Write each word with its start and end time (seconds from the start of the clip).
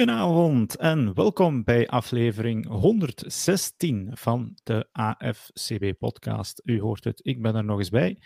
Goedenavond 0.00 0.76
en 0.76 1.14
welkom 1.14 1.64
bij 1.64 1.88
aflevering 1.88 2.66
116 2.66 4.10
van 4.12 4.58
de 4.62 4.88
AFCB-podcast. 4.92 6.60
U 6.64 6.80
hoort 6.80 7.04
het, 7.04 7.20
ik 7.22 7.42
ben 7.42 7.54
er 7.54 7.64
nog 7.64 7.78
eens 7.78 7.88
bij. 7.88 8.18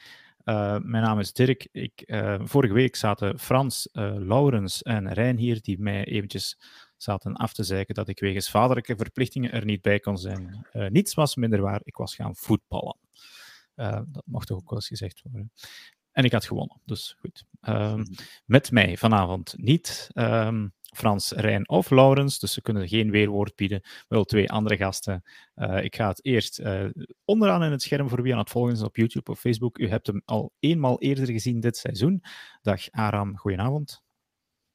Uh, 0.44 0.78
mijn 0.82 1.02
naam 1.02 1.18
is 1.18 1.32
Dirk. 1.32 1.68
Ik, 1.72 2.02
uh, 2.06 2.40
vorige 2.42 2.72
week 2.72 2.96
zaten 2.96 3.38
Frans, 3.38 3.88
uh, 3.92 4.14
Laurens 4.16 4.82
en 4.82 5.12
Rijn 5.12 5.36
hier, 5.36 5.62
die 5.62 5.80
mij 5.80 6.04
eventjes 6.04 6.58
zaten 6.96 7.34
af 7.34 7.52
te 7.52 7.62
zeiken 7.62 7.94
dat 7.94 8.08
ik 8.08 8.20
wegens 8.20 8.50
vaderlijke 8.50 8.96
verplichtingen 8.96 9.52
er 9.52 9.64
niet 9.64 9.82
bij 9.82 10.00
kon 10.00 10.18
zijn. 10.18 10.66
niets 10.72 11.14
was 11.14 11.36
minder 11.36 11.60
waar, 11.60 11.80
ik 11.84 11.96
was 11.96 12.14
gaan 12.14 12.36
voetballen. 12.36 12.96
dat 14.06 14.22
mocht 14.24 14.46
toch 14.46 14.58
ook 14.58 14.68
wel 14.68 14.78
eens 14.78 14.88
gezegd 14.88 15.22
worden. 15.22 15.52
En 16.12 16.24
ik 16.24 16.32
had 16.32 16.44
gewonnen, 16.44 16.80
dus 16.84 17.16
goed. 17.20 17.44
Um, 17.68 18.04
met 18.44 18.70
mij 18.70 18.96
vanavond 18.96 19.54
niet 19.56 20.10
um, 20.14 20.72
Frans, 20.94 21.30
Rijn 21.30 21.68
of 21.68 21.90
Laurens, 21.90 22.38
dus 22.38 22.52
ze 22.52 22.62
kunnen 22.62 22.88
geen 22.88 23.10
weerwoord 23.10 23.56
bieden. 23.56 23.80
Wel 24.08 24.24
twee 24.24 24.50
andere 24.50 24.76
gasten. 24.76 25.22
Uh, 25.56 25.84
ik 25.84 25.96
ga 25.96 26.08
het 26.08 26.24
eerst 26.24 26.60
uh, 26.60 26.84
onderaan 27.24 27.62
in 27.62 27.70
het 27.70 27.82
scherm 27.82 28.08
voor 28.08 28.22
wie 28.22 28.32
aan 28.32 28.38
het 28.38 28.50
volgen 28.50 28.72
is 28.72 28.82
op 28.82 28.96
YouTube 28.96 29.30
of 29.30 29.40
Facebook. 29.40 29.78
U 29.78 29.88
hebt 29.88 30.06
hem 30.06 30.22
al 30.24 30.52
eenmaal 30.58 31.00
eerder 31.00 31.26
gezien 31.26 31.60
dit 31.60 31.76
seizoen. 31.76 32.22
Dag 32.62 32.90
Aram, 32.90 33.36
goedenavond. 33.36 34.02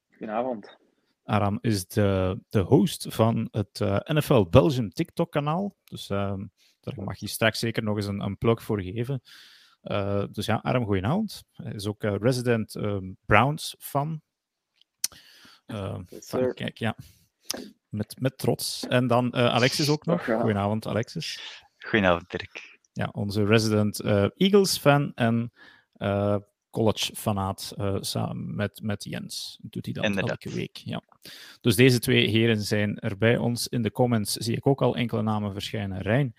Goedenavond. 0.10 0.78
Aram 1.24 1.58
is 1.62 1.88
de, 1.88 2.40
de 2.50 2.60
host 2.60 3.06
van 3.10 3.48
het 3.52 3.80
uh, 3.80 4.00
NFL 4.04 4.46
Belgium 4.50 4.90
TikTok-kanaal. 4.90 5.76
Dus 5.84 6.08
daar 6.08 6.96
mag 6.96 7.18
je 7.18 7.28
straks 7.28 7.60
zeker 7.60 7.84
nog 7.84 7.96
eens 7.96 8.08
een, 8.08 8.22
een 8.22 8.38
plug 8.38 8.64
voor 8.64 8.82
geven. 8.82 9.22
Dus 10.32 10.46
ja, 10.46 10.60
Aram, 10.64 10.86
goedenavond. 10.86 11.44
Hij 11.52 11.74
is 11.74 11.88
ook 11.88 12.04
resident 12.04 12.76
um, 12.76 13.18
Browns 13.26 13.76
fan. 13.80 14.22
Uh, 15.72 16.00
van, 16.10 16.54
kijk, 16.54 16.78
ja. 16.78 16.96
Met, 17.90 18.16
met 18.20 18.38
trots. 18.38 18.88
En 18.88 19.08
dan 19.08 19.34
Alexis 19.58 19.90
ook 19.90 20.06
nog. 20.06 20.26
Goedenavond, 20.26 20.88
Alexis. 20.88 21.40
Goedenavond, 21.78 22.32
Dirk. 22.32 22.80
Ja, 22.94 23.10
onze 23.12 23.46
resident 23.46 24.00
Eagles 24.38 24.78
fan 24.78 25.12
en 25.16 25.52
college 26.70 27.16
fanaat 27.16 27.74
samen 28.00 28.56
met, 28.56 28.82
met 28.84 29.04
Jens. 29.04 29.60
Doet 29.62 29.86
hij 29.86 29.94
dat 29.94 30.04
Inderdaad. 30.04 30.30
elke 30.30 30.56
week. 30.58 30.78
Ja. 30.78 31.02
Dus 31.62 31.76
deze 31.76 32.00
twee 32.00 32.28
heren 32.28 32.62
zijn 32.62 33.00
er 33.00 33.18
bij 33.18 33.38
ons. 33.38 33.68
In 33.68 33.82
de 33.82 33.92
comments 33.92 34.34
zie 34.34 34.56
ik 34.56 34.68
ook 34.68 34.82
al 34.82 34.96
enkele 34.96 35.22
namen 35.22 35.54
verschijnen. 35.54 36.02
Rijn 36.02 36.36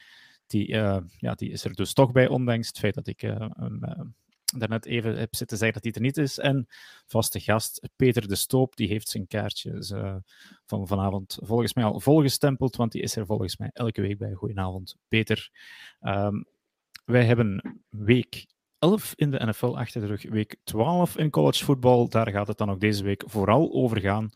die, 0.51 0.69
uh, 0.69 0.97
ja, 1.19 1.35
die 1.35 1.51
is 1.51 1.65
er 1.65 1.75
dus 1.75 1.93
toch 1.93 2.13
bij, 2.13 2.29
ondanks 2.29 2.67
het 2.69 2.79
feit 2.79 2.95
dat 2.95 3.07
ik 3.07 3.21
hem 3.21 4.15
daarnet 4.59 4.87
even 4.87 5.19
heb 5.19 5.35
zitten 5.37 5.57
zeggen 5.57 5.83
dat 5.83 5.85
hij 5.85 6.03
er 6.03 6.09
niet 6.09 6.17
is. 6.17 6.39
En 6.39 6.67
vaste 7.07 7.41
gast 7.41 7.89
Peter 7.97 8.29
de 8.29 8.35
Stoop, 8.35 8.77
die 8.77 8.89
heeft 8.89 9.09
zijn 9.09 9.27
kaartjes 9.27 9.93
van 10.67 10.87
vanavond 10.87 11.39
volgens 11.43 11.75
mij 11.75 11.85
al 11.85 12.01
volgestempeld, 12.01 12.77
want 12.77 12.93
die 12.93 13.03
is 13.03 13.17
er 13.17 13.27
volgens 13.27 13.57
mij 13.57 13.71
elke 13.73 14.01
week 14.01 14.19
bij. 14.19 14.33
Goedenavond, 14.33 14.97
Peter. 15.09 15.51
Um, 16.01 16.47
wij 17.05 17.25
hebben 17.25 17.81
week 17.89 18.47
11 18.79 19.13
in 19.17 19.31
de 19.31 19.47
NFL 19.47 19.79
achter 19.79 20.01
de 20.01 20.07
rug, 20.07 20.23
week 20.29 20.57
12 20.65 21.17
in 21.17 21.31
college 21.31 21.65
voetbal. 21.65 22.09
Daar 22.09 22.31
gaat 22.31 22.47
het 22.47 22.59
dan 22.59 22.71
ook 22.71 22.81
deze 22.81 23.05
week 23.05 23.23
vooral 23.27 23.73
over 23.73 24.01
gaan. 24.01 24.31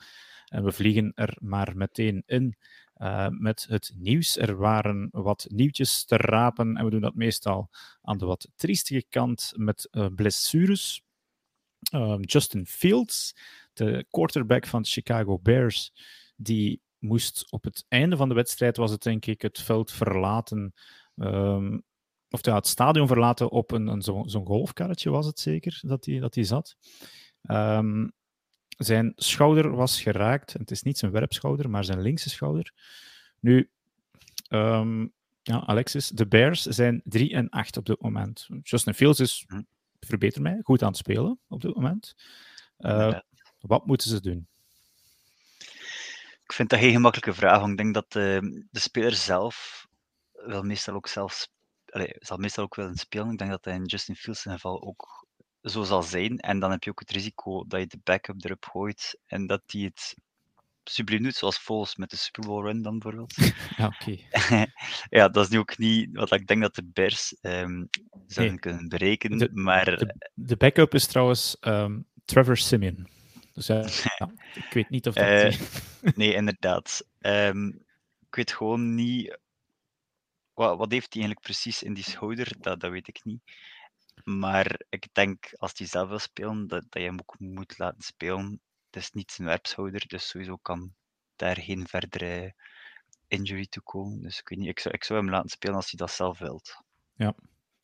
En 0.48 0.64
we 0.64 0.72
vliegen 0.72 1.12
er 1.14 1.36
maar 1.40 1.72
meteen 1.76 2.22
in. 2.26 2.56
Uh, 2.96 3.28
met 3.28 3.66
het 3.68 3.92
nieuws. 3.96 4.36
Er 4.36 4.56
waren 4.56 5.08
wat 5.10 5.46
nieuwtjes 5.48 6.04
te 6.04 6.16
rapen 6.16 6.76
en 6.76 6.84
we 6.84 6.90
doen 6.90 7.00
dat 7.00 7.14
meestal 7.14 7.70
aan 8.02 8.18
de 8.18 8.26
wat 8.26 8.48
triestige 8.56 9.04
kant 9.08 9.52
met 9.56 9.88
uh, 9.90 10.06
blessures. 10.14 11.02
Uh, 11.94 12.16
Justin 12.20 12.66
Fields, 12.66 13.36
de 13.72 14.06
quarterback 14.10 14.66
van 14.66 14.82
de 14.82 14.88
Chicago 14.88 15.38
Bears, 15.38 15.92
die 16.36 16.82
moest 16.98 17.52
op 17.52 17.64
het 17.64 17.84
einde 17.88 18.16
van 18.16 18.28
de 18.28 18.34
wedstrijd, 18.34 18.76
was 18.76 18.90
het 18.90 19.02
denk 19.02 19.26
ik, 19.26 19.42
het 19.42 19.60
veld 19.60 19.92
verlaten. 19.92 20.74
Um, 21.14 21.84
of 22.28 22.44
ja, 22.44 22.54
het 22.54 22.66
stadion 22.66 23.06
verlaten 23.06 23.50
op 23.50 23.70
een, 23.70 23.86
een 23.86 24.02
zo'n 24.02 24.28
zo 24.28 24.44
golfkarretje 24.44 25.10
was 25.10 25.26
het 25.26 25.40
zeker 25.40 25.80
dat 25.82 26.04
hij 26.04 26.18
dat 26.18 26.36
zat. 26.40 26.76
Um, 27.42 28.12
zijn 28.76 29.12
schouder 29.16 29.70
was 29.70 30.02
geraakt. 30.02 30.52
Het 30.52 30.70
is 30.70 30.82
niet 30.82 30.98
zijn 30.98 31.12
werpschouder, 31.12 31.70
maar 31.70 31.84
zijn 31.84 32.00
linkse 32.00 32.30
schouder. 32.30 32.72
Nu, 33.40 33.70
um, 34.48 35.12
ja, 35.42 35.66
Alexis, 35.66 36.08
de 36.08 36.26
Bears 36.26 36.62
zijn 36.62 37.00
3 37.04 37.32
en 37.32 37.48
8 37.48 37.76
op 37.76 37.86
dit 37.86 38.00
moment. 38.00 38.48
Justin 38.62 38.94
Fields 38.94 39.20
is, 39.20 39.44
hm. 39.48 39.62
verbeter 40.00 40.42
mij, 40.42 40.60
goed 40.62 40.82
aan 40.82 40.88
het 40.88 40.96
spelen 40.96 41.38
op 41.48 41.60
dit 41.60 41.74
moment. 41.74 42.14
Uh, 42.78 43.18
wat 43.60 43.86
moeten 43.86 44.08
ze 44.08 44.20
doen? 44.20 44.48
Ik 46.44 46.52
vind 46.52 46.68
dat 46.68 46.78
geen 46.78 46.92
gemakkelijke 46.92 47.34
vraag. 47.34 47.68
Ik 47.68 47.76
denk 47.76 47.94
dat 47.94 48.12
de, 48.12 48.40
ehm, 48.42 48.62
de 48.70 48.80
speler 48.80 49.14
zelf 49.14 49.86
wel 50.32 50.62
meestal 50.62 50.94
ook 50.94 51.08
zelf, 51.08 51.48
allez, 51.86 52.12
zal 52.18 52.36
meestal 52.36 52.64
ook 52.64 52.74
willen 52.74 52.96
spelen. 52.96 53.30
Ik 53.30 53.38
denk 53.38 53.50
dat 53.50 53.64
hij 53.64 53.74
in 53.74 53.84
Justin 53.84 54.16
Fields 54.16 54.42
geval 54.42 54.82
ook 54.82 55.23
zo 55.64 55.82
zal 55.82 56.02
zijn. 56.02 56.38
En 56.38 56.58
dan 56.58 56.70
heb 56.70 56.82
je 56.82 56.90
ook 56.90 57.00
het 57.00 57.10
risico 57.10 57.64
dat 57.66 57.80
je 57.80 57.86
de 57.86 58.00
backup 58.04 58.44
erop 58.44 58.64
gooit 58.64 59.18
en 59.26 59.46
dat 59.46 59.62
die 59.66 59.84
het 59.84 60.16
subliem 60.84 61.22
doet, 61.22 61.34
zoals 61.34 61.58
Vols 61.58 61.96
met 61.96 62.10
de 62.10 62.16
Super 62.16 62.46
Bowl 62.46 62.64
run 62.64 62.82
dan 62.82 62.98
bijvoorbeeld. 62.98 63.34
Ja, 63.76 63.86
oké. 63.86 64.18
ja, 65.18 65.28
dat 65.28 65.44
is 65.44 65.48
nu 65.50 65.58
ook 65.58 65.78
niet 65.78 66.08
wat 66.12 66.32
ik 66.32 66.46
denk 66.46 66.62
dat 66.62 66.74
de 66.74 66.84
Bears 66.84 67.36
um, 67.42 67.88
zouden 68.26 68.54
nee. 68.54 68.58
kunnen 68.58 68.88
berekenen, 68.88 69.38
de, 69.38 69.50
maar... 69.52 69.84
De, 69.84 70.30
de, 70.34 70.56
backup 70.56 70.94
is 70.94 71.06
trouwens 71.06 71.56
um, 71.60 72.06
Trevor 72.24 72.56
Simeon. 72.56 73.08
Dus 73.52 73.70
uh, 73.70 73.86
ja, 74.18 74.30
ik 74.54 74.72
weet 74.72 74.90
niet 74.90 75.06
of 75.06 75.14
dat... 75.14 75.54
Uh, 75.54 75.60
nee, 76.14 76.34
inderdaad. 76.34 77.06
Um, 77.20 77.84
ik 78.28 78.34
weet 78.34 78.52
gewoon 78.52 78.94
niet... 78.94 79.38
Wat, 80.52 80.78
wat 80.78 80.92
heeft 80.92 81.12
hij 81.12 81.22
eigenlijk 81.22 81.40
precies 81.40 81.82
in 81.82 81.94
die 81.94 82.04
schouder? 82.04 82.52
Dat, 82.60 82.80
dat 82.80 82.90
weet 82.90 83.08
ik 83.08 83.24
niet. 83.24 83.40
Maar 84.24 84.80
ik 84.88 85.06
denk 85.12 85.52
als 85.56 85.72
hij 85.76 85.86
zelf 85.86 86.08
wil 86.08 86.18
spelen, 86.18 86.66
dat, 86.66 86.84
dat 86.88 87.02
je 87.02 87.08
hem 87.08 87.18
ook 87.20 87.38
moet 87.38 87.78
laten 87.78 88.02
spelen. 88.02 88.60
Het 88.90 89.02
is 89.02 89.10
niet 89.10 89.30
zijn 89.30 89.48
werpshouder, 89.48 90.04
dus 90.06 90.28
sowieso 90.28 90.56
kan 90.56 90.94
daar 91.36 91.56
geen 91.56 91.86
verdere 91.86 92.54
injury 93.28 93.66
toe 93.66 93.82
komen. 93.82 94.22
Dus 94.22 94.38
ik 94.38 94.48
weet 94.48 94.58
niet, 94.58 94.68
ik 94.68 94.78
zou, 94.80 94.94
ik 94.94 95.04
zou 95.04 95.18
hem 95.18 95.30
laten 95.30 95.50
spelen 95.50 95.76
als 95.76 95.90
hij 95.90 95.98
dat 95.98 96.10
zelf 96.10 96.38
wilt. 96.38 96.82
Ja. 97.14 97.34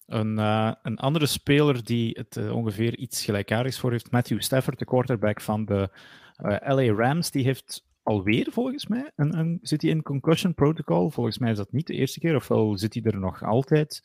Een, 0.06 0.38
uh, 0.38 0.72
een 0.82 0.98
andere 0.98 1.26
speler 1.26 1.84
die 1.84 2.18
het 2.18 2.36
uh, 2.36 2.54
ongeveer 2.54 2.96
iets 2.96 3.24
gelijkaardigs 3.24 3.78
voor 3.78 3.90
heeft, 3.90 4.10
Matthew 4.10 4.40
Stafford, 4.40 4.78
de 4.78 4.84
quarterback 4.84 5.40
van 5.40 5.64
de 5.64 5.90
eh, 6.36 6.74
LA 6.74 6.92
Rams, 6.92 7.30
die 7.30 7.44
heeft 7.44 7.86
alweer 8.02 8.46
volgens 8.50 8.86
mij, 8.86 9.12
een, 9.16 9.38
een, 9.38 9.58
zit 9.62 9.82
hij 9.82 9.90
in 9.90 10.02
concussion 10.02 10.54
protocol? 10.54 11.10
Volgens 11.10 11.38
mij 11.38 11.50
is 11.50 11.56
dat 11.56 11.72
niet 11.72 11.86
de 11.86 11.94
eerste 11.94 12.20
keer, 12.20 12.36
ofwel 12.36 12.78
zit 12.78 12.94
hij 12.94 13.02
er 13.02 13.18
nog 13.18 13.42
altijd 13.42 14.02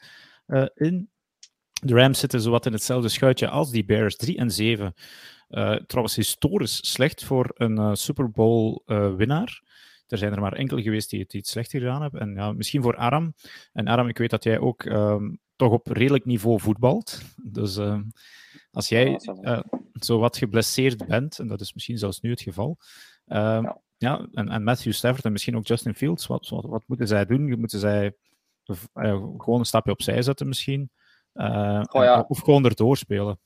in. 0.75 1.09
De 1.84 1.94
Rams 1.94 2.19
zitten 2.19 2.41
zowat 2.41 2.66
in 2.66 2.74
hetzelfde 2.74 3.09
schuitje 3.09 3.50
als 3.50 3.72
die 3.72 3.86
Bears, 3.86 4.16
3 4.16 4.38
en 4.38 4.52
7. 4.52 4.94
Uh, 5.50 5.74
eh, 5.74 5.84
trouwens, 5.84 6.16
historisch 6.16 6.91
slecht 6.91 7.24
voor 7.24 7.52
een 7.53 7.78
uh, 7.78 7.94
Super 7.94 8.31
Bowl 8.31 8.81
uh, 8.86 9.16
winnaar. 9.16 9.63
Er 10.08 10.18
zijn 10.18 10.34
er 10.34 10.41
maar 10.41 10.53
enkele 10.53 10.81
geweest 10.81 11.09
die 11.09 11.19
het 11.19 11.34
iets 11.34 11.52
slechter 11.52 11.80
gedaan 11.80 12.02
hebben. 12.02 12.19
En 12.19 12.34
ja, 12.34 12.52
misschien 12.52 12.81
voor 12.81 12.96
Aram. 12.96 13.34
En 13.74 13.88
Aram, 13.88 14.08
ik 14.08 14.18
weet 14.18 14.30
dat 14.30 14.44
jij 14.44 14.59
ook 14.59 14.85
um, 14.85 15.40
toch 15.56 15.72
op 15.72 15.88
redelijk 15.88 16.25
niveau 16.25 16.59
voetbalt. 16.59 17.22
Dus 17.44 17.78
ehm, 17.78 18.03
als 18.72 18.90
jij 18.90 19.19
zo 19.94 20.20
wat 20.20 20.38
geblesseerd 20.38 21.08
bent, 21.08 21.40
en 21.40 21.47
dat 21.47 21.61
is 21.61 21.73
misschien 21.73 21.97
zelfs 21.97 22.22
nu 22.22 22.29
het 22.29 22.41
geval. 22.41 22.78
Ehm, 23.26 23.64
ja. 23.64 23.82
ja, 23.97 24.28
en, 24.32 24.50
en 24.50 24.64
Matthew 24.64 24.94
Stafford 24.94 25.26
en 25.26 25.32
misschien 25.32 25.55
ook 25.55 25.67
Justin 25.67 25.96
Fields, 25.96 26.28
wat, 26.28 26.50
wat, 26.50 26.66
wat 26.66 26.84
moeten 26.88 27.08
zij 27.08 27.26
doen? 27.26 27.59
Moeten 27.59 27.79
zij 27.79 28.16
gewoon 29.38 29.59
een 29.59 29.66
stapje 29.66 29.91
opzij 29.91 30.22
zetten 30.22 30.47
misschien? 30.47 30.90
Uh, 31.35 31.84
oh, 31.91 32.03
ja. 32.03 32.26
Of 32.28 32.40
gewoon 32.40 32.66
erdoor 32.66 32.97
spelen. 32.97 33.40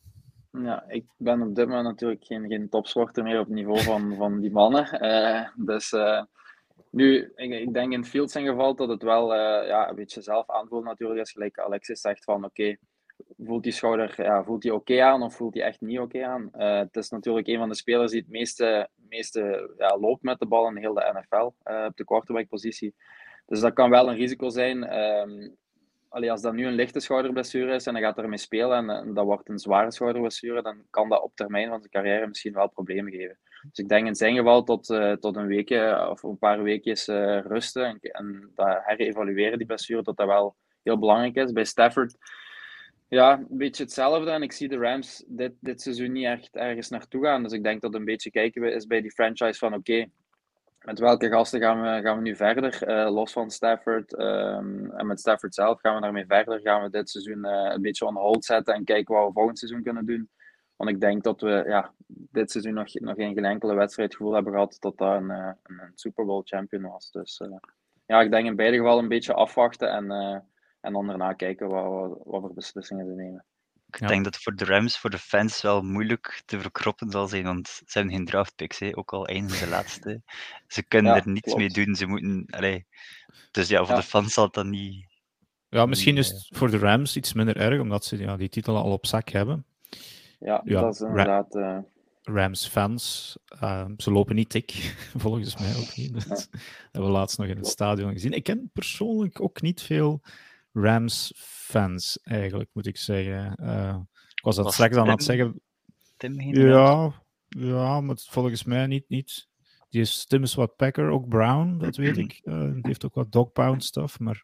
Ja, 0.51 0.83
ik 0.87 1.05
ben 1.17 1.41
op 1.41 1.55
dit 1.55 1.67
moment 1.67 1.85
natuurlijk 1.85 2.23
geen, 2.23 2.47
geen 2.47 2.69
topsporter 2.69 3.23
meer 3.23 3.39
op 3.39 3.45
het 3.45 3.55
niveau 3.55 3.79
van, 3.81 4.15
van 4.15 4.39
die 4.39 4.51
mannen. 4.51 5.05
Uh, 5.05 5.47
dus 5.65 5.91
uh, 5.91 6.23
nu, 6.91 7.31
ik, 7.35 7.51
ik, 7.51 7.73
denk 7.73 7.93
in 7.93 8.05
Fields 8.05 8.33
zijn 8.33 8.45
geval 8.45 8.75
dat 8.75 8.89
het 8.89 9.03
wel 9.03 9.35
ja, 9.65 9.89
een 9.89 9.95
beetje 9.95 10.21
zelf 10.21 10.49
aanvoelt 10.49 10.83
natuurlijk. 10.83 11.19
Als 11.19 11.31
gelijk 11.31 11.59
Alexis 11.59 12.01
zegt 12.01 12.23
van 12.23 12.35
oké, 12.35 12.45
okay, 12.45 12.77
voelt 13.37 13.63
die 13.63 13.71
schouder 13.71 14.23
ja, 14.23 14.43
voelt 14.43 14.61
die 14.61 14.73
oké 14.73 14.93
okay 14.93 15.05
aan 15.05 15.23
of 15.23 15.35
voelt 15.35 15.53
die 15.53 15.63
echt 15.63 15.81
niet 15.81 15.99
oké 15.99 16.17
okay 16.17 16.29
aan? 16.29 16.49
het 16.79 16.95
is 16.95 17.09
natuurlijk 17.09 17.47
een 17.47 17.57
van 17.57 17.69
de 17.69 17.75
spelers 17.75 18.11
die 18.11 18.21
het 18.21 18.29
meeste, 18.29 18.89
meeste 18.95 19.73
ja, 19.77 19.97
loopt 19.97 20.23
met 20.23 20.39
de 20.39 20.47
bal 20.47 20.67
in 20.67 20.77
heel 20.77 20.93
de 20.93 21.13
NFL 21.13 21.73
op 21.87 21.97
de 21.97 22.05
quarterback-positie. 22.05 22.93
Dus 23.45 23.59
dat 23.59 23.73
kan 23.73 23.89
wel 23.89 24.09
een 24.09 24.15
risico 24.15 24.49
zijn. 24.49 24.97
Um, 24.99 25.57
als 26.09 26.41
dat 26.41 26.53
nu 26.53 26.65
een 26.65 26.73
lichte 26.73 26.99
schouderblessure 26.99 27.73
is 27.73 27.85
en 27.85 27.93
hij 27.93 28.03
gaat 28.03 28.17
ermee 28.17 28.37
spelen 28.37 28.89
en, 28.89 29.13
dat 29.13 29.25
wordt 29.25 29.49
een 29.49 29.59
zware 29.59 29.91
schouderblessure, 29.91 30.61
dan 30.61 30.83
kan 30.89 31.09
dat 31.09 31.21
op 31.21 31.35
termijn 31.35 31.69
van 31.69 31.79
zijn 31.79 31.91
carrière 31.91 32.27
misschien 32.27 32.53
wel 32.53 32.69
problemen 32.69 33.11
geven. 33.11 33.37
Dus 33.69 33.79
ik 33.79 33.89
denk 33.89 34.07
in 34.07 34.15
zijn 34.15 34.35
geval 34.35 34.63
tot, 34.63 34.89
uh, 34.89 35.13
tot 35.13 35.35
een 35.35 35.47
weekje 35.47 36.09
of 36.09 36.23
een 36.23 36.37
paar 36.37 36.63
weekjes 36.63 37.07
uh, 37.07 37.39
rusten 37.41 37.85
en, 37.85 37.99
en 38.01 38.51
dat 38.55 38.79
herevalueren, 38.81 39.57
die 39.57 39.67
blessure, 39.67 40.03
dat 40.03 40.17
dat 40.17 40.27
wel 40.27 40.55
heel 40.83 40.99
belangrijk 40.99 41.35
is. 41.35 41.51
Bij 41.51 41.63
Stafford, 41.63 42.17
ja, 43.07 43.37
een 43.37 43.57
beetje 43.57 43.83
hetzelfde. 43.83 44.31
En 44.31 44.41
ik 44.41 44.51
zie 44.51 44.67
de 44.67 44.77
Rams 44.77 45.23
dit, 45.27 45.53
dit 45.59 45.81
seizoen 45.81 46.11
niet 46.11 46.25
echt 46.25 46.55
ergens 46.55 46.89
naartoe 46.89 47.23
gaan. 47.23 47.43
Dus 47.43 47.51
ik 47.51 47.63
denk 47.63 47.81
dat 47.81 47.93
een 47.93 48.05
beetje 48.05 48.31
kijken 48.31 48.61
we 48.61 48.71
is 48.71 48.85
bij 48.85 49.01
die 49.01 49.11
franchise 49.11 49.59
van 49.59 49.73
oké, 49.73 50.05
met 50.85 50.99
welke 50.99 51.29
gasten 51.29 51.59
gaan 51.59 51.81
we, 51.81 52.01
gaan 52.01 52.15
we 52.15 52.21
nu 52.21 52.35
verder? 52.35 52.89
Uh, 52.89 53.11
los 53.13 53.31
van 53.31 53.51
Stafford 53.51 54.19
um, 54.19 54.91
en 54.91 55.07
met 55.07 55.19
Stafford 55.19 55.53
zelf 55.53 55.79
gaan 55.79 55.95
we 55.95 56.01
daarmee 56.01 56.25
verder. 56.25 56.59
Gaan 56.59 56.83
we 56.83 56.89
dit 56.89 57.09
seizoen 57.09 57.45
uh, 57.45 57.71
een 57.73 57.81
beetje 57.81 58.05
on 58.05 58.15
hold 58.15 58.45
zetten 58.45 58.73
en 58.73 58.83
kijken 58.83 59.15
wat 59.15 59.27
we 59.27 59.33
volgend 59.33 59.59
seizoen 59.59 59.83
kunnen 59.83 60.05
doen. 60.05 60.29
Want 60.75 60.89
ik 60.89 60.99
denk 60.99 61.23
dat 61.23 61.41
we 61.41 61.63
ja, 61.67 61.93
dit 62.07 62.51
seizoen 62.51 62.73
nog, 62.73 62.93
nog 62.93 63.15
geen 63.15 63.45
enkele 63.45 63.73
wedstrijdgevoel 63.73 64.33
hebben 64.33 64.53
gehad 64.53 64.77
dat 64.79 64.97
dat 64.97 65.07
een, 65.07 65.29
een, 65.29 65.55
een 65.63 65.91
Super 65.95 66.25
Bowl 66.25 66.41
champion 66.43 66.83
was. 66.83 67.11
Dus 67.11 67.41
ja, 68.05 68.21
ik 68.21 68.31
denk 68.31 68.45
in 68.45 68.55
beide 68.55 68.77
gevallen 68.77 69.03
een 69.03 69.09
beetje 69.09 69.33
afwachten 69.33 69.91
en, 69.91 70.11
en 70.81 70.93
dan 70.93 71.07
daarna 71.07 71.33
kijken 71.33 71.67
wat, 71.67 72.17
wat, 72.23 72.41
voor 72.41 72.53
beslissingen 72.53 73.05
ze 73.05 73.13
nemen. 73.13 73.45
Ik 73.91 74.07
denk 74.07 74.23
dat 74.23 74.37
voor 74.37 74.55
de 74.55 74.65
Rams, 74.65 74.97
voor 74.97 75.09
de 75.09 75.17
fans, 75.17 75.61
wel 75.61 75.81
moeilijk 75.81 76.41
te 76.45 76.59
verkroppen 76.59 77.11
zal 77.11 77.27
zijn, 77.27 77.43
want 77.43 77.67
ze 77.67 77.97
hebben 77.97 78.13
geen 78.13 78.25
draftpicks, 78.25 78.79
hè, 78.79 78.97
ook 78.97 79.13
al 79.13 79.27
eindigen 79.27 79.65
de 79.65 79.71
laatste. 79.71 80.21
Ze 80.67 80.83
kunnen 80.83 81.15
er 81.15 81.27
niets 81.27 81.55
mee 81.55 81.69
doen, 81.69 81.95
ze 81.95 82.05
moeten... 82.05 82.45
Allee. 82.49 82.85
Dus 83.51 83.67
ja, 83.67 83.85
voor 83.85 83.95
de 83.95 84.03
fans 84.03 84.33
zal 84.33 84.51
dat 84.51 84.65
niet... 84.65 85.05
Ja, 85.69 85.85
misschien 85.85 86.17
is 86.17 86.27
het 86.27 86.47
voor 86.49 86.71
de 86.71 86.77
Rams 86.77 87.15
iets 87.15 87.33
minder 87.33 87.57
erg, 87.57 87.81
omdat 87.81 88.05
ze 88.05 88.17
ja, 88.17 88.37
die 88.37 88.49
titel 88.49 88.77
al 88.77 88.91
op 88.91 89.05
zak 89.05 89.29
hebben. 89.29 89.65
Ja, 90.39 90.61
dat 90.65 90.93
is 90.93 91.01
inderdaad... 91.01 91.55
Uh... 91.55 91.77
Rams-fans, 92.23 93.37
uh, 93.63 93.85
ze 93.97 94.11
lopen 94.11 94.35
niet 94.35 94.51
dik, 94.51 94.71
volgens 95.15 95.57
mij 95.57 95.75
ook 95.75 95.95
niet. 95.95 96.13
Dat 96.29 96.49
hebben 96.81 97.11
we 97.11 97.17
laatst 97.17 97.37
nog 97.37 97.47
in 97.47 97.57
het 97.57 97.67
stadion 97.67 98.11
gezien. 98.11 98.31
Ik 98.31 98.43
ken 98.43 98.69
persoonlijk 98.73 99.41
ook 99.41 99.61
niet 99.61 99.81
veel 99.81 100.21
Rams-fans, 100.71 102.19
eigenlijk, 102.23 102.69
moet 102.73 102.87
ik 102.87 102.97
zeggen. 102.97 103.55
Uh, 103.61 103.97
ik 104.35 104.43
was 104.43 104.55
dat 104.55 104.73
straks 104.73 104.95
aan 104.95 105.09
het 105.09 105.23
zeggen. 105.23 105.61
Tim 106.17 106.41
ja, 106.41 107.13
ja, 107.47 108.01
maar 108.01 108.15
volgens 108.17 108.63
mij 108.63 108.87
niet. 108.87 109.09
niet. 109.09 109.47
Die 109.89 110.01
is, 110.01 110.25
Tim 110.25 110.43
is 110.43 110.55
wat 110.55 110.75
Packer, 110.75 111.09
ook 111.09 111.27
Brown, 111.27 111.77
dat 111.77 111.95
weet 111.95 112.17
ik. 112.17 112.41
Uh, 112.43 112.71
die 112.73 112.79
heeft 112.81 113.05
ook 113.05 113.13
wat 113.13 113.31
dog 113.31 113.51
pound 113.51 113.83
stuff, 113.83 114.19
maar 114.19 114.43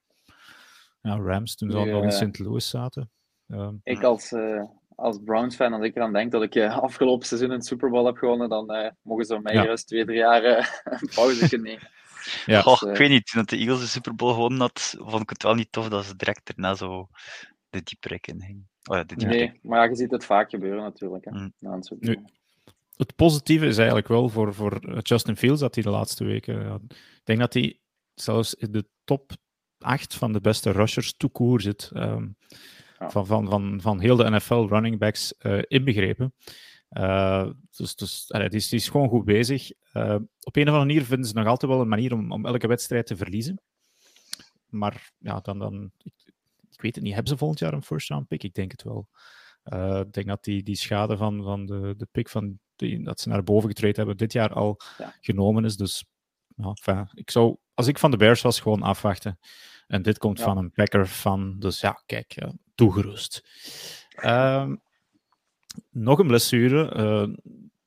ja, 1.02 1.18
Rams, 1.18 1.56
toen 1.56 1.72
ze 1.72 1.78
al 1.78 2.04
in 2.04 2.12
St. 2.12 2.40
Louis 2.40 2.70
zaten. 2.70 3.12
Uh, 3.48 3.70
ik 3.84 4.04
als, 4.04 4.32
uh, 4.32 4.64
als 4.96 5.20
Browns-fan, 5.24 5.74
als 5.74 5.84
ik 5.84 5.96
eraan 5.96 6.14
denk 6.14 6.32
dat 6.32 6.44
ik 6.44 6.58
afgelopen 6.58 7.28
seizoen 7.28 7.52
een 7.52 7.62
Super 7.62 7.90
Bowl 7.90 8.06
heb 8.06 8.18
gewonnen, 8.18 8.50
dan 8.50 8.94
mogen 9.02 9.26
ze 9.26 9.40
mij 9.40 9.54
ja. 9.54 9.64
rust 9.64 9.88
twee, 9.88 10.06
drie 10.06 10.18
jaar 10.18 10.44
een 10.84 11.10
pauze 11.16 11.58
nemen. 11.58 11.90
Ja. 12.46 12.60
Ik 12.60 12.98
weet 12.98 13.10
niet, 13.10 13.26
toen 13.26 13.44
de 13.46 13.58
Eagles 13.58 13.80
de 13.80 13.88
Super 13.88 14.16
Bowl 14.16 14.34
gewonnen 14.34 14.60
had, 14.60 14.96
vond 14.98 15.22
ik 15.22 15.30
het 15.30 15.44
wel 15.44 15.54
niet 15.54 15.72
tof 15.72 15.90
dat 15.90 16.06
ze 16.06 16.16
direct 16.16 16.46
daarna 16.46 16.76
zo 16.76 17.08
de 17.70 17.82
dieprek 17.84 18.28
in 18.28 18.42
ging. 18.42 18.64
Oh 18.90 18.98
ja, 18.98 19.04
de 19.04 19.16
nee, 19.16 19.60
maar 19.62 19.84
ja, 19.84 19.90
je 19.90 19.96
ziet 19.96 20.12
het 20.12 20.26
vaak 20.26 20.50
gebeuren 20.50 20.84
natuurlijk. 20.84 21.26
Hè, 21.26 21.32
mm. 21.32 21.54
nu, 22.00 22.24
het 22.96 23.16
positieve 23.16 23.66
is 23.66 23.78
eigenlijk 23.78 24.08
wel 24.08 24.30
voor, 24.30 24.54
voor 24.54 25.00
Justin 25.02 25.38
Fields 25.38 25.62
dat 25.62 25.76
hij 25.76 25.84
de 25.84 25.90
laatste 25.90 26.24
weken. 26.24 26.62
Ja, 26.62 26.80
ik 26.92 27.22
denk 27.24 27.40
dat 27.40 27.54
hij 27.54 27.80
zelfs 28.14 28.54
in 28.54 28.72
de 28.72 28.86
top 29.04 29.32
8 29.78 30.16
van 30.16 30.34
de 30.34 30.42
beste 30.42 30.72
rushers 30.72 31.14
toekoer 31.18 31.62
zit. 31.62 31.92
Um, 31.94 32.38
ja. 33.00 33.10
van, 33.10 33.26
van, 33.26 33.50
van, 33.50 33.82
van 33.82 34.00
heel 34.00 34.16
de 34.16 34.30
NFL 34.30 34.66
running 34.68 35.00
backs 35.00 35.34
uh, 35.42 35.62
inbegrepen. 35.68 36.34
Uh, 36.98 37.50
dus 37.76 37.96
dus 37.96 38.32
allee, 38.32 38.50
die, 38.50 38.60
is, 38.60 38.70
die, 38.70 38.80
is, 38.80 38.90
gewoon 38.90 39.10
goed 39.10 39.26
bezig. 39.26 39.72
Uh, 39.94 40.16
op 40.42 40.56
een 40.56 40.68
of 40.68 40.74
andere 40.74 40.78
manier 40.78 41.04
vinden 41.04 41.28
ze 41.28 41.34
nog 41.34 41.48
altijd 41.48 41.72
wel 41.72 41.82
een 41.82 41.88
manier 41.88 42.14
om, 42.14 42.32
om 42.32 42.46
elke 42.46 42.68
wedstrijd 42.68 43.06
te 43.08 43.16
verliezen. 43.16 43.62
Maar 44.70 45.12
ja, 45.18 45.40
dan, 45.40 45.60
dan 45.60 45.92
ik, 46.04 46.14
ik, 46.72 46.82
weet 46.82 46.96
het 46.96 47.04
niet. 47.04 47.14
Hebben 47.14 47.32
ze 47.32 47.38
volgend 47.38 47.60
jaar 47.60 47.74
een 47.74 47.84
first 47.84 48.10
round 48.10 48.28
pick? 48.28 48.44
Ik 48.44 48.54
denk 48.54 48.72
het 48.72 48.84
wel. 48.84 49.08
Uh, 49.74 50.00
ik 50.00 50.14
denk 50.14 50.28
dat 50.28 50.44
die, 50.44 50.64
die 50.64 50.76
schade 50.76 51.18
van, 51.18 51.44
van 51.44 51.66
de, 51.66 51.94
de 51.98 52.08
pick 52.12 52.30
van 52.30 52.60
die, 52.76 53.04
dat 53.04 53.20
ze 53.20 53.30
naar 53.30 53.44
boven 53.44 53.70
getraind 53.70 53.98
hebben 53.98 54.18
dit 54.18 54.34
jaar 54.34 54.54
al 54.54 54.80
ja. 54.98 55.16
genomen 55.22 55.66
is. 55.66 55.78
Dus 55.78 56.06
ja, 56.56 56.68
enfin, 56.68 57.10
ik 57.14 57.32
zou, 57.32 57.56
als 57.74 57.88
ik 57.88 58.00
van 58.00 58.12
de 58.12 58.18
Bears 58.18 58.42
was, 58.42 58.60
gewoon 58.60 58.82
afwachten. 58.82 59.40
En 59.88 60.02
dit 60.02 60.18
komt 60.18 60.38
ja. 60.38 60.44
van 60.44 60.58
een 60.58 60.72
Packer 60.72 61.08
van. 61.08 61.56
Dus 61.60 61.80
ja, 61.80 62.02
kijk, 62.06 62.32
ja, 62.32 62.52
toegerust. 62.76 63.44
Um, 64.24 64.82
nog 65.90 66.20
een 66.20 66.28
blessure. 66.28 66.96
Uh, 66.98 67.36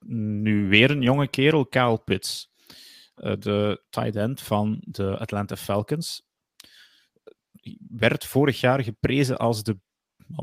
nu 0.06 0.69
weer 0.69 0.90
een 0.90 1.02
jonge 1.02 1.29
kerel, 1.29 1.67
Kyle 1.67 1.99
Pitts. 1.99 2.50
Uh, 3.17 3.32
de 3.38 3.82
tight 3.90 4.17
end 4.17 4.40
van 4.40 4.82
de 4.85 5.19
Atlanta 5.19 5.56
Falcons. 5.56 6.26
Werd 7.88 8.26
vorig 8.26 8.61
jaar 8.61 8.82
geprezen 8.82 9.37
als 9.37 9.62
de 9.62 9.79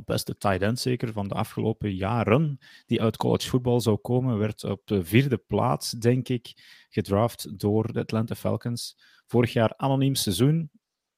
beste 0.06 0.38
tight 0.38 0.62
end 0.62 0.80
zeker 0.80 1.12
van 1.14 1.28
de 1.28 1.34
afgelopen 1.34 1.96
jaren 1.96 2.58
die 2.86 3.02
uit 3.02 3.18
college 3.18 3.50
football 3.50 3.80
zou 3.80 3.98
komen. 3.98 4.38
Werd 4.38 4.64
op 4.64 4.82
de 4.86 5.04
vierde 5.04 5.38
plaats, 5.38 5.92
denk 5.92 6.30
ik, 6.30 6.54
gedraft 6.90 7.60
door 7.60 7.94
de 7.94 8.00
Atlanta 8.00 8.36
Falcons. 8.36 8.98
Vorig 9.26 9.54
jaar 9.54 9.74
anoniem 9.78 10.16
seizoen, 10.16 10.70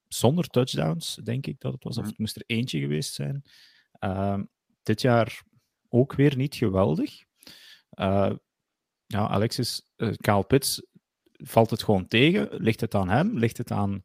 zonder 0.07 0.47
touchdowns, 0.47 1.15
denk 1.24 1.47
ik 1.47 1.59
dat 1.59 1.74
het 1.74 1.83
was. 1.83 1.97
Of 1.97 2.01
mhm. 2.01 2.09
het 2.09 2.19
moest 2.19 2.35
er 2.35 2.44
eentje 2.45 2.79
geweest 2.79 3.13
zijn. 3.13 3.44
Uh, 4.00 4.39
dit 4.83 5.01
jaar 5.01 5.41
ook 5.89 6.13
weer 6.13 6.38
niet 6.38 6.56
geweldig. 6.56 7.24
Uh, 8.00 8.31
ja, 9.06 9.28
Alexis, 9.28 9.92
uh, 9.98 10.13
Kyle 10.16 10.44
Pitts, 10.44 10.81
valt 11.31 11.69
het 11.69 11.84
gewoon 11.84 12.07
tegen? 12.07 12.48
Ligt 12.51 12.81
het 12.81 12.95
aan 12.95 13.10
hem? 13.10 13.38
Ligt 13.38 13.57
het 13.57 13.72
aan 13.72 14.04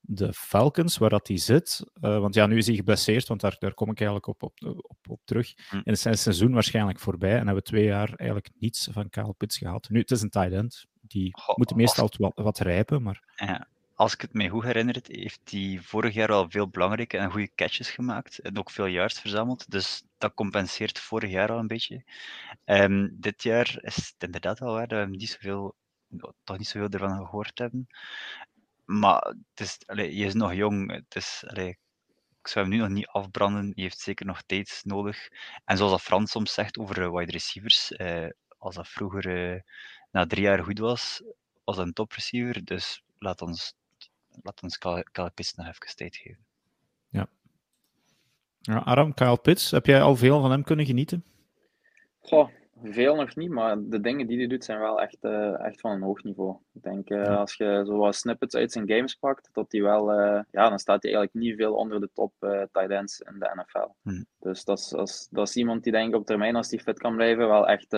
de 0.00 0.32
Falcons, 0.32 0.98
waar 0.98 1.10
dat 1.10 1.28
hij 1.28 1.36
zit? 1.36 1.84
Uh, 2.00 2.18
want 2.18 2.34
ja, 2.34 2.46
nu 2.46 2.56
is 2.56 2.66
hij 2.66 2.76
geblesseerd, 2.76 3.28
want 3.28 3.40
daar, 3.40 3.56
daar 3.58 3.74
kom 3.74 3.90
ik 3.90 3.98
eigenlijk 3.98 4.26
op, 4.26 4.42
op, 4.42 4.58
op, 4.82 4.98
op 5.08 5.20
terug. 5.24 5.54
Hm. 5.70 5.76
En 5.76 5.92
is 5.92 6.00
zijn 6.00 6.18
seizoen 6.18 6.52
waarschijnlijk 6.52 6.98
voorbij 6.98 7.30
en 7.30 7.36
hebben 7.36 7.54
we 7.54 7.62
twee 7.62 7.84
jaar 7.84 8.14
eigenlijk 8.14 8.50
niets 8.58 8.88
van 8.92 9.08
Kyle 9.08 9.32
Pitts 9.32 9.58
gehad. 9.58 9.88
Nu, 9.88 9.98
het 9.98 10.10
is 10.10 10.22
een 10.22 10.30
tight 10.30 10.52
end. 10.52 10.86
Die 11.00 11.28
Goh, 11.40 11.56
moet 11.56 11.74
meestal 11.74 12.10
wat, 12.18 12.32
wat 12.34 12.58
rijpen, 12.58 13.02
maar... 13.02 13.32
Ja, 13.36 13.68
als 13.94 14.14
ik 14.14 14.20
het 14.20 14.32
mij 14.32 14.48
goed 14.48 14.64
herinner, 14.64 14.96
heeft 15.02 15.40
hij 15.50 15.78
vorig 15.82 16.14
jaar 16.14 16.32
al 16.32 16.50
veel 16.50 16.68
belangrijke 16.68 17.18
en 17.18 17.30
goede 17.30 17.54
catches 17.54 17.90
gemaakt. 17.90 18.38
En 18.38 18.58
ook 18.58 18.70
veel 18.70 18.86
yards 18.86 19.20
verzameld. 19.20 19.70
Dus 19.70 20.02
dat 20.18 20.34
compenseert 20.34 20.98
vorig 20.98 21.30
jaar 21.30 21.50
al 21.50 21.58
een 21.58 21.66
beetje. 21.66 22.04
Um, 22.64 23.16
dit 23.20 23.42
jaar 23.42 23.78
is 23.80 23.96
het 23.96 24.14
inderdaad 24.18 24.58
wel 24.58 24.72
waar 24.72 24.88
dat 24.88 25.08
we 25.08 25.16
niet 25.16 25.28
zoveel, 25.28 25.76
toch 26.44 26.58
niet 26.58 26.68
zoveel 26.68 26.88
ervan 26.88 27.26
gehoord 27.26 27.58
hebben. 27.58 27.86
Maar 28.84 29.22
het 29.54 29.60
is, 29.60 29.78
allee, 29.86 30.16
je 30.16 30.24
is 30.24 30.34
nog 30.34 30.54
jong. 30.54 30.90
Het 30.92 31.14
is, 31.16 31.44
ik 32.40 32.48
zou 32.48 32.64
hem 32.66 32.74
nu 32.74 32.80
nog 32.80 32.88
niet 32.88 33.06
afbranden. 33.06 33.72
Je 33.74 33.82
heeft 33.82 33.98
zeker 33.98 34.26
nog 34.26 34.42
tijd 34.42 34.80
nodig. 34.84 35.28
En 35.64 35.76
zoals 35.76 36.02
Frans 36.02 36.30
soms 36.30 36.54
zegt 36.54 36.78
over 36.78 37.12
wide 37.14 37.32
receivers, 37.32 37.92
eh, 37.92 38.28
als 38.58 38.74
dat 38.74 38.88
vroeger 38.88 39.54
uh, 39.54 39.60
na 40.10 40.26
drie 40.26 40.42
jaar 40.42 40.64
goed 40.64 40.78
was, 40.78 41.22
was 41.64 41.76
dat 41.76 41.86
een 41.86 41.92
top 41.92 42.12
receiver. 42.12 42.64
Dus 42.64 43.02
laat 43.18 43.42
ons 43.42 43.74
laat 44.42 44.62
ons 44.62 44.78
Kyle 44.78 45.30
Pitts 45.34 45.54
nog 45.54 45.66
even 45.66 45.96
tijd 45.96 46.16
geven. 46.16 46.44
Ja. 47.08 47.26
ja. 48.60 48.76
Aram, 48.76 49.14
Kyle 49.14 49.38
Pitts, 49.38 49.70
heb 49.70 49.86
jij 49.86 50.02
al 50.02 50.16
veel 50.16 50.40
van 50.40 50.50
hem 50.50 50.64
kunnen 50.64 50.86
genieten? 50.86 51.24
Goh, 52.20 52.48
veel 52.82 53.14
nog 53.14 53.36
niet, 53.36 53.50
maar 53.50 53.76
de 53.80 54.00
dingen 54.00 54.26
die 54.26 54.38
hij 54.38 54.46
doet 54.46 54.64
zijn 54.64 54.78
wel 54.78 55.00
echt, 55.00 55.18
uh, 55.20 55.60
echt 55.60 55.80
van 55.80 55.90
een 55.90 56.02
hoog 56.02 56.22
niveau. 56.22 56.56
Ik 56.72 56.82
denk, 56.82 57.10
uh, 57.10 57.24
ja. 57.24 57.34
als 57.34 57.54
je 57.54 57.82
zo 57.86 57.96
wat 57.96 58.14
snippets 58.14 58.54
uit 58.54 58.72
zijn 58.72 58.88
games 58.88 59.14
pakt, 59.14 59.48
dat 59.52 59.72
hij 59.72 59.82
wel, 59.82 60.12
uh, 60.12 60.40
ja, 60.50 60.68
dan 60.68 60.78
staat 60.78 61.02
hij 61.02 61.14
eigenlijk 61.14 61.46
niet 61.46 61.56
veel 61.56 61.74
onder 61.74 62.00
de 62.00 62.10
top 62.14 62.32
tight 62.72 62.90
ends 62.90 63.20
in 63.20 63.38
de 63.38 63.50
NFL. 63.54 63.88
Hmm. 64.02 64.26
Dus 64.38 64.64
dat 64.64 64.78
is, 64.78 64.88
dat, 64.88 65.08
is, 65.08 65.28
dat 65.30 65.48
is 65.48 65.56
iemand 65.56 65.82
die 65.82 65.92
denk 65.92 66.08
ik 66.08 66.20
op 66.20 66.26
termijn, 66.26 66.56
als 66.56 66.70
hij 66.70 66.78
fit 66.78 66.98
kan 66.98 67.14
blijven, 67.14 67.48
wel 67.48 67.68
echt 67.68 67.90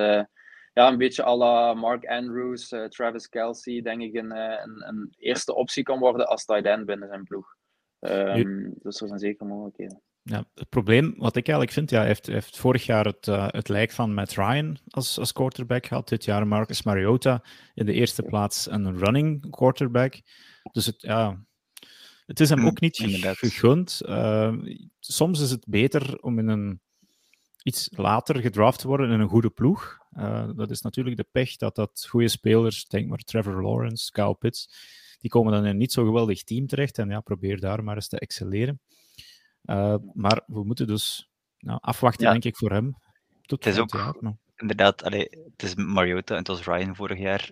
ja, 0.76 0.88
een 0.88 0.98
beetje 0.98 1.24
à 1.24 1.36
la 1.36 1.74
Mark 1.74 2.06
Andrews, 2.06 2.72
uh, 2.72 2.84
Travis 2.84 3.28
Kelsey, 3.28 3.82
denk 3.82 4.02
ik, 4.02 4.14
een, 4.14 4.32
eh, 4.32 4.64
een, 4.64 4.88
een, 4.88 5.14
eerste 5.18 5.54
optie 5.54 5.82
kan 5.82 5.98
worden 5.98 6.28
als 6.28 6.44
tight 6.44 6.64
end 6.64 6.86
binnen 6.86 7.08
zijn 7.08 7.24
ploeg. 7.24 7.56
Um, 8.00 8.74
dus 8.78 9.00
er 9.00 9.08
zijn 9.08 9.18
zeker 9.18 9.46
mogelijkheden. 9.46 10.02
Ja, 10.22 10.44
het 10.54 10.68
probleem, 10.68 11.14
wat 11.16 11.36
ik 11.36 11.48
eigenlijk 11.48 11.72
vind, 11.72 11.90
ja, 11.90 11.98
hij 11.98 12.06
heeft, 12.06 12.26
heeft 12.26 12.56
vorig 12.56 12.86
jaar 12.86 13.04
het, 13.04 13.26
uh, 13.26 13.46
het 13.50 13.68
lijk 13.68 13.90
van 13.90 14.14
Matt 14.14 14.34
Ryan 14.34 14.78
als, 14.88 15.18
als 15.18 15.32
quarterback 15.32 15.86
gehad. 15.86 16.08
Dit 16.08 16.24
jaar 16.24 16.46
Marcus 16.46 16.82
Mariota 16.82 17.44
in 17.74 17.86
de 17.86 17.92
eerste 17.92 18.22
plaats 18.22 18.70
een 18.70 18.98
running 18.98 19.50
quarterback. 19.50 20.20
Dus 20.72 20.86
het, 20.86 21.02
ja, 21.02 21.44
het 22.26 22.40
is 22.40 22.48
hem 22.48 22.66
ook 22.66 22.80
niet 22.80 22.96
gegund. 23.22 24.02
Uh, 24.06 24.54
soms 25.00 25.40
is 25.40 25.50
het 25.50 25.66
beter 25.68 26.18
om 26.20 26.38
in 26.38 26.48
een 26.48 26.80
iets 27.62 27.88
later 27.96 28.40
gedraft 28.40 28.78
te 28.78 28.88
worden 28.88 29.10
in 29.10 29.20
een 29.20 29.28
goede 29.28 29.50
ploeg. 29.50 29.98
Uh, 30.16 30.48
dat 30.54 30.70
is 30.70 30.80
natuurlijk 30.80 31.16
de 31.16 31.26
pech 31.30 31.56
dat 31.56 31.74
dat 31.74 32.06
goede 32.08 32.28
spelers, 32.28 32.86
denk 32.86 33.08
maar 33.08 33.18
Trevor 33.18 33.62
Lawrence, 33.62 34.10
Kyle 34.10 34.34
Pitts, 34.34 34.68
die 35.18 35.30
komen 35.30 35.52
dan 35.52 35.64
in 35.64 35.70
een 35.70 35.76
niet 35.76 35.92
zo 35.92 36.04
geweldig 36.04 36.42
team 36.42 36.66
terecht. 36.66 36.98
En 36.98 37.08
ja, 37.08 37.20
probeer 37.20 37.60
daar 37.60 37.84
maar 37.84 37.94
eens 37.94 38.08
te 38.08 38.18
excelleren. 38.18 38.80
Uh, 39.64 39.96
maar 40.14 40.42
we 40.46 40.64
moeten 40.64 40.86
dus 40.86 41.30
nou, 41.58 41.78
afwachten, 41.82 42.26
ja. 42.26 42.32
denk 42.32 42.44
ik, 42.44 42.56
voor 42.56 42.70
hem. 42.70 42.96
Tot 43.42 43.64
het 43.64 43.74
is 43.74 43.80
ook 43.80 43.92
jaar, 43.92 44.16
maar... 44.20 44.36
inderdaad, 44.56 45.02
allee, 45.02 45.28
het 45.52 45.62
is 45.62 45.74
Mariota 45.74 46.32
en 46.32 46.38
het 46.38 46.48
was 46.48 46.64
Ryan 46.64 46.96
vorig 46.96 47.18
jaar. 47.18 47.50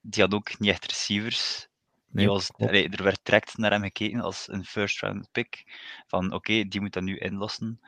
Die 0.00 0.22
had 0.22 0.34
ook 0.34 0.58
niet 0.58 0.70
echt 0.70 0.86
receivers. 0.86 1.68
Nee, 2.10 2.26
was, 2.26 2.52
allee, 2.52 2.88
er 2.88 3.02
werd 3.02 3.20
direct 3.22 3.56
naar 3.56 3.70
hem 3.70 3.82
gekeken 3.82 4.20
als 4.20 4.48
een 4.48 4.64
first 4.64 5.00
round 5.00 5.28
pick. 5.32 5.64
Van 6.06 6.26
oké, 6.26 6.34
okay, 6.34 6.68
die 6.68 6.80
moet 6.80 6.92
dat 6.92 7.02
nu 7.02 7.18
inlossen. 7.18 7.80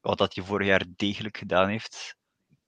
Wat 0.00 0.18
dat 0.18 0.34
hij 0.34 0.44
vorig 0.44 0.66
jaar 0.66 0.84
degelijk 0.96 1.36
gedaan 1.36 1.68
heeft. 1.68 2.16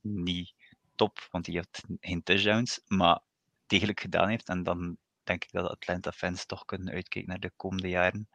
Niet 0.01 0.55
top, 0.95 1.29
want 1.31 1.47
hij 1.47 1.55
had 1.55 1.83
geen 2.01 2.23
touchdowns, 2.23 2.81
maar 2.87 3.21
degelijk 3.67 4.01
gedaan 4.01 4.29
heeft. 4.29 4.49
En 4.49 4.63
dan 4.63 4.97
denk 5.25 5.45
ik 5.45 5.53
dat 5.53 5.65
de 5.65 5.71
Atlanta 5.71 6.13
fans 6.13 6.47
toch 6.47 6.65
kunnen 6.65 6.95
uitkijken 6.95 7.31
naar 7.31 7.41
de 7.41 7.53
komende 7.57 7.89
jaren. 7.89 8.29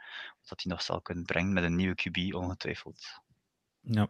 Dat 0.48 0.64
hij 0.64 0.72
nog 0.72 0.82
zal 0.82 1.02
kunnen 1.02 1.26
brengen 1.26 1.54
met 1.54 1.64
een 1.64 1.76
nieuwe 1.76 1.96
QB, 1.96 2.34
ongetwijfeld. 2.34 3.22
Ja. 3.82 4.08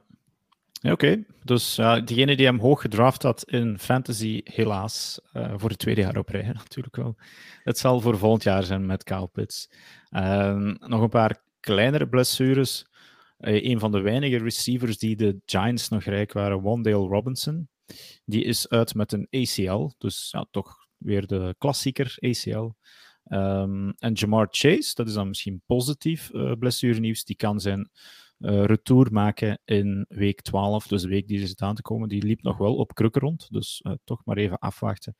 ja 0.71 0.91
Oké, 0.91 1.23
dus 1.43 1.79
uh, 1.79 2.05
diegene 2.05 2.35
die 2.35 2.45
hem 2.45 2.59
hoog 2.59 2.81
gedraft 2.81 3.23
had 3.23 3.43
in 3.43 3.79
fantasy, 3.79 4.41
helaas, 4.43 5.21
uh, 5.33 5.53
voor 5.57 5.69
het 5.69 5.79
tweede 5.79 6.01
jaar 6.01 6.17
op 6.17 6.29
rij 6.29 6.51
natuurlijk 6.63 6.95
wel. 6.95 7.15
Het 7.63 7.77
zal 7.77 8.01
voor 8.01 8.17
volgend 8.17 8.43
jaar 8.43 8.63
zijn 8.63 8.85
met 8.85 9.03
Kyle 9.03 9.27
Pitts. 9.27 9.69
Uh, 10.09 10.73
nog 10.79 11.01
een 11.01 11.09
paar 11.09 11.41
kleinere 11.59 12.07
blessures. 12.07 12.87
Uh, 13.39 13.63
een 13.63 13.79
van 13.79 13.91
de 13.91 13.99
weinige 13.99 14.37
receivers 14.37 14.97
die 14.97 15.15
de 15.15 15.41
Giants 15.45 15.89
nog 15.89 16.03
rijk 16.03 16.33
waren, 16.33 16.61
Wandale 16.61 17.07
Robinson. 17.07 17.69
Die 18.25 18.43
is 18.43 18.69
uit 18.69 18.93
met 18.93 19.11
een 19.11 19.27
ACL, 19.29 19.89
dus 19.97 20.29
ja, 20.31 20.45
toch 20.51 20.87
weer 20.97 21.27
de 21.27 21.55
klassieker 21.57 22.17
ACL. 22.19 22.69
Um, 23.31 23.93
en 23.97 24.13
Jamar 24.13 24.47
Chase, 24.51 24.91
dat 24.95 25.07
is 25.07 25.13
dan 25.13 25.27
misschien 25.27 25.61
positief 25.65 26.29
uh, 26.33 26.51
blessurenieuws, 26.59 27.23
die 27.23 27.35
kan 27.35 27.59
zijn 27.59 27.89
uh, 28.39 28.65
retour 28.65 29.07
maken 29.11 29.59
in 29.65 30.05
week 30.09 30.41
12, 30.41 30.87
dus 30.87 31.01
de 31.01 31.07
week 31.07 31.27
die 31.27 31.41
er 31.41 31.47
zit 31.47 31.61
aan 31.61 31.75
te 31.75 31.81
komen. 31.81 32.09
Die 32.09 32.23
liep 32.23 32.41
nog 32.41 32.57
wel 32.57 32.75
op 32.75 32.93
krukken 32.93 33.21
rond, 33.21 33.47
dus 33.49 33.81
uh, 33.83 33.93
toch 34.03 34.21
maar 34.25 34.37
even 34.37 34.59
afwachten 34.59 35.15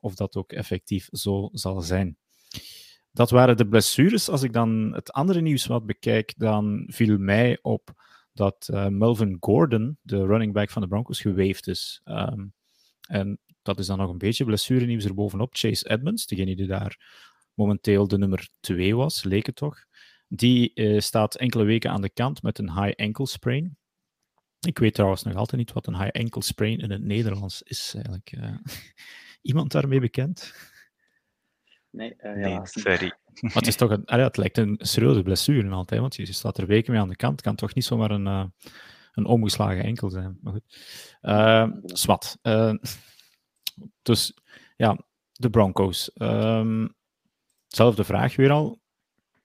of 0.00 0.14
dat 0.14 0.36
ook 0.36 0.52
effectief 0.52 1.08
zo 1.10 1.48
zal 1.52 1.80
zijn. 1.80 2.16
Dat 3.12 3.30
waren 3.30 3.56
de 3.56 3.68
blessures. 3.68 4.28
Als 4.28 4.42
ik 4.42 4.52
dan 4.52 4.92
het 4.94 5.12
andere 5.12 5.40
nieuws 5.40 5.66
wat 5.66 5.86
bekijk, 5.86 6.34
dan 6.36 6.84
viel 6.86 7.18
mij 7.18 7.58
op 7.62 7.92
dat 8.32 8.68
uh, 8.72 8.86
Melvin 8.86 9.36
Gordon, 9.40 9.98
de 10.02 10.26
running 10.26 10.52
back 10.52 10.70
van 10.70 10.82
de 10.82 10.88
Broncos, 10.88 11.20
geweefd 11.20 11.68
is. 11.68 12.00
Um, 12.04 12.52
en 13.08 13.38
dat 13.62 13.78
is 13.78 13.86
dan 13.86 13.98
nog 13.98 14.10
een 14.10 14.18
beetje 14.18 14.44
blessurenieuws 14.44 15.04
erbovenop. 15.04 15.54
Chase 15.54 15.88
Edmonds, 15.88 16.26
degene 16.26 16.56
die 16.56 16.66
daar 16.66 16.98
momenteel 17.54 18.08
de 18.08 18.18
nummer 18.18 18.48
2 18.60 18.96
was, 18.96 19.24
leek 19.24 19.46
het 19.46 19.56
toch. 19.56 19.84
Die 20.28 20.70
uh, 20.74 21.00
staat 21.00 21.34
enkele 21.36 21.64
weken 21.64 21.90
aan 21.90 22.02
de 22.02 22.10
kant 22.10 22.42
met 22.42 22.58
een 22.58 22.82
high 22.82 23.02
ankle 23.02 23.26
sprain. 23.26 23.76
Ik 24.60 24.78
weet 24.78 24.94
trouwens 24.94 25.22
nog 25.22 25.34
altijd 25.34 25.56
niet 25.56 25.72
wat 25.72 25.86
een 25.86 25.98
high 25.98 26.20
ankle 26.20 26.42
sprain 26.42 26.78
in 26.78 26.90
het 26.90 27.02
Nederlands 27.02 27.62
is 27.62 27.92
eigenlijk. 27.94 28.32
Uh, 28.38 28.54
iemand 29.50 29.72
daarmee 29.72 30.00
bekend? 30.00 30.54
Nee, 31.90 32.14
uh, 32.18 32.32
nee 32.32 32.50
ja. 32.50 32.64
sorry. 32.64 33.12
Maar 33.40 33.52
het, 33.52 33.66
is 33.66 33.76
toch 33.76 33.90
een, 33.90 34.04
allee, 34.04 34.24
het 34.24 34.36
lijkt 34.36 34.58
een 34.58 34.78
serieuze 34.80 35.22
blessure 35.22 35.70
altijd, 35.70 36.00
want 36.00 36.16
je 36.16 36.32
staat 36.32 36.58
er 36.58 36.66
weken 36.66 36.92
mee 36.92 37.00
aan 37.00 37.08
de 37.08 37.16
kant. 37.16 37.32
Het 37.32 37.42
kan 37.42 37.54
toch 37.54 37.74
niet 37.74 37.84
zomaar 37.84 38.10
een, 38.10 38.26
uh, 38.26 38.44
een 39.12 39.26
omgeslagen 39.26 39.84
enkel 39.84 40.10
zijn. 40.10 40.38
Maar 40.42 40.52
goed. 40.52 40.76
Uh, 41.22 41.68
zwart. 41.84 42.36
Uh, 42.42 42.74
dus 44.02 44.34
ja, 44.76 44.98
de 45.32 45.50
Broncos. 45.50 46.10
Um, 46.14 46.94
zelfde 47.66 48.04
vraag 48.04 48.36
weer 48.36 48.50
al. 48.50 48.80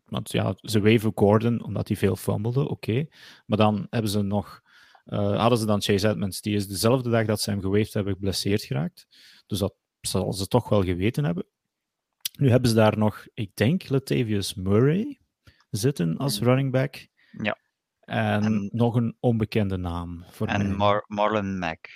Want 0.05 0.31
ja, 0.31 0.53
ze 0.55 0.79
weven 0.79 1.11
Gordon 1.15 1.63
omdat 1.63 1.87
hij 1.87 1.97
veel 1.97 2.15
fumbelde, 2.15 2.61
oké. 2.61 2.71
Okay. 2.71 3.09
Maar 3.45 3.57
dan 3.57 3.87
hebben 3.89 4.11
ze 4.11 4.21
nog, 4.21 4.61
uh, 5.05 5.39
hadden 5.39 5.57
ze 5.57 5.65
dan 5.65 5.81
Chase 5.81 6.09
Edmonds. 6.09 6.41
Die 6.41 6.55
is 6.55 6.67
dezelfde 6.67 7.09
dag 7.09 7.25
dat 7.25 7.41
ze 7.41 7.49
hem 7.49 7.61
geweefd 7.61 7.93
hebben 7.93 8.13
geblesseerd 8.13 8.63
geraakt. 8.63 9.07
Dus 9.47 9.59
dat 9.59 9.75
zal 10.01 10.33
ze 10.33 10.47
toch 10.47 10.69
wel 10.69 10.83
geweten 10.83 11.23
hebben. 11.23 11.45
Nu 12.37 12.49
hebben 12.49 12.69
ze 12.69 12.75
daar 12.75 12.97
nog, 12.97 13.25
ik 13.33 13.55
denk, 13.55 13.89
Latavius 13.89 14.53
Murray 14.53 15.19
zitten 15.69 16.17
als 16.17 16.39
running 16.39 16.71
back. 16.71 17.07
Ja. 17.41 17.57
En, 17.99 18.43
en 18.43 18.69
nog 18.71 18.95
een 18.95 19.17
onbekende 19.19 19.77
naam. 19.77 20.25
Voor 20.29 20.47
en. 20.47 20.75
Mar 20.75 21.03
Marlon 21.07 21.59
Mack. 21.59 21.87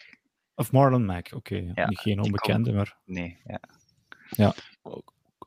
Of 0.56 0.72
Marlon 0.72 1.06
Mack, 1.06 1.26
oké. 1.26 1.36
Okay. 1.36 1.72
Ja, 1.76 1.88
Niet 1.88 2.00
geen 2.00 2.20
onbekende, 2.20 2.72
maar... 2.72 2.98
Nee, 3.06 3.42
ja. 3.46 3.60
Ja. 4.30 4.54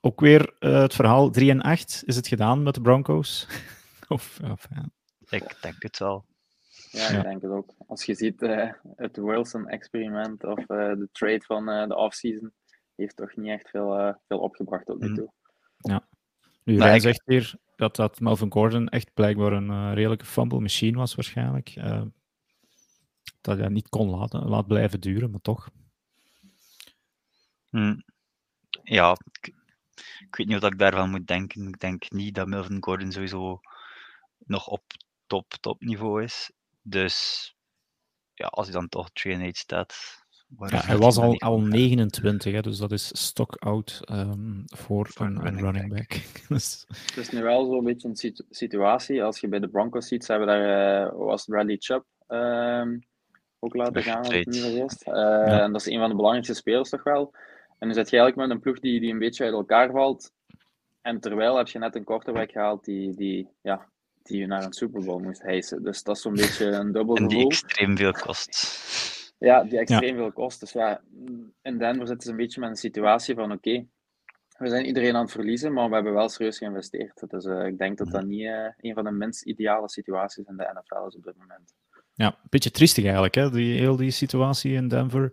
Ook 0.00 0.20
weer 0.20 0.54
uh, 0.60 0.80
het 0.80 0.94
verhaal 0.94 1.30
3 1.30 1.50
en 1.50 1.60
8. 1.60 2.02
Is 2.06 2.16
het 2.16 2.28
gedaan 2.28 2.62
met 2.62 2.74
de 2.74 2.80
Broncos? 2.80 3.48
of, 4.08 4.40
of 4.44 4.66
ja. 4.74 4.88
Ik 5.28 5.56
denk 5.60 5.82
het 5.82 5.98
wel. 5.98 6.24
Ja, 6.90 7.08
ik 7.08 7.14
ja. 7.14 7.22
denk 7.22 7.42
het 7.42 7.50
ook. 7.50 7.74
Als 7.86 8.04
je 8.04 8.14
ziet 8.14 8.42
uh, 8.42 8.72
het 8.96 9.16
Wilson-experiment 9.16 10.44
of 10.44 10.58
uh, 10.58 10.66
de 10.66 11.08
trade 11.12 11.42
van 11.46 11.88
de 11.88 11.96
offseason, 11.96 12.52
heeft 12.96 13.16
toch 13.16 13.36
niet 13.36 13.50
echt 13.50 13.68
veel, 13.68 14.18
veel 14.28 14.38
opgebracht 14.38 14.86
tot 14.86 15.00
nu 15.00 15.14
toe. 15.14 15.32
Ja. 15.76 16.08
Nu, 16.64 16.76
nou, 16.76 16.94
ik... 16.94 17.00
zegt 17.00 17.22
hier 17.24 17.54
dat, 17.76 17.96
dat 17.96 18.20
Melvin 18.20 18.52
Gordon 18.52 18.88
echt 18.88 19.14
blijkbaar 19.14 19.52
een 19.52 19.94
redelijke 19.94 20.24
fumble 20.24 20.60
machine 20.60 20.98
was 20.98 21.14
waarschijnlijk 21.14 21.74
dat 23.42 23.58
hij 23.58 23.68
niet 23.68 23.88
kon 23.88 24.10
laten, 24.10 24.48
laat 24.48 24.66
blijven 24.66 25.00
duren, 25.00 25.30
maar 25.30 25.40
toch. 25.40 25.70
Hmm. 27.68 28.04
Ja, 28.82 29.16
ik, 29.30 29.54
ik, 30.18 30.36
weet 30.36 30.46
niet 30.46 30.60
wat 30.60 30.72
ik 30.72 30.78
daarvan 30.78 31.10
moet 31.10 31.26
denken. 31.26 31.68
Ik 31.68 31.80
denk 31.80 32.10
niet 32.10 32.34
dat 32.34 32.46
Melvin 32.46 32.82
Gordon 32.82 33.12
sowieso 33.12 33.60
nog 34.38 34.66
op 34.66 34.82
top, 35.26 35.52
top 35.60 35.80
niveau 35.80 36.22
is. 36.22 36.52
Dus 36.82 37.48
ja, 38.34 38.46
als 38.46 38.66
hij 38.66 38.74
dan 38.74 38.88
toch 38.88 39.10
2 39.10 39.46
8 39.46 39.56
staat. 39.56 40.21
Ja, 40.58 40.80
hij 40.84 40.96
was 40.96 41.18
al, 41.18 41.40
al 41.40 41.60
29, 41.60 42.52
hè, 42.52 42.60
dus 42.60 42.78
dat 42.78 42.92
is 42.92 43.10
stock-out 43.12 44.00
um, 44.12 44.62
voor, 44.66 45.06
voor 45.08 45.26
een, 45.26 45.46
een, 45.46 45.60
running 45.60 45.88
back. 45.88 46.08
back. 46.08 46.48
dus... 46.48 46.84
Het 46.88 47.16
is 47.16 47.30
nu 47.30 47.42
wel 47.42 47.66
zo'n 47.66 47.84
beetje 47.84 48.08
een 48.08 48.16
situ 48.16 48.44
situatie. 48.50 49.24
Als 49.24 49.40
je 49.40 49.48
bij 49.48 49.58
de 49.58 49.68
Broncos 49.68 50.06
ziet, 50.06 50.24
ze 50.24 50.32
hebben 50.32 50.48
daar, 50.48 51.06
uh, 51.06 51.26
was 51.26 51.44
Bradley 51.44 51.76
Chubb 51.78 52.04
um, 52.28 53.02
ook 53.58 53.74
laten 53.74 54.02
gaan. 54.02 54.32
Het 54.32 54.46
niet 54.46 54.60
vergist. 54.60 55.06
Uh, 55.06 55.14
ja. 55.14 55.60
En 55.60 55.72
dat 55.72 55.80
is 55.80 55.92
een 55.92 55.98
van 55.98 56.08
de 56.08 56.14
belangrijkste 56.14 56.54
spelers 56.54 56.88
toch 56.88 57.02
wel. 57.02 57.34
En 57.78 57.88
dan 57.88 57.94
zit 57.94 58.10
je 58.10 58.16
eigenlijk 58.16 58.48
met 58.48 58.56
een 58.56 58.62
ploeg 58.62 58.78
die, 58.78 59.00
die 59.00 59.12
een 59.12 59.18
beetje 59.18 59.44
uit 59.44 59.52
elkaar 59.52 59.90
valt. 59.90 60.32
En 61.02 61.20
terwijl 61.20 61.56
heb 61.56 61.68
je 61.68 61.78
net 61.78 61.96
een 61.96 62.04
quarterback 62.04 62.50
gehaald 62.50 62.84
die, 62.84 63.14
die, 63.14 63.48
ja, 63.62 63.88
die 64.22 64.38
je 64.38 64.46
naar 64.46 64.64
een 64.64 64.72
Super 64.72 65.04
Bowl 65.04 65.22
moest 65.22 65.42
hijsen. 65.42 65.82
Dus 65.82 66.02
dat 66.02 66.16
is 66.16 66.22
zo'n 66.22 66.34
beetje 66.34 66.66
een 66.66 66.92
dubbel 66.92 67.16
en 67.16 67.22
gevoel. 67.22 67.38
die 67.38 67.46
extreem 67.46 67.96
veel 67.96 68.12
kost. 68.12 69.20
Ja, 69.42 69.64
die 69.64 69.78
extreem 69.78 70.14
ja. 70.16 70.20
veel 70.20 70.32
kost. 70.32 70.60
Dus 70.60 70.72
ja, 70.72 71.00
in 71.62 71.78
Denver 71.78 72.06
zitten 72.06 72.22
ze 72.22 72.30
een 72.30 72.36
beetje 72.36 72.60
met 72.60 72.70
een 72.70 72.76
situatie 72.76 73.34
van 73.34 73.44
oké, 73.44 73.54
okay, 73.54 73.88
we 74.58 74.68
zijn 74.68 74.86
iedereen 74.86 75.14
aan 75.14 75.22
het 75.22 75.30
verliezen, 75.30 75.72
maar 75.72 75.88
we 75.88 75.94
hebben 75.94 76.12
wel 76.12 76.28
serieus 76.28 76.58
geïnvesteerd. 76.58 77.30
Dus 77.30 77.44
uh, 77.44 77.66
ik 77.66 77.78
denk 77.78 77.98
dat 77.98 78.10
dat 78.10 78.24
niet 78.24 78.40
uh, 78.40 78.66
een 78.76 78.94
van 78.94 79.04
de 79.04 79.10
minst 79.10 79.42
ideale 79.42 79.88
situaties 79.88 80.44
in 80.46 80.56
de 80.56 80.82
NFL 80.82 81.06
is 81.06 81.16
op 81.16 81.24
dit 81.24 81.36
moment. 81.38 81.74
Ja, 82.14 82.26
een 82.26 82.48
beetje 82.50 82.70
triestig 82.70 83.04
eigenlijk, 83.04 83.34
hè? 83.34 83.50
Die, 83.50 83.78
heel 83.78 83.96
die 83.96 84.10
situatie 84.10 84.72
in 84.72 84.88
Denver. 84.88 85.32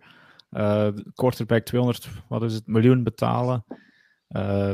Uh, 0.51 0.87
quarterback 1.13 1.63
200, 1.63 2.09
wat 2.27 2.43
is 2.43 2.53
het, 2.53 2.67
miljoen 2.67 3.03
betalen. 3.03 3.65
Uh, 4.29 4.71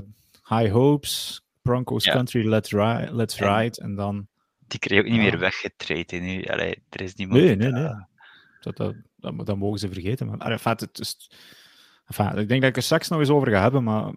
high 0.50 0.72
hopes, 0.72 1.46
Broncos 1.62 2.06
ja. 2.06 2.12
country, 2.12 2.48
let's, 2.48 2.72
ri 2.72 3.08
let's 3.12 3.40
ride. 3.40 3.82
En 3.82 3.96
dan... 3.96 4.28
Die 4.68 4.80
kreeg 4.80 5.00
ook 5.00 5.06
niet 5.06 5.18
meer 5.18 5.40
weggetreden 5.40 6.22
nu. 6.22 6.44
Allee, 6.44 6.84
er 6.90 7.02
is 7.02 7.16
niemand... 7.16 7.42
Nee, 7.42 7.56
nee, 7.56 7.72
nee. 7.72 7.94
Dat, 8.66 8.78
dat, 8.78 8.96
dat, 9.16 9.46
dat 9.46 9.58
mogen 9.58 9.80
ze 9.80 9.92
vergeten. 9.92 10.28
Maar 10.28 10.52
enfin, 10.52 10.72
het 10.72 11.00
is... 11.00 11.32
Enfin, 12.06 12.38
ik 12.38 12.48
denk 12.48 12.62
dat 12.62 12.70
ik 12.70 12.76
er 12.76 12.84
straks 12.84 13.08
nog 13.08 13.20
eens 13.20 13.30
over 13.30 13.52
ga 13.52 13.62
hebben, 13.62 13.84
maar 13.84 14.14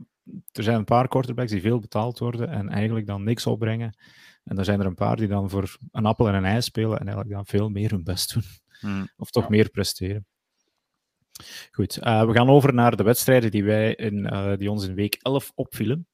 er 0.52 0.62
zijn 0.62 0.76
een 0.76 0.85
paar 0.85 1.09
quarterbacks 1.09 1.50
die 1.50 1.61
veel 1.61 1.78
betaald 1.78 2.19
worden 2.19 2.49
en 2.49 2.69
eigenlijk 2.69 3.07
dan 3.07 3.23
niks 3.23 3.47
opbrengen. 3.47 3.97
En 4.45 4.59
er 4.59 4.64
zijn 4.64 4.81
er 4.81 4.87
een 4.87 4.95
paar 4.95 5.17
die 5.17 5.28
dan 5.28 5.50
voor 5.50 5.76
een 5.93 6.07
appel 6.07 6.28
en 6.28 6.35
een 6.35 6.45
ei 6.45 6.62
spelen 6.62 6.99
en 6.99 7.07
eigenlijk 7.07 7.31
dan 7.31 7.47
veel 7.47 7.69
meer 7.69 7.90
hun 7.90 8.05
best 8.05 8.35
doen. 8.35 8.43
Hmm. 8.81 9.09
Of 9.17 9.31
toch 9.31 9.43
ja. 9.43 9.50
meer 9.50 9.71
presteren. 9.71 10.26
Goed, 11.71 11.99
uh, 12.02 12.25
we 12.25 12.33
gaan 12.33 12.49
over 12.49 12.75
naar 12.75 12.97
de 12.97 13.02
wedstrijden 13.02 13.50
die, 13.50 13.64
wij 13.64 13.95
in, 13.95 14.19
uh, 14.19 14.57
die 14.57 14.71
ons 14.71 14.87
in 14.87 14.95
week 14.95 15.19
11 15.23 15.52
opvielen. 15.55 16.07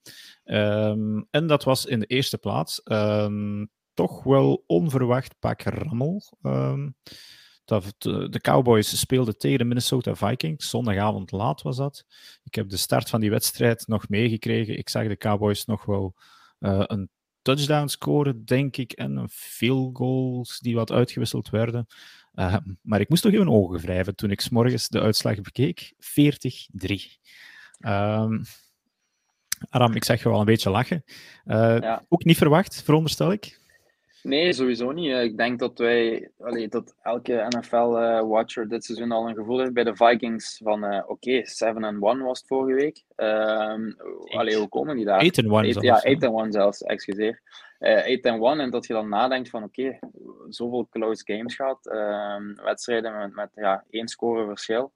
Um, 0.44 1.26
en 1.30 1.46
dat 1.46 1.64
was 1.64 1.86
in 1.86 2.00
de 2.00 2.06
eerste 2.06 2.38
plaats 2.38 2.80
um, 2.84 3.70
toch 3.94 4.22
wel 4.22 4.64
onverwacht 4.66 5.34
pak 5.38 5.62
rammel. 5.62 6.22
Um, 6.42 6.96
dat, 7.64 7.94
de, 7.98 8.28
de 8.28 8.40
Cowboys 8.40 8.98
speelden 8.98 9.38
tegen 9.38 9.58
de 9.58 9.64
Minnesota 9.64 10.14
Vikings. 10.14 10.68
Zondagavond 10.68 11.30
laat 11.30 11.62
was 11.62 11.76
dat. 11.76 12.04
Ik 12.44 12.54
heb 12.54 12.68
de 12.68 12.76
start 12.76 13.08
van 13.08 13.20
die 13.20 13.30
wedstrijd 13.30 13.86
nog 13.86 14.08
meegekregen. 14.08 14.78
Ik 14.78 14.88
zag 14.88 15.08
de 15.08 15.16
Cowboys 15.16 15.64
nog 15.64 15.84
wel 15.84 16.14
uh, 16.60 16.82
een 16.86 17.08
touchdown 17.42 17.86
scoren, 17.86 18.44
denk 18.44 18.76
ik, 18.76 18.92
en 18.92 19.16
een 19.16 19.28
field 19.28 19.96
goals 19.96 20.58
die 20.58 20.74
wat 20.74 20.92
uitgewisseld 20.92 21.50
werden. 21.50 21.86
Uh, 22.34 22.56
maar 22.82 23.00
ik 23.00 23.08
moest 23.08 23.22
toch 23.22 23.32
even 23.32 23.48
ogen 23.48 23.80
wrijven 23.80 24.14
toen 24.14 24.30
ik 24.30 24.40
s 24.40 24.48
morgens 24.48 24.88
de 24.88 25.00
uitslag 25.00 25.40
bekeek. 25.40 25.94
40-3. 25.94 25.98
Um, 27.80 28.44
Aram, 29.68 29.94
ik 29.94 30.04
zeg 30.04 30.22
je 30.22 30.28
wel 30.28 30.38
een 30.38 30.44
beetje 30.44 30.70
lachen. 30.70 31.04
Uh, 31.44 31.78
ja. 31.80 32.04
Ook 32.08 32.24
niet 32.24 32.36
verwacht, 32.36 32.82
veronderstel 32.82 33.32
ik? 33.32 33.60
Nee, 34.24 34.52
sowieso 34.52 34.92
niet. 34.92 35.16
Ik 35.16 35.36
denk 35.36 35.58
dat 35.58 35.78
wij, 35.78 36.30
allee, 36.38 36.68
dat 36.68 36.94
elke 37.02 37.46
NFL-watcher 37.48 38.62
uh, 38.64 38.68
dit 38.68 38.84
seizoen 38.84 39.12
al 39.12 39.28
een 39.28 39.34
gevoel 39.34 39.58
heeft 39.58 39.72
bij 39.72 39.84
de 39.84 39.96
Vikings 39.96 40.60
van 40.62 40.84
uh, 40.84 41.02
oké, 41.06 41.42
okay, 41.62 41.94
7-1 41.94 42.22
was 42.22 42.38
het 42.38 42.48
vorige 42.48 42.74
week. 42.74 43.04
Um, 43.16 43.96
allee, 44.26 44.56
hoe 44.56 44.68
komen 44.68 44.96
die 44.96 45.04
daar? 45.04 45.24
8-1 45.24 45.28
zelfs. 45.28 46.02
Ja, 46.02 46.46
8-1 46.46 46.48
zelfs, 46.48 46.82
excuseer. 46.82 47.40
Uh, 47.78 48.56
8-1 48.56 48.60
en 48.60 48.70
dat 48.70 48.86
je 48.86 48.92
dan 48.92 49.08
nadenkt 49.08 49.50
van 49.50 49.62
oké, 49.62 49.80
okay, 49.80 49.98
zoveel 50.48 50.88
close 50.90 51.22
games 51.24 51.54
gehad, 51.54 51.86
um, 51.92 52.54
wedstrijden 52.54 53.18
met, 53.18 53.34
met 53.34 53.50
ja, 53.54 53.84
één 53.90 54.08
score 54.08 54.46
verschil. 54.46 54.92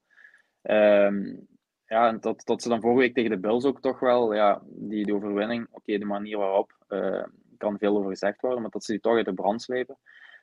Um, 0.62 1.46
ja, 1.86 2.08
en 2.08 2.20
tot, 2.20 2.46
tot 2.46 2.62
ze 2.62 2.68
dan 2.68 2.80
vorige 2.80 3.00
week 3.00 3.14
tegen 3.14 3.30
de 3.30 3.38
Bills 3.38 3.64
ook 3.64 3.80
toch 3.80 4.00
wel, 4.00 4.34
ja, 4.34 4.62
die, 4.66 5.04
die 5.04 5.14
overwinning, 5.14 5.66
oké, 5.70 5.98
de 5.98 6.04
manier 6.04 6.38
waarop, 6.38 6.72
uh, 6.88 7.24
kan 7.58 7.78
veel 7.78 7.96
over 7.96 8.10
gezegd 8.10 8.40
worden, 8.40 8.62
maar 8.62 8.70
dat 8.70 8.84
ze 8.84 8.92
die 8.92 9.00
toch 9.00 9.16
uit 9.16 9.24
de 9.24 9.34
brand 9.34 9.62
slepen. 9.62 9.98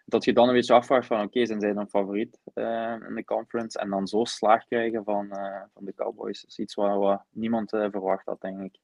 Dat 0.05 0.24
je 0.25 0.34
dan 0.34 0.48
een 0.48 0.53
beetje 0.53 0.74
afvraagt 0.74 1.07
van, 1.07 1.22
oké, 1.22 1.45
zijn 1.45 1.62
zij 1.62 1.74
dan 1.74 1.89
favoriet 1.89 2.39
uh, 2.53 2.95
in 3.07 3.15
de 3.15 3.24
conference? 3.25 3.79
En 3.79 3.89
dan 3.89 4.07
zo 4.07 4.24
slaag 4.24 4.65
krijgen 4.65 5.03
van, 5.03 5.25
uh, 5.25 5.62
van 5.74 5.86
de 5.86 5.93
Cowboys, 5.95 6.45
is 6.45 6.60
iets 6.60 6.74
waar, 6.74 7.25
niemand 7.29 7.69
verwacht 7.69 8.25
had, 8.25 8.41
denk 8.41 8.62
ik. 8.62 8.79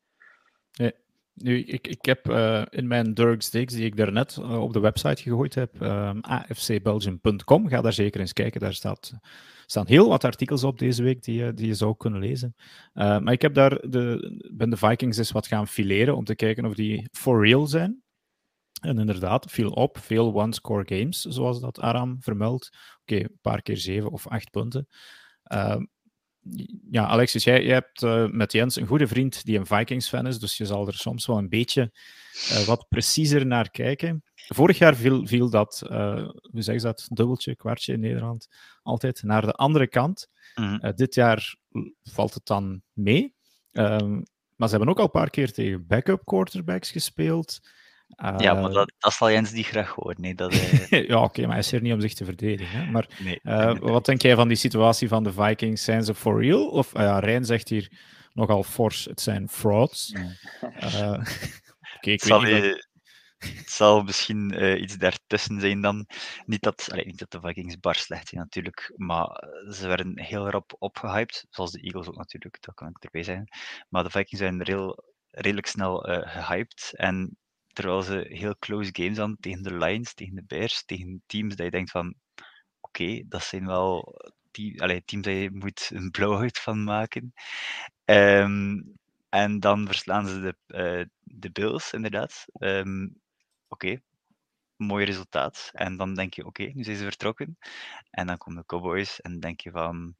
Nee. 0.77 0.93
Nu, 1.33 1.59
ik, 1.59 1.87
ik 1.87 2.05
heb 2.05 2.27
in 2.69 2.87
mijn 2.87 3.13
Dirk 3.13 3.41
Stakes, 3.41 3.73
die 3.73 3.85
ik 3.85 3.95
daarnet 3.95 4.37
op 4.37 4.73
de 4.73 4.79
website 4.79 5.21
gegooid 5.21 5.55
heb, 5.55 5.81
um, 5.81 6.19
afcbelgium.com, 6.21 7.67
ga 7.67 7.81
daar 7.81 7.93
zeker 7.93 8.19
eens 8.19 8.33
kijken. 8.33 8.59
Daar 8.59 8.73
staat, 8.73 9.13
staan 9.65 9.87
heel 9.87 10.09
wat 10.09 10.23
artikels 10.23 10.63
op 10.63 10.79
deze 10.79 11.03
week 11.03 11.23
die, 11.23 11.53
die 11.53 11.67
je 11.67 11.73
zou 11.73 11.97
kunnen 11.97 12.19
lezen. 12.19 12.55
Maar 12.93 13.31
ik 13.31 13.41
heb 13.41 13.53
daar 13.53 13.89
de, 13.89 14.39
ben 14.53 14.69
de 14.69 14.77
Vikings 14.77 15.17
eens 15.17 15.31
wat 15.31 15.47
gaan 15.47 15.67
fileren 15.67 16.15
om 16.15 16.23
te 16.23 16.35
kijken 16.35 16.65
of 16.65 16.73
die 16.73 17.07
for 17.11 17.45
real 17.45 17.67
zijn. 17.67 18.01
En 18.81 18.99
inderdaad, 18.99 19.51
viel 19.51 19.69
op, 19.69 19.97
veel 19.97 20.33
one-score 20.33 20.97
games, 20.97 21.21
zoals 21.21 21.59
dat 21.59 21.79
Aram 21.79 22.17
vermeldt. 22.19 22.69
Oké, 23.01 23.13
okay, 23.13 23.23
een 23.23 23.39
paar 23.41 23.61
keer 23.61 23.77
zeven 23.77 24.11
of 24.11 24.27
acht 24.27 24.49
punten. 24.49 24.87
Uh, 25.53 25.75
ja, 26.89 27.05
Alexis, 27.07 27.43
jij, 27.43 27.63
jij 27.63 27.73
hebt 27.73 28.01
uh, 28.01 28.27
met 28.27 28.51
Jens 28.51 28.75
een 28.75 28.87
goede 28.87 29.07
vriend 29.07 29.45
die 29.45 29.57
een 29.57 29.65
Vikings-fan 29.65 30.27
is, 30.27 30.39
dus 30.39 30.57
je 30.57 30.65
zal 30.65 30.87
er 30.87 30.93
soms 30.93 31.25
wel 31.25 31.37
een 31.37 31.49
beetje 31.49 31.91
uh, 32.51 32.57
wat 32.59 32.85
preciezer 32.89 33.45
naar 33.45 33.69
kijken. 33.69 34.23
Vorig 34.35 34.77
jaar 34.77 34.95
viel, 34.95 35.27
viel 35.27 35.49
dat, 35.49 35.81
uh, 35.91 36.29
hoe 36.41 36.61
zeg 36.61 36.75
je 36.75 36.81
dat, 36.81 37.07
dubbeltje, 37.09 37.55
kwartje 37.55 37.93
in 37.93 37.99
Nederland, 37.99 38.47
altijd 38.81 39.23
naar 39.23 39.41
de 39.41 39.53
andere 39.53 39.87
kant. 39.87 40.27
Mm. 40.55 40.93
dit 40.95 41.15
jaar 41.15 41.55
valt 42.03 42.33
het 42.33 42.45
dan 42.45 42.81
mee. 42.93 43.35
Ehm, 43.71 44.21
maar 44.55 44.69
ze 44.69 44.75
hebben 44.75 44.89
ook 44.89 44.97
al 44.97 45.03
een 45.03 45.11
paar 45.11 45.29
keer 45.29 45.51
tegen 45.51 45.87
backup 45.87 46.25
quarterbacks 46.25 46.91
gespeeld. 46.91 47.59
Uh, 48.17 48.35
ja, 48.37 48.53
maar 48.53 48.71
dat, 48.71 48.93
dat 48.99 49.13
zal 49.13 49.31
Jens 49.31 49.51
niet 49.51 49.65
graag 49.65 49.89
horen. 49.89 50.21
Nee, 50.21 50.35
dat, 50.35 50.53
uh... 50.53 50.89
ja, 50.89 51.15
oké, 51.15 51.25
okay, 51.25 51.45
maar 51.45 51.53
hij 51.53 51.63
is 51.63 51.71
er 51.71 51.81
niet 51.81 51.93
om 51.93 52.01
zich 52.01 52.13
te 52.13 52.25
verdedigen. 52.25 52.79
Hè? 52.79 52.91
Maar 52.91 53.07
nee, 53.19 53.39
uh, 53.43 53.77
wat 53.79 54.05
denk 54.05 54.21
jij 54.21 54.35
van 54.35 54.47
die 54.47 54.57
situatie 54.57 55.07
van 55.07 55.23
de 55.23 55.33
Vikings? 55.33 55.83
Zijn 55.83 56.03
ze 56.03 56.15
for 56.15 56.41
real? 56.41 56.67
Of 56.67 56.93
ja, 56.93 57.19
Rijn 57.19 57.45
zegt 57.45 57.69
hier 57.69 57.91
nogal 58.33 58.63
fors, 58.63 59.05
het 59.05 59.21
zijn 59.21 59.49
frauds. 59.49 60.13
okay, 61.97 62.13
ik 62.13 62.23
zal 62.23 62.41
weet 62.41 62.63
niet 62.63 62.89
Het 63.37 63.69
zal 63.69 64.03
misschien 64.03 64.63
iets 64.81 64.97
daartussen 64.97 65.59
zijn 65.59 65.81
dan. 65.81 66.07
Niet 66.45 66.61
dat, 66.61 66.87
allee, 66.91 67.05
niet 67.05 67.19
dat 67.19 67.31
de 67.31 67.47
Vikings 67.47 67.79
bar 67.79 67.95
slecht 67.95 68.27
zijn 68.27 68.41
natuurlijk, 68.41 68.93
maar 68.95 69.43
ze 69.69 69.87
werden 69.87 70.19
heel 70.19 70.49
rap 70.49 70.75
opgehyped, 70.79 71.45
zoals 71.49 71.71
de 71.71 71.81
Eagles 71.81 72.07
ook 72.07 72.17
natuurlijk, 72.17 72.57
dat 72.61 72.75
kan 72.75 72.87
ik 72.87 73.03
erbij 73.03 73.23
zijn. 73.23 73.47
Maar 73.89 74.03
de 74.03 74.09
Vikings 74.09 74.37
zijn 74.37 74.65
heel, 74.65 75.03
redelijk 75.29 75.67
snel 75.67 75.97
gehyped 76.25 76.91
en 76.95 77.37
terwijl 77.73 78.01
ze 78.01 78.25
heel 78.29 78.55
close 78.59 78.89
games 78.93 79.19
aan 79.19 79.37
tegen 79.39 79.63
de 79.63 79.73
Lions, 79.77 80.13
tegen 80.13 80.35
de 80.35 80.43
Bears, 80.43 80.85
tegen 80.85 81.23
teams 81.25 81.55
dat 81.55 81.65
je 81.65 81.71
denkt 81.71 81.91
van 81.91 82.15
oké, 82.79 83.21
dat 83.27 83.43
zijn 83.43 83.65
wel 83.65 84.15
team, 84.51 84.79
allez, 84.79 85.01
teams 85.05 85.25
dat 85.25 85.35
je 85.35 85.49
moet 85.51 85.89
een 85.93 86.11
blauwheid 86.11 86.59
van 86.59 86.83
maken. 86.83 87.33
Um, 88.05 88.93
en 89.29 89.59
dan 89.59 89.85
verslaan 89.85 90.27
ze 90.27 90.39
de, 90.39 90.55
uh, 90.67 91.05
de 91.23 91.51
Bills, 91.51 91.93
inderdaad. 91.93 92.45
Um, 92.59 93.21
oké, 93.67 94.01
mooi 94.75 95.05
resultaat. 95.05 95.69
En 95.73 95.97
dan 95.97 96.13
denk 96.13 96.33
je, 96.33 96.45
oké, 96.45 96.63
nu 96.63 96.83
zijn 96.83 96.97
ze 96.97 97.03
vertrokken. 97.03 97.57
En 98.09 98.27
dan 98.27 98.37
komen 98.37 98.59
de 98.59 98.65
Cowboys 98.65 99.21
en 99.21 99.39
denk 99.39 99.61
je 99.61 99.71
van, 99.71 100.15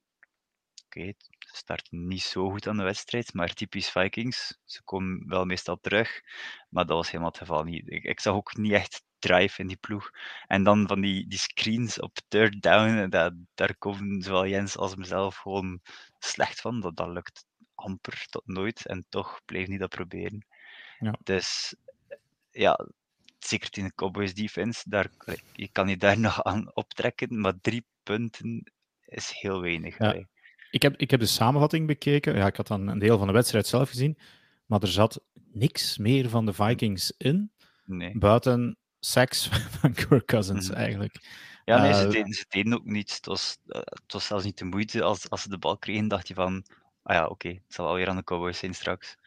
oké, 0.86 1.14
ze 1.52 1.58
starten 1.58 2.08
niet 2.08 2.22
zo 2.22 2.50
goed 2.50 2.68
aan 2.68 2.78
de 2.78 2.84
wedstrijd, 2.84 3.34
maar 3.34 3.54
typisch 3.54 3.90
Vikings. 3.90 4.60
Ze 4.66 4.84
komen 4.84 5.24
wel 5.28 5.46
meestal 5.46 5.80
terug, 5.82 6.22
maar 6.70 6.86
dat 6.86 6.98
was 6.98 7.08
helemaal 7.08 7.30
het 7.30 7.38
geval 7.38 7.64
niet. 7.64 7.92
Ik, 7.92 8.04
ik 8.04 8.20
zag 8.20 8.34
ook 8.34 8.58
niet 8.58 8.72
echt 8.72 9.04
drive 9.20 9.62
in 9.62 9.68
die 9.68 9.78
ploeg. 9.78 10.12
En 10.48 10.64
dan 10.64 10.88
van 10.88 11.02
die, 11.02 11.28
die 11.28 11.40
screens 11.40 12.00
op 12.00 12.18
third 12.28 12.62
down, 12.62 13.10
dat, 13.10 13.34
daar 13.56 13.76
komen 13.76 14.22
zowel 14.22 14.48
Jens 14.48 14.78
als 14.78 14.96
mezelf 14.96 15.36
gewoon 15.36 15.82
slecht 16.20 16.62
van. 16.62 16.80
Dat, 16.80 16.96
dat 16.96 17.08
lukt 17.08 17.46
amper 17.76 18.26
tot 18.30 18.48
nooit 18.48 18.86
en 18.86 19.06
toch 19.10 19.42
blijf 19.46 19.68
niet 19.68 19.80
dat 19.80 19.90
proberen. 19.90 20.46
Ja. 21.00 21.16
Dus 21.24 21.76
ja, 22.52 22.88
zeker 23.40 23.70
in 23.72 23.84
de 23.84 23.96
Cowboys 23.96 24.34
defense, 24.34 24.90
daar, 24.90 25.10
je 25.54 25.68
kan 25.72 25.88
je 25.88 25.98
daar 25.98 26.20
nog 26.28 26.44
aan 26.44 26.76
optrekken, 26.76 27.40
maar 27.40 27.60
drie 27.62 27.86
punten 28.04 28.72
is 29.06 29.32
heel 29.32 29.62
weinig. 29.62 29.98
Ja. 29.98 30.26
Ik 30.72 30.82
heb, 30.82 30.96
ik 30.98 31.12
heb 31.12 31.20
de 31.20 31.26
samenvatting 31.26 31.88
bekeken. 31.88 32.36
Ja, 32.36 32.48
ik 32.48 32.56
had 32.56 32.68
dan 32.68 32.88
een 32.88 33.00
deel 33.00 33.18
van 33.18 33.28
de 33.28 33.34
wedstrijd 33.34 33.68
zelf 33.68 33.90
gezien. 33.90 34.18
Maar 34.66 34.82
er 34.82 34.88
zat 34.88 35.22
niks 35.52 35.98
meer 35.98 36.30
van 36.30 36.46
de 36.46 36.54
Vikings 36.54 37.14
in. 37.18 37.52
Nee. 37.86 38.18
Buiten 38.18 38.78
seks 39.00 39.48
van 39.80 39.94
Kirk 39.94 40.26
Cousins, 40.26 40.68
mm 40.68 40.74
-hmm. 40.74 40.82
eigenlijk. 40.82 41.16
Ja, 41.66 41.82
nee, 41.82 41.94
ze, 41.94 42.08
deden, 42.08 42.34
ze 42.34 42.46
deden 42.50 42.74
ook 42.74 42.86
niets. 42.86 43.16
Het 43.16 43.26
was, 43.26 43.58
uh, 43.68 43.82
het 43.84 44.14
was 44.14 44.26
zelfs 44.26 44.44
niet 44.44 44.58
de 44.58 44.66
moeite. 44.66 45.04
Als, 45.04 45.30
als 45.30 45.42
ze 45.42 45.50
de 45.50 45.58
bal 45.58 45.78
kregen, 45.78 46.08
dacht 46.08 46.28
je 46.28 46.34
van... 46.34 46.66
Ah 47.04 47.16
ja, 47.16 47.24
oké, 47.24 47.32
okay, 47.32 47.62
het 47.66 47.74
zal 47.74 47.88
alweer 47.88 48.08
aan 48.08 48.16
de 48.16 48.24
Cowboys 48.24 48.58
zijn 48.58 48.74
straks. 48.74 49.18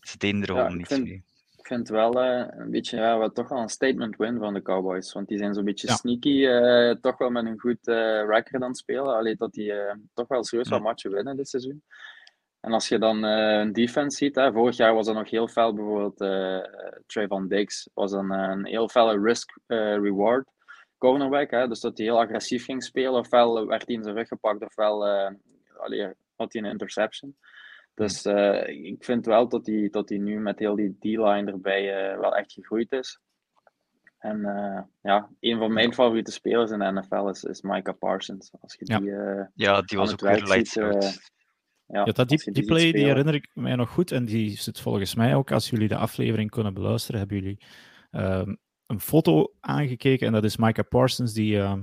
Ze 0.00 0.18
deden 0.18 0.40
er 0.40 0.46
gewoon 0.46 0.70
ja, 0.70 0.74
niets 0.74 0.88
vind, 0.88 1.04
mee. 1.04 1.24
Ik 1.66 1.72
vind 1.72 1.88
wel 1.88 2.24
uh, 2.24 2.46
een 2.48 2.70
beetje 2.70 2.96
ja, 2.96 3.18
wat, 3.18 3.34
toch 3.34 3.48
wel 3.48 3.58
een 3.58 3.68
statement 3.68 4.16
win 4.16 4.38
van 4.38 4.54
de 4.54 4.62
Cowboys. 4.62 5.12
Want 5.12 5.28
die 5.28 5.38
zijn 5.38 5.54
zo'n 5.54 5.64
beetje 5.64 5.86
ja. 5.86 5.94
sneaky, 5.94 6.28
uh, 6.28 6.90
toch 7.00 7.18
wel 7.18 7.30
met 7.30 7.44
een 7.44 7.58
goed 7.58 7.88
uh, 7.88 8.26
record 8.26 8.62
aan 8.62 8.68
het 8.68 8.76
spelen. 8.76 9.16
Alleen 9.16 9.36
dat 9.38 9.52
die 9.52 9.72
toch 10.14 10.28
wel 10.28 10.44
serieus 10.44 10.68
wat 10.68 10.82
matchen 10.82 11.10
winnen 11.10 11.36
dit 11.36 11.48
seizoen. 11.48 11.82
En 12.60 12.72
als 12.72 12.88
je 12.88 12.98
dan 12.98 13.22
een 13.22 13.72
defense 13.72 14.16
ziet, 14.16 14.34
hè, 14.34 14.52
vorig 14.52 14.76
jaar 14.76 14.94
was 14.94 15.06
er 15.06 15.14
nog 15.14 15.30
heel 15.30 15.48
fel, 15.48 15.74
bijvoorbeeld 15.74 16.16
Trayvon 17.06 17.48
Diggs 17.48 17.90
was 17.94 18.12
een, 18.12 18.30
een 18.30 18.66
heel 18.66 18.88
felle 18.88 19.20
risk-reward 19.20 20.50
cornerback. 20.98 21.50
Hè, 21.50 21.68
dus 21.68 21.80
dat 21.80 21.96
hij 21.98 22.06
heel 22.06 22.20
agressief 22.20 22.64
ging 22.64 22.82
spelen, 22.82 23.20
ofwel 23.20 23.66
werd 23.66 23.86
hij 23.86 23.94
in 23.94 24.02
zijn 24.02 24.16
rug 24.16 24.28
gepakt, 24.28 24.64
ofwel 24.64 25.06
allee, 25.76 26.12
had 26.36 26.52
hij 26.52 26.62
een 26.62 26.70
interception. 26.70 27.36
Dus 27.96 28.26
uh, 28.26 28.68
ik 28.68 29.04
vind 29.04 29.26
wel 29.26 29.48
dat 29.48 29.66
hij, 29.66 29.88
dat 29.90 30.10
nu 30.10 30.40
met 30.40 30.58
heel 30.58 30.74
die 30.74 30.96
D-line 30.98 31.50
erbij 31.50 32.12
uh, 32.12 32.20
wel 32.20 32.36
echt 32.36 32.52
gegroeid 32.52 32.92
is. 32.92 33.20
En 34.18 34.38
uh, 34.38 34.80
ja, 35.02 35.30
een 35.40 35.58
van 35.58 35.72
mijn 35.72 35.94
favoriete 35.94 36.32
spelers 36.32 36.70
in 36.70 36.78
de 36.78 36.92
NFL 36.92 37.28
is, 37.28 37.44
is 37.44 37.62
Micah 37.62 37.98
Parsons. 37.98 38.52
Als 38.60 38.76
je 38.78 38.84
ja. 38.84 38.98
die, 38.98 39.12
ja, 39.54 39.82
die 39.82 39.98
was 39.98 40.12
ook 40.12 40.20
weer 40.20 40.42
lights 40.42 40.78
out. 40.78 41.32
Ja, 41.86 42.04
ja, 42.04 42.12
dat, 42.12 42.28
die, 42.28 42.38
die, 42.38 42.52
die 42.52 42.64
play 42.64 42.92
die 42.92 43.04
herinner 43.04 43.34
ik 43.34 43.50
mij 43.54 43.74
nog 43.74 43.90
goed. 43.90 44.12
En 44.12 44.24
die 44.24 44.58
zit 44.58 44.80
volgens 44.80 45.14
mij 45.14 45.34
ook, 45.34 45.50
als 45.50 45.70
jullie 45.70 45.88
de 45.88 45.96
aflevering 45.96 46.50
kunnen 46.50 46.74
beluisteren, 46.74 47.18
hebben 47.20 47.36
jullie 47.36 47.60
um, 48.10 48.58
een 48.86 49.00
foto 49.00 49.52
aangekeken. 49.60 50.26
En 50.26 50.32
dat 50.32 50.44
is 50.44 50.56
Micah 50.56 50.88
Parsons 50.88 51.32
die 51.32 51.56
uh, 51.56 51.74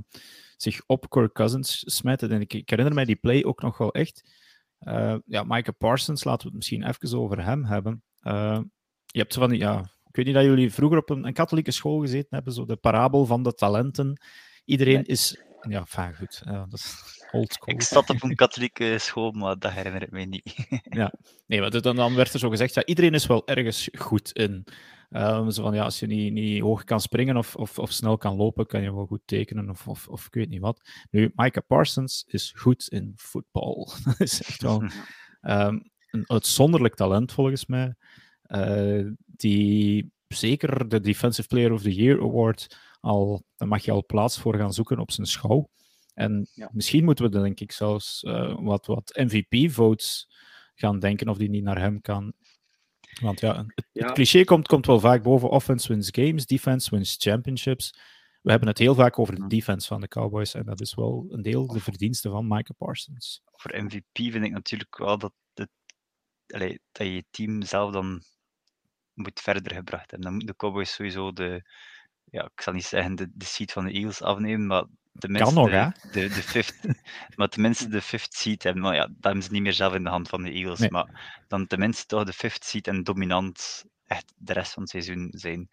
zich 0.58 0.82
op 0.88 1.10
Kirk 1.10 1.34
Cousins 1.34 1.84
smijt. 1.86 2.24
En 2.24 2.42
ik, 2.42 2.54
ik 2.54 2.70
herinner 2.70 2.94
mij 2.94 3.06
die 3.06 3.16
play 3.16 3.44
ook 3.44 3.62
nog 3.62 3.78
wel 3.78 3.94
echt. 3.94 4.24
Uh, 4.86 5.16
ja, 5.26 5.44
Micah 5.44 5.76
Parsons, 5.78 6.24
laten 6.24 6.42
we 6.42 6.48
het 6.48 6.56
misschien 6.56 6.88
even 6.88 7.20
over 7.20 7.44
hem 7.44 7.66
hebben. 7.66 8.04
Uh, 8.22 8.60
je 9.06 9.20
hebt 9.20 9.34
van 9.34 9.50
die, 9.50 9.60
ja, 9.60 9.80
ik 9.80 10.16
weet 10.16 10.26
niet 10.26 10.36
dat 10.36 10.44
jullie 10.44 10.74
vroeger 10.74 10.98
op 10.98 11.10
een, 11.10 11.26
een, 11.28 11.34
katholieke 11.34 11.72
school 11.72 12.00
gezeten 12.00 12.28
hebben, 12.30 12.54
zo 12.54 12.66
de 12.66 12.76
parabel 12.76 13.26
van 13.26 13.44
de 13.44 13.54
talenten. 13.54 14.22
Iedereen 14.66 14.94
nee. 14.94 15.04
is, 15.04 15.44
ja, 15.62 15.86
fijn 15.86 16.16
goed, 16.16 16.42
dat 16.46 16.74
is 16.74 16.96
old 17.32 17.54
school. 17.54 17.74
Ik 17.74 17.82
zat 17.82 18.10
op 18.10 18.24
een 18.24 18.36
katholieke 18.36 18.98
school, 19.00 19.32
maar 19.32 19.60
dat 19.60 19.72
herinner 19.72 20.02
ik 20.02 20.12
me 20.12 20.22
niet. 20.22 20.56
ja, 20.84 21.14
nee, 21.46 21.60
maar 21.60 21.82
dan, 21.82 21.96
dan 21.96 22.16
werd 22.16 22.34
er 22.34 22.40
zo 22.40 22.50
gezegd, 22.50 22.74
ja, 22.74 22.86
iedereen 22.86 23.14
is 23.14 23.26
wel 23.26 23.48
ergens 23.48 23.90
goed 23.98 24.32
in. 24.32 24.66
Um, 25.16 25.52
zo 25.52 25.64
van, 25.64 25.74
ja, 25.74 25.84
als 25.84 26.00
je 26.00 26.08
niet, 26.08 26.34
niet 26.34 26.62
hoog 26.62 26.84
kan 26.84 27.02
springen 27.02 27.38
of, 27.38 27.56
of, 27.56 27.80
of 27.80 27.92
snel 27.92 28.18
kan 28.18 28.36
lopen, 28.36 28.66
kan 28.66 28.82
je 28.82 28.94
wel 28.94 29.06
goed 29.06 29.22
tekenen 29.26 29.70
of, 29.70 29.88
of, 29.88 30.08
of 30.08 30.26
ik 30.26 30.34
weet 30.34 30.50
niet 30.50 30.62
wat. 30.62 30.90
Nu, 31.12 31.32
Micah 31.36 31.64
Parsons 31.68 32.24
is 32.28 32.54
goed 32.56 32.88
in 32.88 33.14
voetbal. 33.16 33.92
dat 34.06 34.20
is 34.20 34.44
echt 34.44 34.62
wel 34.62 34.82
um, 35.42 35.92
een 36.12 36.30
uitzonderlijk 36.30 36.96
talent 36.96 37.32
volgens 37.32 37.66
mij. 37.66 37.96
Uh, 38.48 39.08
die 39.26 40.12
zeker 40.28 40.88
de 40.90 41.00
Defensive 41.00 41.48
Player 41.48 41.72
of 41.72 41.82
the 41.82 41.94
Year 41.94 42.22
Award 42.22 42.78
al, 43.00 43.46
daar 43.56 43.68
mag 43.68 43.86
je 43.86 43.92
al 43.92 44.06
plaats 44.06 44.40
voor 44.40 44.56
gaan 44.56 44.74
zoeken 44.74 45.00
op 45.00 45.12
zijn 45.12 45.28
schouw. 45.28 45.70
En 46.14 46.48
ja. 46.54 46.70
misschien 46.74 47.04
moeten 47.04 47.32
we 47.32 47.40
denk 47.40 47.60
ik 47.60 47.72
zelfs 47.72 48.24
uh, 48.24 48.56
wat, 48.60 48.86
wat 48.86 49.12
MVP-votes 49.14 50.30
gaan 50.76 51.00
denken 51.00 51.30
of 51.30 51.38
die 51.38 51.50
niet 51.50 51.64
naar 51.64 51.80
hem 51.80 52.02
kan. 52.02 52.34
Want 53.22 53.40
ja, 53.40 53.56
het, 53.56 53.86
ja. 53.92 54.06
het, 54.06 54.14
cliché 54.14 54.44
komt, 54.44 54.68
komt 54.68 54.86
wel 54.86 55.00
vaak 55.00 55.24
boven. 55.24 55.50
Offense 55.50 55.88
wins 55.88 56.10
games, 56.12 56.46
defense 56.46 56.90
wins 56.90 57.16
championships. 57.20 57.94
We 58.42 58.50
hebben 58.50 58.70
het 58.70 58.78
heel 58.78 58.96
vaak 58.96 59.20
over 59.20 59.36
de 59.36 59.48
defense 59.48 59.88
van 59.88 60.02
de 60.02 60.08
Cowboys. 60.08 60.54
En 60.54 60.66
dat 60.66 60.82
is 60.82 60.94
wel 60.94 61.26
een 61.30 61.42
deel 61.42 61.68
de 61.68 61.80
verdienste 61.80 62.30
van 62.30 62.48
Micah 62.48 62.78
Parsons. 62.78 63.42
Voor 63.52 63.84
MVP 63.84 64.18
vind 64.32 64.44
ik 64.44 64.52
natuurlijk 64.52 64.98
wel 64.98 65.18
dat, 65.18 65.34
het, 65.54 65.70
allee, 66.48 66.80
dat 66.92 67.08
je 67.08 67.14
je 67.14 67.26
team 67.30 67.62
zelf 67.62 67.92
dan 67.92 68.24
moet 69.14 69.40
verder 69.40 69.74
gebracht 69.74 70.12
hebben. 70.12 70.22
Dan 70.22 70.32
moeten 70.32 70.48
de 70.48 70.56
Cowboys 70.56 70.94
sowieso 70.94 71.34
de, 71.34 71.70
ja, 72.24 72.44
ik 72.44 72.62
zal 72.62 72.74
niet 72.74 72.86
zeggen 72.86 73.16
de, 73.16 73.30
de 73.34 73.46
seat 73.46 73.72
van 73.72 73.86
de 73.86 73.92
Eagles 73.92 74.22
afnemen, 74.22 74.68
maar 74.68 74.86
tenminste 75.20 75.54
nog, 75.54 75.70
hè? 75.70 75.88
de, 76.12 76.28
de 76.28 76.30
fifth, 76.30 76.80
maar 77.36 77.50
tenminste 77.50 77.88
de 77.88 78.02
fifth 78.02 78.34
seed 78.34 78.64
hebben. 78.64 78.82
Maar 78.82 78.96
ja, 78.96 79.06
dat 79.08 79.16
hebben 79.22 79.44
ze 79.44 79.52
niet 79.52 79.62
meer 79.62 79.74
zelf 79.74 79.94
in 79.94 80.04
de 80.04 80.10
hand 80.10 80.30
van 80.30 80.44
de 80.44 80.52
Eagles. 80.52 80.80
Nee. 80.80 80.92
Maar 80.92 81.44
dan 81.48 81.68
tenminste 81.68 82.06
toch 82.06 82.24
de 82.24 82.34
fifth 82.34 82.64
seed 82.64 82.88
en 82.88 83.04
dominant 83.04 83.86
echt 84.08 84.34
de 84.38 84.54
rest 84.54 84.74
van 84.74 84.82
het 84.82 84.92
seizoen 84.92 85.28
zijn. 85.32 85.70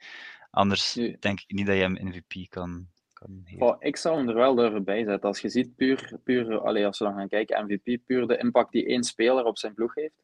Anders 0.50 0.94
Nu- 0.94 1.16
denk 1.20 1.40
ik 1.40 1.52
niet 1.52 1.66
dat 1.66 1.76
je 1.76 1.82
hem 1.82 1.98
MVP 2.00 2.48
kan, 2.48 2.86
kan. 3.12 3.44
Oh, 3.58 3.76
ik 3.78 3.96
zou 3.96 4.16
hem 4.16 4.28
er 4.28 4.34
wel 4.34 4.54
durven 4.54 4.84
bij 4.84 5.04
zetten. 5.04 5.28
Als 5.28 5.40
je 5.40 5.48
ziet, 5.48 5.76
puur, 5.76 6.18
puur 6.24 6.60
allee, 6.60 6.86
als 6.86 6.98
we 6.98 7.04
dan 7.04 7.14
gaan 7.14 7.28
kijken, 7.28 7.64
MVP, 7.64 7.98
puur 8.06 8.26
de 8.26 8.38
impact 8.38 8.72
die 8.72 8.86
één 8.86 9.04
speler 9.04 9.44
op 9.44 9.58
zijn 9.58 9.74
ploeg 9.74 9.94
heeft. 9.94 10.22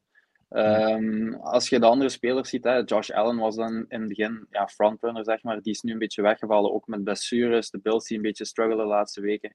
Ehm, 0.48 1.34
als 1.34 1.68
je 1.68 1.80
de 1.80 1.86
andere 1.86 2.10
spelers 2.10 2.48
ziet, 2.48 2.64
hè, 2.64 2.82
Josh 2.84 3.10
Allen 3.10 3.36
was 3.36 3.56
dan 3.56 3.84
in 3.88 4.00
het 4.00 4.08
begin 4.08 4.46
ja, 4.50 4.66
frontrunner, 4.66 5.24
zeg 5.24 5.42
maar. 5.42 5.60
Die 5.60 5.72
is 5.72 5.82
nu 5.82 5.92
een 5.92 5.98
beetje 5.98 6.22
weggevallen, 6.22 6.72
ook 6.72 6.86
met 6.86 7.04
blessures. 7.04 7.70
De 7.70 7.80
Bills 7.80 8.06
die 8.06 8.16
een 8.16 8.22
beetje 8.22 8.44
struggelen 8.44 8.84
de 8.84 8.92
laatste 8.92 9.20
weken. 9.20 9.54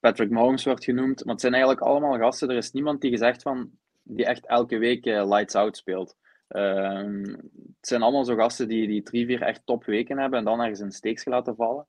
Patrick 0.00 0.30
Mahomes 0.30 0.64
wordt 0.64 0.84
genoemd. 0.84 1.24
Maar 1.24 1.32
het 1.32 1.40
zijn 1.40 1.54
eigenlijk 1.54 1.82
allemaal 1.82 2.18
gasten. 2.18 2.50
Er 2.50 2.56
is 2.56 2.70
niemand 2.70 3.00
die 3.00 3.10
gezegd 3.10 3.42
van, 3.42 3.70
die 4.02 4.24
echt 4.24 4.46
elke 4.46 4.78
week 4.78 5.06
eh, 5.06 5.28
lights 5.28 5.54
out 5.54 5.76
speelt. 5.76 6.16
Ehm, 6.48 7.22
het 7.22 7.86
zijn 7.88 8.02
allemaal 8.02 8.24
zo 8.24 8.34
gasten 8.34 8.68
die, 8.68 8.86
die 8.86 9.02
drie, 9.02 9.26
vier 9.26 9.42
echt 9.42 9.62
topweken 9.64 10.18
hebben 10.18 10.38
en 10.38 10.44
dan 10.44 10.60
ergens 10.60 10.80
in 10.80 10.90
steeks 10.90 11.24
laten 11.24 11.56
vallen. 11.56 11.86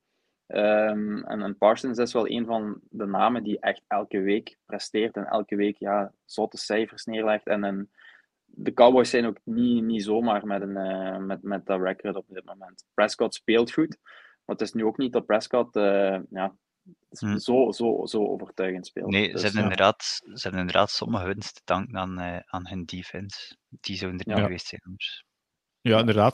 Ehm, 0.47 1.17
en, 1.17 1.57
Parsons 1.57 1.97
is 1.97 2.13
wel 2.13 2.29
een 2.29 2.45
van 2.45 2.79
de 2.89 3.05
namen 3.05 3.43
die 3.43 3.59
echt 3.59 3.83
elke 3.87 4.19
week 4.19 4.57
presteert 4.65 5.15
en 5.15 5.25
elke 5.25 5.55
week 5.55 5.77
ja, 5.77 6.11
zotte 6.25 6.57
cijfers 6.57 7.05
neerlegt. 7.05 7.47
En, 7.47 7.63
en 7.63 7.89
de 8.51 8.73
Cowboys 8.73 9.09
zijn 9.09 9.25
ook 9.25 9.37
niet, 9.43 9.83
niet 9.83 10.03
zomaar 10.03 10.45
met, 10.45 10.61
een, 10.61 10.77
eh, 10.77 11.17
met, 11.17 11.43
met 11.43 11.65
dat 11.65 11.81
record 11.81 12.15
op 12.15 12.25
dit 12.27 12.45
moment. 12.45 12.85
Prescott 12.93 13.33
speelt 13.33 13.71
goed, 13.71 13.97
maar 14.45 14.55
het 14.55 14.61
is 14.61 14.73
nu 14.73 14.85
ook 14.85 14.97
niet 14.97 15.13
dat 15.13 15.25
Prescott 15.25 15.75
eh, 15.75 16.19
ja, 16.29 16.55
Hmm. 17.17 17.39
zo, 17.39 17.71
zo, 17.71 18.05
zo 18.05 18.27
overtuigend 18.27 18.85
speelt. 18.87 19.11
Nee, 19.11 19.31
Dus, 19.31 19.39
ze, 19.39 19.45
hebben 19.45 19.63
ja. 19.63 19.69
inderdaad, 19.69 20.03
ze 20.33 20.39
hebben 20.41 20.59
inderdaad 20.59 20.89
sommige 20.91 21.25
winst 21.25 21.55
te 21.55 21.61
danken 21.65 21.97
aan, 21.97 22.19
eh, 22.19 22.39
aan 22.45 22.67
hun 22.67 22.85
defense. 22.85 23.57
Die 23.69 23.95
zouden 23.95 24.19
er 24.19 24.27
niet 24.27 24.37
Ja. 24.37 24.43
geweest 24.43 24.67
zijn. 24.67 24.81
Ja, 25.81 25.99
inderdaad. 25.99 26.33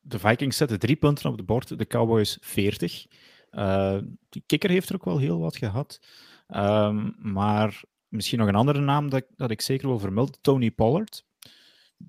De 0.00 0.18
Vikings 0.18 0.56
zetten 0.56 0.78
drie 0.78 0.96
punten 0.96 1.30
op 1.30 1.36
het 1.36 1.46
bord, 1.46 1.78
de 1.78 1.86
Cowboys 1.86 2.38
40. 2.40 3.06
Eh, 3.50 3.98
die 4.28 4.42
kikker 4.46 4.70
heeft 4.70 4.88
er 4.88 4.94
ook 4.94 5.04
wel 5.04 5.18
heel 5.18 5.38
wat 5.40 5.56
gehad. 5.56 6.00
Ehm, 6.46 7.10
maar 7.16 7.82
misschien 8.14 8.38
nog 8.38 8.48
een 8.48 8.54
andere 8.54 8.80
naam 8.80 9.10
dat, 9.10 9.24
dat 9.36 9.50
ik 9.50 9.60
zeker 9.60 9.88
wil 9.88 9.98
vermelden: 9.98 10.40
Tony 10.40 10.70
Pollard. 10.70 11.24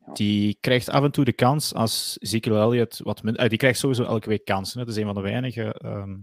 Ja. 0.06 0.14
Die 0.14 0.58
krijgt 0.60 0.90
af 0.90 1.04
en 1.04 1.12
toe 1.12 1.26
de 1.26 1.34
kans 1.34 1.74
als 1.74 2.18
Ezekiel 2.20 2.56
Elliott 2.62 2.98
wat 3.04 3.24
minder. 3.24 3.42
eh, 3.44 3.50
die 3.50 3.58
krijgt 3.58 3.80
sowieso 3.80 4.04
elke 4.04 4.30
week 4.30 4.46
kansen. 4.46 4.80
hè. 4.80 4.86
Dat 4.86 4.96
is 4.96 5.00
een 5.02 5.08
van 5.08 5.16
de 5.16 5.30
weinige 5.30 5.74
ehm 5.74 6.16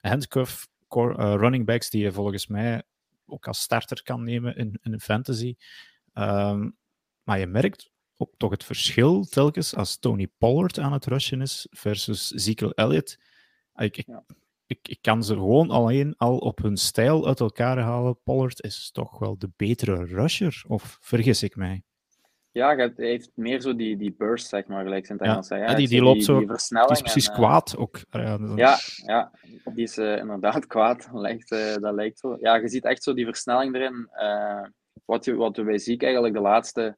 handcuff 0.00 0.68
core, 0.88 1.16
eh, 1.16 1.34
running 1.34 1.66
backs 1.66 1.90
die 1.90 2.02
je 2.02 2.12
volgens 2.12 2.46
mij 2.46 2.82
ook 3.26 3.46
als 3.46 3.60
starter 3.60 4.02
kan 4.02 4.22
nemen 4.24 4.56
in, 4.56 4.78
in 4.82 4.92
een 4.92 5.00
fantasy. 5.00 5.54
Ehm, 6.12 6.70
maar 7.22 7.38
je 7.38 7.46
merkt 7.46 7.90
ook 8.16 8.34
toch 8.36 8.50
het 8.50 8.64
verschil 8.64 9.24
telkens 9.24 9.74
als 9.74 9.98
Tony 9.98 10.28
Pollard 10.38 10.78
aan 10.78 10.92
het 10.92 11.06
rushen 11.06 11.40
is 11.40 11.66
versus 11.70 12.32
Ezekiel 12.34 12.72
Elliott. 12.72 13.18
Ik, 13.74 13.96
ik, 13.96 14.06
Ja. 14.06 14.24
Ik, 14.68 14.88
ik 14.88 14.98
kan 15.02 15.24
ze 15.24 15.34
gewoon 15.34 15.70
alleen 15.70 16.14
al 16.16 16.38
op 16.38 16.58
hun 16.58 16.76
stijl 16.76 17.26
uit 17.26 17.40
elkaar 17.40 17.78
halen. 17.78 18.18
Pollard 18.24 18.62
is 18.62 18.90
toch 18.92 19.18
wel 19.18 19.38
de 19.38 19.50
betere 19.56 20.04
rusher, 20.04 20.64
of 20.66 20.98
vergis 21.00 21.42
ik 21.42 21.56
mij? 21.56 21.82
Ja, 22.52 22.76
hij 22.76 22.92
heeft 22.96 23.30
meer 23.34 23.60
zo 23.60 23.76
die, 23.76 23.96
die 23.96 24.14
burst, 24.18 24.48
zeg 24.48 24.66
maar, 24.66 24.82
gelijk 24.82 25.08
het 25.08 25.20
Ja, 25.20 25.30
Engels 25.30 25.48
ja, 25.48 25.74
die- 25.74 25.88
die 25.88 26.02
loopt 26.02 26.24
zo- 26.24 26.38
Die 26.38 26.46
is 26.90 27.00
precies 27.00 27.26
en, 27.26 27.32
eh, 27.32 27.38
kwaad 27.38 27.76
ook. 27.76 28.00
Ja, 28.10 28.38
Ja, 28.56 28.76
ja, 29.06 29.30
die 29.74 29.82
is 29.84 29.98
eh, 29.98 30.16
inderdaad 30.16 30.66
kwaad. 30.74 31.08
Lijkt, 31.12 31.50
eh, 31.50 31.74
dat 31.76 31.94
lijkt 31.94 32.18
zo. 32.18 32.36
Ja, 32.40 32.56
je 32.56 32.68
ziet 32.68 32.84
echt 32.84 33.02
zo 33.02 33.14
die 33.14 33.24
versnelling 33.24 33.74
erin. 33.74 34.08
wat, 35.04 35.24
je, 35.24 35.34
wat 35.34 35.56
we 35.56 35.62
bij 35.64 35.78
Ziek 35.78 36.02
eigenlijk 36.02 36.34
de 36.34 36.40
laatste 36.40 36.96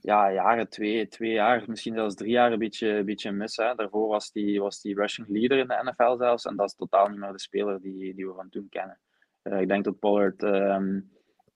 ja, 0.00 0.32
jaren, 0.32 0.68
twee, 0.68 1.08
twee 1.08 1.32
jaar, 1.32 1.64
misschien 1.66 1.94
zelfs 1.94 2.14
drie 2.14 2.30
jaar, 2.30 2.52
een 2.52 2.58
beetje, 2.58 2.88
een 2.88 3.04
beetje 3.04 3.32
mis. 3.32 3.56
Hè. 3.56 3.74
Daarvoor 3.74 4.08
was 4.08 4.32
die, 4.32 4.60
was 4.60 4.80
die 4.80 4.94
rushing 4.94 5.28
leader 5.28 5.58
in 5.58 5.66
de 5.66 5.80
NFL 5.84 6.16
zelfs. 6.16 6.44
En 6.44 6.56
dat 6.56 6.66
is 6.66 6.74
totaal 6.74 7.08
niet 7.08 7.18
meer 7.18 7.32
de 7.32 7.40
speler 7.40 7.80
die, 7.80 8.14
die 8.14 8.26
we 8.26 8.34
van 8.34 8.48
toen 8.48 8.68
kennen. 8.68 9.00
Eh, 9.42 9.60
ik 9.60 9.68
denk 9.68 9.84
dat 9.84 9.98
Pollard... 9.98 10.42
ehm, 10.42 11.00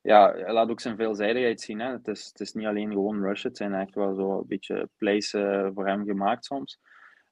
ja, 0.05 0.33
hij 0.33 0.53
laat 0.53 0.71
ook 0.71 0.81
zijn 0.81 0.97
veelzijdigheid 0.97 1.61
zien. 1.61 1.81
Hè. 1.81 1.91
Het, 1.91 2.09
is, 2.09 2.27
het 2.27 2.41
is 2.41 2.53
niet 2.53 2.67
alleen 2.67 2.91
gewoon 2.91 3.23
rushen. 3.23 3.49
Het 3.49 3.57
zijn 3.57 3.75
echt 3.75 3.95
wel 3.95 4.15
zo 4.15 4.39
een 4.39 4.47
beetje 4.47 4.89
plays 4.97 5.35
eh, 5.35 5.69
voor 5.75 5.87
hem 5.87 6.05
gemaakt 6.05 6.45
soms. 6.45 6.79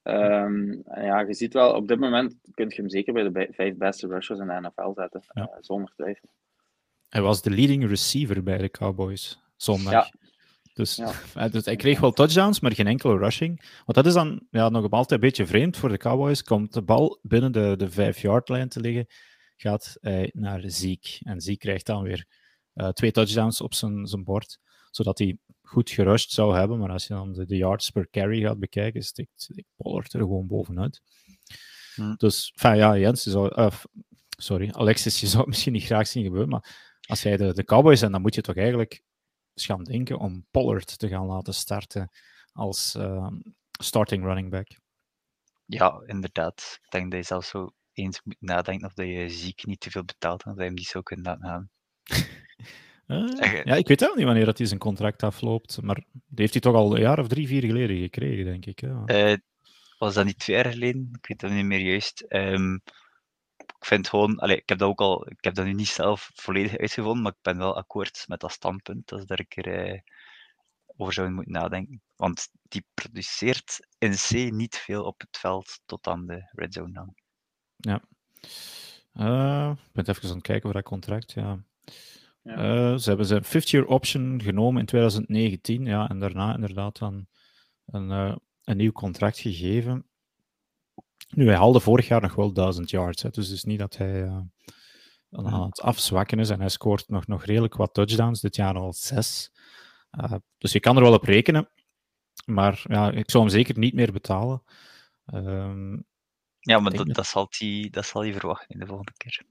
Ehm, 0.03 0.72
ja, 0.94 1.20
je 1.20 1.35
ziet 1.35 1.53
wel, 1.53 1.75
op 1.75 1.88
dit 1.88 1.98
moment 1.98 2.37
kun 2.55 2.68
je 2.68 2.75
hem 2.75 2.88
zeker 2.88 3.12
bij 3.12 3.22
de 3.22 3.48
vijf 3.53 3.77
beste 3.77 4.07
rushers 4.07 4.38
in 4.38 4.46
de 4.46 4.61
NFL 4.61 4.92
zetten. 4.94 5.22
Ja. 5.33 5.42
eh, 5.42 5.57
zonder 5.61 5.92
twijfel. 5.94 6.29
Hij 7.09 7.22
was 7.22 7.42
de 7.42 7.51
leading 7.51 7.88
receiver 7.88 8.42
bij 8.42 8.59
de 8.59 8.70
Cowboys 8.70 9.42
zondag. 9.57 9.92
Ja. 9.92 10.11
Dus, 10.72 10.96
Ja. 10.96 11.12
hij- 11.35 11.50
dus 11.50 11.64
hij 11.64 11.76
kreeg 11.76 12.00
wel 12.00 12.12
touchdowns, 12.12 12.61
maar 12.61 12.72
geen 12.74 12.87
enkele 12.87 13.16
rushing. 13.18 13.61
Want 13.85 13.94
dat 13.94 14.06
is 14.06 14.12
dan 14.14 14.46
ja, 14.50 14.68
nog 14.68 14.90
altijd 14.90 15.11
een 15.11 15.26
beetje 15.28 15.46
vreemd 15.46 15.76
voor 15.76 15.88
de 15.88 15.96
Cowboys. 15.96 16.42
Komt 16.42 16.72
de 16.72 16.82
bal 16.82 17.18
binnen 17.22 17.52
de, 17.52 17.74
de 17.76 17.90
vijf-yard-lijn 17.90 18.68
te 18.68 18.80
liggen, 18.80 19.06
gaat 19.56 19.96
hij 20.00 20.30
naar 20.35 20.62
Ziek. 20.66 21.18
En 21.22 21.40
Ziek 21.40 21.58
krijgt 21.58 21.87
dan 21.87 22.02
weer 22.02 22.26
eh, 22.72 22.88
twee 22.88 23.11
touchdowns 23.12 23.61
op 23.61 23.74
zijn, 23.74 24.06
zijn 24.06 24.24
bord, 24.24 24.58
zodat 24.90 25.18
hij 25.18 25.38
goed 25.62 25.90
gerushed 25.90 26.30
zou 26.30 26.56
hebben. 26.56 26.78
Maar 26.78 26.90
als 26.90 27.06
je 27.06 27.14
dan 27.14 27.32
de, 27.32 27.46
de 27.46 27.56
yards 27.56 27.90
per 27.90 28.08
carry 28.11 28.40
gaat 28.40 28.58
bekijken, 28.58 29.02
stikt, 29.02 29.30
stikt 29.35 29.68
Pollard 29.76 30.12
er 30.12 30.20
gewoon 30.20 30.46
bovenuit. 30.46 31.00
Dus, 32.16 32.52
enfin, 32.54 32.76
ja, 32.76 32.98
Jens, 32.98 33.22
zou, 33.22 33.54
eh, 33.54 33.70
sorry, 34.38 34.70
Alexis, 34.72 35.20
je 35.20 35.26
zou 35.26 35.38
het 35.38 35.48
misschien 35.48 35.72
niet 35.72 35.85
graag 35.85 36.06
zien 36.06 36.24
gebeuren, 36.24 36.48
maar 36.48 36.96
als 37.06 37.22
jij 37.22 37.37
de, 37.37 37.54
de 37.54 37.64
Cowboys 37.64 38.00
bent, 38.00 38.12
dan 38.12 38.20
moet 38.22 38.35
je 38.35 38.40
toch 38.40 38.56
eigenlijk 38.56 39.02
eens 39.54 39.66
gaan 39.66 39.84
denken 39.84 40.18
om 40.18 40.46
Pollard 40.50 40.98
te 40.98 41.08
gaan 41.08 41.26
laten 41.26 41.54
starten 41.54 42.10
als 42.52 42.94
ehm, 42.94 43.34
starting 43.70 44.24
running 44.24 44.50
back. 44.50 44.68
Ja, 45.66 46.02
inderdaad. 46.06 46.78
Ik 46.82 46.90
denk 46.90 47.10
dat 47.10 47.20
je 47.20 47.26
zelfs 47.26 47.48
zo 47.48 47.72
eens 47.92 48.20
moet 48.24 48.36
nadenken 48.40 48.86
of 48.86 48.94
dat 48.94 49.06
je 49.06 49.28
ziek 49.28 49.66
niet 49.66 49.80
te 49.80 49.90
veel 49.90 50.04
betaalt 50.04 50.42
en 50.42 50.50
of 50.50 50.56
dat 50.56 50.64
je 50.64 50.70
hem 50.70 50.78
niet 50.78 50.86
zou 50.86 51.04
kunnen 51.04 51.24
laten 51.24 51.48
gaan. 51.48 51.70
Eh, 53.06 53.64
ja, 53.64 53.74
ik 53.74 53.88
weet 53.88 54.08
ook 54.08 54.16
niet 54.16 54.24
wanneer 54.24 54.44
dat 54.44 54.58
hij 54.58 54.66
zijn 54.66 54.80
contract 54.80 55.22
afloopt, 55.22 55.82
maar 55.82 56.04
die 56.12 56.22
heeft 56.34 56.52
hij 56.52 56.60
toch 56.60 56.74
al 56.74 56.94
een 56.94 57.00
jaar 57.00 57.18
of 57.18 57.28
drie, 57.28 57.46
vier 57.46 57.62
geleden 57.62 57.96
gekregen, 57.96 58.44
denk 58.44 58.66
ik. 58.66 58.80
Ja. 58.80 59.04
Eh, 59.04 59.36
was 59.98 60.14
dat 60.14 60.24
niet 60.24 60.38
twee 60.38 60.56
jaar 60.56 60.72
geleden? 60.72 61.08
Ik 61.12 61.26
weet 61.26 61.40
dat 61.40 61.50
niet 61.50 61.64
meer 61.64 61.80
juist. 61.80 62.20
Ehm, 62.20 62.78
ik 63.83 63.88
vind 63.88 64.09
gewoon, 64.09 64.38
allee, 64.38 64.57
ik 64.57 64.68
heb 64.68 64.79
dat 64.79 64.88
ook 64.88 65.01
al, 65.01 65.29
ik 65.31 65.45
heb 65.45 65.55
dat 65.55 65.64
nu 65.64 65.73
niet 65.73 65.88
zelf 65.88 66.31
volledig 66.35 66.79
uitgevonden, 66.79 67.23
maar 67.23 67.33
ik 67.33 67.42
ben 67.42 67.59
wel 67.59 67.77
akkoord 67.77 68.25
met 68.29 68.40
dat 68.40 68.53
standpunt, 68.53 69.09
dus 69.09 69.25
dat 69.25 69.38
ik 69.38 69.57
er 69.57 69.66
eh, 69.66 70.01
over 70.97 71.12
zou 71.12 71.31
moeten 71.31 71.53
nadenken. 71.53 72.03
Want 72.16 72.49
die 72.62 72.85
produceert 72.95 73.87
in 73.99 74.12
C 74.12 74.53
niet 74.53 74.77
veel 74.77 75.05
op 75.05 75.21
het 75.21 75.38
veld 75.38 75.81
tot 75.87 76.07
aan 76.07 76.27
de 76.27 76.51
red 76.53 76.75
zone 76.75 76.92
dan. 76.92 77.14
Eh, 79.12 79.73
ik 79.85 79.92
ben 79.92 80.09
even 80.09 80.29
aan 80.29 80.35
het 80.35 80.42
kijken 80.42 80.62
voor 80.62 80.73
dat 80.73 80.83
contract. 80.83 81.33
Ja. 81.33 81.64
Ja. 82.42 82.57
Eh, 82.57 82.99
ze 82.99 83.09
hebben 83.09 83.27
zijn 83.27 83.45
50-year 83.45 83.87
option 83.87 84.42
genomen 84.42 84.81
in 84.81 84.87
2019, 84.87 85.85
ja, 85.85 86.09
en 86.09 86.18
daarna 86.18 86.55
inderdaad 86.55 86.99
dan 86.99 87.27
een, 87.87 88.11
eh, 88.11 88.37
een 88.64 88.77
nieuw 88.77 88.92
contract 88.92 89.38
gegeven. 89.38 90.07
Nu, 91.35 91.47
hij 91.47 91.57
haalde 91.57 91.81
vorig 91.81 92.09
jaar 92.09 92.21
nog 92.21 92.35
wel 92.35 92.53
1000 92.53 92.90
yards, 92.90 93.23
hè, 93.23 93.29
dus 93.31 93.47
het 93.47 93.57
is 93.57 93.64
niet 93.64 93.79
dat 93.79 93.97
hij 93.97 94.23
eh, 94.23 94.40
aan 95.31 95.62
het 95.62 95.81
afzwakken 95.81 96.38
is 96.38 96.51
en 96.51 96.61
hij 96.61 96.68
scoort 96.68 97.09
nog, 97.09 97.27
nog 97.27 97.45
redelijk 97.45 97.75
wat 97.75 97.95
touchdowns, 97.95 98.40
dit 98.40 98.57
jaar 98.57 98.75
al 98.75 98.92
zes. 98.92 99.53
Eh, 100.11 100.33
dus 100.59 100.73
je 100.73 100.81
kan 100.81 100.97
er 100.97 101.03
wel 101.03 101.12
op 101.12 101.23
rekenen, 101.25 101.68
maar 102.47 102.85
ja, 102.88 103.11
ik 103.11 103.31
zou 103.31 103.42
hem 103.45 103.53
zeker 103.53 103.79
niet 103.79 103.95
meer 103.95 104.12
betalen. 104.12 104.62
Ehm, 105.27 105.92
Ja, 106.59 106.79
maar 106.79 106.92
dat, 106.92 107.14
dat- 107.14 107.27
zal 107.27 107.49
die, 107.59 107.90
dat 107.90 108.07
zal 108.07 108.23
hij 108.23 108.33
verwachten 108.33 108.68
in 108.68 108.79
de 108.79 108.87
volgende 108.87 109.12
keer. 109.16 109.42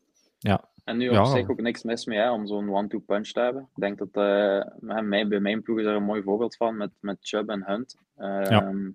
En 0.84 0.98
nu 0.98 1.08
op 1.10 1.14
Ja. 1.16 1.26
zich 1.26 1.50
ook 1.50 1.62
niks 1.62 1.84
mis 1.84 2.06
mee 2.06 2.18
hè, 2.18 2.32
om 2.32 2.48
zo'n 2.48 2.70
one-two 2.70 3.00
punch 3.00 3.28
te 3.28 3.40
hebben. 3.40 3.62
Ik 3.62 3.82
denk 3.82 3.98
dat 3.98 4.08
eh, 4.08 4.66
bij 4.80 5.40
mijn 5.40 5.62
ploeg 5.62 5.80
is 5.80 5.86
er 5.86 5.96
een 5.96 6.04
mooi 6.04 6.22
voorbeeld 6.24 6.56
van 6.56 6.78
met, 6.78 6.92
met 7.00 7.18
Chubb 7.22 7.50
en 7.50 7.64
Hunt. 7.66 7.96
Ehm, 8.18 8.90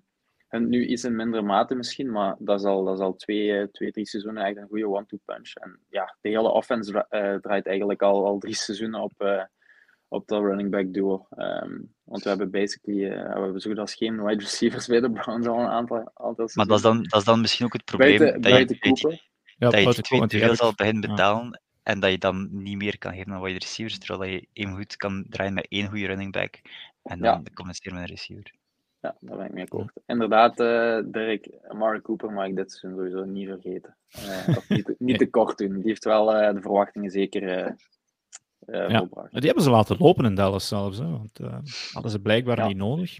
Hunt 0.47 0.67
nu 0.67 0.85
iets 0.85 1.03
in 1.03 1.15
mindere 1.15 1.41
mate 1.43 1.75
misschien, 1.75 2.11
maar 2.11 2.35
dat 2.39 2.59
is 2.59 2.65
al, 2.65 2.83
dat 2.83 2.97
is 2.97 3.03
al 3.03 3.15
twee, 3.15 3.57
eh, 3.57 3.67
twee, 3.67 3.91
drie 3.91 4.07
seizoenen 4.07 4.43
echt 4.43 4.57
een 4.57 4.67
goede 4.67 4.87
one-two 4.87 5.19
punch. 5.25 5.53
En 5.53 5.79
ja, 5.89 6.15
de 6.21 6.29
hele 6.29 6.49
offense 6.49 7.05
eh, 7.09 7.35
draait 7.35 7.65
eigenlijk 7.65 8.01
al, 8.01 8.25
al 8.25 8.37
drie 8.37 8.55
seizoenen 8.55 9.01
op, 9.01 9.21
eh, 9.21 9.43
op 10.07 10.27
dat 10.27 10.41
running 10.41 10.71
back 10.71 10.93
duo. 10.93 11.27
Ehm, 11.29 11.79
want 12.03 12.23
we 12.23 12.29
hebben 12.29 12.51
basically 12.51 13.05
eh, 13.05 13.33
we 13.33 13.41
hebben 13.41 13.61
zo 13.61 13.69
goed 13.69 13.79
als 13.79 13.95
geen 13.95 14.23
wide 14.23 14.43
receivers 14.43 14.87
bij 14.87 14.99
de 14.99 15.11
Browns 15.11 15.47
al 15.47 15.59
een 15.59 15.67
aantal, 15.67 16.11
aantal 16.13 16.49
Maar 16.53 16.65
dat 16.65 16.77
is, 16.77 16.83
dan, 16.83 17.03
dat 17.03 17.19
is 17.19 17.25
dan 17.25 17.41
misschien 17.41 17.65
ook 17.65 17.73
het 17.73 17.85
probleem 17.85 18.17
buiten, 18.17 18.41
dat 18.41 18.51
je, 18.57 18.65
dat 18.79 18.99
je, 18.99 19.21
ja, 19.57 19.69
dat 19.69 19.95
je 19.95 20.27
twee 20.27 20.55
zal 20.55 20.73
beginnen 20.75 21.01
ja. 21.01 21.09
betalen 21.09 21.61
en 21.83 21.99
dat 21.99 22.11
je 22.11 22.17
dan 22.17 22.47
niet 22.51 22.77
meer 22.77 22.97
kan 22.97 23.13
geven 23.13 23.33
aan 23.33 23.41
wide 23.41 23.59
receivers, 23.59 23.99
terwijl 23.99 24.19
dat 24.19 24.41
je 24.41 24.47
even 24.53 24.75
goed 24.75 24.95
kan 24.95 25.25
draaien 25.29 25.53
met 25.53 25.65
één 25.69 25.87
goede 25.87 26.05
running 26.05 26.31
back 26.31 26.61
en 27.03 27.19
dan 27.19 27.41
Ja. 27.43 27.53
compenseren 27.53 27.93
met 27.93 28.09
een 28.09 28.15
receiver. 28.15 28.53
Ja, 29.07 29.17
daar 29.19 29.37
ben 29.37 29.45
ik 29.45 29.53
mee 29.53 29.63
akkoord. 29.63 29.91
Inderdaad, 30.05 30.59
uh, 30.59 30.99
Dirk, 31.05 31.49
Mark 31.71 32.03
Cooper 32.03 32.31
mag 32.31 32.45
ik 32.45 32.55
dit 32.55 32.71
seizoen 32.71 32.99
sowieso 32.99 33.31
niet 33.31 33.47
vergeten. 33.47 33.97
Uh, 34.17 34.57
of 34.57 34.69
niet, 34.69 34.95
niet 34.97 35.17
te 35.17 35.29
kort 35.29 35.57
doen. 35.57 35.73
Die 35.73 35.87
heeft 35.87 36.03
wel 36.03 36.41
uh, 36.41 36.53
de 36.53 36.61
verwachtingen 36.61 37.11
zeker 37.11 37.43
uh, 37.43 37.73
ja. 38.89 39.07
Die 39.29 39.45
hebben 39.45 39.63
ze 39.63 39.69
laten 39.69 39.97
lopen 39.99 40.25
in 40.25 40.35
Dallas 40.35 40.67
zelfs. 40.67 40.97
Hè, 40.97 41.09
want 41.09 41.39
hadden 41.91 42.11
ze 42.11 42.19
blijkbaar 42.19 42.57
ja. 42.57 42.67
niet 42.67 42.77
nodig. 42.77 43.19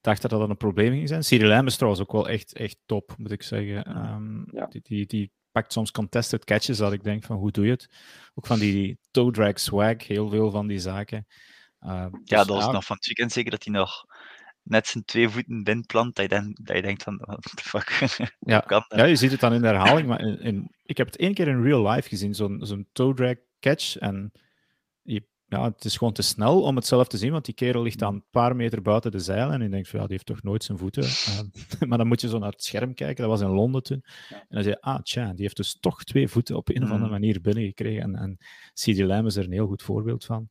Dachten 0.00 0.28
dat 0.28 0.40
dat 0.40 0.48
een 0.48 0.56
probleem 0.56 0.92
ging 0.92 1.08
zijn. 1.08 1.24
Cyril 1.24 1.48
Lamb 1.48 1.66
is 1.66 1.76
trouwens 1.76 2.02
ook 2.02 2.12
wel 2.12 2.28
echt, 2.28 2.52
echt 2.52 2.78
top, 2.86 3.14
moet 3.18 3.32
ik 3.32 3.42
zeggen. 3.42 4.04
Um, 4.12 4.44
ja. 4.50 4.66
die, 4.66 4.80
die, 4.82 5.06
die 5.06 5.30
pakt 5.52 5.72
soms 5.72 5.90
contested 5.90 6.44
catches 6.44 6.78
dat 6.78 6.92
ik 6.92 7.04
denk 7.04 7.24
van 7.24 7.36
hoe 7.36 7.50
doe 7.50 7.64
je 7.64 7.70
het? 7.70 7.88
Ook 8.34 8.46
van 8.46 8.58
die 8.58 8.98
toe 9.10 9.32
drag 9.32 9.60
swag, 9.60 10.06
heel 10.06 10.28
veel 10.28 10.50
van 10.50 10.66
die 10.66 10.78
zaken. 10.78 11.26
Uh, 11.80 12.06
dus, 12.10 12.20
ja, 12.24 12.36
dat 12.36 12.48
was 12.48 12.70
nog 12.70 12.84
van 12.84 12.96
het 12.96 13.06
weekend 13.06 13.32
zeker 13.32 13.50
dat 13.50 13.64
hij 13.64 13.72
nog 13.72 14.04
net 14.68 14.86
zijn 14.86 15.04
twee 15.04 15.28
voeten 15.28 15.62
binnen 15.62 15.86
plant, 15.86 16.16
dat 16.16 16.30
je, 16.30 16.36
dan, 16.36 16.56
dat 16.62 16.76
je 16.76 16.82
denkt 16.82 17.02
van, 17.02 17.16
what 17.24 17.42
the 17.42 17.62
fuck. 17.62 17.88
ja. 18.38 18.84
ja, 18.88 19.04
je 19.04 19.16
ziet 19.16 19.30
het 19.30 19.40
dan 19.40 19.52
in 19.52 19.60
de 19.60 19.66
herhaling, 19.66 20.08
maar 20.08 20.20
in, 20.20 20.40
in, 20.40 20.74
ik 20.82 20.96
heb 20.96 21.06
het 21.06 21.16
één 21.16 21.34
keer 21.34 21.48
in 21.48 21.62
real 21.62 21.88
life 21.88 22.08
gezien, 22.08 22.34
zo'n 22.34 22.58
zo'n 22.62 22.88
toe 22.92 23.14
drag 23.14 23.34
catch, 23.60 23.96
en 23.96 24.32
je, 25.02 25.26
ja, 25.46 25.64
het 25.64 25.84
is 25.84 25.96
gewoon 25.96 26.12
te 26.12 26.22
snel 26.22 26.62
om 26.62 26.76
het 26.76 26.86
zelf 26.86 27.08
te 27.08 27.16
zien, 27.16 27.32
want 27.32 27.44
die 27.44 27.54
kerel 27.54 27.82
ligt 27.82 27.98
dan 27.98 28.14
een 28.14 28.24
paar 28.30 28.56
meter 28.56 28.82
buiten 28.82 29.10
de 29.10 29.18
zeilen 29.18 29.54
en 29.54 29.62
je 29.62 29.68
denkt 29.68 29.88
van, 29.88 30.00
ja, 30.00 30.06
die 30.06 30.14
heeft 30.14 30.26
toch 30.26 30.42
nooit 30.42 30.64
zijn 30.64 30.78
voeten. 30.78 31.02
Uh, 31.02 31.40
maar 31.88 31.98
dan 31.98 32.06
moet 32.06 32.20
je 32.20 32.28
zo 32.28 32.38
naar 32.38 32.50
het 32.50 32.62
scherm 32.62 32.94
kijken, 32.94 33.28
dat 33.28 33.38
was 33.38 33.48
in 33.48 33.54
Londen 33.54 33.82
toen. 33.82 34.02
En 34.28 34.46
dan 34.48 34.62
zei 34.62 34.74
je, 34.74 34.80
ah, 34.80 35.00
tja, 35.00 35.32
die 35.32 35.42
heeft 35.42 35.56
dus 35.56 35.78
toch 35.80 36.04
twee 36.04 36.28
voeten 36.28 36.56
op 36.56 36.68
een 36.68 36.82
of 36.82 36.90
andere 36.90 37.04
mm. 37.04 37.10
manier 37.10 37.40
binnengekregen. 37.40 38.02
En, 38.02 38.14
en 38.14 38.36
CD 38.72 38.98
Lamb 38.98 39.26
is 39.26 39.36
er 39.36 39.44
een 39.44 39.52
heel 39.52 39.66
goed 39.66 39.82
voorbeeld 39.82 40.24
van. 40.24 40.48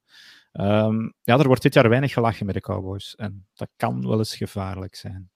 Um, 0.59 1.13
ja, 1.23 1.37
er 1.37 1.47
wordt 1.47 1.61
dit 1.61 1.73
jaar 1.73 1.89
weinig 1.89 2.13
gelachen 2.13 2.45
met 2.45 2.55
de 2.55 2.61
Cowboys. 2.61 3.15
En 3.15 3.47
dat 3.53 3.69
kan 3.75 4.07
wel 4.07 4.17
eens 4.17 4.35
gevaarlijk 4.35 4.95
zijn, 4.95 5.29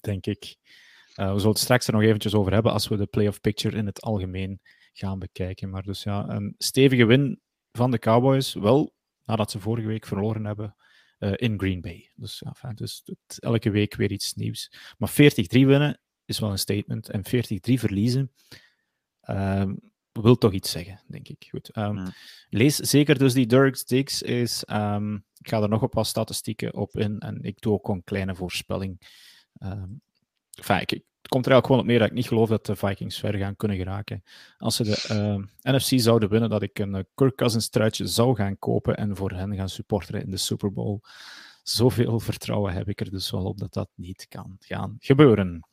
denk 0.00 0.26
ik. 0.26 0.56
Uh, 1.16 1.32
we 1.32 1.38
zullen 1.38 1.48
het 1.48 1.58
straks 1.58 1.86
er 1.86 1.92
nog 1.92 2.02
eventjes 2.02 2.34
over 2.34 2.52
hebben 2.52 2.72
als 2.72 2.88
we 2.88 2.96
de 2.96 3.06
playoff 3.06 3.40
picture 3.40 3.76
in 3.76 3.86
het 3.86 4.02
algemeen 4.02 4.60
gaan 4.92 5.18
bekijken. 5.18 5.70
Maar 5.70 5.82
dus 5.82 6.02
ja, 6.02 6.28
een 6.28 6.54
stevige 6.58 7.04
win 7.04 7.40
van 7.72 7.90
de 7.90 7.98
Cowboys. 7.98 8.54
Wel 8.54 8.94
nadat 9.24 9.50
ze 9.50 9.60
vorige 9.60 9.86
week 9.86 10.06
verloren 10.06 10.44
hebben 10.44 10.76
uh, 11.18 11.32
in 11.36 11.58
Green 11.58 11.80
Bay. 11.80 12.10
Dus, 12.14 12.42
ja, 12.60 12.72
dus 12.72 13.02
elke 13.38 13.70
week 13.70 13.94
weer 13.94 14.10
iets 14.10 14.34
nieuws. 14.34 14.72
Maar 14.98 15.10
40-3 15.10 15.14
winnen 15.48 16.00
is 16.24 16.38
wel 16.38 16.50
een 16.50 16.58
statement. 16.58 17.08
En 17.08 17.22
40-3 17.26 17.28
verliezen. 17.74 18.32
Um, 19.30 19.91
wil 20.12 20.38
toch 20.38 20.52
iets 20.52 20.70
zeggen, 20.70 21.00
denk 21.06 21.28
ik. 21.28 21.46
Goed. 21.50 21.76
Um, 21.76 22.12
Lees 22.48 22.76
zeker 22.76 23.18
dus 23.18 23.32
die 23.32 23.46
Dirk 23.46 23.86
Diggs 23.86 24.22
is. 24.22 24.64
Um, 24.70 25.24
ik 25.38 25.48
ga 25.48 25.62
er 25.62 25.68
nog 25.68 25.82
op 25.82 25.94
wat 25.94 26.06
statistieken 26.06 26.74
op 26.74 26.96
in 26.96 27.18
en 27.18 27.42
ik 27.42 27.60
doe 27.60 27.72
ook 27.72 27.88
een 27.88 28.04
kleine 28.04 28.34
voorspelling. 28.34 29.00
Um, 29.58 30.02
enfin, 30.54 30.80
ik, 30.80 30.90
het 30.90 31.30
komt 31.30 31.46
er 31.46 31.52
eigenlijk 31.52 31.66
gewoon 31.66 31.80
op 31.80 31.86
neer 31.86 31.98
dat 31.98 32.08
ik 32.08 32.14
niet 32.14 32.28
geloof 32.28 32.48
dat 32.48 32.66
de 32.66 32.76
Vikings 32.76 33.18
ver 33.18 33.34
gaan 33.34 33.56
kunnen 33.56 33.76
geraken. 33.76 34.22
Als 34.58 34.76
ze 34.76 34.84
de 34.84 35.46
NFC 35.62 36.00
zouden 36.00 36.28
winnen, 36.28 36.50
dat 36.50 36.62
ik 36.62 36.78
een 36.78 37.06
Kirk 37.14 37.36
Cousins 37.36 37.68
truitje 37.68 38.06
zou 38.06 38.34
gaan 38.34 38.58
kopen 38.58 38.96
en 38.96 39.16
voor 39.16 39.30
hen 39.30 39.54
gaan 39.54 39.68
supporteren 39.68 40.22
in 40.22 40.30
de 40.30 40.36
Super 40.36 40.72
Bowl. 40.72 41.00
Zoveel 41.62 42.20
vertrouwen 42.20 42.72
heb 42.72 42.88
ik 42.88 43.00
er 43.00 43.10
dus 43.10 43.30
wel 43.30 43.44
op 43.44 43.58
dat 43.58 43.72
dat 43.72 43.88
niet 43.94 44.26
kan 44.28 44.56
gaan 44.58 44.96
gebeuren 44.98 45.66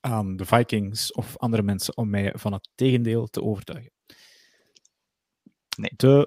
aan 0.00 0.36
de 0.36 0.44
Vikings 0.44 1.12
of 1.12 1.38
andere 1.38 1.62
mensen 1.62 1.96
om 1.96 2.10
mij 2.10 2.32
van 2.36 2.52
het 2.52 2.68
tegendeel 2.74 3.26
te 3.26 3.42
overtuigen. 3.42 3.92
Nee. 5.76 5.90
De 5.96 6.26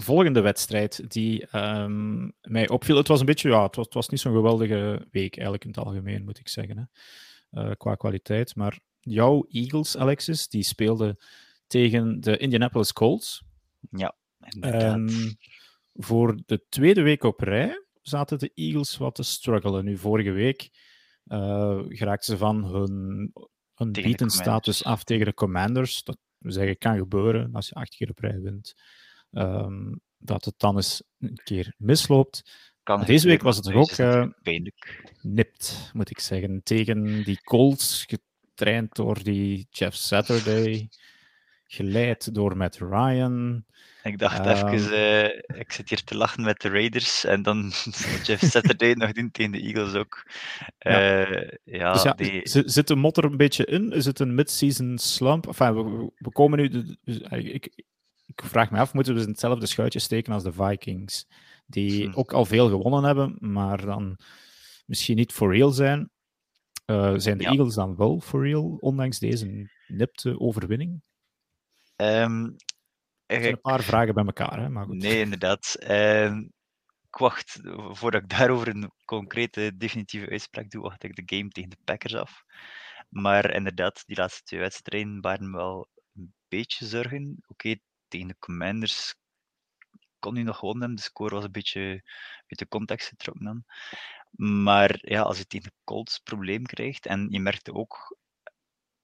volgende 0.00 0.40
wedstrijd 0.40 1.10
die 1.10 1.56
um, 1.56 2.32
mij 2.40 2.68
opviel, 2.68 2.96
het 2.96 3.08
was 3.08 3.20
een 3.20 3.26
beetje, 3.26 3.48
ja, 3.48 3.62
het 3.62 3.76
was, 3.76 3.84
het 3.84 3.94
was 3.94 4.08
niet 4.08 4.20
zo'n 4.20 4.34
geweldige 4.34 5.06
week 5.10 5.34
eigenlijk 5.34 5.64
in 5.64 5.70
het 5.70 5.78
algemeen, 5.78 6.24
moet 6.24 6.38
ik 6.38 6.48
zeggen, 6.48 6.90
hè, 7.50 7.64
uh, 7.64 7.74
qua 7.76 7.94
kwaliteit. 7.94 8.56
Maar 8.56 8.78
jouw 9.00 9.46
Eagles, 9.48 9.96
Alexis, 9.96 10.48
die 10.48 10.62
speelden 10.62 11.18
tegen 11.66 12.20
de 12.20 12.36
Indianapolis 12.36 12.92
Colts. 12.92 13.42
Ja, 13.90 14.16
En 14.60 15.10
voor 15.94 16.42
de 16.46 16.64
tweede 16.68 17.02
week 17.02 17.22
op 17.22 17.40
rij 17.40 17.84
zaten 18.02 18.38
de 18.38 18.50
Eagles 18.54 18.96
wat 18.96 19.14
te 19.14 19.22
struggelen. 19.22 19.84
Nu, 19.84 19.98
vorige 19.98 20.30
week 20.30 20.70
uh, 21.26 21.80
geraakten 21.88 22.32
ze 22.32 22.36
van 22.36 22.64
hun, 22.64 23.32
hun 23.74 23.92
beaten 23.92 24.30
status 24.30 24.84
af 24.84 25.04
tegen 25.04 25.26
de 25.26 25.34
Commanders. 25.34 26.02
Dat 26.02 26.18
zeggen, 26.38 26.78
kan 26.78 26.96
gebeuren 26.96 27.52
als 27.52 27.68
je 27.68 27.74
acht 27.74 27.94
keer 27.94 28.10
op 28.10 28.18
rij 28.18 28.40
wint. 28.40 28.74
Um, 29.30 30.00
dat 30.18 30.44
het 30.44 30.54
dan 30.56 30.76
eens 30.76 31.02
een 31.18 31.40
keer 31.44 31.74
misloopt. 31.78 32.42
Kan 32.82 33.04
Deze 33.04 33.26
week 33.26 33.42
was 33.42 33.56
het 33.56 33.64
toch 33.64 33.74
ook 33.74 33.98
uh, 33.98 34.26
nipt, 35.20 35.90
moet 35.92 36.10
ik 36.10 36.18
zeggen. 36.18 36.62
Tegen 36.62 37.24
die 37.24 37.42
Colts, 37.42 38.04
getraind 38.06 38.94
door 38.94 39.22
die 39.22 39.66
Jeff 39.70 39.96
Saturday, 39.96 40.88
geleid 41.72 42.34
door 42.34 42.56
Matt 42.56 42.78
Ryan. 42.78 43.64
Ik 44.02 44.18
dacht 44.18 44.46
even, 44.46 44.92
uh, 44.92 45.58
ik 45.60 45.72
zit 45.72 45.88
hier 45.88 46.04
te 46.04 46.16
lachen 46.16 46.44
met 46.44 46.60
de 46.60 46.68
Raiders 46.68 47.24
en 47.24 47.42
dan 47.42 47.72
Jeff 48.26 48.42
Saturday 48.44 48.92
nog 48.98 49.12
doen 49.12 49.30
tegen 49.30 49.52
de 49.52 49.60
Eagles 49.60 49.94
ook. 49.94 50.26
Uh, 50.86 51.30
ja. 51.30 51.58
ja, 51.64 51.92
dus 51.92 52.02
ja 52.02 52.12
die... 52.12 52.40
Zit 52.44 52.86
de 52.86 52.94
motor 52.96 53.24
een 53.24 53.36
beetje 53.36 53.64
in? 53.64 53.92
Is 53.92 54.04
het 54.04 54.18
een 54.18 54.34
mid-season 54.34 54.98
slump? 54.98 55.46
Enfin, 55.46 55.74
we, 55.74 56.10
we 56.16 56.30
komen 56.30 56.58
nu... 56.58 56.68
De, 56.68 56.96
dus, 57.04 57.18
ik, 57.18 57.84
ik 58.26 58.42
vraag 58.44 58.70
me 58.70 58.78
af, 58.78 58.94
moeten 58.94 59.14
we 59.14 59.20
in 59.20 59.28
hetzelfde 59.28 59.66
schuitje 59.66 59.98
steken 59.98 60.32
als 60.32 60.42
de 60.42 60.52
Vikings? 60.52 61.26
Die 61.66 62.08
hm. 62.08 62.18
ook 62.18 62.32
al 62.32 62.44
veel 62.44 62.68
gewonnen 62.68 63.04
hebben, 63.04 63.36
maar 63.40 63.84
dan 63.84 64.18
misschien 64.86 65.16
niet 65.16 65.32
for 65.32 65.54
real 65.54 65.70
zijn. 65.70 66.10
Uh, 66.86 67.14
zijn 67.16 67.38
de 67.38 67.44
ja. 67.44 67.50
Eagles 67.50 67.74
dan 67.74 67.96
wel 67.96 68.20
for 68.20 68.42
real, 68.42 68.76
ondanks 68.80 69.18
deze 69.18 69.70
nipte 69.86 70.40
overwinning? 70.40 71.02
Um, 72.02 72.56
er 73.26 73.40
zijn 73.40 73.52
een 73.52 73.60
paar 73.60 73.82
vragen 73.82 74.14
bij 74.14 74.24
elkaar, 74.24 74.60
hè? 74.60 74.68
maar 74.68 74.84
goed. 74.84 74.96
Nee, 74.96 75.20
inderdaad. 75.20 75.76
Uh, 75.80 76.36
ik 77.06 77.18
wacht, 77.18 77.60
voordat 77.90 78.22
ik 78.22 78.28
daarover 78.28 78.68
een 78.68 78.92
concrete, 79.04 79.76
definitieve 79.76 80.30
uitspraak 80.30 80.70
doe, 80.70 80.82
wacht 80.82 81.04
ik 81.04 81.14
de 81.14 81.36
game 81.36 81.48
tegen 81.48 81.70
de 81.70 81.76
Packers 81.84 82.14
af. 82.14 82.44
Maar 83.08 83.54
inderdaad, 83.54 84.02
die 84.06 84.16
laatste 84.16 84.42
twee 84.42 84.60
wedstrijden 84.60 85.20
waren 85.20 85.52
wel 85.52 85.88
een 86.14 86.34
beetje 86.48 86.86
zorgen. 86.86 87.42
Oké, 87.46 87.74
tegen 88.08 88.28
de 88.28 88.36
Commanders 88.38 89.14
kon 90.18 90.34
hij 90.34 90.42
nog 90.42 90.58
gewonnen 90.58 90.82
hebben. 90.82 90.98
De 90.98 91.04
score 91.04 91.34
was 91.34 91.44
een 91.44 91.52
beetje 91.52 92.02
uit 92.46 92.58
de 92.58 92.68
context 92.68 93.08
getrokken 93.08 93.44
dan. 93.44 93.64
Maar 94.64 94.98
ja, 95.00 95.22
als 95.22 95.38
je 95.38 95.46
tegen 95.46 95.68
de 95.68 95.76
Colts 95.84 96.18
probleem 96.18 96.66
krijgt, 96.66 97.06
en 97.06 97.26
je 97.30 97.40
merkte 97.40 97.72
ook... 97.72 98.16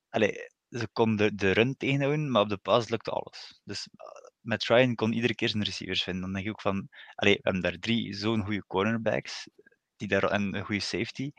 Allez, 0.09 0.51
ze 0.71 0.89
konden 0.93 1.37
de 1.37 1.51
run 1.51 1.77
tegenhouden, 1.77 2.31
maar 2.31 2.43
op 2.43 2.49
de 2.49 2.57
pas 2.57 2.89
lukte 2.89 3.11
alles. 3.11 3.61
Dus 3.65 3.89
eh, 3.97 4.07
met 4.41 4.65
Ryan 4.65 4.95
kon 4.95 5.13
iedere 5.13 5.35
keer 5.35 5.49
zijn 5.49 5.63
receivers 5.63 6.03
vinden. 6.03 6.23
Dan 6.23 6.33
denk 6.33 6.45
ik 6.45 6.51
ook 6.51 6.61
van, 6.61 6.89
allee, 7.15 7.35
we 7.35 7.41
hebben 7.43 7.63
daar 7.63 7.79
drie 7.79 8.15
zo'n 8.15 8.45
goede 8.45 8.67
cornerbacks 8.67 9.49
die 9.97 10.09
daar, 10.09 10.25
en 10.25 10.55
een 10.55 10.65
goede 10.65 10.81
safety. 10.81 11.31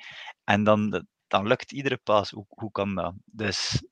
En 0.44 0.64
dan, 0.64 1.06
dan 1.28 1.48
lukt 1.48 1.72
iedere 1.72 1.98
pas. 1.98 2.30
Hoe, 2.30 2.46
hoe 2.48 2.72
kan 2.72 2.96
dat? 2.96 3.14
Dus 3.26 3.84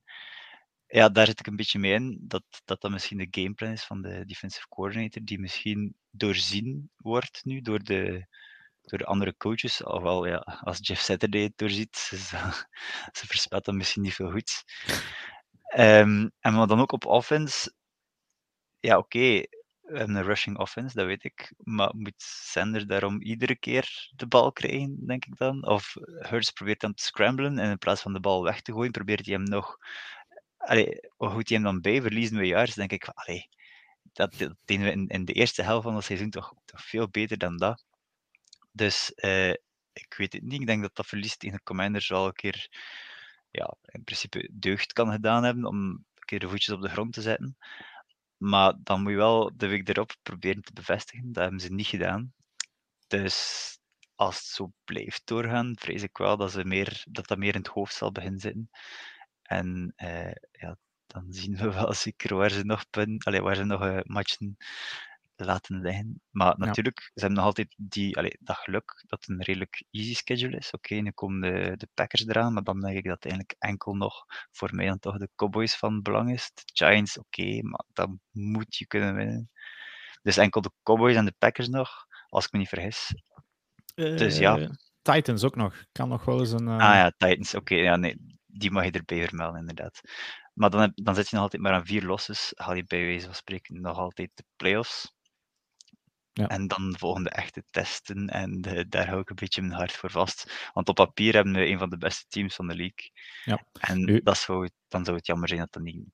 ja, 0.88 1.10
daar 1.10 1.26
zit 1.26 1.40
ik 1.40 1.48
een 1.48 1.56
beetje 1.56 1.80
mee 1.80 1.94
in. 1.94 2.18
Dat, 2.22 2.44
dat 2.66 2.82
dat 2.82 2.92
misschien 2.92 3.18
de 3.18 3.28
gameplan 3.42 3.72
is 3.72 3.84
van 3.86 4.02
de 4.02 4.26
defensive 4.26 4.68
coordinator, 4.68 5.24
die 5.24 5.40
misschien 5.40 5.96
doorzien 6.10 6.92
wordt 6.96 7.46
nu 7.46 7.62
door 7.62 7.84
de, 7.84 8.28
door 8.88 9.00
de 9.00 9.06
andere 9.06 9.38
coaches. 9.38 9.84
Alhoewel, 9.84 10.26
ja, 10.28 10.38
als 10.64 10.78
Jeff 10.82 11.02
Saturday 11.02 11.42
het 11.42 11.58
doorziet, 11.58 11.98
ze, 11.98 12.16
ze 13.12 13.28
verspelt 13.28 13.66
dan 13.66 13.78
misschien 13.78 14.02
niet 14.02 14.14
veel 14.14 14.32
goed. 14.32 14.64
Um, 15.78 16.32
en 16.40 16.54
maar 16.54 16.68
dan 16.68 16.80
ook 16.80 16.92
op 16.92 17.06
offense, 17.06 17.74
ja, 18.80 18.98
oké, 18.98 19.44
we 19.88 19.98
hebben 19.98 20.16
een 20.16 20.24
rushing 20.24 20.58
offense, 20.58 20.96
dat 20.96 21.06
weet 21.06 21.24
ik. 21.24 21.54
Maar 21.58 21.96
moet 21.96 22.22
Sander 22.22 22.88
daarom 22.88 23.22
iedere 23.22 23.56
keer 23.56 24.12
de 24.16 24.28
bal 24.28 24.52
krijgen, 24.52 25.06
denk 25.06 25.26
ik 25.26 25.38
dan? 25.38 25.68
Of 25.68 25.96
Hurts 26.04 26.52
probeert 26.52 26.80
dan 26.80 26.94
te 26.94 27.04
scramblen 27.04 27.60
en 27.60 27.70
in 27.70 27.78
plaats 27.78 28.02
van 28.02 28.14
de 28.14 28.20
bal 28.20 28.44
weg 28.44 28.62
te 28.62 28.72
gooien, 28.72 28.92
probeert 28.92 29.26
hij 29.26 29.36
hem 29.36 29.44
nog. 29.44 29.78
Allee, 30.58 31.00
hoe 31.16 31.30
goed 31.30 31.50
hij 31.50 31.58
hem 31.58 31.66
dan 31.66 31.82
bij? 31.82 32.02
Verliezen 32.02 32.38
we 32.38 32.46
juist, 32.46 32.76
denk 32.76 32.92
ik. 32.92 33.08
Allee, 33.08 33.50
dat, 34.14 34.38
dat 34.38 34.56
deden 34.66 34.86
we 34.86 34.92
in, 34.92 35.08
in, 35.08 35.26
de 35.26 35.34
eerste 35.34 35.62
helft 35.62 35.84
van 35.84 35.96
het 35.96 36.04
seizoen 36.04 36.30
toch, 36.30 36.54
toch 36.66 36.82
veel 36.82 37.10
beter 37.10 37.38
dan 37.38 37.58
dat. 37.58 37.86
Dus 38.78 39.12
uh, 39.16 39.50
ik 39.94 40.14
weet 40.18 40.34
het 40.34 40.42
niet. 40.44 40.62
Ik 40.62 40.68
denk 40.68 40.82
dat 40.82 40.96
dat 40.96 41.06
verlies 41.06 41.38
tegen 41.38 41.58
de 41.58 41.64
Commanders 41.64 42.08
wel 42.08 42.26
een 42.26 42.34
keer 42.34 42.70
ja, 43.52 43.76
in 43.82 44.04
principe 44.04 44.50
deugd 44.52 44.94
kan 44.94 45.12
gedaan 45.12 45.44
hebben 45.44 45.66
om 45.66 45.78
een 45.78 46.06
keer 46.26 46.40
de 46.40 46.50
voetjes 46.50 46.76
op 46.76 46.82
de 46.82 46.90
grond 46.90 47.14
te 47.14 47.22
zetten. 47.22 47.58
Maar 48.38 48.74
dan 48.84 49.02
moet 49.02 49.12
je 49.12 49.18
wel 49.18 49.52
de 49.56 49.68
week 49.68 49.90
erop 49.90 50.16
proberen 50.22 50.62
te 50.62 50.74
bevestigen. 50.74 51.32
Dat 51.32 51.44
hebben 51.44 51.62
ze 51.62 51.74
niet 51.74 51.88
gedaan. 51.88 52.34
Dus 53.08 53.38
als 54.16 54.36
het 54.36 54.46
zo 54.46 54.72
blijft 54.84 55.22
doorgaan, 55.26 55.76
vrees 55.80 56.04
ik 56.04 56.18
wel 56.18 56.38
dat, 56.38 56.52
ze 56.52 56.64
meer, 56.64 57.04
dat 57.10 57.28
dat 57.28 57.38
meer 57.38 57.54
in 57.54 57.60
het 57.60 57.70
hoofd 57.70 57.96
zal 57.96 58.12
beginnen 58.12 58.40
zitten. 58.40 58.70
En 59.42 59.94
uh, 59.98 60.32
ja, 60.52 60.78
dan 61.08 61.26
zien 61.34 61.56
we 61.56 61.72
wel 61.74 61.94
zeker 61.94 62.36
waar 62.36 62.52
ze 62.52 62.64
nog 62.64 62.90
punten, 62.90 63.20
allez, 63.20 63.42
waar 63.42 63.56
ze 63.56 63.64
nog 63.64 63.84
uh, 63.84 64.00
matchen 64.04 64.58
laten 65.46 65.82
liggen. 65.82 66.22
Maar 66.30 66.58
natuurlijk, 66.58 67.00
ze 67.00 67.20
hebben 67.20 67.38
nog 67.38 67.46
altijd 67.46 67.76
die, 67.78 68.18
allee, 68.18 68.38
dat 68.40 68.58
geluk 68.58 69.04
dat 69.08 69.20
het 69.20 69.30
een 69.30 69.44
redelijk 69.44 69.84
easy 69.92 70.14
schedule 70.14 70.58
is. 70.58 70.72
Oké, 70.72 70.96
nu 70.96 71.12
komen 71.12 71.42
de, 71.42 71.78
de 71.78 71.88
Packers 71.94 72.28
eraan, 72.28 72.54
maar 72.54 72.64
dan 72.64 72.80
denk 72.80 72.98
ik 72.98 73.06
dat 73.06 73.26
eigenlijk 73.26 73.56
enkel 73.60 73.94
nog 73.94 74.26
voor 74.52 74.76
mij 74.76 74.86
dan 74.86 75.00
toch 75.00 75.18
de 75.18 75.30
Cowboys 75.36 75.76
van 75.76 76.02
belang 76.02 76.34
is. 76.34 76.52
De 76.54 76.64
Giants, 76.74 77.18
oké, 77.18 77.62
maar 77.62 77.84
dan 77.94 78.20
moet 78.32 78.76
je 78.76 78.88
kunnen 78.88 79.16
winnen. 79.16 79.52
Dus 80.22 80.38
enkel 80.38 80.62
de 80.62 80.72
Cowboys 80.84 81.16
en 81.16 81.26
de 81.26 81.36
Packers 81.38 81.68
nog, 81.68 82.06
als 82.30 82.46
ik 82.46 82.52
me 82.52 82.60
niet 82.60 82.70
vergis. 82.70 83.14
dus 83.96 84.38
ja. 84.38 84.58
Eh, 84.58 84.70
Titans 85.02 85.44
ook 85.44 85.56
nog. 85.56 85.84
Kan 85.92 86.10
nog 86.10 86.26
wel 86.26 86.40
eens 86.40 86.52
een. 86.52 86.68
Uh... 86.68 86.74
Ah 86.74 86.80
ja, 86.80 87.12
Titans, 87.18 87.56
oké. 87.56 87.76
ja, 87.76 87.96
nee, 87.96 88.38
die 88.46 88.72
mag 88.72 88.86
je 88.86 88.92
erbij 88.92 89.28
vermelden, 89.28 89.60
inderdaad. 89.60 90.02
Maar 90.54 90.70
dan, 90.70 90.82
heb, 90.82 90.92
dan 90.96 91.16
zit 91.16 91.30
je 91.30 91.36
nog 91.36 91.44
altijd 91.44 91.62
maar 91.62 91.74
aan 91.74 91.86
vier 91.86 92.04
losses. 92.04 92.52
Haal 92.56 92.76
je 92.76 92.84
bij 92.84 93.06
wijze 93.06 93.26
van 93.26 93.36
spreken 93.36 93.82
nog 93.82 93.98
altijd 93.98 94.32
de 94.34 94.44
playoffs. 94.56 95.12
Ja. 96.38 96.48
En 96.48 96.68
dan 96.68 96.92
de 96.92 96.98
volgende 96.98 97.30
echte 97.30 97.64
testen. 97.70 98.28
En 98.28 98.62
daar 98.90 99.08
hou 99.08 99.20
ik 99.20 99.30
een 99.30 99.36
beetje 99.36 99.62
mijn 99.62 99.74
hart 99.74 99.92
voor 99.92 100.12
vast. 100.12 100.70
Want 100.74 100.90
op 100.90 100.96
papier 100.96 101.34
hebben 101.34 101.54
we 101.54 101.68
een 101.68 101.80
van 101.80 101.90
de 101.90 101.98
beste 101.98 102.26
teams 102.28 102.56
van 102.56 102.68
de 102.68 102.76
league. 102.76 103.12
Ja. 103.46 103.64
En 103.80 104.22
dat 104.24 104.38
zou, 104.38 104.70
dan 104.88 105.06
zou 105.06 105.18
het 105.18 105.26
jammer 105.26 105.48
zijn 105.48 105.60
dat 105.60 105.74
dat 105.74 105.84
niet, 105.84 106.06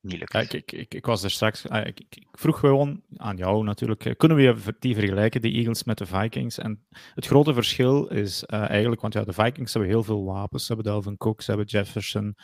niet 0.00 0.18
lukt. 0.18 0.32
Ja, 0.32 0.40
ik, 0.40 0.72
ik, 0.72 0.94
ik, 0.94 1.06
was 1.06 1.22
er 1.22 1.30
straks. 1.30 1.68
Ah, 1.68 1.86
ik, 1.86 2.00
ik, 2.00 2.26
vroeg 2.32 2.58
gewoon 2.58 3.02
aan 3.16 3.36
jou 3.36 3.64
natuurlijk. 3.64 4.18
Kunnen 4.18 4.36
we 4.36 4.74
die 4.78 4.94
vergelijken, 4.94 5.40
de 5.40 5.50
Eagles, 5.50 5.84
met 5.84 5.98
de 5.98 6.06
Vikings? 6.06 6.58
En 6.58 6.86
het 7.14 7.26
grote 7.26 7.54
verschil 7.54 8.06
is 8.06 8.44
uh, 8.46 8.70
eigenlijk. 8.70 9.00
Want 9.00 9.14
ja, 9.14 9.24
de 9.24 9.32
Vikings 9.32 9.72
hebben 9.72 9.90
heel 9.90 10.04
veel 10.04 10.24
wapens. 10.24 10.66
Ze 10.66 10.72
hebben 10.72 10.92
Delvin 10.92 11.16
Cook, 11.16 11.42
ze 11.42 11.50
hebben 11.50 11.68
Jefferson. 11.68 12.36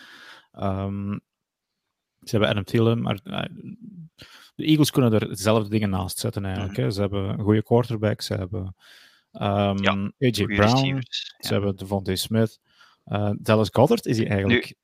Um, 0.53 1.21
ze 2.21 2.31
hebben 2.31 2.49
Adam 2.49 2.65
Thielen, 2.65 3.03
maar 3.03 3.21
uh, 3.25 3.45
de 4.59 4.65
Eagles 4.65 4.91
kunnen 4.91 5.13
er 5.13 5.29
dezelfde 5.29 5.69
dingen 5.69 5.91
naast 5.91 6.19
zetten 6.19 6.45
eigenlijk. 6.45 6.77
Mm. 6.77 6.85
Hè. 6.85 6.91
Ze 6.91 7.01
hebben 7.01 7.29
een 7.29 7.41
goede 7.41 7.63
quarterback, 7.63 8.21
ze 8.21 8.35
hebben 8.35 8.75
um, 9.33 9.83
ja, 9.83 10.13
AJ 10.19 10.45
Brown, 10.45 11.03
ze 11.39 11.53
hebben 11.53 11.77
Devontae 11.77 12.17
Smith. 12.17 12.61
Uh, 13.07 13.31
Dallas 13.39 13.69
Goddard 13.73 14.07
is 14.07 14.17
hij 14.17 14.29
eigenlijk 14.29 14.65
nu, 14.67 14.75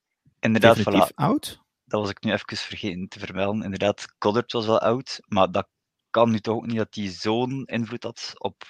inderdaad, 0.41 0.81
voilà. 0.81 1.15
oud? 1.15 1.63
Dat 1.85 2.01
was 2.01 2.11
ik 2.11 2.23
nu 2.23 2.33
even 2.33 2.57
vergeten 2.57 3.09
te 3.09 3.19
vermelden. 3.19 3.63
Inderdaad, 3.63 4.15
Goddard 4.19 4.53
was 4.53 4.67
wel 4.67 4.81
oud, 4.81 5.21
maar 5.27 5.51
dat 5.51 5.69
kan 6.11 6.31
nu 6.31 6.39
toch 6.39 6.55
ook 6.55 6.67
niet 6.67 6.77
dat 6.77 6.95
hij 6.95 7.09
zo'n 7.09 7.65
invloed 7.65 8.03
had 8.03 8.33
op, 8.39 8.63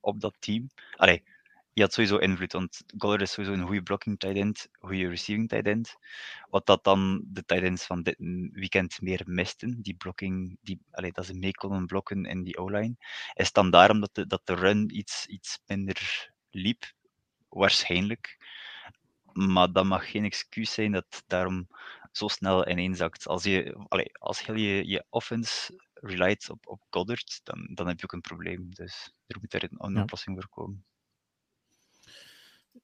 op 0.00 0.20
dat 0.20 0.34
team. 0.38 0.70
Allee, 0.96 1.22
je 1.74 1.82
had 1.82 1.92
sowieso 1.92 2.16
invloed, 2.18 2.52
want 2.52 2.82
Goller 2.96 3.20
is 3.20 3.32
sowieso 3.32 3.52
een 3.52 3.66
goede 3.66 3.82
blocking 3.82 4.18
tight 4.18 4.36
end, 4.36 4.68
goede 4.80 5.08
receiving 5.08 5.48
tight 5.48 5.66
end. 5.66 5.96
Wat 6.50 6.66
dat 6.66 6.84
dan 6.84 7.22
de 7.26 7.44
tight 7.44 7.64
ends 7.64 7.86
van 7.86 8.02
dit 8.02 8.16
weekend 8.52 9.00
meer 9.00 9.22
misten, 9.24 9.82
die 9.82 9.94
blocking, 9.94 10.58
die, 10.62 10.80
allee, 10.90 11.12
dat 11.12 11.26
ze 11.26 11.34
mee 11.34 11.52
konden 11.52 11.86
blokken 11.86 12.24
in 12.24 12.42
die 12.42 12.58
O-line, 12.58 12.96
is 13.34 13.52
dan 13.52 13.70
daarom 13.70 14.00
dat 14.00 14.14
de, 14.14 14.26
dat 14.26 14.40
de 14.44 14.54
run 14.54 14.96
iets, 14.96 15.26
iets 15.26 15.60
minder 15.66 16.30
liep, 16.50 16.92
waarschijnlijk. 17.48 18.38
Maar 19.32 19.72
dat 19.72 19.84
mag 19.84 20.10
geen 20.10 20.24
excuus 20.24 20.72
zijn 20.72 20.92
dat 20.92 21.24
daarom 21.26 21.68
zo 22.10 22.28
snel 22.28 22.68
ineenzakt. 22.68 23.26
Als 23.26 23.44
je, 23.44 23.76
allee, 23.88 24.18
als 24.18 24.40
je, 24.40 24.52
je, 24.52 24.88
je 24.88 25.04
offense 25.08 25.80
relied 25.94 26.50
op, 26.50 26.66
op 26.66 26.82
Goddard, 26.90 27.40
dan, 27.42 27.70
dan 27.74 27.86
heb 27.86 27.98
je 27.98 28.04
ook 28.04 28.12
een 28.12 28.20
probleem. 28.20 28.74
Dus 28.74 29.12
er 29.26 29.36
moet 29.40 29.54
er 29.54 29.62
een, 29.62 29.84
een 29.84 30.02
oplossing 30.02 30.36
voor 30.36 30.48
komen. 30.48 30.84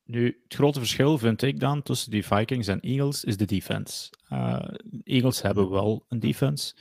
Nu, 0.04 0.40
het 0.42 0.54
grote 0.54 0.78
verschil 0.78 1.18
vind 1.18 1.42
ik 1.42 1.60
dan 1.60 1.82
tussen 1.82 2.10
die 2.10 2.26
Vikings 2.26 2.66
en 2.66 2.80
Eagles 2.80 3.24
is 3.24 3.36
de 3.36 3.44
defense. 3.44 4.12
Uh, 4.32 4.68
Eagles 5.02 5.42
hebben 5.42 5.70
wel 5.70 6.04
een 6.08 6.20
defense 6.20 6.76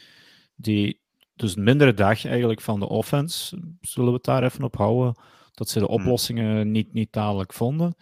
die 0.56 1.02
dus 1.36 1.56
een 1.56 1.64
mindere 1.64 1.94
dag 1.94 2.26
eigenlijk 2.26 2.62
van 2.62 2.80
de 2.80 2.90
offense, 2.90 3.62
zullen 3.82 4.10
we 4.10 4.16
het 4.16 4.24
daar 4.24 4.44
even 4.44 4.64
op 4.64 4.76
houden, 4.76 5.16
dat 5.52 5.70
ze 5.70 5.80
de 5.80 5.86
mhm. 5.86 5.94
oplossingen 5.94 6.72
niet, 6.72 6.94
niet 6.94 7.12
dadelijk 7.12 7.54
vonden. 7.54 7.96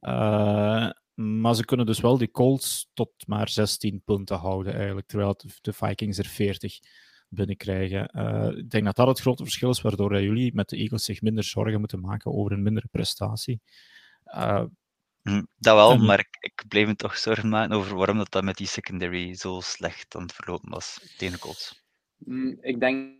Uh, 0.00 0.90
maar 1.14 1.54
ze 1.54 1.64
kunnen 1.64 1.86
dus 1.86 2.00
wel 2.00 2.18
die 2.18 2.30
Colts 2.30 2.90
tot 2.94 3.10
maar 3.26 3.48
16 3.48 4.02
punten 4.04 4.36
houden 4.36 4.74
eigenlijk, 4.74 5.06
terwijl 5.06 5.40
de 5.60 5.72
Vikings 5.72 6.18
er 6.18 6.26
40 6.26 6.78
binnenkrijgen. 7.28 8.10
Uh, 8.16 8.58
ik 8.58 8.70
denk 8.70 8.84
dat 8.84 8.96
dat 8.96 9.06
het 9.06 9.20
grote 9.20 9.42
verschil 9.42 9.70
is, 9.70 9.80
waardoor 9.80 10.22
jullie 10.22 10.54
met 10.54 10.68
de 10.68 10.76
Eagles 10.76 11.04
zich 11.04 11.22
minder 11.22 11.44
zorgen 11.44 11.78
moeten 11.78 12.00
maken 12.00 12.32
over 12.32 12.52
een 12.52 12.62
mindere 12.62 12.88
prestatie. 12.90 13.60
Uh, 14.34 14.64
dat 15.58 15.74
wel, 15.74 15.96
maar 15.98 16.18
ik, 16.18 16.36
ik 16.40 16.64
bleef 16.68 16.86
me 16.86 16.94
toch 16.94 17.16
zorgen 17.16 17.48
maken 17.48 17.76
over 17.76 17.96
waarom 17.96 18.16
dat, 18.16 18.30
dat 18.30 18.44
met 18.44 18.56
die 18.56 18.66
secondary 18.66 19.34
zo 19.34 19.60
slecht 19.60 20.16
aan 20.16 20.22
het 20.22 20.32
verlopen 20.32 20.70
was 20.70 21.14
tegen 21.18 21.38
Colts. 21.38 21.86
Mm, 22.16 22.58
ik 22.60 22.80
denk 22.80 23.16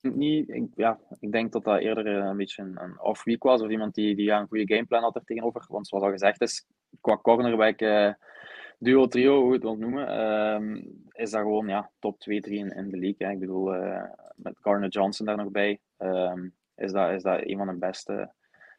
niet, 0.00 0.48
ik, 0.48 0.66
ja, 0.74 0.98
ik 1.20 1.32
denk 1.32 1.52
dat 1.52 1.64
dat 1.64 1.80
eerder 1.80 2.06
eh, 2.06 2.26
een 2.26 2.36
beetje 2.36 2.62
een, 2.62 2.82
een 2.82 3.00
off-week 3.00 3.42
was, 3.42 3.60
of 3.60 3.70
iemand 3.70 3.94
die, 3.94 4.16
die 4.16 4.30
een 4.30 4.46
goede 4.46 4.74
gameplan 4.74 5.02
had 5.02 5.14
er 5.14 5.24
tegenover. 5.24 5.64
Want 5.68 5.88
zoals 5.88 6.04
al 6.04 6.10
gezegd 6.10 6.40
is, 6.40 6.66
qua 7.00 7.16
cornerback, 7.16 7.80
uh, 7.80 8.12
duo, 8.78 9.06
trio, 9.06 9.40
hoe 9.40 9.46
we 9.46 9.54
het 9.54 9.62
wilt 9.62 9.78
noemen, 9.78 10.08
uh, 10.08 10.82
is 11.12 11.30
dat 11.30 11.40
gewoon 11.40 11.68
ja, 11.68 11.90
top 11.98 12.18
2, 12.20 12.40
3 12.40 12.58
in, 12.58 12.70
in 12.70 12.90
de 12.90 12.96
league. 12.96 13.26
Hè. 13.26 13.32
Ik 13.32 13.38
bedoel, 13.38 13.74
uh, 13.74 14.02
met 14.36 14.58
Garner 14.60 14.88
Johnson 14.88 15.26
daar 15.26 15.36
nog 15.36 15.50
bij, 15.50 15.80
ehm, 15.96 16.48
is, 16.74 16.92
dat, 16.92 17.10
is 17.10 17.22
dat 17.22 17.40
een 17.42 17.56
van 17.56 17.66
de 17.66 17.76
beste 17.76 18.32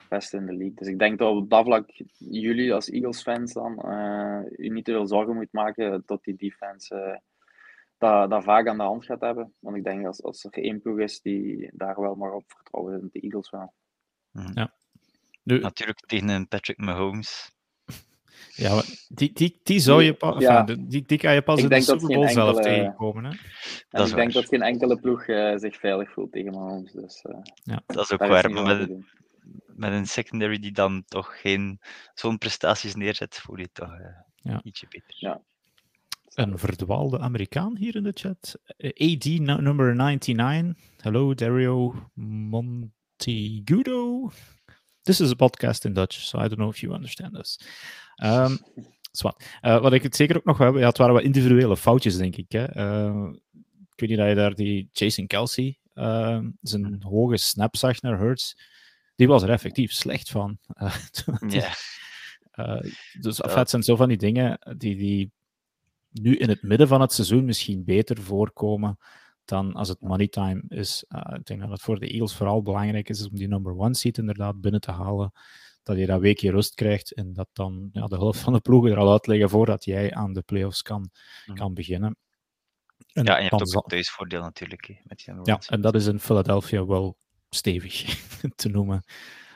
beste 0.09 0.37
in 0.37 0.45
de 0.45 0.53
league. 0.53 0.75
Dus 0.75 0.87
ik 0.87 0.99
denk 0.99 1.19
dat 1.19 1.35
op 1.35 1.49
dat 1.49 1.65
vlak 1.65 1.89
jullie 2.17 2.73
als 2.73 2.89
Eagles-fans 2.89 3.53
dan 3.53 3.81
uh, 3.85 4.39
u 4.57 4.69
niet 4.69 4.85
te 4.85 4.91
veel 4.91 5.07
zorgen 5.07 5.35
moet 5.35 5.51
maken 5.53 6.03
dat 6.05 6.23
die 6.23 6.35
defense 6.35 6.95
uh, 6.95 7.17
dat, 7.97 8.29
dat 8.29 8.43
vaak 8.43 8.67
aan 8.67 8.77
de 8.77 8.83
hand 8.83 9.05
gaat 9.05 9.21
hebben. 9.21 9.53
Want 9.59 9.77
ik 9.77 9.83
denk 9.83 10.05
als, 10.05 10.23
als 10.23 10.43
er 10.43 10.63
één 10.63 10.81
ploeg 10.81 10.99
is 10.99 11.21
die 11.21 11.69
daar 11.73 12.01
wel 12.01 12.15
maar 12.15 12.33
op 12.33 12.43
vertrouwen, 12.47 12.99
zijn 12.99 13.09
de 13.11 13.19
Eagles 13.19 13.49
wel. 13.49 13.73
Mhm. 14.31 14.51
Ja. 14.53 14.73
Nu, 15.43 15.59
Natuurlijk 15.59 15.99
tegen 15.99 16.29
een 16.29 16.47
Patrick 16.47 16.77
Mahomes. 16.77 17.51
Ja, 18.55 18.81
die, 19.07 19.33
die, 19.33 19.59
die 19.63 19.79
zou 19.79 20.03
je 20.03 20.13
pas, 20.13 20.41
ja. 20.41 20.63
die, 20.63 21.05
die 21.05 21.17
kan 21.17 21.33
je 21.33 21.41
pas 21.41 21.57
ik 21.57 21.63
in 21.63 21.69
de 21.69 21.81
Super 21.81 22.07
Bowl 22.07 22.27
zelf 22.27 22.59
tegenkomen. 22.59 23.23
Hè? 23.23 23.31
En 23.89 24.05
ik 24.05 24.15
denk 24.15 24.33
dat 24.33 24.45
geen 24.45 24.61
enkele 24.61 24.99
ploeg 24.99 25.27
uh, 25.27 25.57
zich 25.57 25.75
veilig 25.75 26.11
voelt 26.11 26.31
tegen 26.31 26.51
Mahomes. 26.51 26.91
Dus, 26.91 27.25
ja. 27.63 27.81
Dat 27.85 28.03
is 28.03 28.11
ook 28.11 28.19
waar. 28.19 28.51
Maar 28.51 28.87
met, 29.75 29.91
een 29.91 30.07
secondary 30.07 30.59
die 30.59 30.71
dan 30.71 31.03
toch 31.07 31.41
geen 31.41 31.79
zo'n 32.13 32.37
prestaties 32.37 32.95
neerzet, 32.95 33.35
voel 33.35 33.59
je 33.59 33.69
toch 33.71 33.91
uh, 33.99 34.05
ja. 34.35 34.59
ietsje 34.63 34.85
beter. 34.89 35.15
Ja. 35.17 35.41
Een 36.33 36.57
verdwaalde 36.57 37.19
Amerikaan 37.19 37.77
hier 37.77 37.95
in 37.95 38.03
de 38.03 38.11
chat. 38.13 38.59
Eh, 38.77 39.13
AD 39.13 39.25
number 39.61 39.95
99. 39.95 40.83
Hello, 40.97 41.33
Dario 41.33 42.09
Montegudo. 42.49 44.31
This 45.01 45.19
is 45.19 45.31
a 45.31 45.35
podcast 45.35 45.85
in 45.85 45.93
Dutch, 45.93 46.19
so 46.19 46.37
I 46.37 46.41
don't 46.41 46.55
know 46.55 46.69
if 46.69 46.79
you 46.79 46.93
understand 46.93 47.33
this. 47.33 47.59
Um, 48.23 48.59
uh, 49.61 49.81
wat 49.81 49.93
ik 49.93 50.03
het 50.03 50.15
zeker 50.15 50.37
ook 50.37 50.45
nog 50.45 50.57
heb, 50.57 50.75
ja, 50.75 50.87
het 50.87 50.97
waren 50.97 51.13
wat 51.13 51.23
individuele 51.23 51.77
foutjes, 51.77 52.17
denk 52.17 52.35
ik. 52.35 52.51
Hè. 52.51 52.77
Uh, 52.77 53.33
ik 53.91 53.99
weet 53.99 54.09
niet 54.09 54.17
dat 54.17 54.27
je 54.27 54.35
daar 54.35 54.55
die 54.55 54.89
Jason 54.91 55.27
Kelsey, 55.27 55.79
uh, 55.93 56.39
zijn 56.61 56.85
hmm. 56.85 57.01
hoge 57.01 57.37
snap 57.37 57.75
zag 57.75 58.01
naar 58.01 58.19
Hurts 58.19 58.57
die 59.15 59.27
was 59.27 59.43
er 59.43 59.49
effectief 59.49 59.91
slecht 59.91 60.29
van. 60.29 60.57
Uh, 60.81 60.95
ja. 61.47 61.73
Uh, 62.55 62.91
dus 63.21 63.37
ja. 63.37 63.59
het 63.59 63.69
zijn 63.69 63.83
zo 63.83 63.95
van 63.95 64.07
die 64.07 64.17
dingen 64.17 64.75
die, 64.77 64.95
die 64.95 65.31
nu 66.11 66.35
in 66.35 66.49
het 66.49 66.61
midden 66.61 66.87
van 66.87 67.01
het 67.01 67.13
seizoen 67.13 67.45
misschien 67.45 67.83
beter 67.83 68.21
voorkomen 68.21 68.97
dan 69.45 69.73
als 69.73 69.89
het 69.89 70.01
money 70.01 70.27
time 70.27 70.63
is. 70.67 71.05
Uh, 71.09 71.37
ik 71.37 71.45
denk 71.45 71.61
dat 71.61 71.69
het 71.69 71.81
voor 71.81 71.99
de 71.99 72.07
Eagles 72.07 72.35
vooral 72.35 72.61
belangrijk 72.61 73.09
is 73.09 73.29
om 73.29 73.35
die 73.35 73.47
number 73.47 73.77
one 73.77 73.95
seat 73.95 74.17
inderdaad 74.17 74.61
binnen 74.61 74.81
te 74.81 74.91
halen. 74.91 75.31
Dat 75.83 75.97
je 75.97 76.05
dat 76.05 76.21
weekje 76.21 76.51
rust 76.51 76.73
krijgt 76.73 77.13
en 77.13 77.33
dat 77.33 77.47
dan 77.53 77.89
ja, 77.91 78.05
de 78.05 78.15
helft 78.15 78.39
van 78.39 78.53
de 78.53 78.59
ploegen 78.59 78.91
er 78.91 78.97
al 78.97 79.11
uit 79.11 79.27
liggen 79.27 79.49
voordat 79.49 79.85
jij 79.85 80.13
aan 80.13 80.33
de 80.33 80.41
playoffs 80.41 80.81
kan, 80.81 81.09
mm. 81.45 81.55
kan 81.55 81.73
beginnen. 81.73 82.17
En 83.13 83.23
ja, 83.23 83.37
en 83.37 83.43
je 83.43 83.49
hebt 83.49 83.75
ook 83.75 83.83
een 83.83 83.89
thuisvoordeel 83.89 84.41
natuurlijk. 84.41 85.01
met 85.03 85.23
die 85.25 85.35
ja, 85.43 85.59
en 85.67 85.81
dat 85.81 85.95
is 85.95 86.05
in 86.05 86.19
Philadelphia 86.19 86.85
wel 86.85 87.17
stevig 87.55 88.03
te 88.55 88.69
noemen. 88.69 89.03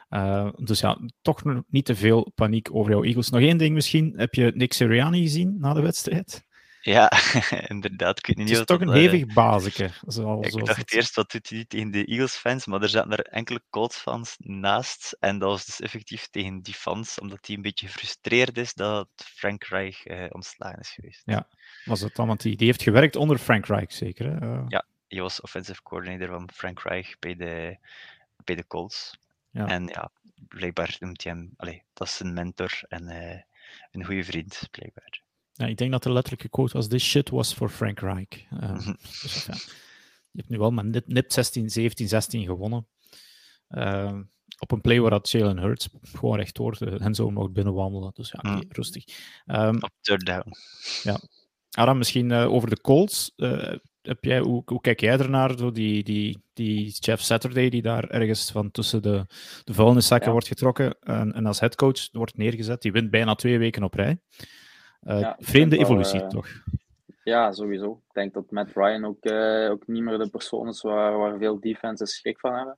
Uh, 0.10 0.50
dus 0.56 0.80
ja, 0.80 1.00
toch 1.22 1.42
niet 1.68 1.86
te 1.86 1.96
veel 1.96 2.32
paniek 2.36 2.76
over 2.76 2.92
jouw 2.92 3.04
Eagles. 3.04 3.30
Nog 3.30 3.42
één 3.42 3.58
ding 3.58 3.74
misschien. 3.74 4.14
Heb 4.16 4.34
je 4.34 4.52
Nick 4.56 4.74
Sirianni 4.74 5.22
gezien 5.22 5.56
na 5.60 5.74
de 5.74 5.82
wedstrijd? 5.82 6.48
Ja, 6.82 7.12
inderdaad. 7.68 8.18
Ik 8.18 8.26
weet 8.26 8.38
niet 8.38 8.50
het 8.50 8.60
is 8.60 8.66
toch 8.66 8.82
een 8.82 8.92
hevig 8.92 9.36
uh, 9.36 10.38
ik 10.42 10.66
dacht 10.66 10.94
eerst, 10.94 11.16
wat 11.16 11.32
doet 11.32 11.50
hij 11.50 11.66
tegen 11.68 11.92
de 11.92 12.06
Eagles-fans? 12.06 12.66
Maar 12.66 12.82
er 12.82 12.90
zaten 12.90 13.12
er 13.12 13.26
enkele 13.26 13.62
Colts-fans 13.70 14.36
naast. 14.38 15.18
En 15.20 15.40
dat 15.40 15.50
was 15.50 15.66
dus 15.66 15.80
effectief 15.80 16.28
tegen 16.28 16.62
die 16.62 16.74
fans, 16.74 17.20
omdat 17.20 17.48
hij 17.48 17.56
een 17.56 17.62
beetje 17.62 17.88
gefrustreerd 17.88 18.58
is 18.58 18.74
dat 18.74 19.08
Frank 19.16 19.64
Reich 19.64 20.08
uh, 20.08 20.26
ontslagen 20.30 20.80
is 20.80 20.90
geweest. 20.90 21.22
Ja, 21.26 21.48
was 21.86 22.02
het 22.02 22.16
dan? 22.16 22.28
Want 22.28 22.42
die, 22.42 22.58
die 22.58 22.68
heeft 22.68 22.84
gewerkt 22.84 23.16
onder 23.16 23.38
Frank 23.38 23.66
Reich, 23.66 23.92
zeker? 23.92 24.26
Hè? 24.26 24.62
Ja, 24.68 24.86
hij 25.10 25.22
was 25.22 25.42
offensive 25.42 25.84
coordinator 25.84 26.28
van 26.28 26.50
Frank 26.54 26.80
Reich 26.80 27.20
bij 27.20 27.36
de, 27.36 27.78
bij 28.44 28.56
de 28.56 28.68
Colts. 28.68 29.20
Ja. 29.52 29.68
En 29.68 29.88
ja, 29.88 30.12
blijkbaar 30.48 30.98
noemt 31.00 31.24
hij 31.24 31.34
hem, 31.34 31.54
allee, 31.58 31.84
dat 31.94 32.08
is 32.08 32.20
een 32.20 32.34
mentor 32.34 32.82
en 32.88 33.04
uh, 33.10 33.42
een 33.92 34.06
goede 34.06 34.24
vriend, 34.24 34.68
blijkbaar. 34.72 35.22
Ja, 35.54 35.66
ik 35.66 35.78
denk 35.78 35.92
dat 35.92 36.04
de 36.04 36.12
letterlijke 36.12 36.50
quote 36.50 36.74
was: 36.74 36.88
This 36.88 37.04
shit 37.04 37.30
was 37.30 37.54
for 37.54 37.70
Frank 37.70 38.00
Reich. 38.00 38.52
Uh, 38.54 38.88
dus, 39.22 39.46
ja. 39.46 39.54
hebt 40.32 40.50
nu 40.50 40.58
wel 40.58 40.72
met 40.72 41.08
nip 41.08 41.32
16, 41.32 41.70
17, 41.70 42.08
16 42.08 42.46
gewonnen. 42.46 42.88
Uh, 43.70 44.20
op 44.60 44.72
een 44.72 44.82
play 44.82 45.00
waar 45.00 45.10
dat 45.10 45.30
Jalen 45.30 45.58
Hurts 45.58 45.90
gewoon 46.02 46.38
rechtdoor 46.38 46.78
de 46.78 47.14
zo 47.14 47.32
mocht 47.32 47.54
binnenwandelen. 47.54 48.12
Dus 48.14 48.32
ja, 48.32 48.40
okay, 48.40 48.56
mm. 48.56 48.72
rustig. 48.72 49.06
Um, 49.46 49.76
op 49.76 49.92
third 50.02 50.26
down. 50.26 50.52
Ja. 51.04 51.20
Aram, 51.70 51.98
misschien 51.98 52.30
uh, 52.30 52.52
over 52.52 52.70
de 52.70 52.82
Colts. 52.82 53.34
Uh, 53.38 53.74
heb 54.10 54.24
jij, 54.24 54.40
hoe, 54.40 54.62
hoe, 54.66 54.82
kijk 54.82 55.00
jij 55.00 55.18
ernaar? 55.18 55.58
Zo 55.58 55.72
die, 55.72 56.04
die, 56.04 56.44
die 56.54 56.96
Jeff 57.00 57.22
Saturday, 57.22 57.70
die 57.70 57.82
daar 57.82 58.10
ergens 58.10 58.52
van 58.52 58.72
tussen 58.72 59.02
de, 59.02 59.26
de 59.64 59.74
vuilniszakken 59.74 60.28
ja. 60.28 60.32
wordt 60.32 60.48
getrokken 60.48 60.98
en, 61.00 61.34
en 61.34 61.46
als 61.46 61.60
headcoach 61.60 62.10
wordt 62.12 62.38
neergezet. 62.38 62.82
Die 62.82 62.92
wint 62.92 63.12
bijna 63.12 63.36
twee 63.36 63.60
weken 63.60 63.84
op 63.84 63.94
rij. 63.94 64.20
Uh, 65.04 65.20
ja, 65.20 65.36
vreemde 65.40 65.78
evolutie, 65.78 66.20
wel, 66.20 66.30
toch? 66.30 66.48
Ja, 67.24 67.52
sowieso. 67.52 67.92
Ik 68.08 68.14
denk 68.14 68.34
dat 68.34 68.52
Matt 68.52 68.76
Ryan 68.76 69.06
ook, 69.06 69.32
ook 69.72 69.88
niet 69.88 70.04
meer 70.04 70.18
de 70.18 70.30
persoon 70.30 70.68
is 70.68 70.82
waar, 70.82 71.18
waar 71.18 71.38
veel 71.38 71.60
defenses 71.60 72.16
schrik 72.16 72.40
van 72.40 72.54
hebben. 72.54 72.78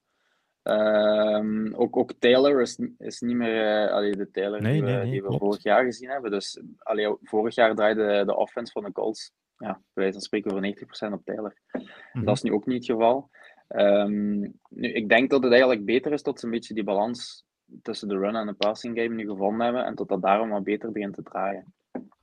Um, 0.63 1.73
ook, 1.75 1.97
ook 1.97 2.13
Taylor 2.19 2.61
is, 2.61 2.79
is 2.97 3.19
niet 3.19 3.35
meer 3.35 3.85
uh, 3.85 3.93
allee, 3.93 4.15
de 4.15 4.31
Taylor 4.31 4.61
nee, 4.61 4.73
die, 4.73 4.81
we, 4.81 4.87
nee, 4.87 4.97
nee, 4.97 5.11
die 5.11 5.21
we 5.21 5.37
vorig 5.37 5.63
jaar 5.63 5.83
gezien 5.83 6.09
hebben. 6.09 6.31
Dus 6.31 6.61
allee, 6.77 7.15
vorig 7.21 7.55
jaar 7.55 7.75
draaide 7.75 8.23
de 8.25 8.35
offense 8.35 8.71
van 8.71 8.83
de 8.83 8.91
Colts, 8.91 9.31
ja, 9.61 9.73
bij 9.73 9.81
wijze 9.93 10.13
van 10.13 10.21
spreken, 10.21 10.51
voor 10.51 11.09
90% 11.09 11.13
op 11.13 11.25
Taylor. 11.25 11.55
Mm 11.71 11.81
-hmm. 12.11 12.25
Dat 12.25 12.35
is 12.35 12.41
nu 12.41 12.51
ook 12.51 12.65
niet 12.65 12.87
het 12.87 12.97
geval. 12.97 13.29
Um, 13.75 14.59
nu, 14.69 14.93
ik 14.93 15.09
denk 15.09 15.29
dat 15.29 15.43
het 15.43 15.51
eigenlijk 15.51 15.85
beter 15.85 16.11
is 16.11 16.23
dat 16.23 16.39
ze 16.39 16.45
een 16.45 16.51
beetje 16.51 16.73
die 16.73 16.83
balans 16.83 17.45
tussen 17.81 18.07
de 18.07 18.17
run 18.17 18.35
en 18.35 18.45
de 18.45 18.53
passing 18.53 18.97
game 18.97 19.15
nu 19.15 19.27
gevonden 19.27 19.65
hebben 19.65 19.85
en 19.85 19.95
tot 19.95 20.09
dat 20.09 20.21
daarom 20.21 20.49
wat 20.49 20.63
beter 20.63 20.91
begint 20.91 21.15
te 21.15 21.23
draaien. 21.23 21.73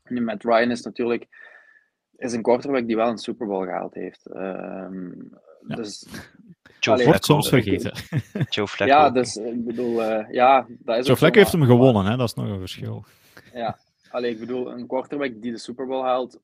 Nu, 0.05 0.21
met 0.21 0.43
Ryan 0.43 0.71
is 0.71 0.83
natuurlijk 0.83 1.27
is 2.17 2.33
een 2.33 2.43
quarterback 2.43 2.87
die 2.87 2.97
wel 2.97 3.09
een 3.09 3.19
Super 3.19 3.47
Bowl 3.47 3.65
gehaald 3.65 3.95
heeft. 3.95 4.31
Um, 4.35 5.31
ja. 5.67 5.77
Dus 5.77 6.07
Joe 6.81 7.05
wordt 7.05 7.25
soms 7.25 7.49
vergeten. 7.49 7.93
Joe 8.51 8.69
Flacco. 8.69 8.95
Ja, 8.95 9.11
dus 9.11 9.37
ik 9.37 9.65
bedoel, 9.65 10.03
uh, 10.03 10.31
ja, 10.31 10.67
dat 10.69 10.99
is 10.99 11.07
Joe 11.07 11.17
Flacco 11.17 11.39
heeft 11.39 11.53
hem 11.53 11.65
gewonnen, 11.65 12.05
hè? 12.05 12.17
dat 12.17 12.29
is 12.29 12.35
nog 12.35 12.49
een 12.49 12.59
verschil. 12.59 13.05
Ja, 13.53 13.79
alleen 14.11 14.33
ik 14.33 14.39
bedoel, 14.39 14.73
een 14.73 14.87
quarterback 14.87 15.33
die 15.41 15.53
de 15.53 15.59
Super 15.59 15.87
Bowl 15.87 16.05
haalt, 16.05 16.41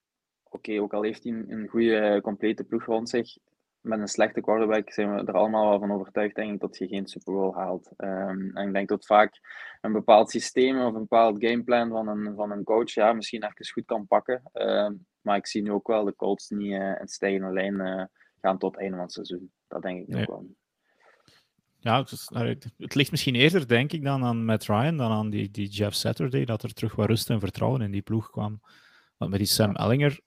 okay, 0.54 0.78
ook 0.78 0.94
al 0.94 1.02
heeft 1.02 1.24
hij 1.24 1.32
een 1.32 1.68
goede, 1.68 2.20
complete 2.22 2.64
ploeg 2.64 2.84
rond 2.84 3.08
zich, 3.08 3.36
met 3.84 4.00
een 4.00 4.08
slechte 4.08 4.40
quarterback 4.40 4.92
zijn 4.92 5.14
we 5.14 5.24
er 5.24 5.34
allemaal 5.34 5.68
wel 5.68 5.78
van 5.78 5.92
overtuigd, 5.92 6.34
denk 6.34 6.52
ik, 6.52 6.60
dat 6.60 6.78
je 6.78 6.88
geen 6.88 7.06
Super 7.06 7.32
Bowl 7.32 7.54
haalt. 7.54 7.90
Um, 7.96 8.56
en 8.56 8.66
ik 8.66 8.72
denk 8.72 8.88
dat 8.88 9.06
vaak 9.06 9.40
een 9.80 9.92
bepaald 9.92 10.30
systeem 10.30 10.80
of 10.80 10.94
een 10.94 11.00
bepaald 11.00 11.44
gameplan 11.44 11.88
van 11.88 12.08
een, 12.08 12.34
van 12.34 12.50
een 12.50 12.64
coach, 12.64 12.90
ja, 12.90 13.12
misschien 13.12 13.42
even 13.42 13.72
goed 13.72 13.84
kan 13.84 14.06
pakken. 14.06 14.42
Um, 14.52 15.06
maar 15.20 15.36
ik 15.36 15.46
zie 15.46 15.62
nu 15.62 15.70
ook 15.70 15.86
wel 15.86 16.04
de 16.04 16.16
Colts 16.16 16.50
niet 16.50 16.72
uh, 16.72 17.00
in 17.00 17.08
stijgende 17.08 17.52
lijn 17.52 17.74
uh, 17.74 18.04
gaan 18.40 18.58
tot 18.58 18.78
einde 18.78 18.94
van 18.94 19.04
het 19.04 19.12
seizoen. 19.12 19.52
Dat 19.68 19.82
denk 19.82 20.00
ik 20.00 20.08
nee. 20.08 20.22
ook 20.22 20.28
wel. 20.28 20.46
Ja, 21.78 21.98
het, 21.98 22.10
is, 22.10 22.30
het, 22.78 22.94
ligt 22.94 23.10
misschien 23.10 23.34
eerder, 23.34 23.68
denk 23.68 23.92
ik, 23.92 24.04
dan 24.04 24.24
aan 24.24 24.44
Matt 24.44 24.66
Ryan, 24.66 24.96
dan 24.96 25.10
aan 25.10 25.30
die, 25.30 25.50
die 25.50 25.68
Jeff 25.68 25.94
Saturday, 25.94 26.44
dat 26.44 26.62
er 26.62 26.74
terug 26.74 26.94
wat 26.94 27.06
rust 27.06 27.30
en 27.30 27.40
vertrouwen 27.40 27.80
in 27.80 27.90
die 27.90 28.02
ploeg 28.02 28.30
kwam. 28.30 28.60
Want 29.16 29.30
met 29.30 29.40
die 29.40 29.48
Sam 29.48 29.76
Ellinger, 29.76 30.20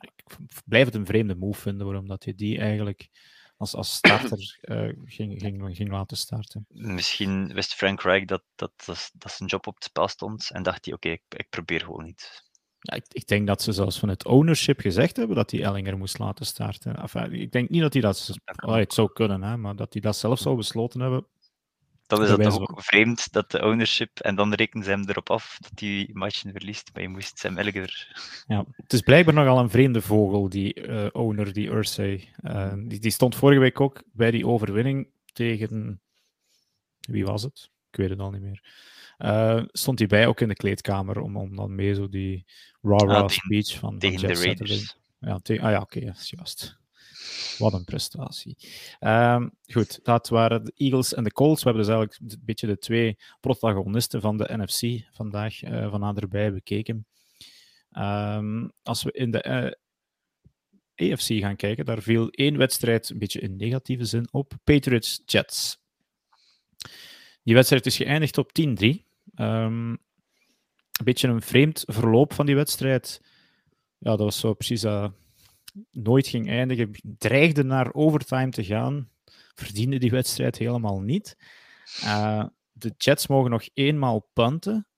ik 0.00 0.36
blijf 0.64 0.84
het 0.84 0.94
een 0.94 1.06
vreemde 1.06 1.34
move 1.34 1.60
vinden, 1.60 1.86
waarom 1.86 2.08
dat 2.08 2.24
je 2.24 2.34
die 2.34 2.58
eigenlijk 2.58 3.08
als, 3.56 3.74
als 3.74 3.94
starter 3.94 4.58
uh, 4.62 4.92
ging, 5.04 5.40
ging, 5.40 5.76
ging 5.76 5.90
laten 5.90 6.16
starten. 6.16 6.66
Misschien 6.68 7.52
wist 7.54 7.74
Frank 7.74 8.02
Reich 8.02 8.24
dat, 8.24 8.42
dat, 8.54 8.72
dat, 8.84 9.10
dat 9.14 9.32
zijn 9.32 9.48
job 9.48 9.66
op 9.66 9.74
het 9.74 9.84
spel 9.84 10.08
stond 10.08 10.50
en 10.50 10.62
dacht 10.62 10.84
hij, 10.84 10.94
oké, 10.94 11.06
okay, 11.06 11.20
ik, 11.28 11.40
ik 11.40 11.48
probeer 11.50 11.80
gewoon 11.80 12.06
iets. 12.06 12.42
Ja, 12.78 12.94
ik, 12.94 13.04
ik, 13.08 13.26
denk 13.26 13.46
dat 13.46 13.62
ze 13.62 13.72
zelfs 13.72 13.98
van 13.98 14.08
het 14.08 14.26
ownership 14.26 14.80
gezegd 14.80 15.16
hebben 15.16 15.36
dat 15.36 15.50
hij 15.50 15.62
Ellinger 15.62 15.98
moest 15.98 16.18
laten 16.18 16.46
starten. 16.46 16.96
Enfin, 16.96 17.32
ik 17.32 17.52
denk 17.52 17.68
niet 17.68 17.80
dat 17.80 17.92
hij 17.92 18.02
dat... 18.02 18.30
Oh, 18.64 18.74
het 18.74 18.92
zou 18.92 19.12
kunnen, 19.12 19.42
hè, 19.42 19.56
maar 19.56 19.76
dat 19.76 19.92
hij 19.92 20.02
dat 20.02 20.16
zelf 20.16 20.38
zou 20.38 20.56
besloten 20.56 21.00
hebben. 21.00 21.26
Dan 22.14 22.40
is 22.40 22.44
dat 22.44 22.52
toch 22.52 22.70
ook 22.70 22.82
vreemd, 22.82 23.32
dat 23.32 23.50
de 23.50 23.62
ownership... 23.62 24.18
En 24.18 24.34
dan 24.34 24.54
rekenen 24.54 24.84
ze 24.84 24.90
hem 24.90 25.08
erop 25.08 25.30
af 25.30 25.56
dat 25.60 25.80
hij 25.80 26.10
matchen 26.12 26.52
verliest, 26.52 26.90
maar 26.92 27.02
je 27.02 27.08
moest 27.08 27.38
Sam 27.38 27.58
Ellinger... 27.58 28.16
Ja, 28.46 28.64
het 28.76 28.92
is 28.92 29.00
blijkbaar 29.00 29.34
nogal 29.34 29.58
een 29.58 29.70
vreemde 29.70 30.02
vogel, 30.02 30.48
die 30.48 30.86
uh, 30.86 31.06
owner, 31.12 31.52
die 31.52 31.68
Ursay. 31.68 32.28
Uh, 32.42 32.72
die, 32.76 33.00
die 33.00 33.10
stond 33.10 33.34
vorige 33.34 33.60
week 33.60 33.80
ook 33.80 34.02
bij 34.12 34.30
die 34.30 34.46
overwinning 34.46 35.08
tegen... 35.32 36.00
Wie 37.00 37.24
was 37.24 37.42
het? 37.42 37.70
Ik 37.90 37.96
weet 37.96 38.10
het 38.10 38.20
al 38.20 38.30
niet 38.30 38.42
meer. 38.42 38.62
Uh, 39.18 39.62
stond 39.66 39.98
hij 39.98 40.08
bij 40.08 40.26
ook 40.26 40.40
in 40.40 40.48
de 40.48 40.54
kleedkamer 40.54 41.20
om, 41.20 41.36
om 41.36 41.56
dan 41.56 41.74
mee 41.74 41.94
zo 41.94 42.08
die 42.08 42.44
raw-raw 42.82 43.22
ah, 43.22 43.28
speech 43.28 43.78
van, 43.78 43.98
tegen 43.98 44.20
van 44.20 44.28
de 44.28 44.34
Raiders. 44.34 44.98
Ja, 45.18 45.38
te 45.38 45.60
ah 45.60 45.70
ja, 45.70 45.80
oké, 45.80 45.96
okay, 45.96 46.08
yes, 46.08 46.30
juist. 46.30 46.78
Wat 47.58 47.72
een 47.72 47.84
prestatie. 47.84 48.56
Um, 49.00 49.50
goed, 49.72 50.00
dat 50.02 50.28
waren 50.28 50.64
de 50.64 50.72
Eagles 50.76 51.14
en 51.14 51.24
de 51.24 51.32
Colts. 51.32 51.62
We 51.62 51.68
hebben 51.70 51.86
dus 51.86 51.94
eigenlijk 51.94 52.32
een 52.32 52.42
beetje 52.44 52.66
de 52.66 52.78
twee 52.78 53.18
protagonisten 53.40 54.20
van 54.20 54.36
de 54.36 54.56
NFC 54.56 55.06
vandaag 55.12 55.62
uh, 55.62 55.90
van 55.90 56.00
naderbij 56.00 56.52
bekeken. 56.52 57.06
Um, 57.98 58.72
als 58.82 59.02
we 59.02 59.12
in 59.12 59.30
de 59.30 59.44
uh, 59.46 59.66
eh, 60.94 61.12
AFC 61.12 61.26
gaan 61.26 61.56
kijken, 61.56 61.84
daar 61.84 62.02
viel 62.02 62.28
één 62.28 62.56
wedstrijd 62.56 63.08
een 63.08 63.18
beetje 63.18 63.40
in 63.40 63.56
negatieve 63.56 64.04
zin 64.04 64.28
op. 64.30 64.52
Patriots-Jets. 64.64 65.78
Die 67.42 67.54
wedstrijd 67.54 67.86
is 67.86 67.96
geëindigd 67.96 68.38
op 68.38 68.50
10-3. 68.52 68.52
Um, 68.60 69.00
ehm, 69.34 69.90
een 69.90 71.04
beetje 71.04 71.28
een 71.28 71.42
vreemd 71.42 71.84
verloop 71.86 72.32
van 72.32 72.46
die 72.46 72.54
wedstrijd. 72.54 73.20
Ja, 73.98 74.10
dat 74.10 74.18
was 74.18 74.38
zo 74.38 74.54
precies 74.54 74.84
nooit 75.90 76.26
ging 76.26 76.48
eindigen. 76.48 76.90
Dreigde 77.18 77.64
naar 77.64 77.94
overtime 77.94 78.50
te 78.50 78.64
gaan. 78.64 79.10
Verdiende 79.54 79.98
die 79.98 80.10
wedstrijd 80.10 80.58
helemaal 80.58 81.00
niet. 81.00 81.36
Uh, 82.04 82.44
de 82.72 82.94
Jets 82.96 83.26
mogen 83.26 83.50
nog 83.50 83.68
eenmaal 83.74 84.30
punten. 84.32 84.88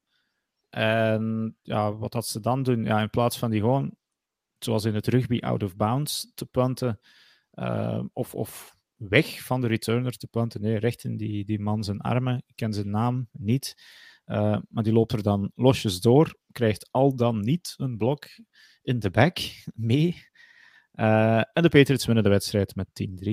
En 0.71 1.57
ja, 1.63 1.97
wat 1.97 2.13
dat 2.13 2.27
ze 2.27 2.41
dan 2.41 2.63
doen, 2.63 2.85
ja, 2.85 3.01
in 3.01 3.11
plaats 3.11 3.39
van 3.39 3.51
die 3.51 3.61
gewoon, 3.61 3.95
zoals 4.59 4.85
in 4.85 4.95
het 4.95 5.07
rugby, 5.07 5.39
out 5.39 5.63
of 5.63 5.77
bounds 5.77 6.33
te 6.35 6.47
punten, 6.47 7.01
uh, 7.55 8.05
of, 8.13 8.35
of 8.35 8.77
weg 8.97 9.43
van 9.45 9.61
de 9.61 9.67
returner 9.67 10.17
te 10.17 10.27
punten. 10.27 10.61
Nee, 10.61 10.79
recht 10.79 11.05
in 11.05 11.17
die, 11.17 11.45
die 11.45 11.61
man 11.61 11.85
zijn 11.85 12.01
armen. 12.01 12.43
Ik 12.47 12.57
ken 12.57 12.73
zijn 12.73 12.91
naam 12.91 13.29
niet. 13.33 13.75
Uh, 14.27 14.59
maar 14.69 14.83
die 14.83 14.93
loopt 14.93 15.13
er 15.13 15.23
dan 15.23 15.53
losjes 15.55 16.01
door. 16.01 16.39
Krijgt 16.53 16.89
al 16.91 17.17
dan 17.17 17.41
niet 17.41 17.75
een 17.77 17.97
blok 17.97 18.25
in 18.83 18.99
de 18.99 19.11
back 19.11 19.39
mee. 19.75 20.17
Uh, 20.97 21.37
en 21.37 21.63
de 21.63 21.69
Patriots 21.69 22.07
winnen 22.07 22.25
de 22.25 22.31
wedstrijd 22.31 22.75
met 22.75 22.87
10-3. 23.27 23.31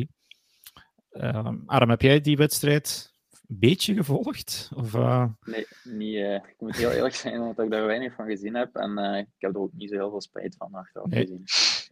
Uh, 1.11 1.49
Aram, 1.65 1.89
heb 1.89 2.01
jij 2.01 2.21
die 2.21 2.37
wedstrijd 2.37 3.13
een 3.47 3.59
beetje 3.59 3.93
gevolgd? 3.93 4.71
Of, 4.75 4.93
uh... 4.93 5.25
Nee, 5.45 5.67
niet, 5.83 6.15
uh, 6.15 6.33
ik 6.33 6.55
moet 6.57 6.75
heel 6.75 6.91
eerlijk 6.91 7.15
zijn, 7.15 7.41
omdat 7.41 7.65
ik 7.65 7.71
daar 7.71 7.85
weinig 7.85 8.13
van 8.13 8.25
gezien 8.25 8.55
heb. 8.55 8.75
En 8.75 8.99
uh, 8.99 9.17
ik 9.17 9.27
heb 9.37 9.55
er 9.55 9.61
ook 9.61 9.73
niet 9.73 9.89
zo 9.89 9.95
heel 9.95 10.09
veel 10.09 10.21
spijt 10.21 10.55
van 10.55 10.73
achteraf 10.73 11.07
nee. 11.07 11.21
gezien. 11.21 11.43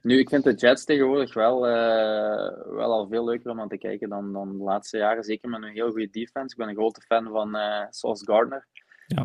Nu, 0.01 0.19
ik 0.19 0.29
vind 0.29 0.43
de 0.43 0.53
Jets 0.53 0.85
tegenwoordig 0.85 1.33
wel, 1.33 1.61
wel 1.61 2.91
al 2.91 3.07
veel 3.07 3.25
leuker 3.25 3.51
om 3.51 3.59
aan 3.59 3.69
te 3.69 3.77
kijken 3.77 4.09
dan, 4.09 4.33
dan 4.33 4.57
de 4.57 4.63
laatste 4.63 4.97
jaren. 4.97 5.23
Zeker 5.23 5.49
met 5.49 5.63
een 5.63 5.69
heel 5.69 5.89
goede 5.89 6.09
defense. 6.09 6.51
Ik 6.51 6.57
ben 6.57 6.67
een 6.67 6.75
grote 6.75 7.01
fan 7.01 7.27
van 7.27 7.57
Sauce 7.89 8.25
Gardner. 8.25 8.67
Ja. 9.07 9.23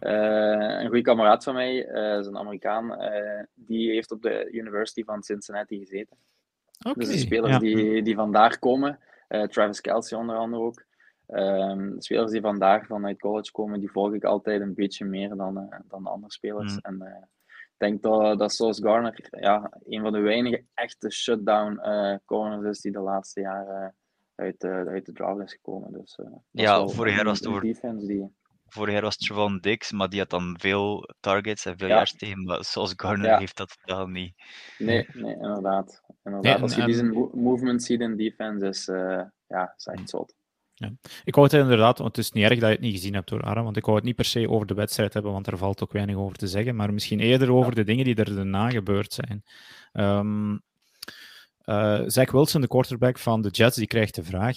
een 0.81 0.87
goede 0.87 1.03
kameraad 1.03 1.45
van 1.45 1.55
mij, 1.55 1.77
is 2.19 2.27
een 2.27 2.39
Amerikaan, 2.39 2.99
die 3.55 3.91
heeft 3.91 4.11
op 4.11 4.23
de 4.23 4.51
University 4.51 5.05
van 5.05 5.23
Cincinnati 5.23 5.79
gezeten. 5.79 6.17
Okay, 6.91 7.05
dus 7.05 7.09
de 7.09 7.19
spelers 7.19 7.53
ja. 7.53 7.59
die, 7.59 8.03
die 8.03 8.15
vandaar 8.15 8.59
komen, 8.59 8.99
Travis 9.49 9.81
Kelsey 9.81 10.19
onder 10.19 10.37
andere 10.37 10.63
ook, 10.63 10.85
Um, 11.29 11.95
de 11.95 12.03
spelers 12.03 12.31
die 12.31 12.41
vandaag 12.41 12.87
vanuit 12.87 13.21
college 13.21 13.51
komen, 13.53 13.81
die 13.81 13.91
volg 13.91 14.15
ik 14.15 14.25
altijd 14.25 14.61
een 14.61 14.75
beetje 14.75 15.05
meer 15.05 15.37
dan, 15.37 15.59
uh, 15.59 15.79
dan 15.89 16.03
de 16.03 16.11
andere 16.11 16.33
spelers. 16.33 16.73
Mm. 16.73 16.79
En 16.83 16.95
uh, 17.03 17.17
ik 17.49 17.75
denk 17.77 18.03
dat, 18.03 18.39
dat 18.39 18.53
Sauce 18.53 18.83
Garner 18.83 19.29
ja, 19.31 19.71
een 19.85 20.01
van 20.03 20.13
de 20.13 20.21
weinige 20.21 20.65
echte 20.75 21.11
shutdown 21.11 21.81
corners 22.25 22.65
is 22.69 22.81
die 22.81 22.93
de 22.93 23.01
laatste 23.01 23.41
jaren 23.41 23.95
uit, 24.35 24.65
uit 24.65 25.07
de 25.07 25.13
draft 25.13 25.41
is 25.41 25.53
gekomen. 25.53 25.93
Dus, 25.93 26.19
ja, 26.51 26.87
vorig 26.87 27.15
jaar 27.15 27.25
was 27.25 27.39
het 27.39 27.49
voor... 27.49 27.61
defense 27.61 28.07
die... 28.07 28.35
Vorig 28.69 28.93
jaar 28.93 29.03
was 29.03 29.15
het 29.15 29.27
Trevon 29.27 29.59
Dix, 29.59 29.93
maar 29.93 30.09
die 30.09 30.19
had 30.19 30.31
dan 30.31 30.57
veel 30.59 31.09
targets 31.21 31.65
en 31.65 31.79
veel 31.79 31.89
ja. 31.89 32.07
Maar 32.35 32.65
zoals 32.65 32.93
Garner 32.97 33.27
ja. 33.27 33.39
heeft 33.39 33.57
dat 33.57 33.79
totaal 33.81 34.07
niet. 34.07 34.35
Nee, 34.79 35.07
nee 35.13 35.35
inderdaad. 35.35 36.03
inderdaad. 36.25 36.53
Nee, 36.53 36.63
Als 36.63 36.75
je 36.75 36.85
die 36.85 37.41
movement 37.43 37.83
ziet 37.83 38.01
in 38.01 38.17
defense, 38.17 38.67
is, 38.67 38.89
uh, 38.89 39.23
ja, 39.47 39.75
is 39.77 39.87
echt 39.87 40.09
zot. 40.09 40.35
Ja. 40.75 40.93
Ik 41.25 41.35
wou 41.35 41.47
het 41.47 41.57
inderdaad, 41.57 41.99
want 41.99 42.17
het 42.17 42.25
is 42.25 42.33
niet 42.33 42.45
erg 42.45 42.59
dat 42.59 42.69
je 42.69 42.75
het 42.75 42.81
niet 42.81 42.95
gezien 42.95 43.15
hebt 43.15 43.29
door 43.29 43.43
Aram, 43.43 43.65
want 43.65 43.77
ik 43.77 43.85
wou 43.85 43.97
het 43.97 44.07
niet 44.07 44.17
per 44.17 44.25
se 44.25 44.49
over 44.49 44.67
de 44.67 44.75
wedstrijd 44.75 45.15
hebben, 45.15 45.33
want 45.33 45.47
er 45.47 45.59
valt 45.59 45.83
ook 45.83 45.93
weinig 45.93 46.17
over 46.17 46.37
te 46.37 46.47
zeggen, 46.47 46.77
maar 46.77 46.93
misschien 46.93 47.21
eerder 47.21 47.53
over 47.53 47.75
de 47.75 47.85
dingen 47.85 48.05
die 48.05 48.15
er 48.15 48.35
daarna 48.35 48.71
gebeurd 48.71 49.13
zijn. 49.13 49.45
Um, 49.93 50.63
uh, 51.65 52.03
Zach 52.07 52.31
Wilson, 52.31 52.61
de 52.61 52.69
quarterback 52.69 53.19
van 53.19 53.43
de 53.43 53.49
Jets, 53.49 53.77
die 53.77 53.87
krijgt 53.87 54.15
de 54.15 54.25
vraag, 54.25 54.57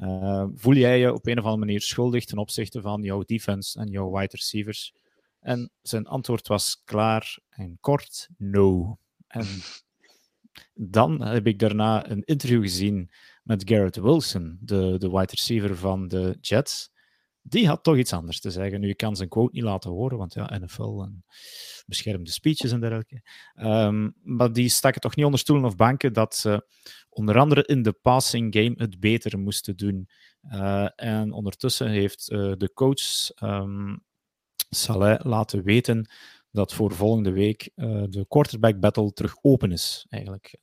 uh, 0.00 0.46
voel 0.54 0.74
jij 0.74 0.98
je 0.98 1.12
op 1.12 1.26
een 1.26 1.38
of 1.38 1.44
andere 1.44 1.64
manier 1.64 1.80
schuldig 1.80 2.24
ten 2.24 2.38
opzichte 2.38 2.80
van 2.80 3.02
jouw 3.02 3.22
defense 3.22 3.78
en 3.78 3.90
jouw 3.90 4.10
wide 4.10 4.36
receivers? 4.36 4.94
En 5.40 5.70
zijn 5.82 6.06
antwoord 6.06 6.48
was 6.48 6.82
klaar 6.84 7.38
en 7.48 7.78
kort, 7.80 8.28
no. 8.36 8.98
En 9.26 9.46
dan 10.96 11.22
heb 11.22 11.46
ik 11.46 11.58
daarna 11.58 12.10
een 12.10 12.22
interview 12.22 12.62
gezien 12.62 13.10
met 13.42 13.68
Garrett 13.68 13.96
Wilson, 13.96 14.58
de, 14.60 14.94
de 14.98 15.10
wide 15.10 15.30
receiver 15.30 15.76
van 15.76 16.08
de 16.08 16.36
Jets. 16.40 16.90
Die 17.48 17.66
had 17.66 17.82
toch 17.82 17.96
iets 17.96 18.12
anders 18.12 18.40
te 18.40 18.50
zeggen. 18.50 18.80
Nu, 18.80 18.86
je 18.86 18.94
kan 18.94 19.16
zijn 19.16 19.28
quote 19.28 19.50
niet 19.52 19.62
laten 19.62 19.90
horen, 19.90 20.18
want 20.18 20.34
ja, 20.34 20.58
NFL 20.58 21.02
en 21.02 21.24
beschermde 21.86 22.30
speeches 22.30 22.72
en 22.72 22.80
dergelijke. 22.80 23.22
Um, 23.62 24.14
maar 24.22 24.52
die 24.52 24.68
staken 24.68 25.00
toch 25.00 25.16
niet 25.16 25.24
onder 25.24 25.40
stoelen 25.40 25.64
of 25.64 25.76
banken 25.76 26.12
dat 26.12 26.34
ze 26.34 26.66
onder 27.08 27.38
andere 27.38 27.64
in 27.64 27.82
de 27.82 27.92
passing 27.92 28.54
game 28.54 28.74
het 28.76 29.00
beter 29.00 29.38
moesten 29.38 29.76
doen. 29.76 30.08
Uh, 30.42 30.88
en 30.96 31.32
ondertussen 31.32 31.88
heeft 31.88 32.30
uh, 32.30 32.52
de 32.56 32.72
coach 32.72 33.30
um, 33.42 34.04
Saleh 34.70 35.24
laten 35.24 35.62
weten 35.62 36.10
dat 36.50 36.74
voor 36.74 36.92
volgende 36.92 37.30
week 37.30 37.70
uh, 37.76 38.02
de 38.08 38.24
quarterback 38.28 38.80
battle 38.80 39.12
terug 39.12 39.36
open 39.42 39.72
is, 39.72 40.06
eigenlijk. 40.08 40.58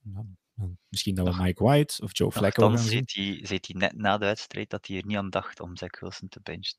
Misschien 0.90 1.16
dat 1.16 1.36
we 1.36 1.44
Mike 1.44 1.64
White 1.64 2.04
of 2.04 2.18
Joe 2.18 2.32
Flacco 2.32 2.68
gaan 2.68 2.78
zien. 2.78 3.04
Zit 3.42 3.68
hij 3.68 3.76
net 3.78 3.96
na 3.96 4.18
de 4.18 4.26
wedstrijd 4.26 4.70
dat 4.70 4.88
hij 4.88 4.98
er 4.98 5.06
niet 5.06 5.18
aan 5.18 5.30
dacht 5.30 5.60
om 5.60 5.78
Zach 5.78 6.00
Wilson 6.00 6.28
te 6.28 6.40
benchen. 6.44 6.78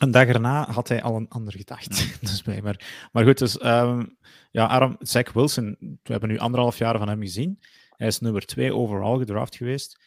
Een 0.00 0.10
dag 0.10 0.26
erna 0.26 0.70
had 0.70 0.88
hij 0.88 1.02
al 1.02 1.16
een 1.16 1.28
ander 1.28 1.52
gedacht. 1.52 2.20
dus 2.20 2.44
maar, 2.44 3.08
maar 3.12 3.24
goed, 3.24 3.38
dus 3.38 3.64
um, 3.64 4.16
ja, 4.50 4.66
Aram, 4.66 4.96
Zach 4.98 5.32
Wilson, 5.32 5.76
we 5.80 6.12
hebben 6.12 6.28
nu 6.28 6.38
anderhalf 6.38 6.78
jaar 6.78 6.98
van 6.98 7.08
hem 7.08 7.20
gezien. 7.20 7.58
Hij 7.90 8.06
is 8.06 8.20
nummer 8.20 8.46
twee 8.46 8.74
overal 8.74 9.18
gedraft 9.18 9.56
geweest. 9.56 10.04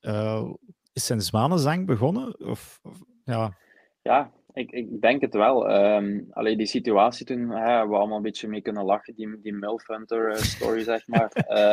Uh, 0.00 0.52
is 0.92 1.06
zijn 1.06 1.20
zwanenzang 1.20 1.86
begonnen? 1.86 2.40
Of, 2.40 2.78
of, 2.82 3.02
ja. 3.24 3.56
ja, 4.02 4.32
ik, 4.58 4.70
ik 4.72 5.00
denk 5.00 5.20
het 5.20 5.34
wel. 5.34 5.70
Um, 5.70 6.26
alleen 6.30 6.58
die 6.58 6.66
situatie 6.66 7.26
toen 7.26 7.50
hè, 7.50 7.70
hebben 7.70 7.88
we 7.88 7.96
allemaal 7.96 8.16
een 8.16 8.22
beetje 8.22 8.48
mee 8.48 8.62
kunnen 8.62 8.84
lachen, 8.84 9.14
die, 9.14 9.40
die 9.40 9.52
Milf 9.52 9.86
Hunter 9.86 10.30
uh, 10.30 10.36
story, 10.36 10.82
zeg 10.82 11.06
maar. 11.06 11.30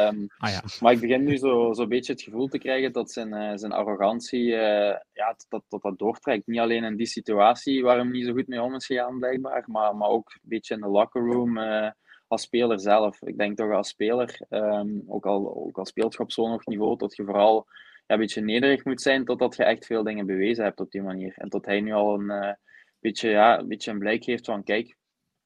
Um, 0.07 0.27
ah, 0.37 0.49
ja. 0.49 0.61
Maar 0.79 0.93
ik 0.93 0.99
begin 0.99 1.23
nu 1.23 1.37
zo'n 1.37 1.75
zo 1.75 1.87
beetje 1.87 2.13
het 2.13 2.21
gevoel 2.21 2.47
te 2.47 2.57
krijgen 2.57 2.91
dat 2.91 3.11
zijn, 3.11 3.33
uh, 3.33 3.51
zijn 3.55 3.71
arrogantie, 3.71 4.45
uh, 4.45 4.95
ja, 5.13 5.35
dat, 5.47 5.63
dat 5.67 5.81
dat 5.81 5.97
doortrekt. 5.97 6.47
Niet 6.47 6.59
alleen 6.59 6.83
in 6.83 6.95
die 6.95 7.05
situatie 7.05 7.83
waar 7.83 7.97
hem 7.97 8.11
niet 8.11 8.25
zo 8.25 8.33
goed 8.33 8.47
mee 8.47 8.61
om 8.61 8.75
is 8.75 8.85
gegaan, 8.85 9.19
blijkbaar, 9.19 9.63
maar, 9.67 9.95
maar 9.95 10.09
ook 10.09 10.29
een 10.33 10.49
beetje 10.49 10.73
in 10.73 10.81
de 10.81 10.87
locker 10.87 11.21
room 11.21 11.59
als 12.27 12.41
speler 12.41 12.79
zelf. 12.79 13.21
Ik 13.21 13.37
denk 13.37 13.57
toch 13.57 13.71
als 13.71 13.89
speler, 13.89 14.39
um, 14.49 15.03
ook, 15.07 15.25
al, 15.25 15.55
ook 15.55 15.77
al 15.77 15.85
speelt 15.85 16.13
je 16.13 16.19
op 16.19 16.31
zo'n 16.31 16.49
hoog 16.49 16.65
niveau, 16.65 16.97
dat 16.97 17.15
je 17.15 17.23
vooral 17.23 17.65
ja, 18.07 18.13
een 18.13 18.19
beetje 18.19 18.41
nederig 18.41 18.85
moet 18.85 19.01
zijn 19.01 19.25
totdat 19.25 19.55
je 19.55 19.63
echt 19.63 19.85
veel 19.85 20.03
dingen 20.03 20.25
bewezen 20.25 20.63
hebt 20.63 20.79
op 20.79 20.91
die 20.91 21.01
manier. 21.01 21.33
En 21.37 21.49
tot 21.49 21.65
hij 21.65 21.81
nu 21.81 21.93
al 21.93 22.19
een 22.19 22.57
beetje, 23.05 23.29
ja, 23.29 23.59
een 23.59 23.67
beetje 23.67 23.91
een 23.91 23.99
blijk 23.99 24.23
geeft 24.23 24.45
van 24.45 24.63
kijk, 24.63 24.95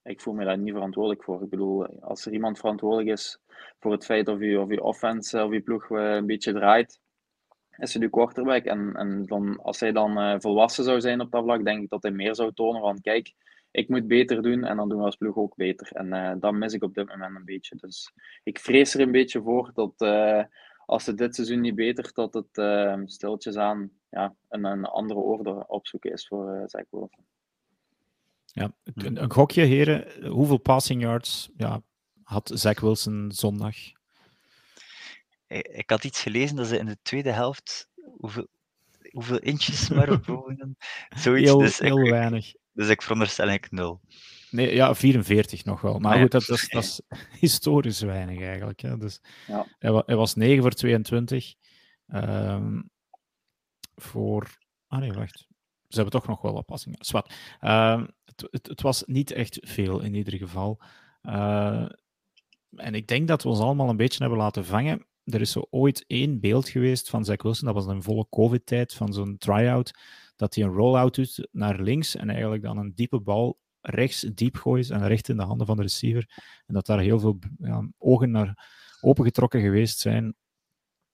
ik 0.04 0.22
voel 0.22 0.34
me 0.34 0.46
daar 0.46 0.58
niet 0.58 0.74
verantwoordelijk 0.74 1.24
voor. 1.24 1.44
Ik 1.44 1.50
bedoel, 1.50 1.86
als 1.86 2.26
er 2.26 2.34
iemand 2.34 2.60
verantwoordelijk 2.60 3.10
is 3.10 3.40
voor 3.80 3.92
het 3.92 4.06
feit 4.06 4.28
of 4.28 4.40
je, 4.40 4.60
of 4.60 4.70
je 4.70 4.84
offense 4.84 5.44
of 5.44 5.52
je 5.52 5.62
ploeg 5.62 5.92
eh, 5.92 6.14
een 6.16 6.26
beetje 6.26 6.54
draait, 6.54 7.00
is 7.78 7.94
het 7.94 8.04
uw 8.04 8.10
quarterback. 8.10 8.66
En, 8.66 8.96
en 8.96 9.26
dan, 9.26 9.62
als 9.62 9.80
hij 9.80 9.92
dan 9.92 10.18
uh, 10.18 10.36
volwassen 10.38 10.84
zou 10.84 11.02
zijn 11.02 11.22
op 11.22 11.32
dat 11.32 11.44
vlak, 11.44 11.66
denk 11.66 11.84
ik 11.84 11.90
dat 11.90 12.04
hij 12.04 12.12
meer 12.12 12.36
zou 12.36 12.54
tonen 12.54 12.82
van 12.82 13.02
kijk, 13.02 13.34
ik 13.72 13.90
moet 13.90 14.08
beter 14.08 14.42
doen 14.42 14.64
en 14.64 14.78
dan 14.78 14.90
doen 14.90 14.98
we 15.00 15.06
als 15.06 15.16
ploeg 15.16 15.36
ook 15.36 15.56
beter. 15.56 15.92
En 15.92 16.40
dat 16.40 16.54
mis 16.54 16.74
ik 16.74 16.84
op 16.84 16.94
dit 16.94 17.08
moment 17.08 17.36
een 17.36 17.46
beetje. 17.46 17.76
Dus 17.76 18.14
ik 18.44 18.60
vrees 18.60 18.94
er 18.94 19.02
een 19.02 19.12
beetje 19.12 19.42
voor 19.42 19.72
dat 19.74 19.94
als 20.86 21.06
het 21.06 21.18
dit 21.18 21.36
seizoen 21.36 21.62
niet 21.62 21.76
beter, 21.76 22.12
dat 22.14 22.34
het 22.34 23.12
stiltjes 23.12 23.56
aan 23.56 23.92
ja, 24.10 24.36
een, 24.48 24.64
een 24.64 24.86
andere 24.86 25.20
orde 25.20 25.68
opzoeken 25.68 26.12
is 26.12 26.28
voor 26.28 26.64
Zach 26.66 26.86
Wilson. 26.90 27.26
Ja, 28.52 28.74
een, 28.84 29.22
een 29.24 29.32
gokje, 29.32 29.64
heren. 29.64 30.28
Hoeveel 30.28 30.58
passing 30.58 31.02
yards 31.02 31.50
ja, 31.56 31.82
had 32.24 32.52
Zach 32.54 32.80
Wilson 32.80 33.32
zondag? 33.32 33.76
Ik 35.48 35.90
had 35.90 36.04
iets 36.04 36.22
gelezen 36.22 36.56
dat 36.56 36.68
ze 36.68 36.78
in 36.78 36.86
de 36.86 36.98
tweede 37.02 37.32
helft 37.32 37.90
hoeveel, 38.18 38.48
hoeveel 39.12 39.40
inches 39.40 39.90
maar 39.90 40.12
op 40.12 40.26
Zoiets. 41.16 41.50
Heel, 41.50 41.58
dus 41.58 41.80
heel 41.80 42.00
ik, 42.00 42.10
weinig. 42.10 42.54
Dus 42.74 42.90
ik 42.90 43.02
veronderstel 43.02 43.48
ik 43.48 43.72
nul. 43.72 44.02
Nee, 44.52 44.76
ja, 44.76 44.96
44 44.96 45.66
nog 45.66 45.82
wel. 45.82 46.00
Maar 46.00 46.20
goed, 46.20 46.32
dat, 46.32 46.46
dat, 46.46 46.58
is, 46.58 46.70
dat 46.70 46.84
is 46.84 47.02
historisch 47.40 48.02
weinig 48.02 48.42
eigenlijk. 48.42 48.80
Hè. 48.80 48.98
Dus 48.98 49.22
ja. 49.48 49.66
hij, 49.80 50.04
hij, 50.06 50.16
was 50.16 50.36
9 50.36 50.62
voor 50.62 50.72
22. 50.72 51.54
Um, 52.08 52.24
ehm, 52.24 52.82
voor. 53.96 54.58
Ah 54.88 55.00
nee, 55.00 55.12
wacht. 55.12 55.48
Ze 55.88 55.96
hebben 55.96 56.20
toch 56.20 56.28
nog 56.28 56.42
wel 56.42 56.54
wat 56.54 56.66
passingen. 56.66 57.06
Zwat. 57.06 57.34
Uh, 57.62 58.04
het, 58.52 58.68
het, 58.68 58.82
was 58.82 59.04
niet 59.06 59.32
echt 59.32 59.58
veel 59.62 60.00
in 60.00 60.14
ieder 60.14 60.34
geval. 60.34 60.82
Uh, 61.24 61.90
en 62.76 62.96
ik 62.96 63.08
denk 63.08 63.28
dat 63.28 63.44
we 63.44 63.50
ons 63.50 63.60
allemaal 63.60 63.90
een 63.90 63.98
beetje 63.98 64.20
hebben 64.20 64.40
laten 64.40 64.66
vangen. 64.66 65.06
Er 65.24 65.42
is 65.42 65.52
zo 65.52 65.66
ooit 65.70 66.04
één 66.08 66.40
beeld 66.40 66.70
geweest 66.70 67.10
van 67.10 67.26
Zach 67.26 67.44
Wilson, 67.44 67.66
dat 67.66 67.84
was 67.84 67.86
een 67.86 68.04
volle 68.04 68.28
COVID-tijd, 68.30 68.94
van 68.94 69.14
zo'n 69.14 69.38
try-out, 69.38 69.92
dat 70.36 70.56
hij 70.56 70.64
een 70.64 70.74
roll-out 70.74 71.16
doet 71.16 71.48
naar 71.52 71.82
links 71.82 72.16
en 72.16 72.30
eigenlijk 72.30 72.64
dan 72.64 72.78
een 72.78 72.92
diepe 72.96 73.20
bal 73.20 73.60
rechts 73.82 74.22
diep 74.22 74.56
gooit 74.56 74.90
en 74.90 75.08
recht 75.08 75.30
in 75.30 75.38
de 75.38 75.44
handen 75.44 75.68
van 75.68 75.78
de 75.78 75.82
receiver. 75.82 76.30
En 76.66 76.74
dat 76.74 76.86
daar 76.86 77.00
heel 77.00 77.20
veel 77.20 77.40
ja, 77.58 77.90
ogen 77.98 78.32
naar 78.32 78.68
opengetrokken 79.02 79.62
geweest 79.62 80.00
zijn. 80.00 80.36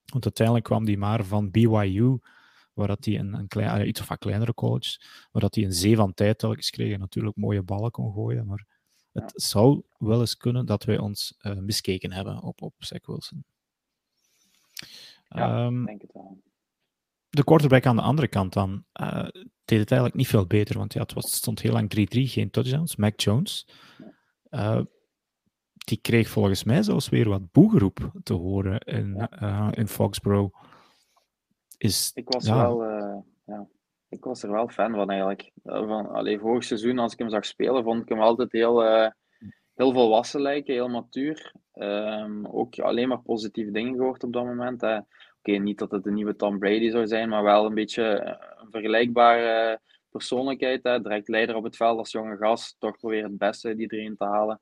Want 0.06 0.24
uiteindelijk 0.24 0.66
kwam 0.66 0.86
die 0.86 0.98
maar 0.98 1.26
van 1.26 1.52
BYU, 1.52 2.18
waar 2.76 2.88
dat 2.88 3.06
hij 3.06 3.20
een, 3.20 3.34
een 3.34 3.48
klein, 3.48 3.88
iets 3.88 4.02
of 4.02 4.10
een 4.10 4.18
kleinere 4.18 4.54
college, 4.54 5.00
waar 5.32 5.42
dat 5.42 5.56
hij 5.56 5.64
een 5.64 5.74
zee 5.74 5.96
van 5.96 6.14
tijd 6.14 6.40
telkens 6.40 6.70
kreeg 6.70 6.94
en 6.94 7.00
natuurlijk 7.00 7.36
mooie 7.36 7.64
ballen 7.64 7.92
kon 7.92 8.14
gooien. 8.14 8.46
Maar 8.46 8.66
het 9.12 9.32
zou 9.36 9.82
wel 9.98 10.20
eens 10.20 10.38
kunnen 10.38 10.66
dat 10.66 10.84
wij 10.84 10.98
ons 10.98 11.36
uh, 11.42 11.58
miskeken 11.58 12.12
hebben 12.12 12.42
op, 12.42 12.62
op 12.62 12.74
Zach 12.78 13.06
Wilson. 13.06 13.46
Ja, 15.28 15.66
um, 15.66 15.86
denk 15.86 16.02
het 16.02 16.14
wel. 16.14 16.42
De 17.30 17.44
quarterback 17.44 17.86
aan 17.86 17.96
de 17.96 18.02
andere 18.02 18.28
kant 18.28 18.54
dan 18.54 18.86
uh, 19.02 19.28
deed 19.66 19.80
het 19.80 19.92
eigenlijk 19.92 20.14
niet 20.14 20.28
veel 20.28 20.46
beter, 20.46 20.78
want 20.78 20.94
ja, 20.94 21.02
het, 21.02 21.14
was, 21.14 21.36
stond 21.36 21.62
heel 21.62 21.72
lang 21.72 22.00
3-3, 22.00 22.06
geen 22.08 22.50
touchdowns. 22.50 22.96
Mac 22.96 23.20
Jones, 23.20 23.68
uh, 24.50 24.82
die 25.74 25.98
kreeg 26.02 26.30
volgens 26.30 26.64
mij 26.64 26.84
zelfs 26.84 27.10
weer 27.10 27.30
wat 27.30 27.52
boegeroep 27.52 28.12
te 28.24 28.34
horen 28.34 28.80
in, 28.80 29.30
in 29.72 29.88
Foxborough 29.88 30.56
is... 31.86 32.12
Ik 32.14 32.30
was, 32.30 32.50
wel, 32.50 32.84
uh, 32.84 33.18
ja, 33.46 33.68
ik 34.10 34.24
was 34.24 34.44
er 34.44 34.52
wel 34.52 34.68
fan 34.68 34.94
van 34.94 35.10
eigenlijk. 35.10 35.52
Eh, 35.64 35.88
van, 35.88 36.10
allee, 36.10 36.40
vorig 36.40 36.64
seizoen, 36.64 37.00
als 37.00 37.14
ik 37.14 37.20
hem 37.20 37.30
zag 37.30 37.46
spelen, 37.46 37.84
vond 37.84 38.02
ik 38.02 38.10
hem 38.10 38.22
altijd 38.22 38.52
heel, 38.52 38.84
uh, 38.84 39.08
heel 39.74 39.94
volwassen 39.94 40.42
lijken, 40.42 40.74
heel 40.74 40.90
matuur. 40.90 41.54
Um, 41.74 42.46
ook 42.46 42.80
alleen 42.80 43.08
maar 43.08 43.22
positieve 43.22 43.72
dingen 43.72 43.96
gehoord 43.96 44.24
op 44.24 44.34
dat 44.34 44.46
moment. 44.46 44.84
Oké, 44.84 45.04
okay, 45.40 45.58
niet 45.58 45.80
dat 45.80 45.92
het 45.92 46.04
de 46.04 46.12
nieuwe 46.12 46.36
Tom 46.36 46.60
Brady 46.60 46.90
zou 46.90 47.08
zijn, 47.08 47.30
maar 47.30 47.44
wel 47.44 47.66
een 47.66 47.74
beetje 47.74 48.38
een 48.58 48.72
vergelijkbare 48.72 49.80
persoonlijkheid. 50.10 50.84
Hè. 50.84 51.02
Direct 51.02 51.28
leider 51.28 51.56
op 51.56 51.64
het 51.64 51.76
veld 51.76 51.98
als 51.98 52.12
jonge 52.12 52.38
gast, 52.38 52.76
toch 52.80 52.98
proberen 52.98 53.30
het 53.30 53.38
beste 53.38 53.76
die 53.76 53.94
erin 53.94 54.16
te 54.16 54.26
halen. 54.26 54.62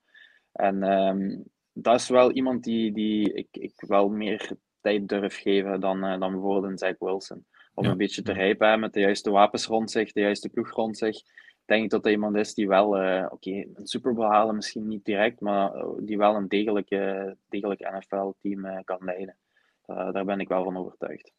En 0.51 0.83
um, 0.91 1.43
dat 1.73 1.95
is 1.95 2.09
wel 2.09 2.31
iemand 2.31 2.63
die, 2.63 2.91
die 2.91 3.33
ik, 3.33 3.47
ik 3.51 3.73
wel 3.75 4.09
meer 4.09 4.51
tijd 4.83 5.07
durf 5.07 5.35
geven 5.35 5.79
dan, 5.79 5.97
uh, 6.05 6.19
dan 6.19 6.31
bijvoorbeeld 6.31 6.71
een 6.71 6.77
Zach 6.77 6.99
Wilson. 6.99 7.45
Om 7.73 7.85
een 7.85 7.97
beetje 7.97 8.21
te 8.21 8.33
rijpen 8.33 8.79
met 8.79 8.93
de 8.93 8.99
juiste 8.99 9.31
wapens 9.31 9.65
rond 9.65 9.91
zich, 9.91 10.11
de 10.11 10.21
juiste 10.21 10.49
ploeg 10.49 10.71
rond 10.71 10.97
zich. 10.97 11.21
Denk 11.65 11.83
ik 11.83 11.89
dat 11.89 12.03
hij 12.03 12.13
iemand 12.13 12.35
is 12.35 12.53
die 12.53 12.67
wel, 12.67 13.03
uh, 13.03 13.23
oké, 13.23 13.33
okay, 13.33 13.69
een 13.73 13.87
Super 13.87 14.13
Bowl 14.13 14.31
halen 14.31 14.55
misschien 14.55 14.87
niet 14.87 15.05
direct, 15.05 15.39
maar 15.39 15.75
uh, 15.75 15.87
die 15.99 16.17
wel 16.17 16.35
een 16.35 16.47
degelijke, 16.47 17.37
degelijk 17.49 17.91
NFL-team 17.91 18.83
kan 18.83 18.99
leiden. 18.99 19.37
daar 19.85 20.25
ben 20.25 20.39
ik 20.39 20.47
wel 20.47 20.63
van 20.63 20.77
overtuigd. 20.77 21.31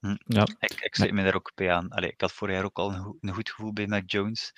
Hm. 0.00 0.16
Ja. 0.24 0.42
Ik, 0.58 0.80
ik 0.80 0.94
sluit 0.94 1.12
me 1.12 1.22
daar 1.22 1.34
ook 1.34 1.52
bij 1.54 1.72
aan. 1.72 1.88
Allee, 1.88 2.10
ik 2.10 2.20
had 2.20 2.32
vorig 2.32 2.54
jaar 2.54 2.64
ook 2.64 2.78
al 2.78 2.92
een, 2.92 3.16
een 3.20 3.34
goed 3.34 3.50
gevoel 3.50 3.72
bij 3.72 3.86
Mac 3.86 4.10
Jones. 4.10 4.52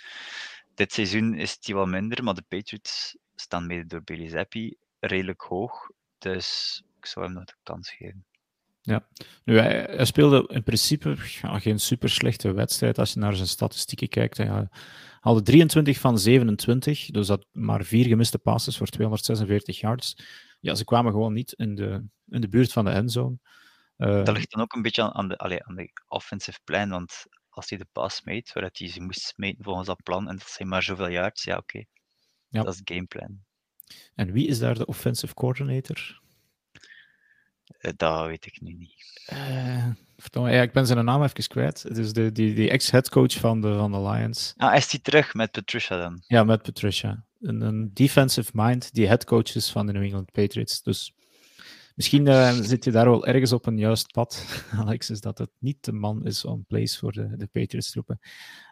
Dit 0.74 0.92
seizoen 0.92 1.34
is 1.34 1.52
het 1.52 1.66
wel 1.66 1.86
minder, 1.86 2.24
maar 2.24 2.34
de 2.34 2.44
Patriots 2.48 3.18
staan 3.34 3.66
mede 3.66 3.86
door 3.86 4.02
Billy 4.02 4.28
Zappi 4.28 4.76
redelijk 5.00 5.40
hoog. 5.40 5.90
Dus 6.18 6.82
ik 7.00 7.06
zou 7.06 7.24
hem 7.24 7.34
nog 7.34 7.44
de 7.44 7.54
kans 7.62 7.90
geven. 7.90 8.24
Ja, 8.82 9.06
nu, 9.44 9.58
hij, 9.58 10.04
speelde 10.04 10.48
in 10.48 10.62
principe 10.62 11.16
ja, 11.42 11.58
geen 11.58 11.80
super 11.80 12.10
slechte 12.10 12.52
wedstrijd 12.52 12.98
als 12.98 13.12
je 13.12 13.18
naar 13.18 13.34
zijn 13.34 13.48
statistieken 13.48 14.08
kijkt. 14.08 14.36
Hij 14.36 14.68
haalde 15.20 15.42
23 15.42 15.98
van 15.98 16.18
27, 16.18 17.06
dus 17.06 17.26
dat 17.26 17.46
maar 17.52 17.84
vier 17.84 18.06
gemiste 18.06 18.38
passes 18.38 18.76
voor 18.76 18.86
246 18.86 19.80
yards. 19.80 20.16
Ja, 20.60 20.74
ze 20.74 20.84
kwamen 20.84 21.12
gewoon 21.12 21.32
niet 21.32 21.52
in 21.52 21.74
de, 21.74 22.04
in 22.28 22.40
de 22.40 22.48
buurt 22.48 22.72
van 22.72 22.84
de 22.84 22.90
endzone. 22.90 23.38
Uh, 23.96 24.24
dat 24.24 24.36
ligt 24.36 24.50
dan 24.50 24.62
ook 24.62 24.74
een 24.74 24.82
beetje 24.82 25.12
aan 25.12 25.28
de, 25.28 25.38
allee, 25.38 25.64
aan 25.64 25.74
de 25.74 25.90
offensive 26.08 26.58
plan, 26.64 26.88
want 26.88 27.26
als 27.48 27.68
hij 27.68 27.78
de 27.78 27.86
pass 27.92 28.22
meet, 28.22 28.52
waar 28.52 28.70
hij 28.72 28.88
ze 28.88 29.02
moest 29.02 29.32
meten 29.36 29.64
volgens 29.64 29.86
dat 29.86 30.02
plan, 30.02 30.28
en 30.28 30.36
dat 30.36 30.48
zijn 30.48 30.68
maar 30.68 30.82
zoveel 30.82 31.10
yards, 31.10 31.42
ja 31.42 31.56
oké, 31.56 31.62
okay. 31.62 31.86
ja. 32.48 32.62
dat 32.62 32.72
is 32.72 32.78
het 32.78 32.90
gameplan. 32.90 33.44
En 34.14 34.32
wie 34.32 34.46
is 34.46 34.58
daar 34.58 34.74
de 34.74 34.86
offensive 34.86 35.34
coordinator? 35.34 36.19
Eh, 37.78 37.92
dat 37.96 38.26
weet 38.26 38.46
ik 38.46 38.60
nu 38.60 38.72
niet. 38.72 39.28
Uh, 39.32 39.86
ja, 40.32 40.62
ik 40.62 40.72
ben 40.72 40.86
zijn 40.86 41.04
naam 41.04 41.22
even 41.22 41.46
kwijt. 41.46 41.82
Het 41.82 41.96
is 41.96 42.12
de, 42.12 42.32
die, 42.32 42.54
die 42.54 42.70
ex-headcoach 42.70 43.32
van 43.32 43.60
de, 43.60 43.74
van 43.74 43.92
de 43.92 44.00
Lions. 44.00 44.54
Ah, 44.56 44.76
is 44.76 44.90
hij 44.90 45.00
terug 45.00 45.34
met 45.34 45.50
Patricia 45.50 45.98
dan? 45.98 46.22
Ja, 46.26 46.44
met 46.44 46.62
Patricia. 46.62 47.24
Een, 47.40 47.60
een 47.60 47.90
defensive 47.94 48.50
mind 48.54 48.94
die 48.94 49.06
headcoach 49.06 49.54
is 49.54 49.70
van 49.70 49.86
de 49.86 49.92
New 49.92 50.02
England 50.02 50.32
Patriots. 50.32 50.82
Dus 50.82 51.14
Misschien 52.00 52.26
uh, 52.26 52.52
zit 52.52 52.84
je 52.84 52.90
daar 52.90 53.04
wel 53.04 53.26
ergens 53.26 53.52
op 53.52 53.66
een 53.66 53.78
juist 53.78 54.12
pad, 54.12 54.44
Alexis, 54.80 55.20
dat 55.20 55.38
het 55.38 55.50
niet 55.58 55.84
de 55.84 55.92
man 55.92 56.26
is 56.26 56.44
on 56.44 56.64
place 56.64 56.98
voor 56.98 57.12
de, 57.12 57.36
de 57.36 57.46
Patriots-troepen. 57.46 58.18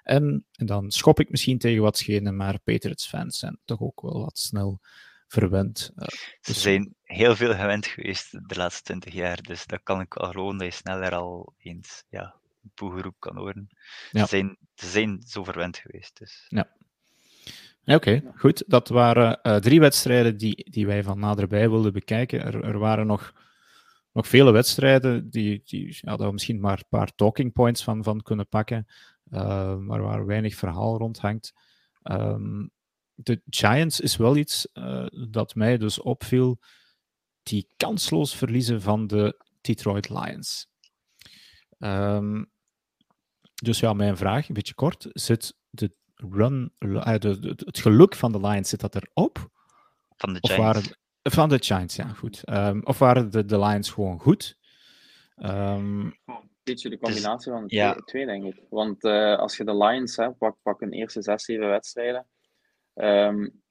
En, 0.02 0.46
en, 0.52 0.66
dan 0.66 0.90
schop 0.90 1.20
ik 1.20 1.30
misschien 1.30 1.58
tegen 1.58 1.82
wat 1.82 1.98
schenen, 1.98 2.36
maar 2.36 2.60
Patriots-fans 2.60 3.38
zijn 3.38 3.58
toch 3.64 3.80
ook 3.80 4.00
wel 4.00 4.20
wat 4.20 4.38
snel 4.38 4.80
verwend. 5.26 5.92
Uh, 5.96 6.06
Ze 6.40 6.52
zijn 6.52 6.94
heel 7.08 7.36
veel 7.36 7.54
gewend 7.54 7.86
geweest 7.86 8.48
de 8.48 8.56
laatste 8.56 8.82
twintig 8.82 9.12
jaar, 9.12 9.42
dus 9.42 9.66
dat 9.66 9.80
kan 9.82 10.00
ik 10.00 10.14
wel 10.14 10.30
geloven 10.30 10.58
dat 10.58 10.66
je 10.66 10.72
sneller 10.72 11.14
al 11.14 11.54
eens 11.58 12.04
ja, 12.08 12.34
boegeroep 12.74 13.14
kan 13.18 13.36
horen. 13.36 13.68
Ja. 14.10 14.20
Ze, 14.20 14.26
zijn, 14.28 14.56
ze 14.74 14.86
zijn 14.86 15.22
zo 15.26 15.44
verwend 15.44 15.76
geweest. 15.76 16.18
Dus. 16.18 16.46
Ja. 16.48 16.68
Oké, 17.84 18.22
goed. 18.36 18.64
Dat 18.66 18.88
waren 18.88 19.38
uh, 19.42 19.56
drie 19.56 19.80
wedstrijden 19.80 20.36
die, 20.36 20.70
die 20.70 20.86
wij 20.86 21.02
van 21.02 21.18
naderbij 21.18 21.70
wilden 21.70 21.92
bekijken. 21.92 22.44
Er, 22.44 22.64
er 22.64 22.78
waren 22.78 23.06
nog, 23.06 23.32
nog 24.12 24.26
vele 24.26 24.50
wedstrijden 24.50 25.30
die, 25.30 25.62
die 25.64 25.98
ja, 26.00 26.16
daar 26.16 26.26
we 26.26 26.32
misschien 26.32 26.60
maar 26.60 26.78
een 26.78 26.88
paar 26.88 27.14
talking 27.14 27.52
points 27.52 27.84
van, 27.84 28.02
van 28.02 28.22
kunnen 28.22 28.48
pakken, 28.48 28.86
uh, 29.30 29.76
maar 29.76 30.02
waar 30.02 30.26
weinig 30.26 30.54
verhaal 30.54 30.98
rondhangt. 30.98 31.54
Um, 32.02 32.70
de 33.14 33.40
Giants 33.50 34.00
is 34.00 34.16
wel 34.16 34.36
iets 34.36 34.68
uh, 34.74 35.06
dat 35.28 35.54
mij 35.54 35.78
dus 35.78 36.00
opviel, 36.00 36.58
die 37.48 37.72
kansloos 37.76 38.36
verliezen 38.36 38.82
van 38.82 39.06
de 39.06 39.44
Detroit 39.60 40.08
Lions. 40.08 40.70
Um, 41.78 42.50
dus 43.54 43.80
ja, 43.80 43.92
mijn 43.92 44.16
vraag, 44.16 44.48
een 44.48 44.54
beetje 44.54 44.74
kort, 44.74 45.06
zit 45.08 45.56
de 45.70 45.96
run, 46.14 46.72
uh, 46.78 47.18
de, 47.18 47.54
het 47.64 47.78
geluk 47.78 48.14
van 48.14 48.32
de 48.32 48.40
Lions, 48.40 48.68
zit 48.68 48.80
dat 48.80 48.94
erop? 48.94 49.50
Van 50.16 50.32
de 50.32 50.38
Giants. 50.40 50.50
Of 50.50 50.56
waren, 50.56 50.82
van 51.22 51.48
de 51.48 51.62
Giants, 51.62 51.96
ja, 51.96 52.08
goed. 52.08 52.42
Um, 52.50 52.84
of 52.84 52.98
waren 52.98 53.30
de, 53.30 53.44
de 53.44 53.58
Lions 53.58 53.90
gewoon 53.90 54.18
goed? 54.18 54.58
Um, 55.36 56.18
beetje 56.62 56.90
de 56.90 56.98
combinatie 56.98 57.52
van 57.52 57.66
de 57.66 57.74
ja. 57.74 57.92
twee, 57.92 58.04
twee, 58.04 58.26
denk 58.26 58.54
ik. 58.54 58.62
Want 58.70 59.04
uh, 59.04 59.38
als 59.38 59.56
je 59.56 59.64
de 59.64 59.76
Lions 59.76 60.16
hebt, 60.16 60.38
pak, 60.38 60.56
pak 60.62 60.80
een 60.80 60.92
eerste 60.92 61.22
zes, 61.22 61.44
zeven 61.44 61.68
wedstrijden, 61.68 62.26
um, 62.94 63.62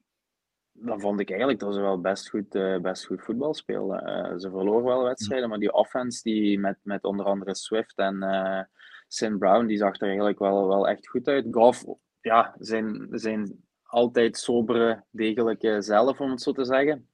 dan 0.80 1.00
vond 1.00 1.20
ik 1.20 1.28
eigenlijk 1.28 1.60
dat 1.60 1.74
ze 1.74 1.80
wel 1.80 2.00
best 2.00 2.28
goed, 2.28 2.54
uh, 2.54 2.78
best 2.78 3.06
goed 3.06 3.22
voetbal 3.22 3.54
speelden. 3.54 4.08
Uh, 4.08 4.38
ze 4.38 4.50
verloren 4.50 4.84
wel 4.84 5.02
wedstrijden, 5.02 5.48
maar 5.48 5.58
die 5.58 5.72
offense 5.72 6.22
die 6.22 6.58
met, 6.58 6.78
met 6.82 7.04
onder 7.04 7.26
andere 7.26 7.54
Swift 7.54 7.98
en 7.98 8.14
uh, 8.14 8.60
Sin 9.08 9.38
Brown, 9.38 9.66
die 9.66 9.76
zag 9.76 10.00
er 10.00 10.06
eigenlijk 10.06 10.38
wel, 10.38 10.68
wel 10.68 10.88
echt 10.88 11.08
goed 11.08 11.28
uit. 11.28 11.46
Goff 11.50 11.84
ja, 12.20 12.54
zijn, 12.58 13.08
zijn 13.10 13.64
altijd 13.82 14.38
sobere, 14.38 15.04
degelijke 15.10 15.82
zelf, 15.82 16.20
om 16.20 16.30
het 16.30 16.42
zo 16.42 16.52
te 16.52 16.64
zeggen. 16.64 17.08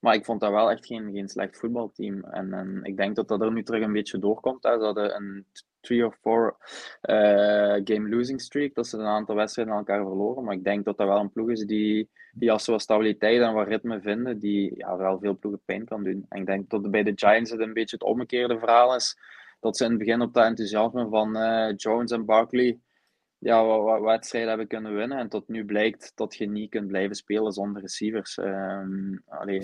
Maar 0.00 0.14
ik 0.14 0.24
vond 0.24 0.40
dat 0.40 0.50
wel 0.50 0.70
echt 0.70 0.86
geen, 0.86 1.12
geen 1.12 1.28
slecht 1.28 1.58
voetbalteam. 1.58 2.24
En, 2.24 2.52
en 2.52 2.80
ik 2.82 2.96
denk 2.96 3.16
dat 3.16 3.28
dat 3.28 3.40
er 3.40 3.52
nu 3.52 3.62
terug 3.62 3.82
een 3.82 3.92
beetje 3.92 4.18
doorkomt. 4.18 4.62
Hè. 4.62 4.78
Ze 4.78 4.84
hadden 4.84 5.14
een 5.16 5.46
3 5.80 6.06
of 6.06 6.18
4 6.22 6.56
uh, 7.02 7.80
game 7.84 8.08
losing 8.08 8.40
streak. 8.40 8.74
Dat 8.74 8.86
ze 8.86 8.98
een 8.98 9.06
aantal 9.06 9.34
wedstrijden 9.34 9.74
aan 9.74 9.78
elkaar 9.78 10.06
verloren. 10.06 10.44
Maar 10.44 10.54
ik 10.54 10.64
denk 10.64 10.84
dat 10.84 10.96
dat 10.96 11.06
wel 11.06 11.20
een 11.20 11.32
ploeg 11.32 11.50
is 11.50 11.64
die, 11.64 12.10
die 12.38 12.52
als 12.52 12.64
ze 12.64 12.70
wat 12.70 12.82
stabiliteit 12.82 13.40
en 13.40 13.52
wat 13.52 13.66
ritme 13.66 14.00
vinden, 14.00 14.38
die 14.38 14.76
ja, 14.76 14.96
wel 14.96 15.18
veel 15.18 15.38
ploegen 15.38 15.62
pijn 15.64 15.84
kan 15.84 16.04
doen. 16.04 16.26
En 16.28 16.40
ik 16.40 16.46
denk 16.46 16.70
dat 16.70 16.90
bij 16.90 17.02
de 17.02 17.12
Giants 17.14 17.50
het 17.50 17.60
een 17.60 17.72
beetje 17.72 17.96
het 17.96 18.04
omgekeerde 18.04 18.58
verhaal 18.58 18.94
is. 18.94 19.18
Dat 19.60 19.76
ze 19.76 19.84
in 19.84 19.90
het 19.90 19.98
begin 19.98 20.20
op 20.20 20.34
dat 20.34 20.44
enthousiasme 20.44 21.08
van 21.08 21.36
uh, 21.36 21.72
Jones 21.76 22.10
en 22.10 22.24
Barkley 22.24 22.78
ja, 23.38 23.64
wat, 23.64 24.00
wedstrijden 24.00 24.48
hebben 24.48 24.68
kunnen 24.68 24.94
winnen. 24.94 25.18
En 25.18 25.28
tot 25.28 25.48
nu 25.48 25.64
blijkt 25.64 26.12
dat 26.14 26.34
je 26.34 26.46
niet 26.46 26.70
kunt 26.70 26.86
blijven 26.86 27.16
spelen 27.16 27.52
zonder 27.52 27.82
receivers. 27.82 28.36
Um, 28.36 29.22
allee, 29.26 29.62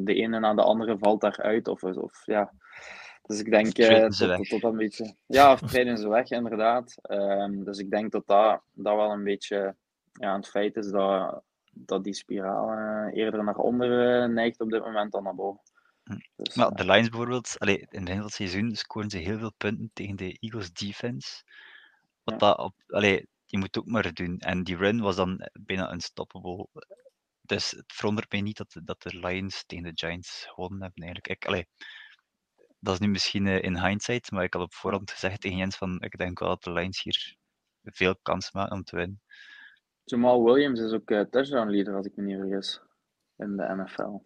de 0.00 0.14
ene 0.14 0.38
na 0.38 0.54
de 0.54 0.62
andere 0.62 0.98
valt 0.98 1.20
daaruit. 1.20 1.68
Of, 1.68 1.82
of, 1.82 2.22
ja. 2.26 2.52
Dus 3.22 3.40
ik 3.40 3.50
denk 3.50 3.78
uh, 3.78 4.00
dat, 4.00 4.16
dat, 4.16 4.46
dat 4.48 4.62
een 4.62 4.76
beetje. 4.76 5.14
Ja, 5.26 5.52
of 5.52 5.60
treden 5.60 5.98
ze 5.98 6.08
weg, 6.08 6.30
inderdaad. 6.30 6.94
Um, 7.10 7.64
dus 7.64 7.78
ik 7.78 7.90
denk 7.90 8.12
dat 8.12 8.26
dat, 8.26 8.62
dat 8.72 8.96
wel 8.96 9.10
een 9.10 9.24
beetje 9.24 9.76
ja, 10.12 10.36
het 10.36 10.48
feit 10.48 10.76
is 10.76 10.90
dat, 10.90 11.42
dat 11.74 12.04
die 12.04 12.14
spiraal 12.14 12.72
uh, 12.72 13.16
eerder 13.16 13.44
naar 13.44 13.56
onder 13.56 14.22
uh, 14.22 14.34
neigt 14.34 14.60
op 14.60 14.70
dit 14.70 14.84
moment 14.84 15.12
dan 15.12 15.22
naar 15.22 15.34
boven. 15.34 15.62
Hm. 16.04 16.18
Dus, 16.36 16.54
maar 16.54 16.70
de 16.70 16.84
Lions 16.84 17.08
bijvoorbeeld, 17.08 17.58
allee, 17.58 17.86
in 17.88 18.06
het 18.06 18.22
het 18.22 18.32
seizoen 18.32 18.74
scoren 18.74 19.10
ze 19.10 19.18
heel 19.18 19.38
veel 19.38 19.52
punten 19.56 19.90
tegen 19.92 20.16
de 20.16 20.36
Eagles 20.40 20.72
defense. 20.72 21.44
Wat 22.22 22.40
dat 22.40 22.58
op, 22.58 22.74
allee, 22.86 23.28
je 23.46 23.58
moet 23.58 23.78
ook 23.78 23.86
maar 23.86 24.12
doen. 24.12 24.38
En 24.38 24.62
die 24.62 24.76
run 24.76 25.00
was 25.00 25.16
dan 25.16 25.48
bijna 25.52 25.92
unstoppable. 25.92 26.66
Dus 27.42 27.70
het 27.70 27.92
verwondert 27.92 28.32
mij 28.32 28.40
niet 28.40 28.56
dat, 28.56 28.80
dat 28.84 29.02
de 29.02 29.18
Lions 29.18 29.64
tegen 29.66 29.84
de 29.84 29.92
Giants 29.94 30.44
gewonnen 30.48 30.82
hebben 30.82 31.04
eigenlijk. 31.04 31.28
Ik, 31.28 31.48
allee, 31.48 31.66
dat 32.78 32.94
is 32.94 33.00
nu 33.00 33.08
misschien 33.08 33.46
in 33.46 33.84
hindsight, 33.86 34.30
maar 34.30 34.44
ik 34.44 34.54
had 34.54 34.62
op 34.62 34.74
voorhand 34.74 35.10
gezegd 35.10 35.40
tegen 35.40 35.58
Jens 35.58 35.76
van 35.76 36.00
ik 36.00 36.18
denk 36.18 36.38
wel 36.38 36.48
dat 36.48 36.62
de 36.62 36.72
Lions 36.72 37.02
hier 37.02 37.36
veel 37.82 38.16
kans 38.22 38.52
maken 38.52 38.76
om 38.76 38.82
te 38.82 38.96
winnen. 38.96 39.21
Jamal 40.04 40.44
Williams 40.44 40.80
is 40.80 40.92
ook 40.92 41.10
uh, 41.10 41.20
touchdown 41.20 41.70
leader, 41.70 41.94
als 41.94 42.06
ik 42.06 42.16
me 42.16 42.22
niet 42.22 42.38
vergis, 42.38 42.80
in 43.36 43.56
de 43.56 43.74
NFL. 43.76 44.22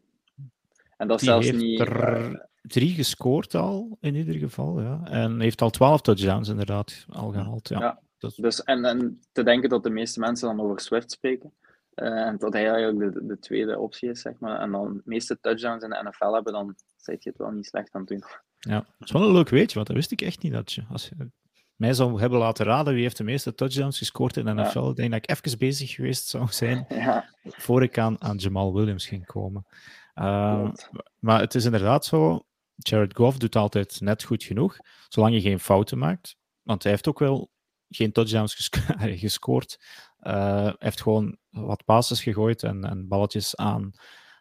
En 0.97 1.09
dat 1.09 1.21
zelfs 1.21 1.53
niet... 1.53 1.81
Er 1.81 2.49
drie 2.67 2.95
gescoord 2.95 3.55
al, 3.55 3.97
in 4.01 4.15
ieder 4.15 4.35
geval. 4.35 4.81
Ja. 4.81 5.01
En 5.05 5.41
heeft 5.41 5.63
al 5.63 5.71
twaalf 5.71 6.01
touchdowns 6.01 6.49
inderdaad 6.49 7.07
al 7.09 7.31
gehaald. 7.31 7.69
Ja. 7.69 7.79
ja 7.79 8.01
dus, 8.37 8.63
en, 8.63 8.85
en 8.85 9.21
te 9.33 9.43
denken 9.43 9.69
dat 9.69 9.83
de 9.83 9.91
meeste 9.91 10.21
mensen 10.21 10.57
dan 10.57 10.67
over 10.67 10.81
Swift 10.81 11.11
spreken. 11.11 11.53
Uh, 11.95 12.27
en 12.27 12.39
dat 12.39 12.53
hij 12.53 12.71
eigenlijk 12.71 13.15
de, 13.15 13.27
de, 13.27 13.39
tweede 13.39 13.79
optie 13.79 14.11
is, 14.11 14.21
zeg 14.21 14.39
maar. 14.39 14.61
En 14.61 14.71
dan 14.71 14.95
de 14.95 15.03
meeste 15.05 15.39
touchdowns 15.41 15.85
in 15.85 15.91
de 15.91 16.03
NFL 16.09 16.33
hebben, 16.33 16.53
dan 16.53 16.75
zit 16.97 17.23
je 17.23 17.29
het 17.29 17.39
wel 17.39 17.51
niet 17.51 17.67
slecht 17.67 17.95
aan 17.95 18.01
het 18.01 18.11
doen. 18.11 18.25
Ja, 18.59 18.79
dat 18.99 19.09
is 19.09 19.13
wel 19.13 19.23
een 19.23 19.33
leuk 19.33 19.49
weetje, 19.49 19.75
want 19.75 19.87
dat 19.87 19.97
wist 19.97 20.11
ik 20.11 20.21
echt 20.23 20.43
niet. 20.43 20.53
Dat 20.53 20.73
je, 20.73 20.83
als 20.91 21.09
je 21.09 21.31
mij 21.77 21.93
zou 21.93 22.21
hebben 22.21 22.39
laten 22.39 22.67
raden 22.67 22.95
wie 22.95 23.03
heeft 23.03 23.17
de 23.17 23.25
meeste 23.25 23.55
touchdowns 23.55 23.99
gescoord 23.99 24.37
in 24.37 24.45
de 24.45 24.55
NFL, 24.55 24.83
ja. 24.83 24.91
ik 24.91 24.97
denk 24.97 25.11
dat 25.11 25.23
ik 25.23 25.31
even 25.31 25.59
bezig 25.59 25.91
geweest 25.91 26.27
zou 26.27 26.47
zijn 26.51 26.85
ja. 26.89 27.31
voor 27.43 27.83
ik 27.83 27.99
aan, 27.99 28.23
aan 28.23 28.37
Jamal 28.37 28.75
Williams 28.75 29.07
ging 29.07 29.27
komen. 29.27 29.67
Uh, 30.15 30.71
maar 31.19 31.41
het 31.41 31.55
is 31.55 31.65
inderdaad 31.65 32.05
zo, 32.05 32.47
Jared 32.75 33.17
Goff 33.17 33.39
doet 33.39 33.57
altijd 33.57 34.01
net 34.01 34.25
goed 34.25 34.45
genoeg, 34.45 34.77
zolang 35.09 35.35
je 35.35 35.41
geen 35.41 35.61
fouten 35.61 35.99
maakt. 35.99 36.37
Want 36.63 36.83
hij 36.83 36.93
heeft 36.93 37.09
ook 37.09 37.19
wel 37.19 37.51
geen 37.89 38.13
touchdowns 38.13 38.55
gescoord. 39.25 39.77
Uh, 40.21 40.33
hij 40.63 40.75
heeft 40.79 41.03
gewoon 41.03 41.39
wat 41.51 41.85
passes 41.85 42.23
gegooid 42.23 42.63
en, 42.63 42.85
en 42.85 43.09
balletjes 43.09 43.57
aan, 43.57 43.91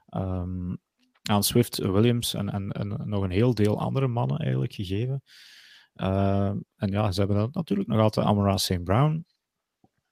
um, 0.10 0.78
aan 1.22 1.44
Swift, 1.44 1.78
Williams 1.78 2.34
en, 2.34 2.50
en, 2.50 2.72
en, 2.72 3.02
nog 3.04 3.24
een 3.24 3.32
heel 3.32 3.54
deel 3.54 3.80
andere 3.80 4.08
mannen 4.08 4.38
eigenlijk 4.38 4.74
gegeven. 4.74 5.24
Uh, 5.96 6.54
en 6.76 6.92
ja, 6.92 7.12
ze 7.12 7.20
hebben 7.20 7.50
natuurlijk 7.52 7.90
nog 7.90 8.00
altijd 8.00 8.26
Amara 8.26 8.58
St. 8.58 8.84
Brown 8.84 9.26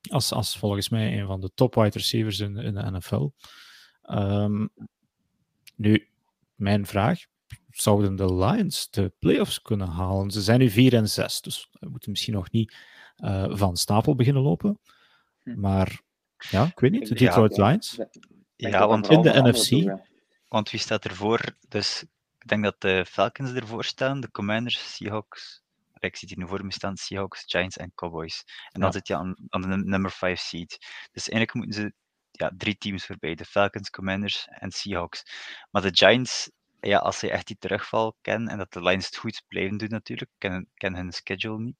als, 0.09 0.31
als 0.31 0.57
volgens 0.57 0.89
mij 0.89 1.19
een 1.19 1.27
van 1.27 1.41
de 1.41 1.51
top 1.55 1.75
wide 1.75 1.97
receivers 1.97 2.39
in, 2.39 2.57
in 2.57 2.73
de 2.73 2.91
NFL. 2.91 3.15
Um, 3.15 3.31
ehm, 4.01 4.67
nu, 5.75 6.07
mijn 6.55 6.85
vraag, 6.85 7.19
zouden 7.69 8.15
de 8.15 8.35
Lions 8.35 8.89
de 8.89 9.13
playoffs 9.19 9.61
kunnen 9.61 9.87
halen? 9.87 10.31
Ze 10.31 10.41
zijn 10.41 10.59
nu 10.59 10.69
4 10.69 10.93
en 10.93 11.09
6, 11.09 11.41
dus 11.41 11.69
we 11.79 11.89
moeten 11.89 12.11
misschien 12.11 12.33
nog 12.33 12.51
niet 12.51 12.75
uh, 13.17 13.57
van 13.57 13.77
stapel 13.77 14.15
beginnen 14.15 14.43
lopen. 14.43 14.79
Hm. 15.43 15.59
Maar 15.59 16.01
ja, 16.49 16.65
ik 16.65 16.79
weet 16.79 16.91
niet, 16.91 17.07
de 17.07 17.15
Detroit 17.15 17.55
ja, 17.55 17.67
Lions. 17.67 17.97
Ja, 18.55 18.87
want 18.87 19.09
in 19.09 19.21
de 19.21 19.41
NFC. 19.41 19.99
Want 20.47 20.69
wie 20.69 20.79
staat 20.79 21.05
ervoor? 21.05 21.57
Dus 21.67 22.03
ik 22.39 22.47
denk 22.47 22.63
dat 22.63 22.81
de 22.81 23.05
Falcons 23.07 23.53
ervoor 23.53 23.83
staan, 23.83 24.21
de 24.21 24.31
Commanders, 24.31 24.95
Seahawks. 24.95 25.62
Ik 26.03 26.15
zit 26.15 26.29
hier 26.29 26.37
nu 26.37 26.47
voor 26.47 26.65
me 26.65 26.71
staan, 26.71 26.97
Seahawks, 26.97 27.43
Giants 27.45 27.77
en 27.77 27.91
Cowboys. 27.95 28.43
En 28.71 28.81
dan 28.81 28.91
zit 28.91 29.07
je 29.07 29.15
aan, 29.15 29.35
aan 29.49 29.61
de 29.61 29.67
nummer 29.67 30.11
5 30.11 30.39
seed. 30.39 30.77
Dus 31.11 31.29
eigenlijk 31.29 31.53
moeten 31.53 31.81
ze 31.81 31.93
ja, 32.31 32.51
drie 32.57 32.77
teams 32.77 33.05
voorbij. 33.05 33.35
De 33.35 33.45
Falcons, 33.45 33.89
Commanders 33.89 34.47
en 34.49 34.71
Seahawks. 34.71 35.23
Maar 35.71 35.81
de 35.81 35.91
Giants 35.93 36.49
ja, 36.87 36.97
als 36.97 37.19
ze 37.19 37.29
echt 37.29 37.47
die 37.47 37.57
terugval 37.59 38.15
kennen 38.21 38.49
en 38.49 38.57
dat 38.57 38.73
de 38.73 38.81
Lions 38.81 39.05
het 39.05 39.17
goed 39.17 39.43
blijven 39.47 39.77
doen 39.77 39.89
natuurlijk, 39.89 40.31
kennen, 40.37 40.67
kennen 40.73 41.01
hun 41.01 41.11
schedule 41.11 41.59
niet, 41.59 41.75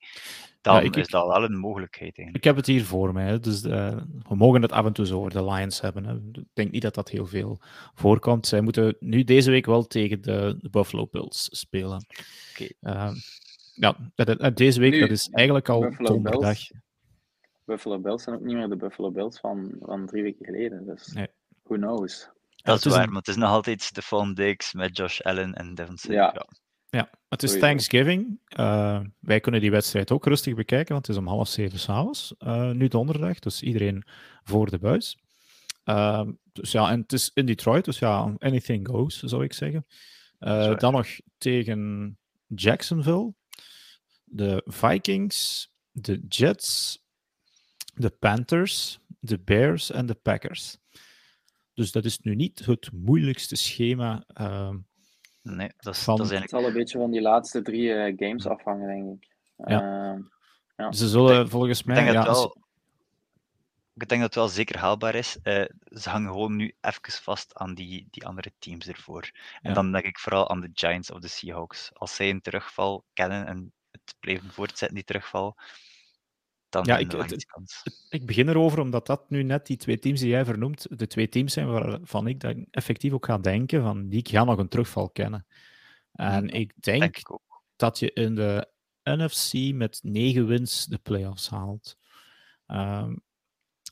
dan 0.62 0.84
is 0.84 1.08
dat 1.08 1.28
wel 1.28 1.44
een 1.44 1.58
mogelijkheid. 1.58 2.18
Eigenlijk. 2.18 2.38
Ik 2.38 2.44
heb 2.44 2.56
het 2.56 2.66
hier 2.66 2.86
voor 2.86 3.14
mij, 3.14 3.40
dus 3.40 3.64
uh, 3.64 3.98
we 4.28 4.36
mogen 4.36 4.62
het 4.62 4.72
af 4.72 4.86
en 4.86 4.94
toe 4.94 5.06
zo 5.06 5.18
over 5.18 5.32
de 5.32 5.46
Lions 5.46 5.82
hebben. 5.82 6.06
Hè. 6.06 6.14
Ik 6.40 6.46
denk 6.54 6.72
niet 6.72 6.82
dat 6.82 6.96
dat 6.96 7.10
heel 7.10 7.26
veel 7.26 7.62
voorkomt. 7.94 8.48
Zij 8.48 8.62
moeten 8.62 8.96
nu 9.00 9.24
deze 9.24 9.52
week 9.52 9.66
wel 9.66 9.88
tegen 9.88 10.22
de, 10.22 10.56
de 10.60 10.70
Buffalo 10.70 11.08
Bills 11.12 11.48
spelen. 11.52 12.06
Okay. 12.54 12.76
Uh, 12.82 13.12
ja, 13.74 13.96
deze 14.54 14.80
week, 14.80 14.92
nu, 14.92 15.00
dat 15.00 15.10
is 15.10 15.30
eigenlijk 15.30 15.70
al 15.70 15.96
donderdag. 15.98 16.60
Buffalo 17.66 18.00
Bills 18.00 18.24
zijn 18.24 18.36
ook 18.36 18.42
niet 18.42 18.56
meer 18.56 18.70
de 18.70 18.76
Buffalo 18.76 19.12
Bills 19.12 19.40
van, 19.40 19.76
van 19.82 20.06
drie 20.06 20.24
weken 20.24 20.46
geleden, 20.46 20.86
dus 20.86 21.08
nee. 21.08 21.28
who 21.64 21.76
knows. 21.76 22.30
Dat 22.56 22.86
is 22.86 22.92
waar, 22.96 23.08
maar 23.08 23.18
het 23.18 23.28
is 23.28 23.36
nog 23.36 23.50
altijd 23.50 23.82
Stefan 23.82 24.34
Diggs 24.34 24.74
met 24.74 24.98
Josh 24.98 25.22
Allen 25.22 25.54
en 25.54 25.76
Devon 25.76 25.98
Ja. 26.02 26.14
ja. 26.14 26.48
ja. 26.90 27.10
het 27.30 27.44
is 27.44 27.60
Thanksgiving. 27.60 28.40
Uh, 28.60 29.00
wij 29.20 29.40
kunnen 29.40 29.62
die 29.62 29.72
wedstrijd 29.72 30.12
ook 30.12 30.26
rustig 30.26 30.56
bekijken, 30.56 30.94
want 30.94 31.08
het 31.08 31.16
is 31.16 31.22
om 31.22 31.28
half 31.28 31.48
zeven 31.48 31.80
s'avonds, 31.80 32.36
uh, 32.40 32.72
nu 32.72 32.88
donderdag. 32.88 33.40
Dus 33.40 33.62
iedereen 33.62 34.04
voor 34.44 34.70
de 34.70 34.80
buis. 34.80 35.18
Uh, 35.86 36.28
dus 36.54 36.72
ja, 36.72 36.90
en 36.90 37.02
het 37.02 37.14
is 37.14 37.32
in 37.34 37.46
Detroit, 37.46 37.86
dus 37.86 38.00
ja, 38.00 38.36
anything 38.38 38.88
goes, 38.88 39.20
zou 39.20 39.44
ik 39.44 39.54
zeggen. 39.54 39.86
Uh, 40.40 40.78
dan 40.78 40.94
nog 40.94 41.08
tegen 41.38 42.18
Jacksonville, 42.48 43.34
de 44.36 44.62
Vikings, 44.66 45.70
de 45.92 46.26
Jets, 46.28 47.02
de 47.94 48.10
Panthers, 48.10 49.00
de 49.20 49.40
Bears 49.40 49.92
en 49.92 50.06
de 50.06 50.16
Packers. 50.16 50.78
Dus 51.74 51.92
dat 51.92 52.06
is 52.06 52.20
nu 52.20 52.36
niet 52.36 52.66
het 52.66 52.92
moeilijkste 52.92 53.56
schema. 53.56 54.26
Uh, 54.42 54.76
nee, 55.42 55.72
dat 55.78 55.96
is, 55.96 56.04
van... 56.04 56.16
dat 56.16 56.26
is 56.26 56.32
eigenlijk... 56.32 56.42
Het 56.42 56.50
zal 56.50 56.66
een 56.66 56.74
beetje 56.74 56.98
van 56.98 57.12
die 57.12 57.22
laatste 57.22 57.62
drie 57.62 57.88
uh, 57.90 58.14
games 58.18 58.46
afhangen, 58.46 58.88
denk 58.88 59.22
ik. 59.22 59.36
Ja. 59.68 60.14
Uh, 60.14 60.20
ja. 60.76 60.92
Ze 60.92 61.08
zullen 61.08 61.36
denk, 61.36 61.50
volgens 61.50 61.84
mij. 61.84 61.98
Ik 61.98 62.04
denk, 62.04 62.18
ja, 62.18 62.24
dat 62.24 62.36
wel, 62.36 62.58
ik 63.94 64.08
denk 64.08 64.22
dat 64.22 64.34
het 64.34 64.36
wel 64.36 64.48
zeker 64.48 64.78
haalbaar 64.78 65.16
is. 65.16 65.38
Uh, 65.44 65.66
ze 65.90 66.10
hangen 66.10 66.32
gewoon 66.32 66.56
nu 66.56 66.76
even 66.82 67.12
vast 67.12 67.56
aan 67.56 67.74
die, 67.74 68.08
die 68.12 68.26
andere 68.26 68.52
teams 68.60 68.88
ervoor. 68.88 69.32
En 69.62 69.70
ja. 69.70 69.74
dan 69.74 69.92
denk 69.92 70.06
ik 70.06 70.20
vooral 70.20 70.50
aan 70.50 70.62
de 70.62 70.70
Giants 70.74 71.12
of 71.12 71.20
de 71.20 71.28
Seahawks. 71.28 71.90
Als 71.94 72.16
zij 72.16 72.30
een 72.30 72.42
terugval 72.42 73.06
kennen 73.14 73.46
en 73.46 73.74
het 74.06 74.16
blijven 74.20 74.52
voortzetten, 74.52 74.96
die 74.96 75.04
terugval, 75.04 75.58
dan 76.74 76.84
ja, 76.86 76.98
ik, 76.98 77.12
het, 77.12 77.46
kans. 77.46 77.84
ik 78.10 78.26
begin 78.26 78.50
erover 78.50 78.80
omdat 78.80 79.06
dat 79.06 79.30
nu 79.30 79.44
net 79.44 79.66
die 79.66 79.78
twee 79.78 80.00
teams 80.00 80.20
die 80.20 80.30
jij 80.30 80.46
vernoemt, 80.46 81.00
de 81.00 81.08
twee 81.08 81.30
teams 81.30 81.54
zijn 81.54 81.68
waarvan 81.68 82.28
ik 82.28 82.40
dan 82.40 82.66
effectief 82.72 83.14
ook 83.14 83.26
ga 83.26 83.38
denken 83.38 83.82
van 83.82 84.10
die 84.10 84.28
gaan 84.28 84.46
nog 84.46 84.58
een 84.58 84.68
terugval 84.68 85.10
kennen. 85.10 85.46
En 86.12 86.48
ja, 86.48 86.54
ik 86.54 86.74
denk, 86.76 87.00
denk 87.00 87.18
ik 87.18 87.40
dat 87.76 88.00
je 88.00 88.14
in 88.14 88.36
de 88.36 88.70
NFC 89.04 89.74
met 89.74 90.00
negen 90.04 90.48
wins 90.48 90.86
de 90.86 90.98
playoffs 90.98 91.50
haalt. 91.50 91.98
Um, 92.68 93.24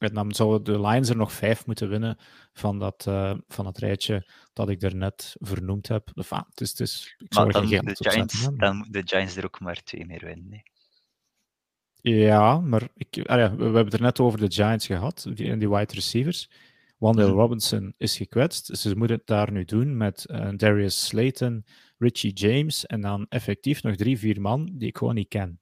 en 0.01 0.13
dan 0.13 0.31
zouden 0.31 0.73
de 0.73 0.87
Lions 0.87 1.09
er 1.09 1.15
nog 1.15 1.31
vijf 1.31 1.65
moeten 1.65 1.89
winnen 1.89 2.17
van, 2.53 2.79
dat, 2.79 3.05
uh, 3.09 3.33
van 3.47 3.65
het 3.65 3.77
rijtje 3.77 4.27
dat 4.53 4.69
ik 4.69 4.81
er 4.81 4.95
net 4.95 5.35
vernoemd 5.39 5.87
heb. 5.87 6.09
Enfin, 6.13 6.43
het 6.49 6.61
is, 6.61 6.69
het 6.69 6.79
is, 6.79 7.15
ik 7.17 7.33
zou 7.33 7.45
maar 7.45 7.53
dan, 7.53 7.67
geen 7.67 7.85
de 7.85 7.95
Giants, 8.09 8.37
zetten, 8.37 8.57
dan 8.57 8.75
moeten 8.75 8.93
de 8.93 9.07
Giants 9.07 9.35
er 9.35 9.45
ook 9.45 9.59
maar 9.59 9.83
twee 9.83 10.05
meer 10.05 10.25
winnen. 10.25 10.49
Nee. 10.49 10.63
Ja, 12.01 12.59
maar 12.59 12.87
ik, 12.95 13.19
ah 13.25 13.37
ja, 13.37 13.49
we, 13.49 13.57
we 13.57 13.63
hebben 13.63 13.85
het 13.85 13.93
er 13.93 14.01
net 14.01 14.19
over 14.19 14.39
de 14.39 14.51
Giants 14.51 14.85
gehad, 14.85 15.27
die, 15.33 15.57
die 15.57 15.69
wide 15.69 15.93
receivers. 15.93 16.49
Wandale 16.97 17.27
Mhm. 17.27 17.37
Robinson 17.37 17.93
is 17.97 18.17
gekwetst. 18.17 18.77
Ze 18.77 18.97
moeten 18.97 19.17
het 19.17 19.27
daar 19.27 19.51
nu 19.51 19.65
doen 19.65 19.97
met 19.97 20.25
eh, 20.25 20.49
Darius 20.55 21.05
Slayton, 21.05 21.65
Richie 21.97 22.33
James 22.33 22.85
en 22.85 23.01
dan 23.01 23.25
effectief 23.29 23.83
nog 23.83 23.95
drie, 23.95 24.17
vier 24.17 24.41
man 24.41 24.69
die 24.73 24.87
ik 24.87 24.97
gewoon 24.97 25.15
niet 25.15 25.27
ken. 25.27 25.59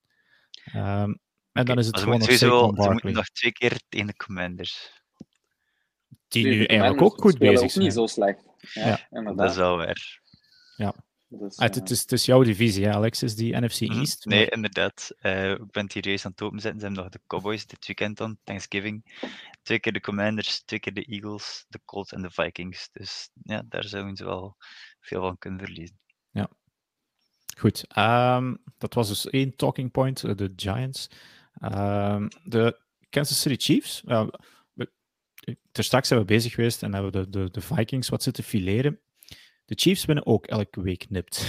Ehm, 0.64 1.14
en 1.52 1.66
dan 1.66 1.78
is 1.78 1.86
het 1.88 2.00
gewoon 2.00 2.20
nog 2.20 2.32
ze 2.32 2.48
moeten 2.92 3.14
nog 3.14 3.30
twee 3.30 3.52
keer 3.52 3.80
tegen 3.90 4.08
de 4.08 4.16
Commanders. 4.16 4.98
die 6.28 6.46
nu 6.46 6.64
eigenlijk 6.66 7.02
ook 7.02 7.22
goed 7.22 7.38
bezig 7.38 7.62
ook 7.62 7.70
zijn. 7.70 7.84
niet 7.84 7.94
zo 7.94 8.08
slecht. 8.08 8.44
Ja, 8.74 8.88
Ja. 8.88 9.08
inderdaad. 9.10 9.38
Dat 9.38 9.50
is 9.52 9.56
wel 9.58 9.78
waar. 9.78 10.22
Dus, 11.32 11.58
Ah, 11.58 11.66
het, 11.66 11.76
eh, 11.76 11.82
het 11.82 11.90
is, 11.90 12.02
het 12.02 12.12
is 12.12 12.26
jouw 12.26 12.44
divisie, 12.44 12.86
hè, 12.86 12.94
Alexis, 12.94 13.36
die 13.36 13.56
NFC 13.58 13.82
Mhm. 13.82 14.00
East. 14.00 14.26
Nee, 14.26 14.50
inderdaad. 14.50 15.12
Eh, 15.20 15.52
ik 15.52 15.72
ben 15.72 15.90
hier 15.94 16.08
juist 16.08 16.26
aan 16.26 16.32
het 16.32 16.42
openzetten. 16.42 16.80
Ze 16.80 16.86
hebben 16.86 17.04
nog 17.04 17.12
de 17.14 17.22
Cowboys 17.28 17.66
dit 17.66 17.86
weekend 17.86 18.18
dan, 18.18 18.38
Thanksgiving. 18.44 19.20
Twee 19.62 19.80
keer 19.80 19.94
de 19.94 20.00
Commanders, 20.02 20.62
twee 20.64 20.80
keer 20.80 20.94
de 20.94 21.04
Eagles, 21.06 21.66
de 21.68 21.80
Colts 21.86 22.12
en 22.12 22.22
de 22.22 22.32
Vikings. 22.32 22.90
Dus 22.92 23.30
ja, 23.44 23.64
daar 23.66 23.84
zouden 23.84 24.16
ze 24.16 24.26
wel 24.26 24.56
veel 25.00 25.22
van 25.22 25.38
kunnen 25.38 25.60
verliezen. 25.60 26.00
Goed, 27.58 27.86
ehm, 27.88 28.56
dat 28.78 28.94
was 28.94 29.08
dus 29.08 29.30
één 29.30 29.56
talking 29.56 29.92
point, 29.92 30.24
eh, 30.24 30.36
de 30.36 30.54
Giants. 30.56 31.08
Ehm, 31.60 32.28
de 32.44 32.80
Kansas 33.10 33.42
City 33.42 33.56
Chiefs. 33.74 34.02
we, 34.74 34.90
ter 35.72 35.84
straks 35.84 36.08
zijn 36.08 36.20
we 36.20 36.26
bezig 36.26 36.54
geweest 36.54 36.84
en 36.84 36.94
hebben 36.94 37.12
we 37.12 37.30
de, 37.30 37.30
de, 37.30 37.52
de 37.52 37.62
Vikings 37.62 38.10
wat 38.10 38.24
zitten 38.24 38.44
fileren. 38.44 39.00
De 39.66 39.76
Chiefs 39.76 40.06
winnen 40.06 40.26
ook 40.26 40.46
elke 40.46 40.82
week 40.82 41.10
nipt. 41.10 41.48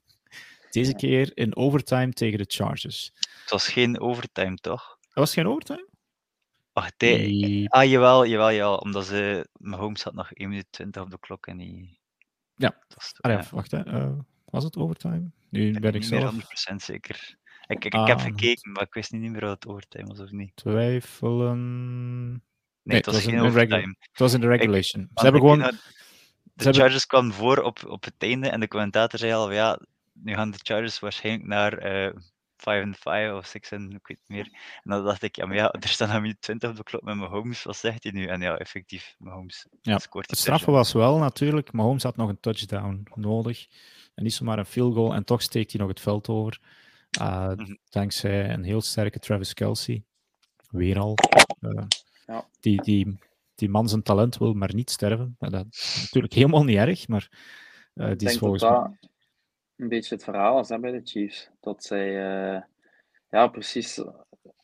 Deze 0.70 0.94
keer 0.94 1.30
in 1.34 1.56
overtime 1.56 2.12
tegen 2.12 2.38
de 2.38 2.44
Chargers. 2.48 3.10
Het 3.40 3.50
was 3.50 3.68
geen 3.68 4.00
overtime, 4.00 4.56
toch? 4.56 4.98
Dat 5.00 5.14
was 5.14 5.32
geen 5.32 5.46
overtime? 5.46 5.88
Wacht, 6.72 6.94
nee. 6.98 7.68
Ah, 7.68 7.84
jawel, 7.90 8.26
jawel, 8.26 8.52
jawel. 8.52 8.76
Omdat 8.76 9.06
ze... 9.06 9.48
Mahomes 9.52 10.02
had 10.02 10.14
nog 10.14 10.32
1 10.32 10.48
minuut 10.48 10.66
20 10.70 11.02
op 11.02 11.10
de 11.10 11.18
klok 11.18 11.46
en 11.46 11.56
die... 11.56 11.98
Ja. 12.54 12.68
Dat 12.88 12.96
was, 12.96 13.12
Ah, 13.20 13.30
ja, 13.30 13.38
ja, 13.38 13.46
wacht, 13.50 13.70
hè. 13.70 13.84
eh, 13.84 14.12
was 14.44 14.64
het 14.64 14.76
overtime? 14.76 15.30
Nu 15.48 15.80
ben 15.80 15.94
ik 15.94 16.00
niet 16.00 16.10
meer 16.10 16.20
zelf 16.20 16.72
100% 16.72 16.74
zeker. 16.76 17.36
Ik, 17.72 17.84
ik, 17.84 17.94
Ah, 17.94 18.00
ik 18.02 18.08
heb 18.08 18.20
gekeken, 18.20 18.72
maar 18.72 18.82
ik 18.82 18.94
wist 18.94 19.12
niet 19.12 19.30
meer 19.30 19.42
of 19.44 19.50
het 19.50 19.66
overtime 19.66 20.06
was 20.06 20.20
of 20.20 20.30
niet. 20.30 20.56
twijfelen. 20.56 22.30
Nee, 22.30 22.40
Nee, 22.82 22.96
het 22.96 23.06
was 23.06 23.14
het 23.14 23.24
was 23.24 23.32
geen 23.34 23.42
in- 23.42 23.48
in 23.50 23.52
regu- 23.58 23.64
overtime. 23.72 23.94
Het 24.10 24.18
was 24.18 24.32
in 24.34 24.40
de 24.40 24.46
regulation. 24.46 25.08
Ze 25.14 25.22
hebben 25.22 25.40
gewoon. 25.40 25.58
De 25.58 25.64
hebben- 26.64 26.80
Chargers 26.80 27.06
kwamen 27.06 27.32
voor 27.32 27.58
op, 27.58 27.84
op 27.88 28.04
het 28.04 28.14
einde 28.18 28.48
en 28.48 28.60
de 28.60 28.68
commentator 28.68 29.18
zei 29.18 29.32
al, 29.32 29.52
ja, 29.52 29.80
nu 30.12 30.34
gaan 30.34 30.50
de 30.50 30.58
Chargers 30.62 30.98
waarschijnlijk 30.98 31.46
naar 31.48 31.72
eh 31.78 32.12
5 32.56 32.82
en 32.82 32.94
5 32.94 33.32
of 33.32 33.46
6 33.46 33.70
en 33.70 33.90
ik 33.90 34.06
weet 34.06 34.18
niet 34.26 34.38
meer. 34.38 34.58
En 34.82 34.90
dan 34.90 35.04
dacht 35.04 35.22
ik, 35.22 35.36
ja, 35.36 35.46
maar 35.46 35.56
ja, 35.56 35.70
er 35.72 35.88
staat 35.88 36.08
een 36.10 36.20
minuut 36.20 36.40
20 36.40 36.70
op 36.70 36.76
de 36.76 36.82
klok 36.82 37.02
met 37.02 37.16
Mahomes, 37.16 37.62
wat 37.62 37.76
zegt 37.76 38.02
hij 38.02 38.12
nu? 38.12 38.26
En 38.26 38.40
ja, 38.40 38.56
effectief, 38.56 39.14
Mahomes 39.18 39.66
Ja, 39.80 39.98
scoort 39.98 40.24
Het 40.26 40.34
die 40.34 40.42
straffe 40.42 40.64
touchdown. 40.64 40.78
was 40.78 40.92
wel 41.10 41.18
natuurlijk, 41.18 41.72
Mahomes 41.72 42.02
had 42.02 42.16
nog 42.16 42.28
een 42.28 42.40
touchdown 42.40 43.06
nodig. 43.14 43.66
En 44.14 44.22
niet 44.24 44.34
zomaar 44.34 44.58
een 44.58 44.66
field 44.66 44.94
goal. 44.94 45.14
En 45.14 45.24
toch 45.24 45.42
steekt 45.42 45.70
hij 45.72 45.80
nog 45.80 45.90
het 45.90 46.00
veld 46.00 46.28
over. 46.28 46.60
Uh. 47.20 47.52
Dankzij 47.90 48.50
een 48.50 48.64
heel 48.64 48.80
sterke 48.80 49.18
Travis 49.18 49.54
Kelsey. 49.54 50.04
Weer 50.70 50.98
al. 50.98 51.14
Uh, 51.60 51.84
Ja. 52.26 52.48
die, 52.60 52.82
die, 52.82 53.18
die 53.54 53.68
man 53.68 53.88
zijn 53.88 54.02
talent 54.02 54.38
wil 54.38 54.52
maar 54.52 54.74
niet 54.74 54.90
sterven. 54.90 55.36
Dat 55.38 55.66
is 55.70 55.98
natuurlijk 56.02 56.32
helemaal 56.32 56.64
niet 56.64 56.76
erg. 56.76 57.08
Maar 57.08 57.28
uh, 57.94 58.06
die 58.06 58.14
ik 58.14 58.20
is 58.20 58.28
dat 58.30 58.38
volgens 58.38 58.62
dat 58.62 58.88
mij... 58.88 58.98
een 59.76 59.88
beetje 59.88 60.14
het 60.14 60.24
verhaal 60.24 60.64
hè, 60.66 60.78
bij 60.78 60.90
de 60.90 61.00
Chiefs. 61.04 61.50
Dat 61.60 61.84
zij, 61.84 62.08
uh, 62.08 62.62
ja, 63.30 63.46
precies, 63.46 64.04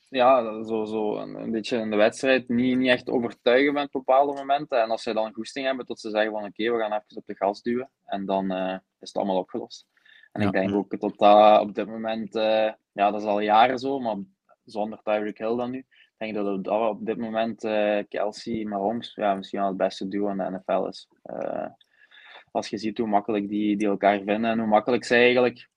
ja, 0.08 0.62
zo, 0.64 0.84
zo 0.84 1.16
een, 1.16 1.34
een, 1.34 1.50
beetje 1.50 1.78
in 1.78 1.90
de 1.90 1.96
wedstrijd 1.96 2.48
niet, 2.48 2.78
niet 2.78 2.88
echt 2.88 3.08
overtuigen 3.08 3.72
met 3.72 3.90
bepaalde 3.90 4.32
momenten. 4.32 4.82
En 4.82 4.90
als 4.90 5.02
zij 5.02 5.12
dan 5.12 5.32
goesting 5.32 5.66
hebben, 5.66 5.86
tot 5.86 6.00
ze 6.00 6.10
zeggen 6.10 6.32
van 6.32 6.44
oké, 6.44 6.62
okay, 6.62 6.72
we 6.76 6.82
gaan 6.82 6.92
even 6.92 7.16
op 7.16 7.26
de 7.26 7.36
gas 7.36 7.62
duwen. 7.62 7.90
En 8.04 8.26
dan 8.26 8.52
is 8.98 9.08
het 9.08 9.16
allemaal 9.16 9.38
opgelost. 9.38 9.86
En 10.38 10.44
Ja. 10.44 10.46
ik 10.46 10.52
denk 10.52 10.74
ook 10.74 11.00
dat 11.00 11.18
dat 11.18 11.60
op 11.60 11.74
dit 11.74 11.86
moment, 11.86 12.36
uh, 12.36 12.72
ja, 12.92 13.10
dat 13.10 13.20
is 13.20 13.26
al 13.26 13.40
jaren 13.40 13.78
zo, 13.78 13.98
maar 13.98 14.16
zonder 14.64 15.00
Tyreek 15.02 15.38
Hill 15.38 15.56
dan 15.56 15.70
nu. 15.70 15.78
Ik 15.78 16.14
denk 16.16 16.34
dat 16.34 16.56
het 16.56 16.68
op 16.68 17.06
dit 17.06 17.16
moment 17.16 17.64
uh, 17.64 17.98
Kelsey, 18.08 18.64
Mahomes, 18.64 19.14
ja, 19.14 19.34
misschien 19.34 19.58
wel 19.58 19.68
het 19.68 19.76
beste 19.76 20.08
duo 20.08 20.28
in 20.28 20.36
de 20.36 20.50
NFL 20.50 20.86
is. 20.86 21.08
Uh, 21.24 21.66
als 22.50 22.68
je 22.68 22.78
ziet 22.78 22.98
hoe 22.98 23.06
makkelijk 23.06 23.48
die, 23.48 23.76
die 23.76 23.88
elkaar 23.88 24.16
vinden 24.16 24.50
en 24.50 24.58
hoe 24.58 24.68
makkelijk 24.68 25.04
zij 25.04 25.22
eigenlijk 25.22 25.68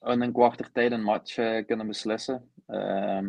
in 0.00 0.20
een 0.20 0.32
kwartier 0.32 0.92
een 0.92 1.02
match 1.02 1.34
kunnen 1.66 1.86
beslissen, 1.86 2.52
uh, 2.66 3.26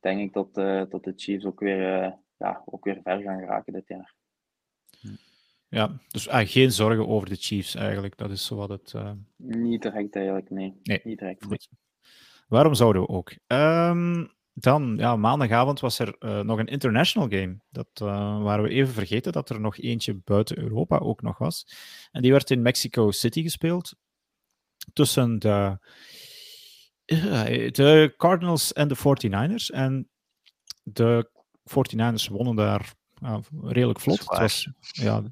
denk 0.00 0.20
ik 0.20 0.32
dat, 0.32 0.54
dat 0.90 1.04
de 1.04 1.12
Chiefs 1.16 1.44
ook 1.44 1.60
weer, 1.60 2.16
ja, 2.36 2.62
ook 2.64 2.84
weer 2.84 3.00
ver 3.02 3.20
gaan 3.20 3.38
geraken 3.38 3.72
dit 3.72 3.88
jaar. 3.88 4.15
Ja, 5.68 6.00
dus 6.08 6.26
uh, 6.26 6.38
geen 6.38 6.72
zorgen 6.72 7.08
over 7.08 7.28
de 7.28 7.36
Chiefs 7.36 7.74
eigenlijk. 7.74 8.16
Dat 8.16 8.30
is 8.30 8.44
zo 8.44 8.56
wat 8.56 8.68
het. 8.68 8.92
Uh... 8.96 9.10
Niet 9.36 9.82
direct 9.82 10.16
eigenlijk, 10.16 10.50
nee. 10.50 10.80
Nee, 10.82 11.00
niet 11.04 11.18
direct. 11.18 11.44
Goed. 11.44 11.68
Waarom 12.48 12.74
zouden 12.74 13.02
we 13.02 13.08
ook? 13.08 13.34
Um, 13.46 14.34
dan, 14.52 14.96
ja, 14.98 15.16
maandagavond 15.16 15.80
was 15.80 15.98
er 15.98 16.16
uh, 16.18 16.40
nog 16.40 16.58
een 16.58 16.66
international 16.66 17.28
game. 17.28 17.58
Dat 17.70 17.88
uh, 18.02 18.42
waren 18.42 18.64
we 18.64 18.70
even 18.70 18.94
vergeten 18.94 19.32
dat 19.32 19.50
er 19.50 19.60
nog 19.60 19.78
eentje 19.78 20.14
buiten 20.24 20.58
Europa 20.58 20.98
ook 20.98 21.22
nog 21.22 21.38
was. 21.38 21.66
En 22.12 22.22
die 22.22 22.32
werd 22.32 22.50
in 22.50 22.62
Mexico 22.62 23.10
City 23.10 23.42
gespeeld. 23.42 23.96
Tussen 24.92 25.38
de, 25.38 25.78
de 27.70 28.14
Cardinals 28.16 28.72
en 28.72 28.88
de 28.88 28.96
49ers. 28.96 29.74
En 29.74 30.08
de 30.82 31.30
49ers 31.62 32.30
wonnen 32.30 32.56
daar 32.56 32.94
redelijk 33.62 34.00
vlot. 34.00 34.18
Het 34.18 34.38
was 34.38 34.70
ja, 34.80 35.22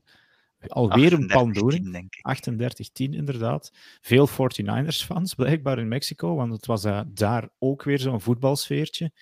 alweer 0.68 1.12
een 1.12 1.26
pandoering. 1.26 2.22
38-10 2.52 2.62
inderdaad. 2.94 3.70
Veel 4.00 4.28
49ers-fans 4.28 5.34
blijkbaar 5.36 5.78
in 5.78 5.88
Mexico, 5.88 6.34
want 6.34 6.52
het 6.52 6.66
was 6.66 6.84
uh, 6.84 7.00
daar 7.06 7.48
ook 7.58 7.82
weer 7.82 7.98
zo'n 7.98 8.20
voetbalsfeertje 8.20 9.12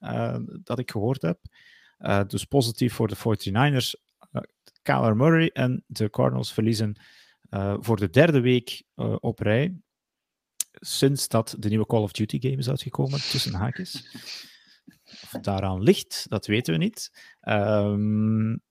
uh, 0.00 0.36
dat 0.62 0.78
ik 0.78 0.90
gehoord 0.90 1.22
heb. 1.22 1.38
Uh, 1.98 2.20
dus 2.26 2.44
positief 2.44 2.94
voor 2.94 3.08
de 3.08 3.16
49ers. 3.16 4.10
Kyler 4.82 5.16
Murray 5.16 5.50
en 5.52 5.84
de 5.86 6.10
Cardinals 6.10 6.52
verliezen 6.52 6.96
voor 7.80 7.96
de 7.96 8.10
derde 8.10 8.40
week 8.40 8.82
op 9.20 9.38
rij. 9.38 9.76
Sinds 10.72 11.28
dat 11.28 11.56
de 11.58 11.68
nieuwe 11.68 11.86
Call 11.86 12.02
of 12.02 12.12
Duty 12.12 12.40
game 12.40 12.56
is 12.56 12.68
uitgekomen, 12.68 13.20
tussen 13.20 13.54
haakjes. 13.54 14.10
Of 15.04 15.30
het 15.30 15.44
daaraan 15.44 15.82
ligt, 15.82 16.26
dat 16.28 16.46
weten 16.46 16.72
we 16.72 16.78
niet. 16.78 17.10
Um, 17.48 18.62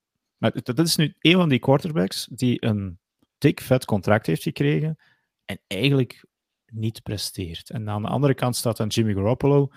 maar 0.41 0.51
dat 0.63 0.79
is 0.79 0.95
nu 0.95 1.13
een 1.19 1.35
van 1.35 1.49
die 1.49 1.59
quarterbacks 1.59 2.27
die 2.31 2.65
een 2.65 2.99
dik 3.37 3.61
vet 3.61 3.85
contract 3.85 4.25
heeft 4.25 4.43
gekregen 4.43 4.97
en 5.45 5.59
eigenlijk 5.67 6.25
niet 6.65 7.03
presteert. 7.03 7.69
En 7.69 7.89
aan 7.89 8.01
de 8.01 8.07
andere 8.07 8.33
kant 8.33 8.55
staat 8.55 8.77
dan 8.77 8.87
Jimmy 8.87 9.13
Garoppolo, 9.13 9.71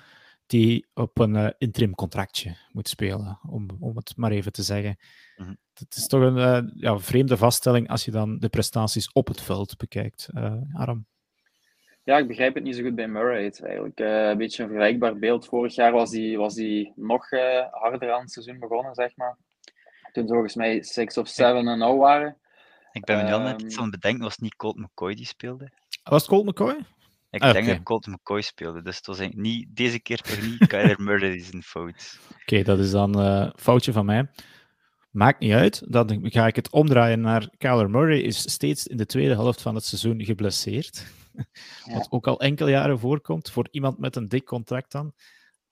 die 0.47 0.87
op 0.95 1.19
een 1.19 1.35
uh, 1.35 1.49
interim 1.59 1.95
contractje 1.95 2.57
moet 2.73 2.89
spelen, 2.89 3.39
om, 3.49 3.69
om 3.81 3.97
het 3.97 4.17
maar 4.17 4.31
even 4.31 4.53
te 4.53 4.63
zeggen. 4.63 4.97
Mhm. 5.37 5.55
Het 5.75 5.97
is 5.97 6.07
toch 6.07 6.21
een 6.21 6.37
uh, 6.37 6.71
ja, 6.75 6.99
vreemde 6.99 7.37
vaststelling 7.37 7.89
als 7.89 8.05
je 8.05 8.11
dan 8.11 8.39
de 8.39 8.49
prestaties 8.49 9.13
op 9.13 9.29
het 9.29 9.41
veld 9.41 9.77
bekijkt. 9.77 10.29
Uh, 10.35 10.55
Aram? 10.73 11.07
Ja, 12.03 12.19
ik 12.19 12.27
begrijp 12.27 12.55
het 12.55 12.65
niet 12.65 12.77
zo 12.77 12.83
goed 12.83 12.95
bij 12.95 13.09
Murray. 13.09 13.45
Het 13.45 13.55
is 13.55 13.61
eigenlijk 13.61 13.99
een 13.99 14.39
beetje 14.39 14.63
een 14.63 14.69
vergelijkbaar 14.69 15.19
beeld. 15.19 15.47
Vorig 15.47 15.75
jaar 15.75 15.93
was 15.93 16.13
hij 16.13 16.37
was 16.37 16.55
die 16.55 16.93
nog 16.97 17.31
harder 17.71 18.13
aan 18.13 18.21
het 18.21 18.31
seizoen 18.31 18.59
begonnen, 18.59 18.95
zeg 18.95 19.17
maar. 19.17 19.37
Toen 20.15 20.29
volgens 20.29 20.55
mij 20.55 20.83
6 20.83 21.17
of 21.17 21.29
7 21.29 21.69
en 21.69 21.79
0 21.79 21.99
waren. 21.99 22.37
Ik 22.93 23.05
ben 23.05 23.17
me 23.17 23.23
nu 23.23 23.33
um, 23.33 23.43
net 23.43 23.63
iets 23.63 23.77
aan 23.77 23.83
het 23.83 23.91
bedenken, 23.91 24.23
was 24.23 24.33
het 24.33 24.41
niet 24.41 24.57
Colt 24.57 24.77
McCoy 24.77 25.15
die 25.15 25.27
speelde? 25.27 25.71
Was 26.03 26.21
het 26.21 26.31
Colt 26.31 26.47
McCoy? 26.47 26.85
Ik 27.31 27.43
ah, 27.43 27.53
denk 27.53 27.67
dat 27.67 27.83
Colt 27.83 28.07
McCoy 28.07 28.43
speelde, 28.43 28.83
dus 28.83 28.97
het 28.97 29.07
was 29.07 29.21
niet, 29.31 29.77
deze 29.77 30.01
keer 30.01 30.19
toch 30.19 30.43
niet 30.43 30.67
Kyler 30.73 31.03
Murray 31.03 31.35
is 31.35 31.53
een 31.53 31.63
fout. 31.63 32.19
Oké, 32.41 32.63
dat 32.63 32.79
is 32.79 32.91
dan 32.91 33.19
een 33.19 33.47
uh, 33.47 33.53
foutje 33.57 33.93
van 33.93 34.05
mij. 34.05 34.31
Maakt 35.11 35.41
niet 35.41 35.53
uit, 35.53 35.93
dan 35.93 36.21
ga 36.23 36.47
ik 36.47 36.57
het 36.57 36.71
omdraaien 36.71 37.21
naar 37.21 37.49
Kyler 37.59 37.91
Murray 37.91 38.21
is 38.21 38.51
steeds 38.53 38.87
in 38.87 38.97
de 38.97 39.07
tweede 39.07 39.35
helft 39.35 39.63
van 39.63 39.75
het 39.75 39.85
seizoen 39.85 40.25
geblesseerd. 40.25 41.07
Wat 41.95 42.07
ook 42.11 42.27
al 42.27 42.41
enkele 42.41 42.71
jaren 42.71 42.99
voorkomt 42.99 43.51
voor 43.51 43.69
iemand 43.71 43.99
met 43.99 44.17
een 44.17 44.29
dik 44.29 44.45
contract 44.45 44.93
dan. 44.93 45.13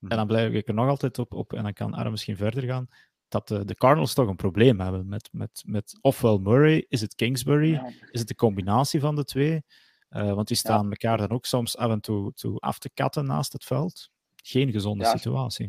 En 0.08 0.16
dan 0.16 0.26
blijf 0.26 0.52
ik 0.52 0.68
er 0.68 0.74
nog 0.74 0.88
altijd 0.88 1.18
op, 1.18 1.32
op 1.32 1.52
en 1.52 1.62
dan 1.62 1.72
kan 1.72 1.94
Aram 1.94 2.10
misschien 2.10 2.36
verder 2.36 2.62
gaan, 2.62 2.88
dat 3.32 3.48
de, 3.48 3.64
de 3.64 3.74
Cardinals 3.74 4.14
toch 4.14 4.28
een 4.28 4.36
probleem 4.36 4.80
hebben 4.80 5.08
met, 5.08 5.28
met, 5.32 5.62
met 5.66 5.98
ofwel 6.00 6.38
Murray, 6.38 6.84
is 6.88 7.00
het 7.00 7.14
Kingsbury, 7.14 7.82
is 8.10 8.18
het 8.18 8.28
de 8.28 8.34
combinatie 8.34 9.00
van 9.00 9.16
de 9.16 9.24
twee? 9.24 9.62
Uh, 10.10 10.32
want 10.32 10.48
die 10.48 10.56
staan 10.56 10.90
elkaar 10.90 11.16
dan 11.16 11.30
ook 11.30 11.46
soms 11.46 11.76
af 11.76 11.90
en 11.90 12.00
toe, 12.00 12.32
toe 12.32 12.58
af 12.58 12.78
te 12.78 12.90
katten 12.94 13.26
naast 13.26 13.52
het 13.52 13.64
veld. 13.64 14.10
Geen 14.36 14.70
gezonde 14.70 15.04
situatie. 15.04 15.66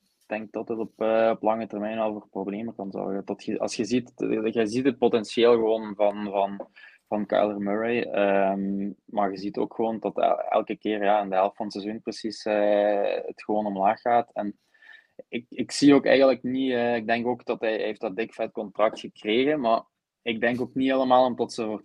Ik 0.00 0.38
denk 0.38 0.52
dat 0.52 0.68
het 0.68 0.78
op, 0.78 0.92
uh, 1.02 1.30
op 1.32 1.42
lange 1.42 1.66
termijn 1.66 1.98
al 1.98 2.12
voor 2.12 2.28
problemen 2.28 2.74
kan 2.74 2.90
zorgen. 2.90 3.22
Dat 3.24 3.44
je, 3.44 3.58
als 3.58 3.74
je 3.74 3.84
ziet, 3.84 4.12
je 4.16 4.66
ziet 4.66 4.84
het 4.84 4.98
potentieel 4.98 5.52
gewoon 5.52 5.94
van, 5.96 6.24
van, 6.24 6.68
van 7.08 7.26
Kyler 7.26 7.60
Murray. 7.60 8.00
Um, 8.52 8.96
maar 9.04 9.30
je 9.30 9.38
ziet 9.38 9.56
ook 9.56 9.74
gewoon 9.74 9.98
dat 9.98 10.18
elke 10.50 10.76
keer 10.76 11.04
ja, 11.04 11.22
in 11.22 11.28
de 11.28 11.34
helft 11.34 11.56
van 11.56 11.66
het 11.66 11.74
seizoen 11.74 12.02
precies 12.02 12.44
uh, 12.44 13.24
het 13.26 13.42
gewoon 13.44 13.66
omlaag 13.66 14.00
gaat. 14.00 14.30
En 14.32 14.58
ik, 15.28 15.46
ik 15.48 15.70
zie 15.70 15.94
ook 15.94 16.06
eigenlijk 16.06 16.42
niet, 16.42 16.72
ik 16.72 17.06
denk 17.06 17.26
ook 17.26 17.44
dat 17.44 17.60
hij, 17.60 17.76
heeft 17.76 18.00
dat 18.00 18.16
dik 18.16 18.34
vet 18.34 18.52
contract 18.52 19.00
gekregen, 19.00 19.60
maar 19.60 19.82
ik 20.22 20.40
denk 20.40 20.60
ook 20.60 20.74
niet 20.74 20.90
helemaal 20.90 21.24
omdat 21.24 21.52
ze 21.52 21.64
voor 21.64 21.80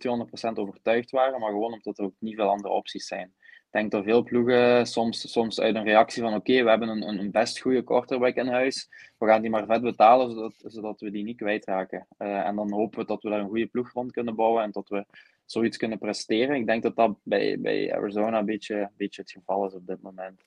200% 0.52 0.52
overtuigd 0.54 1.10
waren, 1.10 1.40
maar 1.40 1.50
gewoon 1.50 1.72
omdat 1.72 1.98
er 1.98 2.04
ook 2.04 2.14
niet 2.18 2.34
veel 2.34 2.48
andere 2.48 2.74
opties 2.74 3.06
zijn. 3.06 3.34
Ik 3.38 3.82
denk 3.82 3.90
dat 3.90 4.04
veel 4.04 4.22
ploegen 4.22 4.86
soms, 4.86 5.30
soms 5.32 5.60
uit 5.60 5.74
een 5.74 5.84
reactie 5.84 6.22
van 6.22 6.34
oké, 6.34 6.62
we 6.62 6.68
hebben 6.68 6.88
een, 6.88 7.18
een 7.18 7.30
best 7.30 7.60
goede 7.60 7.82
quarterback 7.82 8.34
in 8.34 8.46
huis, 8.46 8.88
we 9.18 9.26
gaan 9.26 9.40
die 9.40 9.50
maar 9.50 9.66
vet 9.66 9.82
betalen, 9.82 10.30
zodat, 10.30 10.54
zodat 10.64 11.00
we 11.00 11.10
die 11.10 11.24
niet 11.24 11.36
kwijtraken. 11.36 12.06
Uh, 12.18 12.46
en 12.46 12.56
dan 12.56 12.72
hopen 12.72 12.98
we 12.98 13.06
dat 13.06 13.22
we 13.22 13.30
daar 13.30 13.40
een 13.40 13.48
goede 13.48 13.66
ploeg 13.66 13.92
rond 13.92 14.12
kunnen 14.12 14.34
bouwen 14.34 14.62
en 14.62 14.70
dat 14.70 14.88
we 14.88 15.06
zoiets 15.44 15.76
kunnen 15.76 15.98
presteren. 15.98 16.56
Ik 16.56 16.66
denk 16.66 16.82
dat 16.82 16.96
dat 16.96 17.18
bij, 17.22 17.60
bij 17.60 17.94
Arizona 17.94 18.38
een 18.38 18.44
beetje, 18.44 18.74
een 18.76 18.90
beetje 18.96 19.20
het 19.20 19.30
geval 19.30 19.66
is 19.66 19.74
op 19.74 19.86
dit 19.86 20.02
moment. 20.02 20.44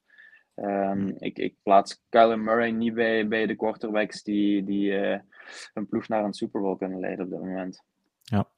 Um, 0.61 1.15
ik, 1.17 1.37
ik, 1.37 1.55
plaats 1.63 2.03
Kyler 2.09 2.39
Murray 2.39 2.69
niet 2.69 2.93
bij, 2.93 3.27
bij 3.27 3.45
de 3.45 3.55
quarterbacks 3.55 4.23
die, 4.23 4.63
die 4.63 4.91
uh, 4.91 5.19
een 5.73 5.87
ploeg 5.87 6.07
naar 6.07 6.23
een 6.23 6.33
Super 6.33 6.61
Bowl 6.61 6.75
kunnen 6.75 6.99
leiden 6.99 7.25
op 7.25 7.31
dit 7.31 7.39
moment. 7.39 7.83
Ja, 8.21 8.49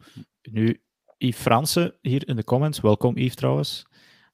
nu 0.42 0.82
Yves 1.18 1.42
Fransen 1.42 1.96
hier 2.02 2.28
in 2.28 2.36
de 2.36 2.44
comments, 2.44 2.80
welkom 2.80 3.18
Yves 3.18 3.36
trouwens, 3.36 3.86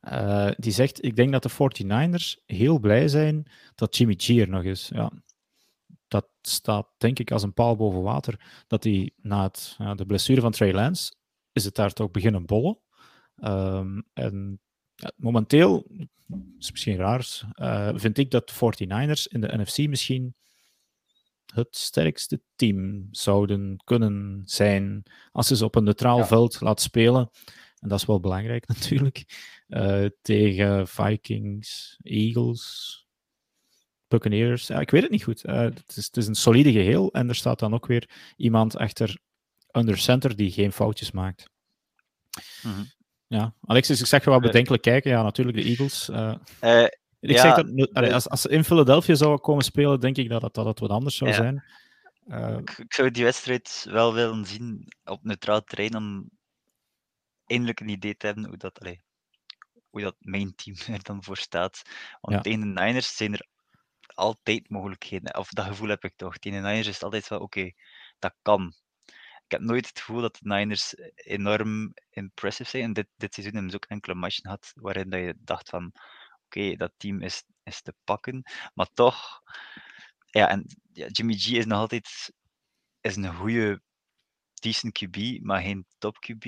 uh, 0.01 0.51
die 0.57 0.71
zegt, 0.71 1.05
ik 1.05 1.15
denk 1.15 1.31
dat 1.31 1.43
de 1.43 1.49
49ers 1.49 2.43
heel 2.45 2.79
blij 2.79 3.07
zijn 3.07 3.51
dat 3.75 3.97
Jimmy 3.97 4.13
G 4.17 4.29
er 4.29 4.49
nog 4.49 4.63
is. 4.63 4.91
Ja, 4.93 5.11
dat 6.07 6.27
staat 6.41 6.87
denk 6.97 7.19
ik 7.19 7.31
als 7.31 7.43
een 7.43 7.53
paal 7.53 7.75
boven 7.75 8.01
water, 8.01 8.63
dat 8.67 8.83
hij 8.83 9.11
na 9.21 9.43
het, 9.43 9.77
de 9.95 10.05
blessure 10.05 10.41
van 10.41 10.51
Trey 10.51 10.73
Lance, 10.73 11.13
is 11.51 11.65
het 11.65 11.75
daar 11.75 11.93
toch 11.93 12.11
beginnen 12.11 12.45
bollen. 12.45 12.79
Um, 13.43 14.03
en 14.13 14.59
ja, 14.97 15.11
momenteel, 15.15 15.85
is 16.59 16.71
misschien 16.71 16.95
raar, 16.95 17.41
uh, 17.55 17.89
vind 17.95 18.17
ik 18.17 18.31
dat 18.31 18.53
49ers 18.53 19.31
in 19.31 19.41
de 19.41 19.57
NFC 19.57 19.77
misschien 19.77 20.35
het 21.53 21.77
sterkste 21.77 22.41
team 22.55 23.07
zouden 23.11 23.81
kunnen 23.83 24.41
zijn 24.45 25.03
als 25.31 25.47
ze 25.47 25.55
ze 25.55 25.65
op 25.65 25.75
een 25.75 25.83
neutraal 25.83 26.25
veld 26.25 26.61
laten 26.61 26.83
spelen. 26.83 27.29
En 27.79 27.89
dat 27.89 27.99
is 27.99 28.05
wel 28.05 28.19
belangrijk 28.19 28.67
natuurlijk. 28.73 29.25
Uh, 29.67 30.05
tegen 30.21 30.87
Vikings, 30.87 31.97
Eagles, 32.01 33.05
Buccaneers. 34.07 34.67
Ja, 34.67 34.79
ik 34.79 34.91
weet 34.91 35.01
het 35.01 35.11
niet 35.11 35.23
goed. 35.23 35.45
Uh, 35.45 35.59
het, 35.59 35.93
is, 35.95 36.05
het, 36.05 36.17
is, 36.17 36.27
een 36.27 36.35
solide 36.35 36.71
geheel 36.71 37.11
en 37.11 37.29
er 37.29 37.35
staat 37.35 37.59
dan 37.59 37.73
ook 37.73 37.85
weer 37.85 38.09
iemand 38.35 38.77
achter 38.77 39.17
under 39.71 39.97
center 39.97 40.35
die 40.35 40.51
geen 40.51 40.71
foutjes 40.71 41.11
maakt. 41.11 41.49
Mm 42.63 42.73
-hmm. 42.73 42.96
Ja, 43.27 43.53
Alexis, 43.65 43.99
ik 43.99 44.05
zeg 44.05 44.25
wel 44.25 44.39
bedenkelijk 44.39 44.83
kijken. 44.83 45.11
Ja, 45.11 45.21
natuurlijk 45.23 45.57
de 45.57 45.63
Eagles. 45.63 46.09
Uh, 46.09 46.33
uh, 46.61 46.83
ik 47.19 47.29
ja, 47.29 47.41
zeg 47.41 47.55
dat, 47.55 47.93
allee, 47.93 48.13
als, 48.13 48.29
als 48.29 48.41
ze 48.41 48.49
in 48.49 48.63
Philadelphia 48.63 49.15
zouden 49.15 49.41
komen 49.41 49.63
spelen, 49.63 49.99
denk 49.99 50.17
ik 50.17 50.29
dat 50.29 50.53
dat 50.53 50.65
het 50.65 50.79
wat 50.79 50.89
anders 50.89 51.15
zou 51.15 51.29
ja. 51.29 51.35
zijn. 51.35 51.63
Uh, 52.27 52.57
ik, 52.57 52.69
ik, 52.77 52.93
zou 52.93 53.11
die 53.11 53.23
wedstrijd 53.23 53.87
wel 53.89 54.13
willen 54.13 54.45
zien 54.45 54.93
op 55.03 55.23
neutraal 55.23 55.63
terrein 55.63 55.95
om 55.95 56.29
eindelijk 57.45 57.79
een 57.79 57.89
idee 57.89 58.17
te 58.17 58.25
hebben 58.25 58.45
hoe 58.45 58.57
dat, 58.57 58.79
allee, 58.79 59.01
hoe 59.89 60.01
dat 60.01 60.15
mijn 60.19 60.55
team 60.55 60.75
er 60.95 61.03
dan 61.03 61.23
voor 61.23 61.37
staat. 61.37 61.81
Want 62.21 62.35
ja. 62.35 62.41
tegen 62.41 62.59
de 62.59 62.81
Niners 62.81 63.15
zijn 63.15 63.33
er 63.33 63.47
altijd 64.05 64.69
mogelijkheden. 64.69 65.37
Of 65.37 65.49
dat 65.49 65.65
gevoel 65.65 65.89
heb 65.89 66.03
ik 66.03 66.13
toch. 66.15 66.37
Tegen 66.37 66.61
de 66.61 66.67
Niners 66.67 66.87
is 66.87 66.93
het 66.93 67.03
altijd 67.03 67.27
wel 67.27 67.39
oké, 67.39 67.59
okay, 67.59 67.75
dat 68.19 68.35
kan 68.41 68.73
ik 69.47 69.53
heb 69.53 69.61
nooit 69.61 69.87
het 69.87 69.99
gevoel 69.99 70.21
dat 70.21 70.37
de 70.41 70.47
Niners 70.47 70.95
enorm 71.15 71.93
impressive 72.09 72.69
zijn. 72.69 72.83
En 72.83 72.93
dit, 72.93 73.07
dit 73.15 73.33
seizoen 73.33 73.53
hebben 73.53 73.71
ze 73.71 73.77
ook 73.77 73.85
enkele 73.85 74.15
matchen 74.15 74.43
gehad 74.43 74.71
waarin 74.75 75.09
dat 75.09 75.19
je 75.19 75.35
dacht 75.37 75.69
van 75.69 75.91
oké, 76.45 76.75
dat 76.75 76.93
team 76.97 77.21
is, 77.21 77.43
is 77.63 77.81
te 77.81 77.93
pakken. 78.03 78.43
Maar 78.73 78.87
toch, 78.93 79.41
ja, 80.25 80.49
en 80.49 80.65
ja, 80.91 81.07
Jimmy 81.07 81.33
G 81.33 81.47
is 81.47 81.65
nog 81.65 81.79
altijd 81.79 82.33
is 83.01 83.15
een 83.15 83.35
goede, 83.35 83.81
decent 84.53 85.03
QB, 85.03 85.41
maar 85.41 85.61
geen 85.61 85.85
top 85.97 86.15
QB. 86.15 86.43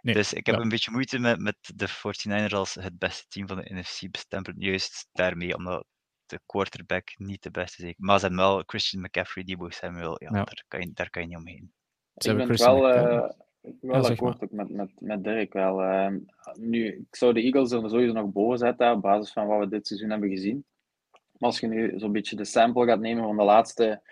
Nee, 0.00 0.14
dus 0.14 0.32
ik 0.32 0.46
heb 0.46 0.58
een 0.58 0.68
beetje 0.68 0.90
moeite 0.90 1.18
met, 1.18 1.38
met 1.38 1.56
de 1.74 1.88
49ers 1.88 2.54
als 2.54 2.74
het 2.74 2.98
beste 2.98 3.24
team 3.28 3.46
van 3.46 3.56
de 3.56 3.74
NFC 3.74 4.10
bestempeld. 4.10 4.56
Juist 4.58 5.08
daarmee, 5.12 5.56
omdat 5.56 5.86
de 6.26 6.40
quarterback 6.46 7.12
niet 7.16 7.42
de 7.42 7.50
beste 7.50 7.88
is. 7.88 7.94
Maar 7.96 8.18
ze 8.18 8.26
hebben 8.26 8.44
wel 8.44 8.62
Christian 8.66 9.02
McCaffrey, 9.02 9.44
Debo 9.44 9.70
Samuel. 9.70 10.22
Ja, 10.22 10.28
ja. 10.32 10.44
Daar, 10.44 10.64
kan 10.68 10.80
je, 10.80 10.92
daar 10.92 11.10
kan 11.10 11.22
je 11.22 11.28
niet 11.28 11.36
omheen. 11.36 11.72
Ik 12.14 12.36
ben 12.36 12.56
wel, 12.56 12.94
uh, 12.94 13.28
wel 13.80 14.02
ja, 14.02 14.08
akkoord 14.08 14.42
ook 14.42 14.50
met, 14.50 14.70
met, 14.70 14.90
met 14.98 15.24
Dirk 15.24 15.52
wel. 15.52 15.82
Uh, 15.82 16.12
nu, 16.58 16.86
ik 16.86 17.16
zou 17.16 17.32
de 17.32 17.42
Eagles 17.42 17.72
er 17.72 17.88
sowieso 17.90 18.12
nog 18.12 18.32
boven 18.32 18.58
zetten 18.58 18.92
op 18.92 19.02
basis 19.02 19.32
van 19.32 19.46
wat 19.46 19.58
we 19.58 19.68
dit 19.68 19.86
seizoen 19.86 20.10
hebben 20.10 20.28
gezien. 20.28 20.64
Maar 21.12 21.50
als 21.50 21.60
je 21.60 21.66
nu 21.66 21.98
zo'n 21.98 22.12
beetje 22.12 22.36
de 22.36 22.44
sample 22.44 22.86
gaat 22.86 23.00
nemen 23.00 23.24
van 23.24 23.36
de 23.36 23.42
laatste, 23.42 24.02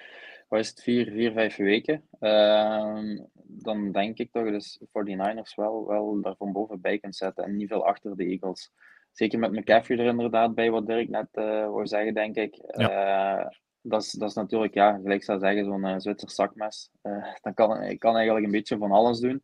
wat 0.49 0.61
is 0.61 0.69
het, 0.69 0.83
vier, 0.83 1.11
vier 1.11 1.33
vijf 1.33 1.57
weken, 1.57 2.05
uh, 2.21 3.19
dan 3.45 3.93
denk 3.93 4.19
ik 4.19 4.33
toch 4.33 5.05
die 5.05 5.17
Niners 5.17 5.55
wel, 5.55 5.87
wel 5.87 6.21
daar 6.21 6.37
van 6.37 6.53
boven 6.53 6.81
bij 6.81 6.99
kunt 6.99 7.17
zetten 7.17 7.45
en 7.45 7.57
niet 7.57 7.69
veel 7.69 7.87
achter 7.87 8.17
de 8.17 8.25
Eagles. 8.25 8.73
Zeker 9.13 9.39
met 9.39 9.53
McCaffrey 9.53 9.99
er 9.99 10.07
inderdaad 10.07 10.55
bij, 10.55 10.71
wat 10.71 10.87
Dirk 10.87 11.09
net 11.09 11.29
uh, 11.33 11.45
wou 11.45 11.87
zeggen, 11.87 12.15
denk 12.15 12.37
ik. 12.37 12.59
Ja. 12.77 13.53
Dat 13.83 14.03
is, 14.03 14.11
dat 14.11 14.29
is 14.29 14.35
natuurlijk, 14.35 14.75
ja, 14.75 14.99
gelijk 15.03 15.25
zou 15.25 15.39
zeggen, 15.39 15.65
zo'n 15.65 15.87
uh, 15.87 15.95
Zwitser 15.99 16.31
zakmes. 16.31 16.91
Uh, 17.03 17.35
dan 17.41 17.55
kan 17.55 17.83
ik 17.83 17.99
kan 17.99 18.15
eigenlijk 18.15 18.45
een 18.47 18.53
beetje 18.53 18.79
van 18.79 18.91
alles 18.91 19.21
doen. 19.21 19.43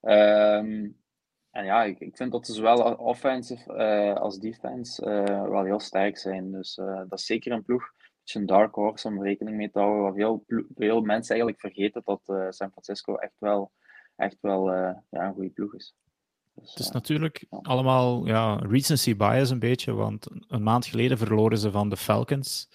Um, 0.00 0.96
en 1.50 1.64
ja, 1.64 1.84
ik, 1.84 1.98
ik 1.98 2.16
vind 2.16 2.32
dat 2.32 2.46
ze 2.46 2.52
zowel 2.52 2.94
offensive 2.94 3.74
uh, 3.74 4.20
als 4.20 4.38
defense 4.38 5.04
wel 5.50 5.64
heel 5.64 5.80
sterk 5.80 6.18
zijn. 6.18 6.52
Dus 6.52 6.74
dat 7.08 7.18
is 7.18 7.26
zeker 7.26 7.52
een 7.52 7.64
ploeg. 7.64 7.82
Een 7.82 8.12
beetje 8.18 8.38
een 8.38 8.46
dark 8.46 8.74
horse 8.74 9.08
om 9.08 9.22
rekening 9.22 9.56
mee 9.56 9.70
te 9.70 9.78
houden. 9.78 10.02
Waar 10.02 10.14
veel, 10.14 10.44
veel 10.74 11.00
mensen 11.00 11.34
eigenlijk 11.34 11.60
vergeten 11.60 12.02
dat 12.04 12.20
San 12.54 12.70
Francisco 12.70 13.16
echt 13.16 13.36
wel, 13.38 13.72
echt 14.16 14.36
wel 14.40 14.72
ja, 14.72 15.04
een 15.10 15.34
goede 15.34 15.50
ploeg 15.50 15.74
is. 15.74 15.94
Dus, 16.54 16.70
het 16.70 16.78
is 16.78 16.90
natuurlijk 16.90 17.46
ja. 17.50 17.58
allemaal 17.62 18.26
ja, 18.26 18.54
recency 18.54 19.16
bias 19.16 19.50
een 19.50 19.58
beetje, 19.58 19.92
want 19.92 20.26
een 20.48 20.62
maand 20.62 20.86
geleden 20.86 21.18
verloren 21.18 21.58
ze 21.58 21.70
van 21.70 21.88
de 21.88 21.96
Falcons. 21.96 22.68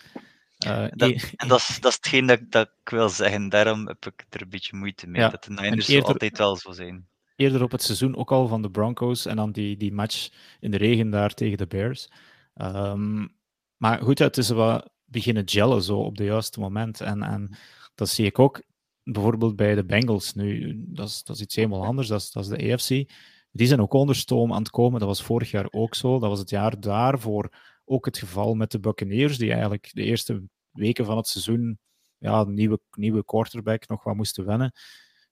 Uh, 0.68 0.86
dat, 0.90 1.32
en 1.36 1.48
dat 1.48 1.60
is, 1.60 1.80
dat 1.80 1.92
is 1.92 1.96
hetgeen 1.96 2.26
dat, 2.26 2.40
dat 2.50 2.72
ik 2.84 2.90
wil 2.90 3.10
zeggen. 3.10 3.50
Daarom 3.50 3.88
heb 3.88 4.06
ik 4.06 4.26
er 4.30 4.42
een 4.42 4.50
beetje 4.50 4.78
moeite 4.78 5.08
mee. 5.08 5.22
Ja, 5.22 5.30
dat 5.30 5.44
de 5.44 5.52
Niners 5.52 5.88
eerder, 5.88 6.08
altijd 6.08 6.38
wel 6.38 6.56
zo 6.56 6.72
zijn. 6.72 7.08
Eerder 7.36 7.64
op 7.64 7.72
het 7.72 7.84
seizoen 7.84 8.16
ook 8.16 8.32
al 8.32 8.48
van 8.48 8.62
de 8.62 8.72
Broncos 8.72 9.26
en 9.26 9.36
dan 9.36 9.52
die, 9.52 9.78
die 9.78 9.94
match 9.94 10.30
in 10.60 10.72
de 10.72 10.78
regen 10.78 11.10
daar 11.10 11.34
tegen 11.34 11.58
de 11.58 11.68
Bears. 11.68 12.10
Um, 12.56 13.36
maar 13.78 14.02
goed, 14.02 14.20
het 14.20 14.38
is 14.38 14.50
wel 14.50 14.90
beginnen 15.06 15.50
gellen 15.50 15.84
zo 15.84 15.98
op 15.98 16.18
het 16.18 16.28
juiste 16.28 16.60
moment. 16.60 17.02
En, 17.02 17.24
en 17.24 17.58
dat 17.96 18.10
zie 18.10 18.26
ik 18.26 18.40
ook 18.40 18.62
bijvoorbeeld 19.04 19.56
bij 19.56 19.76
de 19.76 19.86
Bengals 19.86 20.34
nu. 20.34 20.76
Dat 20.88 21.08
is, 21.08 21.24
dat 21.24 21.36
is 21.36 21.42
iets 21.42 21.56
helemaal 21.56 21.86
anders, 21.86 22.08
dat 22.08 22.22
is, 22.22 22.32
dat 22.32 22.44
is 22.44 22.50
de 22.50 22.74
AFC. 22.74 23.10
Die 23.52 23.68
zijn 23.68 23.82
ook 23.82 23.94
onder 23.94 24.16
stoom 24.16 24.54
aan 24.54 24.62
het 24.62 24.70
komen. 24.70 25.00
Dat 25.00 25.08
was 25.08 25.24
vorig 25.24 25.52
jaar 25.52 25.68
ook 25.70 25.96
zo. 25.96 26.20
Dat 26.20 26.30
was 26.30 26.40
het 26.40 26.50
jaar 26.50 26.80
daarvoor 26.80 27.50
ook 27.92 28.06
het 28.06 28.18
geval 28.18 28.54
met 28.54 28.72
de 28.72 28.80
Buccaneers, 28.80 29.38
die 29.38 29.52
eigenlijk 29.52 29.90
de 29.94 30.04
eerste 30.04 30.44
weken 30.72 31.06
van 31.06 31.18
het 31.18 31.28
seizoen 31.28 31.80
ja, 32.18 32.44
nieuwe, 32.44 32.80
nieuwe 32.92 33.26
quarterback 33.26 33.88
nog 33.88 34.04
wat 34.04 34.16
moesten 34.16 34.46
wennen. 34.46 34.72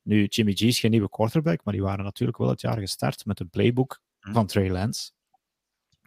Nu, 0.01 0.25
Jimmy 0.25 0.53
G 0.53 0.61
is 0.61 0.79
geen 0.79 0.91
nieuwe 0.91 1.09
quarterback, 1.09 1.63
maar 1.63 1.73
die 1.73 1.83
waren 1.83 2.03
natuurlijk 2.03 2.37
wel 2.37 2.49
het 2.49 2.61
jaar 2.61 2.79
gestart 2.79 3.25
met 3.25 3.39
een 3.39 3.49
playbook 3.49 4.01
hm. 4.19 4.33
van 4.33 4.47
Trey 4.47 4.69
Lance. 4.69 5.11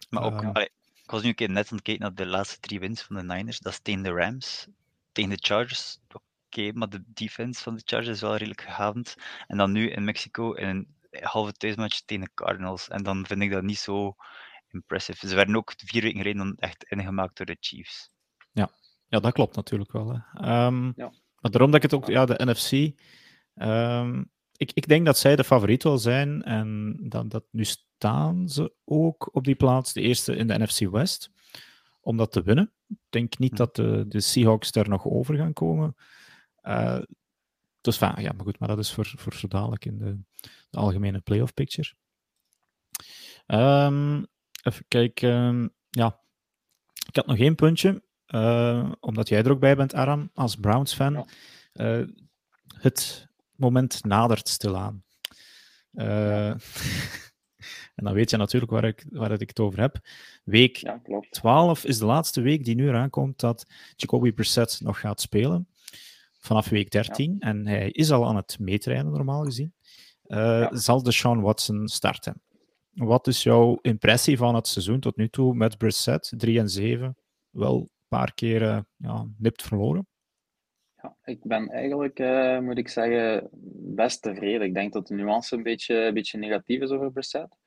Maar 0.09 0.23
ook, 0.23 0.41
uh, 0.41 0.61
ik 1.03 1.11
was 1.11 1.21
nu 1.21 1.29
een 1.29 1.35
keer 1.35 1.49
net 1.49 1.69
aan 1.69 1.75
het 1.75 1.85
kijken 1.85 2.03
naar 2.03 2.15
de 2.15 2.25
laatste 2.25 2.59
drie 2.59 2.79
wins 2.79 3.01
van 3.01 3.15
de 3.15 3.23
Niners. 3.23 3.59
Dat 3.59 3.73
is 3.73 3.79
tegen 3.79 4.03
de 4.03 4.11
Rams, 4.11 4.67
tegen 5.11 5.29
de 5.29 5.37
Chargers. 5.39 5.97
Oké, 6.47 6.71
maar 6.71 6.89
de 6.89 7.03
defense 7.07 7.63
van 7.63 7.75
de 7.75 7.81
Chargers 7.85 8.15
is 8.15 8.21
wel 8.21 8.35
redelijk 8.35 8.61
gehavend. 8.61 9.15
En 9.47 9.57
dan 9.57 9.71
nu 9.71 9.89
in 9.89 10.03
Mexico 10.03 10.53
in 10.53 10.67
een 10.67 10.87
halve 11.23 11.51
thuismatch 11.51 12.01
tegen 12.01 12.23
de 12.23 12.31
Cardinals. 12.33 12.87
En 12.87 13.03
dan 13.03 13.25
vind 13.25 13.41
ik 13.41 13.51
dat 13.51 13.63
niet 13.63 13.79
zo 13.79 14.15
impressive. 14.73 15.27
Ze 15.27 15.35
werden 15.35 15.55
ook 15.55 15.73
vier 15.77 16.01
weken 16.01 16.17
geleden 16.17 16.37
dan 16.37 16.55
echt 16.57 16.83
ingemaakt 16.83 17.37
door 17.37 17.45
de 17.45 17.57
Chiefs. 17.59 18.11
Ja, 18.51 18.69
ja 19.07 19.19
dat 19.19 19.33
klopt 19.33 19.55
natuurlijk 19.55 19.91
wel. 19.91 20.09
Hè. 20.11 20.65
Um, 20.65 20.93
ja. 20.95 21.13
Maar 21.39 21.51
daarom 21.51 21.71
dat 21.71 21.83
ik 21.83 21.91
het 21.91 22.01
ook, 22.01 22.07
ja, 22.07 22.25
de 22.25 22.45
NFC. 22.45 22.99
Um, 23.55 24.31
ik, 24.57 24.71
ik 24.73 24.87
denk 24.87 25.05
dat 25.05 25.17
zij 25.17 25.35
de 25.35 25.43
favoriet 25.43 25.83
wil 25.83 25.97
zijn. 25.97 26.43
En 26.43 26.97
dat, 26.99 27.29
dat 27.29 27.43
nu 27.51 27.63
staan 27.63 28.49
ze 28.49 28.73
ook 28.85 29.29
op 29.35 29.43
die 29.43 29.55
plaats, 29.55 29.93
de 29.93 30.01
eerste 30.01 30.35
in 30.35 30.47
de 30.47 30.59
NFC 30.59 30.79
West, 30.79 31.31
om 32.01 32.17
dat 32.17 32.31
te 32.31 32.41
winnen. 32.41 32.73
Ik 32.87 32.97
denk 33.09 33.37
niet 33.37 33.51
hm. 33.51 33.55
dat 33.55 33.75
de, 33.75 34.05
de 34.07 34.19
Seahawks 34.19 34.71
er 34.71 34.89
nog 34.89 35.05
over 35.05 35.35
gaan 35.35 35.53
komen. 35.53 35.95
Uh, 36.63 37.01
dus 37.81 37.99
ja, 37.99 38.13
maar 38.15 38.43
goed, 38.43 38.59
maar 38.59 38.67
dat 38.67 38.79
is 38.79 38.93
voor, 38.93 39.13
voor 39.17 39.33
zo 39.33 39.47
dadelijk 39.47 39.85
in 39.85 39.97
de, 39.97 40.17
de 40.69 40.77
algemene 40.77 41.19
playoff 41.19 41.53
picture. 41.53 41.93
Um, 43.47 44.27
even 44.63 44.85
kijken. 44.87 45.73
Ja, 45.89 46.19
ik 47.07 47.15
had 47.15 47.25
nog 47.25 47.37
één 47.37 47.55
puntje, 47.55 48.03
uh, 48.27 48.91
omdat 48.99 49.29
jij 49.29 49.43
er 49.43 49.51
ook 49.51 49.59
bij 49.59 49.75
bent, 49.75 49.93
Aram, 49.93 50.29
als 50.33 50.55
Browns-fan. 50.55 51.27
Uh, 51.73 52.07
het 52.77 53.27
moment 53.55 54.03
nadert 54.03 54.49
stilaan. 54.49 55.03
Uh, 55.93 56.49
en 57.95 58.03
dan 58.03 58.13
weet 58.13 58.29
je 58.29 58.37
natuurlijk 58.37 58.71
waar 58.71 58.83
ik, 58.83 59.05
waar 59.09 59.31
ik 59.31 59.49
het 59.49 59.59
over 59.59 59.79
heb. 59.79 59.99
Week 60.43 60.75
ja, 60.75 61.01
12 61.29 61.85
is 61.85 61.97
de 61.97 62.05
laatste 62.05 62.41
week 62.41 62.65
die 62.65 62.75
nu 62.75 62.87
eraan 62.87 63.09
komt 63.09 63.39
dat 63.39 63.65
Jacoby 63.95 64.31
Brissett 64.31 64.81
nog 64.81 64.99
gaat 64.99 65.21
spelen. 65.21 65.67
Vanaf 66.39 66.69
week 66.69 66.91
13. 66.91 67.35
En 67.39 67.67
hij 67.67 67.89
is 67.89 68.11
al 68.11 68.27
aan 68.27 68.35
het 68.35 68.59
meetrainen, 68.59 69.11
normaal 69.11 69.43
gezien. 69.43 69.73
Zal 70.69 71.11
Sean 71.11 71.41
Watson 71.41 71.87
starten. 71.87 72.41
Wat 72.93 73.27
is 73.27 73.43
jouw 73.43 73.77
impressie 73.81 74.37
van 74.37 74.55
het 74.55 74.67
seizoen 74.67 74.99
tot 74.99 75.15
nu 75.15 75.29
toe 75.29 75.55
met 75.55 75.77
Brissett? 75.77 76.33
3 76.37 76.59
en 76.59 76.69
7. 76.69 77.17
Wel 77.49 77.75
een 77.75 77.89
paar 78.07 78.33
keer 78.33 78.85
ja, 78.97 79.27
nipt 79.37 79.61
verloren. 79.61 80.07
Ja, 81.01 81.17
ik 81.23 81.39
ben 81.43 81.69
eigenlijk, 81.69 82.19
uh, 82.19 82.59
moet 82.59 82.77
ik 82.77 82.87
zeggen, 82.87 83.49
best 83.95 84.21
tevreden. 84.21 84.67
Ik 84.67 84.73
denk 84.73 84.93
dat 84.93 85.07
de 85.07 85.15
nuance 85.15 85.55
een 85.55 85.63
beetje, 85.63 85.95
een 85.95 86.13
beetje 86.13 86.37
negatief 86.37 86.81
is 86.81 86.89
over 86.89 87.11
Brissett. 87.11 87.57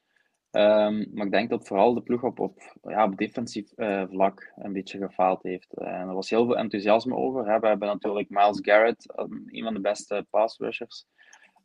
Um, 0.51 1.07
maar 1.13 1.27
ik 1.27 1.33
denk 1.33 1.51
dat 1.51 1.67
vooral 1.67 1.95
de 1.95 2.03
ploeg 2.03 2.23
op, 2.23 2.39
op, 2.39 2.79
ja, 2.83 3.05
op 3.05 3.17
defensief 3.17 3.73
uh, 3.77 4.05
vlak 4.09 4.53
een 4.55 4.73
beetje 4.73 4.99
gefaald 4.99 5.43
heeft. 5.43 5.75
En 5.75 6.09
er 6.09 6.15
was 6.15 6.31
heel 6.31 6.45
veel 6.45 6.57
enthousiasme 6.57 7.15
over. 7.15 7.45
We 7.45 7.51
hebben 7.67 7.89
natuurlijk 7.89 8.31
Miles 8.31 8.59
Garrett, 8.63 9.13
een 9.47 9.63
van 9.63 9.75
de 9.75 9.81
beste 9.81 10.27
pass 10.31 10.59
rushers. 10.59 11.07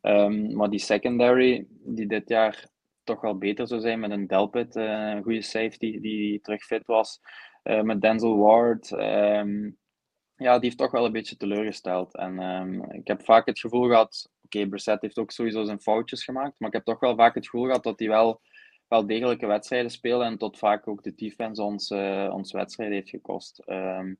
Um, 0.02 0.56
maar 0.56 0.70
die 0.70 0.78
secondary, 0.78 1.66
die 1.68 2.06
dit 2.06 2.28
jaar 2.28 2.68
toch 3.04 3.20
wel 3.20 3.38
beter 3.38 3.66
zou 3.66 3.80
zijn 3.80 4.00
met 4.00 4.10
een 4.10 4.26
Delpit, 4.26 4.76
uh, 4.76 5.10
een 5.10 5.22
goede 5.22 5.42
safety 5.42 6.00
die 6.00 6.40
terug 6.40 6.64
fit 6.64 6.86
was. 6.86 7.20
Uh, 7.64 7.82
met 7.82 8.00
Denzel 8.00 8.38
Ward. 8.38 8.90
Um, 8.90 9.78
ja, 10.36 10.52
die 10.52 10.64
heeft 10.64 10.78
toch 10.78 10.90
wel 10.90 11.04
een 11.04 11.12
beetje 11.12 11.36
teleurgesteld. 11.36 12.16
En 12.16 12.42
um, 12.42 12.90
ik 12.90 13.06
heb 13.06 13.24
vaak 13.24 13.46
het 13.46 13.58
gevoel 13.58 13.88
gehad, 13.88 14.30
oké, 14.44 14.56
okay, 14.56 14.68
Brissett 14.68 15.02
heeft 15.02 15.18
ook 15.18 15.30
sowieso 15.30 15.64
zijn 15.64 15.80
foutjes 15.80 16.24
gemaakt, 16.24 16.54
maar 16.58 16.68
ik 16.68 16.74
heb 16.74 16.84
toch 16.84 17.00
wel 17.00 17.16
vaak 17.16 17.34
het 17.34 17.48
gevoel 17.48 17.66
gehad 17.66 17.82
dat 17.82 17.98
hij 17.98 18.08
wel, 18.08 18.40
wel 18.88 19.06
degelijke 19.06 19.46
wedstrijden 19.46 19.90
speelde 19.90 20.24
en 20.24 20.38
tot 20.38 20.58
vaak 20.58 20.88
ook 20.88 21.02
de 21.02 21.14
defense 21.14 21.62
ons, 21.62 21.90
uh, 21.90 22.30
ons 22.32 22.52
wedstrijd 22.52 22.90
heeft 22.90 23.08
gekost. 23.08 23.62
Um, 23.66 24.18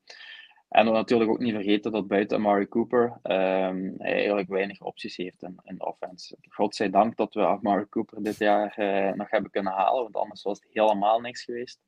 en 0.72 0.86
we 0.86 0.92
natuurlijk 0.92 1.30
ook 1.30 1.38
niet 1.38 1.54
vergeten 1.54 1.92
dat 1.92 2.06
buiten 2.06 2.36
Amari 2.36 2.68
Cooper 2.68 3.04
um, 3.22 3.94
hij 3.98 4.12
eigenlijk 4.12 4.48
weinig 4.48 4.80
opties 4.80 5.16
heeft 5.16 5.42
in, 5.42 5.60
in 5.62 5.82
offense. 5.82 6.36
Godzijdank 6.48 7.16
dat 7.16 7.34
we 7.34 7.46
Amari 7.46 7.88
Cooper 7.88 8.22
dit 8.22 8.38
jaar 8.38 8.74
uh, 8.78 9.12
nog 9.12 9.30
hebben 9.30 9.50
kunnen 9.50 9.72
halen, 9.72 10.02
want 10.02 10.16
anders 10.16 10.42
was 10.42 10.60
het 10.60 10.72
helemaal 10.72 11.20
niks 11.20 11.44
geweest. 11.44 11.80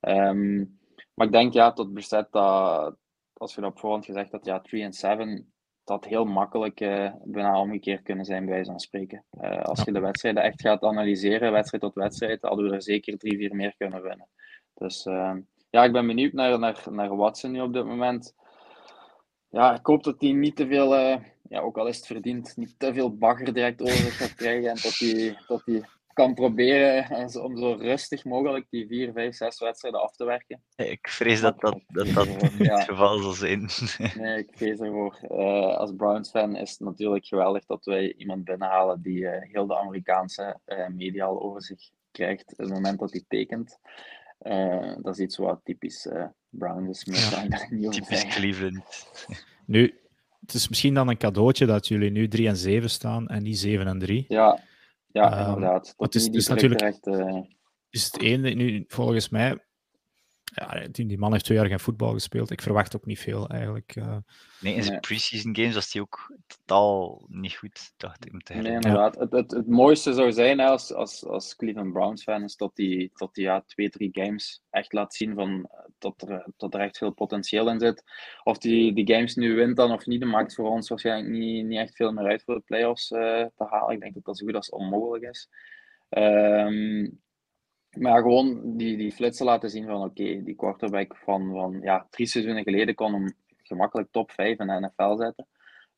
Um, 0.00 0.78
maar 1.14 1.26
ik 1.26 1.32
denk 1.32 1.52
ja, 1.52 1.72
tot 1.72 1.92
Brissett 1.92 2.32
dat 2.32 2.96
als 3.38 3.54
je 3.54 3.64
op 3.64 3.78
voorhand 3.78 4.04
gezegd 4.04 4.32
had, 4.32 4.44
ja, 4.44 4.60
3 4.60 4.82
en 4.82 4.92
7, 4.92 5.52
dat 5.84 6.04
heel 6.04 6.24
makkelijk 6.24 6.80
uh, 6.80 7.12
bijna 7.24 7.60
omgekeerd 7.60 8.02
kunnen 8.02 8.24
zijn, 8.24 8.44
bij 8.44 8.54
wijze 8.54 8.70
van 8.70 8.80
spreken. 8.80 9.24
Uh, 9.40 9.62
als 9.62 9.82
je 9.82 9.92
de 9.92 10.00
wedstrijden 10.00 10.42
echt 10.42 10.60
gaat 10.60 10.82
analyseren, 10.82 11.52
wedstrijd 11.52 11.82
tot 11.82 11.94
wedstrijd, 11.94 12.42
hadden 12.42 12.68
we 12.68 12.74
er 12.74 12.82
zeker 12.82 13.18
3, 13.18 13.36
4 13.36 13.54
meer 13.54 13.74
kunnen 13.76 14.02
winnen. 14.02 14.28
Dus 14.74 15.06
uh, 15.06 15.34
ja, 15.70 15.84
ik 15.84 15.92
ben 15.92 16.06
benieuwd 16.06 16.32
naar, 16.32 16.58
naar, 16.58 16.84
naar 16.90 17.16
Watson 17.16 17.50
nu 17.50 17.60
op 17.60 17.72
dit 17.72 17.84
moment. 17.84 18.34
Ja, 19.50 19.74
ik 19.74 19.86
hoop 19.86 20.04
dat 20.04 20.20
hij 20.20 20.32
niet 20.32 20.56
te 20.56 20.66
veel, 20.66 20.94
ja, 21.48 21.60
ook 21.60 21.78
al 21.78 21.86
is 21.86 21.96
het 21.96 22.06
verdiend, 22.06 22.56
niet 22.56 22.74
te 22.78 22.94
veel 22.94 23.16
bagger 23.16 23.54
direct 23.54 23.82
over 23.82 24.12
gaat 24.12 24.34
krijgen 24.34 24.70
en 24.70 24.78
dat 24.82 24.96
hij, 24.98 25.38
dat 25.46 25.62
hij 25.64 25.84
kan 26.18 26.34
proberen 26.34 27.26
om 27.42 27.56
zo 27.56 27.72
rustig 27.72 28.24
mogelijk 28.24 28.66
die 28.70 28.86
vier, 28.86 29.12
vijf, 29.12 29.34
zes 29.34 29.58
wedstrijden 29.58 30.02
af 30.02 30.16
te 30.16 30.24
werken. 30.24 30.62
Ik 30.76 31.08
vrees 31.08 31.40
dat 31.40 31.60
dat, 31.60 31.80
dat, 31.86 32.06
dat 32.06 32.26
het 32.26 32.84
geval 32.84 33.18
zal 33.18 33.32
zijn. 33.32 33.68
nee, 34.22 34.38
ik 34.38 34.50
vrees 34.56 34.78
ervoor. 34.78 35.18
Uh, 35.22 35.76
als 35.76 35.92
Browns-fan 35.96 36.56
is 36.56 36.70
het 36.70 36.80
natuurlijk 36.80 37.26
geweldig 37.26 37.64
dat 37.64 37.84
wij 37.84 38.14
iemand 38.14 38.44
binnenhalen 38.44 39.02
die 39.02 39.20
uh, 39.20 39.30
heel 39.40 39.66
de 39.66 39.78
Amerikaanse 39.78 40.60
uh, 40.66 40.88
media 40.88 41.24
al 41.24 41.42
over 41.42 41.62
zich 41.62 41.90
krijgt 42.10 42.52
op 42.52 42.58
het 42.58 42.68
moment 42.68 42.98
dat 42.98 43.12
hij 43.12 43.24
tekent. 43.28 43.78
Dat 45.02 45.18
is 45.18 45.24
iets 45.24 45.36
wat 45.36 45.60
typisch 45.64 46.08
Browns 46.50 47.02
is. 47.02 47.30
Ja. 47.30 47.90
Typisch 47.90 48.24
Cleveland. 48.24 49.06
Nu, 49.66 49.94
het 50.40 50.54
is 50.54 50.68
misschien 50.68 50.94
dan 50.94 51.08
een 51.08 51.16
cadeautje 51.16 51.66
dat 51.66 51.88
jullie 51.88 52.10
nu 52.10 52.28
3 52.28 52.48
en 52.48 52.56
7 52.56 52.90
staan 52.90 53.26
en 53.26 53.42
niet 53.42 53.58
7 53.58 53.86
en 53.86 53.98
3. 53.98 54.24
Ja, 54.28 54.60
ja, 55.06 55.40
um, 55.40 55.54
inderdaad. 55.54 55.94
Dat 55.96 56.14
is, 56.14 56.28
dus 56.28 56.46
natuurlijk 56.46 56.80
direct, 56.80 57.06
uh... 57.06 57.42
is 57.90 58.04
het 58.04 58.22
ene 58.22 58.50
nu 58.50 58.84
volgens 58.86 59.28
mij 59.28 59.58
ja, 60.54 60.86
die, 60.90 61.06
die 61.06 61.18
man 61.18 61.32
heeft 61.32 61.44
twee 61.44 61.58
jaar 61.58 61.66
geen 61.66 61.80
voetbal 61.80 62.12
gespeeld. 62.12 62.50
Ik 62.50 62.62
verwacht 62.62 62.96
ook 62.96 63.06
niet 63.06 63.18
veel 63.18 63.48
eigenlijk. 63.48 63.96
Uh, 63.96 64.16
nee, 64.60 64.74
in 64.74 64.82
zijn 64.82 64.92
nee. 64.92 65.00
preseason 65.00 65.56
games 65.56 65.74
was 65.74 65.92
hij 65.92 66.02
ook 66.02 66.38
totaal 66.46 67.24
niet 67.28 67.54
goed, 67.54 67.92
dacht 67.96 68.26
ik. 68.26 68.42
Te 68.42 68.54
nee, 68.54 68.72
inderdaad. 68.72 69.14
Ja. 69.14 69.20
Het, 69.20 69.32
het, 69.32 69.50
het, 69.50 69.68
mooiste 69.68 70.12
zou 70.12 70.32
zijn 70.32 70.60
als, 70.60 70.92
als, 70.92 71.24
als 71.24 71.56
Cleveland 71.56 71.92
Browns 71.92 72.22
fan 72.22 72.42
is 72.42 72.56
dat 72.56 72.70
hij 72.74 73.10
dat 73.14 73.34
die, 73.34 73.44
ja, 73.44 73.62
twee, 73.66 73.90
drie 73.90 74.08
games 74.12 74.62
echt 74.70 74.92
laat 74.92 75.14
zien 75.14 75.34
van, 75.34 75.68
dat, 75.98 76.22
er, 76.28 76.46
dat 76.56 76.74
er 76.74 76.80
echt 76.80 76.98
veel 76.98 77.12
potentieel 77.12 77.70
in 77.70 77.80
zit. 77.80 78.04
Of 78.42 78.58
die, 78.58 78.92
die 78.92 79.14
games 79.14 79.34
nu 79.34 79.54
wint 79.54 79.76
dan 79.76 79.92
of 79.92 80.06
niet, 80.06 80.20
dat 80.20 80.30
maakt 80.30 80.54
voor 80.54 80.70
ons 80.70 80.88
waarschijnlijk 80.88 81.28
niet, 81.28 81.66
niet 81.66 81.78
echt 81.78 81.96
veel 81.96 82.12
meer 82.12 82.26
uit 82.26 82.42
voor 82.42 82.54
de 82.54 82.60
playoffs 82.60 83.10
uh, 83.10 83.18
te 83.56 83.64
halen. 83.70 83.94
Ik 83.94 84.00
denk 84.00 84.14
dat 84.14 84.24
dat 84.24 84.38
zo 84.38 84.46
goed 84.46 84.54
als 84.54 84.70
onmogelijk 84.70 85.24
is. 85.24 85.48
Um, 86.10 87.20
maar 87.90 88.22
gewoon 88.22 88.76
die, 88.76 88.96
die 88.96 89.12
flitsen 89.12 89.46
laten 89.46 89.70
zien 89.70 89.84
van 89.84 90.02
oké, 90.02 90.22
okay, 90.22 90.42
die 90.44 90.54
quarterback 90.54 91.16
van, 91.16 91.50
van 91.52 91.78
ja, 91.82 92.06
drie 92.10 92.26
seizoenen 92.26 92.62
geleden 92.62 92.94
kon 92.94 93.12
hem 93.12 93.34
gemakkelijk 93.62 94.08
top 94.10 94.30
5 94.30 94.58
in 94.58 94.66
de 94.66 94.90
NFL 94.96 95.16
zetten. 95.16 95.46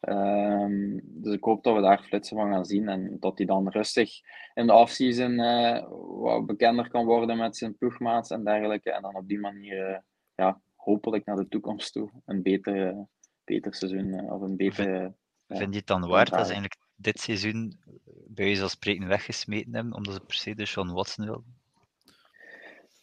Um, 0.09 1.01
dus 1.05 1.34
ik 1.34 1.45
hoop 1.45 1.62
dat 1.62 1.74
we 1.74 1.80
daar 1.80 2.03
flitsen 2.03 2.36
van 2.36 2.53
gaan 2.53 2.64
zien 2.64 2.88
en 2.88 3.16
dat 3.18 3.38
hij 3.38 3.47
dan 3.47 3.68
rustig 3.68 4.11
in 4.55 4.66
de 4.66 4.72
offseason 4.72 5.30
uh, 5.32 5.84
wat 6.20 6.47
bekender 6.47 6.88
kan 6.88 7.05
worden 7.05 7.36
met 7.36 7.57
zijn 7.57 7.76
ploegmaats 7.76 8.30
en 8.30 8.45
dergelijke. 8.45 8.93
En 8.93 9.03
dan 9.03 9.16
op 9.16 9.28
die 9.28 9.38
manier 9.38 9.91
uh, 9.91 9.99
ja, 10.34 10.61
hopelijk 10.74 11.24
naar 11.24 11.36
de 11.36 11.49
toekomst 11.49 11.93
toe 11.93 12.11
een 12.24 12.43
beter, 12.43 13.07
beter 13.45 13.74
seizoen 13.74 14.30
of 14.30 14.41
een 14.41 14.57
betere. 14.57 15.14
Vind 15.47 15.72
je 15.72 15.78
het 15.78 15.86
dan 15.86 16.09
waard 16.09 16.30
dat 16.30 16.47
ze 16.47 16.53
eigenlijk 16.53 16.80
dit 16.97 17.20
seizoen 17.20 17.78
bij 18.26 18.51
je 18.51 18.62
als 18.62 18.72
spreken 18.72 19.09
weggesmeten 19.09 19.74
hebben 19.74 19.95
omdat 19.95 20.14
ze 20.14 20.20
per 20.20 20.34
se 20.34 20.55
de 20.55 20.66
Sean 20.66 20.93
Watson 20.93 21.24
wilden? 21.24 21.59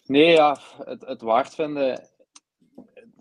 Nee, 0.08 0.32
ja, 0.32 0.58
het, 0.86 1.06
het 1.06 1.22
waard 1.22 1.56
vinden. 1.56 2.08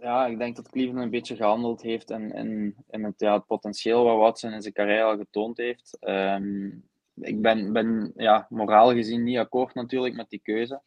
Ja, 0.01 0.27
ik 0.27 0.39
denk 0.39 0.57
dat 0.57 0.71
Cleveland 0.71 1.05
een 1.05 1.11
beetje 1.11 1.37
gehandeld 1.37 1.83
heeft 1.83 2.11
in, 2.11 2.33
in, 2.33 2.77
in 2.91 3.05
het, 3.05 3.21
ja, 3.21 3.35
het 3.35 3.47
potentieel 3.47 4.05
wat 4.05 4.17
Watson 4.17 4.53
in 4.53 4.63
zijn 4.63 4.75
carrière 4.75 5.03
al 5.03 5.17
getoond 5.17 5.57
heeft. 5.57 5.99
Um, 6.01 6.85
ik 7.15 7.43
ben, 7.43 7.73
ben 7.73 8.13
ja, 8.17 8.47
moraal 8.49 8.93
gezien 8.93 9.23
niet 9.23 9.39
akkoord 9.39 9.75
natuurlijk 9.75 10.15
met 10.15 10.31
die 10.31 10.41
keuze. 10.43 10.81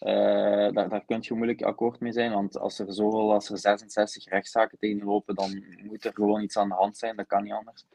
Uh, 0.00 0.72
daar, 0.72 0.88
daar 0.88 1.04
kun 1.04 1.18
je 1.20 1.34
moeilijk 1.34 1.62
akkoord 1.62 2.00
mee 2.00 2.12
zijn, 2.12 2.32
want 2.32 2.58
als 2.58 2.78
er 2.78 2.92
zoveel, 2.92 3.32
als 3.32 3.50
er 3.50 3.58
66 3.58 4.24
rechtszaken 4.28 4.78
tegen 4.78 5.04
lopen, 5.04 5.34
dan 5.34 5.64
moet 5.82 6.04
er 6.04 6.12
gewoon 6.14 6.42
iets 6.42 6.56
aan 6.56 6.68
de 6.68 6.74
hand 6.74 6.96
zijn. 6.96 7.16
Dat 7.16 7.26
kan 7.26 7.42
niet 7.42 7.52
anders. 7.52 7.86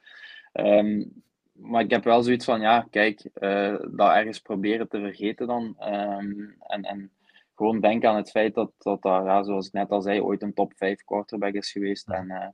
Um, 0.53 1.23
maar 1.51 1.83
ik 1.83 1.91
heb 1.91 2.03
wel 2.03 2.23
zoiets 2.23 2.45
van, 2.45 2.61
ja, 2.61 2.87
kijk, 2.89 3.29
uh, 3.39 3.75
dat 3.91 4.11
ergens 4.11 4.39
proberen 4.39 4.87
te 4.87 4.99
vergeten 4.99 5.47
dan. 5.47 5.75
Um, 5.79 6.55
en, 6.59 6.83
en 6.83 7.11
gewoon 7.57 7.79
denk 7.79 8.05
aan 8.05 8.15
het 8.15 8.29
feit 8.29 8.53
dat 8.53 8.71
dat, 8.77 8.99
ja, 9.01 9.43
zoals 9.43 9.67
ik 9.67 9.73
net 9.73 9.89
al 9.89 10.01
zei, 10.01 10.21
ooit 10.21 10.41
een 10.41 10.53
top 10.53 10.73
5 10.75 11.03
quarterback 11.03 11.53
is 11.53 11.71
geweest. 11.71 12.09
En 12.09 12.25
uh, 12.27 12.47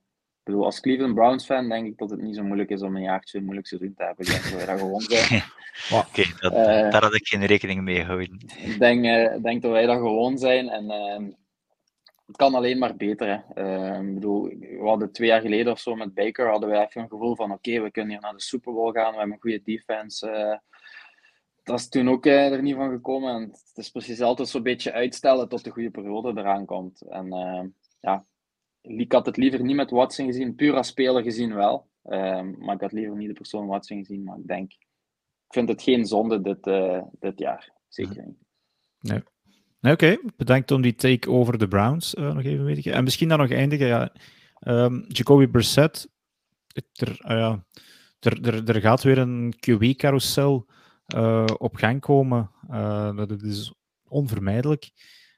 bedoel, 0.43 0.65
als 0.65 0.79
Cleveland 0.79 1.15
Browns 1.15 1.45
fan 1.45 1.69
denk 1.69 1.85
ik 1.85 1.97
dat 1.97 2.09
het 2.09 2.21
niet 2.21 2.35
zo 2.35 2.43
moeilijk 2.43 2.69
is 2.69 2.81
om 2.81 2.95
een 2.95 3.01
jaartje 3.01 3.37
een 3.37 3.43
moeilijk 3.43 3.67
seizoen 3.67 3.93
te 3.93 4.03
hebben. 4.03 4.25
Ik 4.25 4.31
denk 4.31 4.43
dat 4.43 4.53
wij 4.53 4.65
dat 4.65 4.79
gewoon 4.79 5.01
zijn. 5.01 5.43
Oké, 6.01 6.21
uh, 6.21 6.91
daar 6.91 7.03
had 7.03 7.15
ik 7.15 7.27
geen 7.27 7.45
rekening 7.45 7.81
mee 7.81 7.99
gehouden. 7.99 8.39
Ik 8.57 8.79
denk, 8.79 9.05
uh, 9.05 9.43
denk 9.43 9.61
dat 9.61 9.71
wij 9.71 9.85
dat 9.85 9.97
gewoon 9.97 10.37
zijn. 10.37 10.69
En 10.69 10.91
ehm, 10.91 11.23
het 12.25 12.35
kan 12.35 12.55
alleen 12.55 12.77
maar 12.77 12.95
beter. 12.95 13.27
Hè. 13.27 13.63
Uh, 13.63 14.07
ik 14.07 14.13
bedoel, 14.13 14.43
we 14.59 14.83
hadden 14.83 15.11
twee 15.11 15.27
jaar 15.27 15.41
geleden 15.41 15.71
of 15.71 15.79
zo 15.79 15.95
met 15.95 16.13
Baker 16.13 16.49
hadden 16.49 16.69
we 16.69 16.75
even 16.77 17.01
een 17.01 17.09
gevoel 17.09 17.35
van 17.35 17.51
oké, 17.51 17.81
we 17.81 17.91
kunnen 17.91 18.11
hier 18.11 18.21
naar 18.21 18.33
de 18.33 18.41
Super 18.41 18.73
Bowl 18.73 18.91
gaan, 18.91 19.11
we 19.11 19.17
hebben 19.17 19.35
een 19.35 19.41
goede 19.41 19.61
defense. 19.63 20.61
Dat 21.63 21.79
is 21.79 21.89
toen 21.89 22.09
ook 22.09 22.25
uh, 22.25 22.51
er 22.51 22.61
niet 22.61 22.75
van 22.75 22.89
gekomen. 22.89 23.35
En 23.35 23.41
het 23.41 23.77
is 23.77 23.89
precies 23.89 24.21
altijd 24.21 24.47
zo'n 24.47 24.63
beetje 24.63 24.91
uitstellen 24.91 25.49
tot 25.49 25.63
de 25.63 25.69
goede 25.69 25.89
periode 25.89 26.39
eraan 26.39 26.65
komt. 26.65 27.01
En 27.01 27.25
uh, 27.25 27.63
ja, 27.99 28.25
ik 28.81 29.11
had 29.11 29.25
het 29.25 29.37
liever 29.37 29.63
niet 29.63 29.75
met 29.75 29.89
Watson 29.89 30.25
gezien, 30.25 30.55
puur 30.55 30.75
als 30.75 30.87
speler 30.87 31.23
gezien 31.23 31.53
wel. 31.53 31.89
Ehm, 32.03 32.53
maar 32.57 32.75
ik 32.75 32.81
had 32.81 32.91
liever 32.91 33.15
niet 33.15 33.27
de 33.27 33.33
persoon 33.33 33.67
Watson 33.67 33.97
gezien. 33.97 34.23
Maar 34.23 34.37
ik 34.37 34.47
denk, 34.47 34.71
ik 34.71 35.53
vind 35.53 35.69
het 35.69 35.81
geen 35.81 36.05
zonde 36.05 36.41
dit, 36.41 36.63
dit 37.19 37.39
jaar. 37.39 37.71
Zeker 37.87 38.25
niet. 38.25 38.37
Nee. 38.99 39.23
Oké, 39.93 40.17
bedankt 40.37 40.71
om 40.71 40.81
die 40.81 40.95
take 40.95 41.29
over 41.29 41.57
de 41.57 41.67
Browns 41.67 42.13
nog 42.13 42.43
even 42.43 42.75
geven. 42.75 42.93
En 42.93 43.03
misschien 43.03 43.29
dan 43.29 43.39
nog 43.39 43.51
eindigen. 43.51 43.87
Ja, 43.87 44.11
um, 44.67 45.05
Jacoby 45.07 45.47
Brissett, 45.47 46.09
er, 46.93 47.19
uh, 47.27 47.55
er, 48.19 48.47
er, 48.47 48.69
er 48.69 48.81
gaat 48.81 49.03
weer 49.03 49.17
een 49.17 49.53
QB-carousel 49.55 50.65
uh, 51.15 51.45
op 51.57 51.75
gang 51.75 52.01
komen. 52.01 52.51
dat 53.15 53.41
is 53.41 53.73
onvermijdelijk. 54.07 54.91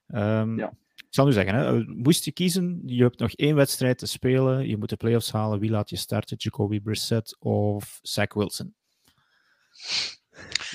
Um, 0.07 0.57
ja. 0.57 0.73
Ik 0.95 1.21
zal 1.21 1.25
nu 1.25 1.31
zeggen, 1.31 1.55
hè, 1.55 1.83
moest 1.83 2.25
je 2.25 2.31
kiezen, 2.31 2.81
je 2.85 3.03
hebt 3.03 3.19
nog 3.19 3.31
één 3.31 3.55
wedstrijd 3.55 3.97
te 3.97 4.05
spelen, 4.05 4.67
je 4.67 4.77
moet 4.77 4.89
de 4.89 4.95
playoffs 4.95 5.31
halen, 5.31 5.59
wie 5.59 5.69
laat 5.69 5.89
je 5.89 5.95
starten, 5.95 6.37
Jacoby 6.37 6.81
Brissett 6.81 7.37
of 7.39 7.99
Zach 8.01 8.33
Wilson? 8.33 8.75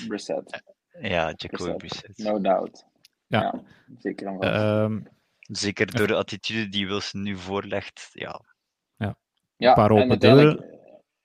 Brissett. 0.07 0.63
Ja, 1.01 1.33
Jacoby 1.35 1.75
Brissett. 1.75 2.17
No 2.17 2.41
doubt. 2.41 2.85
Ja, 3.27 3.63
zeker. 3.97 4.27
Um, 4.83 5.07
zeker 5.41 5.95
door 5.95 6.07
de 6.07 6.15
attitude 6.15 6.69
die 6.69 6.87
Wilson 6.87 7.21
nu 7.21 7.37
voorlegt. 7.37 8.09
Ja, 8.13 8.41
ja. 8.95 9.17
ja 9.57 9.69
een 9.69 9.75
paar 9.75 9.91
open 9.91 10.19
deuren. 10.19 10.80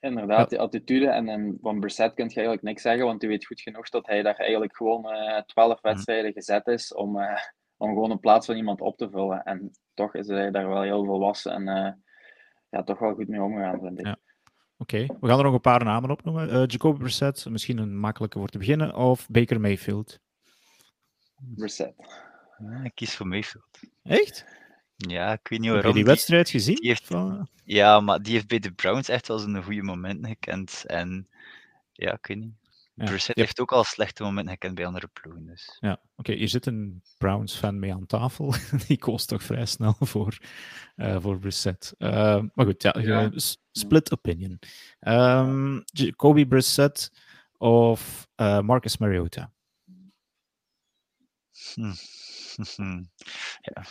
Inderdaad, 0.07 0.50
die 0.50 0.61
attitude. 0.61 1.09
En, 1.09 1.28
en 1.28 1.59
van 1.61 1.80
Brissett 1.80 2.14
kun 2.14 2.24
je 2.28 2.34
eigenlijk 2.34 2.66
niks 2.66 2.82
zeggen, 2.82 3.04
want 3.04 3.20
hij 3.20 3.30
weet 3.30 3.46
goed 3.46 3.61
genoeg 3.61 3.88
dat 3.88 4.07
hij 4.07 4.22
daar 4.22 4.36
eigenlijk 4.36 4.76
gewoon 4.76 5.04
uh, 5.04 5.38
twaalf 5.38 5.82
mhm. 5.82 5.92
wedstrijden 5.92 6.32
gezet 6.32 6.66
is 6.66 6.94
om, 6.94 7.18
uh, 7.18 7.38
om 7.76 7.88
gewoon 7.88 8.11
een 8.11 8.20
plaats 8.20 8.46
van 8.46 8.57
iemand 8.57 8.80
op 8.80 8.96
te 8.96 9.11
vullen. 9.11 9.42
En 9.42 9.70
toch 9.94 10.14
is 10.14 10.26
hij 10.26 10.50
daar 10.50 10.68
wel 10.68 10.82
heel 10.82 11.04
volwassen 11.04 11.52
en 11.52 11.62
uh, 11.62 11.92
ja, 12.70 12.82
toch 12.82 12.98
wel 12.98 13.14
goed 13.14 13.28
mee 13.28 13.42
omgegaan, 13.42 13.80
vind 13.80 13.98
ik. 13.98 14.07
Ja. 14.07 14.16
Oké, 14.78 15.07
we 15.20 15.28
gaan 15.28 15.38
er 15.38 15.44
nog 15.44 15.54
een 15.54 15.61
paar 15.61 15.84
namen 15.84 16.11
opnoemen. 16.11 16.48
Uh, 16.48 16.66
Jacob 16.66 16.98
Brissett, 16.98 17.48
misschien 17.48 17.78
een 17.78 17.98
makkelijke 17.98 18.38
voor 18.38 18.48
te 18.48 18.59
beginnen, 18.59 18.94
of 18.94 19.28
Baker 19.28 19.61
Mayfield? 19.61 20.20
Reset. 21.57 21.94
Ja, 22.59 22.82
ik 22.82 22.94
kies 22.94 23.16
voor 23.16 23.26
Mayfield. 23.26 23.80
Echt? 24.02 24.55
Ja, 24.97 25.32
ik 25.32 25.49
weet 25.49 25.61
niet 25.61 25.70
waarom. 25.70 25.86
Heb 25.86 25.97
je 25.97 26.05
die 26.05 26.12
wedstrijd 26.12 26.51
gezien? 26.51 26.76
Die 26.76 26.88
heeft, 26.88 27.09
Ja, 27.64 28.01
maar 28.01 28.22
die 28.22 28.32
heeft 28.32 28.47
bij 28.47 28.59
de 28.59 28.72
Browns 28.72 29.09
echt 29.09 29.28
wel 29.28 29.38
zijn 29.38 29.62
goede 29.62 29.82
momenten 29.82 30.28
gekend. 30.28 30.84
En 30.86 31.28
ja, 31.92 32.12
ik 32.12 32.26
weet 32.26 32.38
niet. 32.38 32.55
Ja, 32.94 33.16
heeft 33.26 33.61
ook 33.61 33.72
al 33.72 33.84
slechte 33.84 34.22
momenten 34.22 34.53
gekend 34.53 34.74
bij 34.74 34.86
andere 34.86 35.09
ploegen. 35.12 35.47
Dus. 35.47 35.76
Ja, 35.80 35.92
oké. 35.92 36.01
Okay, 36.16 36.36
hier 36.36 36.49
zit 36.49 36.66
een 36.66 37.03
Browns-fan 37.18 37.78
mee 37.78 37.92
aan 37.92 38.07
tafel. 38.07 38.55
die 38.86 38.99
kost 38.99 39.28
toch 39.28 39.42
vrij 39.42 39.66
snel 39.66 39.97
voor, 40.01 40.38
uh, 40.97 41.20
voor 41.20 41.38
Brissett. 41.38 41.94
Uh, 41.99 42.42
maar 42.55 42.66
goed, 42.66 42.82
ja, 42.82 42.99
ja. 42.99 43.30
split 43.70 44.12
opinion. 44.12 44.59
Um, 45.01 45.84
Kobe 46.16 46.47
Brissett 46.47 47.12
of 47.57 48.28
uh, 48.36 48.61
Marcus 48.61 48.97
Mariota? 48.97 49.53
Hm. 51.74 51.92
ja. 53.61 53.84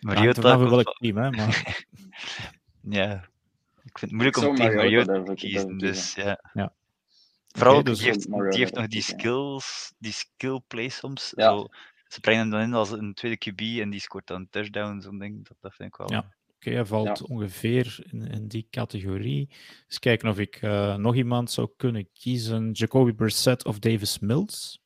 Mariota 0.00 0.48
ja, 0.48 0.58
wel 0.58 0.70
welk 0.70 0.96
team, 0.98 1.16
hè? 1.16 1.30
Maar... 1.30 1.84
ja, 3.00 3.12
ik 3.84 3.98
vind 3.98 4.00
het 4.00 4.10
moeilijk 4.10 4.36
om 4.36 4.54
tegen 4.54 4.74
Mariota 4.74 5.22
te 5.22 5.34
kiezen, 5.34 5.78
dus 5.78 6.14
ja. 6.14 6.50
ja. 6.52 6.72
Vooral, 7.48 7.78
okay, 7.78 7.92
dus 7.92 7.98
die, 7.98 8.06
heeft, 8.06 8.30
die 8.30 8.58
heeft 8.58 8.74
nog 8.74 8.86
die 8.86 9.02
skills, 9.02 9.94
die 9.98 10.12
skill 10.12 10.60
play 10.66 10.88
soms. 10.88 11.32
Ja. 11.36 11.50
Zo, 11.50 11.66
ze 12.06 12.20
brengen 12.20 12.40
hem 12.40 12.50
dan 12.50 12.60
in 12.60 12.74
als 12.74 12.90
een 12.90 13.14
tweede 13.14 13.50
QB 13.50 13.80
en 13.80 13.90
die 13.90 14.00
scoort 14.00 14.26
dan 14.26 14.40
een 14.40 14.48
touchdown, 14.50 15.00
zo'n 15.00 15.18
ding. 15.18 15.48
Dat, 15.48 15.56
dat 15.60 15.74
vind 15.74 15.88
ik 15.88 15.96
wel... 15.96 16.10
Ja. 16.10 16.18
Oké, 16.18 16.68
okay, 16.68 16.72
hij 16.72 16.84
valt 16.84 17.18
ja. 17.18 17.34
ongeveer 17.34 18.06
in, 18.10 18.26
in, 18.26 18.48
die 18.48 18.66
categorie. 18.70 19.50
Eens 19.86 19.98
kijken 19.98 20.28
of 20.28 20.38
ik 20.38 20.62
uh, 20.62 20.96
nog 20.96 21.14
iemand 21.14 21.50
zou 21.50 21.68
kunnen 21.76 22.12
kiezen. 22.12 22.70
Jacoby 22.70 23.12
Brissett 23.12 23.64
of 23.64 23.78
Davis 23.78 24.18
Mills? 24.18 24.82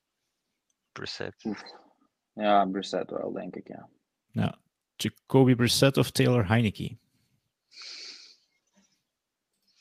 Brissett. 0.92 1.44
Ja, 2.34 2.66
Brissett 2.66 3.10
wel, 3.10 3.32
denk 3.32 3.56
ik, 3.56 3.68
ja. 3.68 3.88
Ja. 4.30 4.58
Jacoby 5.02 5.54
Brissett 5.54 5.96
of 5.96 6.10
Taylor 6.10 6.48
Heineke? 6.48 6.96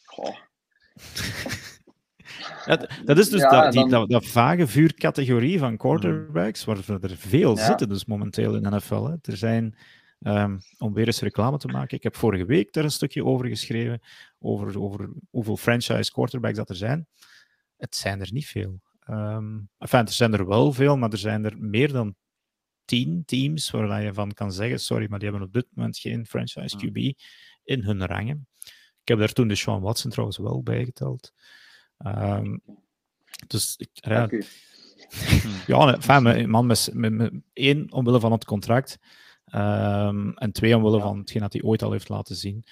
Goh. 0.04 0.36
dat, 3.06 3.18
is 3.18 3.30
dus 3.30 3.42
dat, 3.42 3.72
die, 3.72 3.90
dat, 3.90 4.10
dat, 4.10 4.26
vage 4.26 4.68
vuurcategorie 4.68 5.60
van 5.60 5.78
quarterbacks, 5.78 6.64
waar 6.64 6.78
er 7.02 7.18
veel 7.18 7.58
zitten 7.58 7.90
dus 7.90 8.06
momenteel 8.06 8.56
in 8.56 8.64
de 8.64 8.70
NFL. 8.70 9.04
Hè. 9.04 9.16
Er 9.22 9.38
zijn, 9.38 9.76
um, 10.20 10.60
om 10.78 10.94
weer 10.94 11.06
eens 11.06 11.22
reclame 11.22 11.58
te 11.58 11.68
maken, 11.68 11.98
ik 11.98 12.04
heb 12.04 12.16
vorige 12.16 12.46
week 12.46 12.74
daar 12.74 12.84
een 12.84 12.92
stukje 12.92 13.26
over 13.26 13.48
geschreven, 13.48 14.02
over, 14.40 14.82
over 14.82 15.10
hoeveel 15.30 15.58
franchise 15.58 16.12
quarterbacks 16.12 16.58
dat 16.58 16.70
er 16.70 16.76
zijn. 16.76 17.08
Het 17.78 17.96
zijn 17.96 18.22
er 18.22 18.30
niet 18.32 18.48
veel. 18.48 18.80
Um, 19.10 19.70
enfin, 19.78 20.00
er 20.00 20.12
zijn 20.12 20.34
er 20.34 20.48
wel 20.48 20.74
veel, 20.74 20.98
maar 20.98 21.12
er 21.12 21.18
zijn 21.18 21.46
er 21.46 21.58
meer 21.58 21.92
dan 21.92 22.16
tien 22.86 23.24
teams 23.26 23.70
waar 23.70 24.04
je 24.04 24.14
van 24.14 24.34
kan 24.34 24.52
zeggen, 24.52 24.80
sorry, 24.80 25.06
maar 25.10 25.20
die 25.20 25.30
hebben 25.30 25.48
op 25.48 25.54
dit 25.54 25.68
moment 25.74 25.98
geen 25.98 26.26
franchise 26.26 26.78
QB 26.78 27.24
in 27.64 27.84
hun 27.84 28.06
rangen. 28.06 28.48
Ik 29.02 29.08
heb 29.08 29.20
daar 29.20 29.34
toen 29.34 29.48
de 29.48 29.56
Sean 29.56 29.82
Watson 29.82 30.12
trouwens 30.12 30.38
wel 30.38 30.64
bijgeteld. 30.64 31.34
Um, 32.06 32.62
dus 33.48 33.76
ik, 33.78 33.90
ja, 33.94 34.30
ja 35.68 35.94
enfin, 35.94 36.50
man 36.50 36.66
met, 36.66 36.90
met, 36.94 37.14
met, 37.14 37.34
één 37.54 37.92
omwille 37.92 38.20
van 38.20 38.32
het 38.32 38.46
contract 38.46 38.98
um, 39.56 40.38
en 40.38 40.52
twee 40.52 40.76
omwille 40.76 40.98
ja. 40.98 41.04
van 41.04 41.18
hetgeen 41.18 41.42
dat 41.42 41.54
hij 41.54 41.62
ooit 41.62 41.84
al 41.84 41.92
heeft 41.92 42.10
laten 42.10 42.36
zien. 42.36 42.64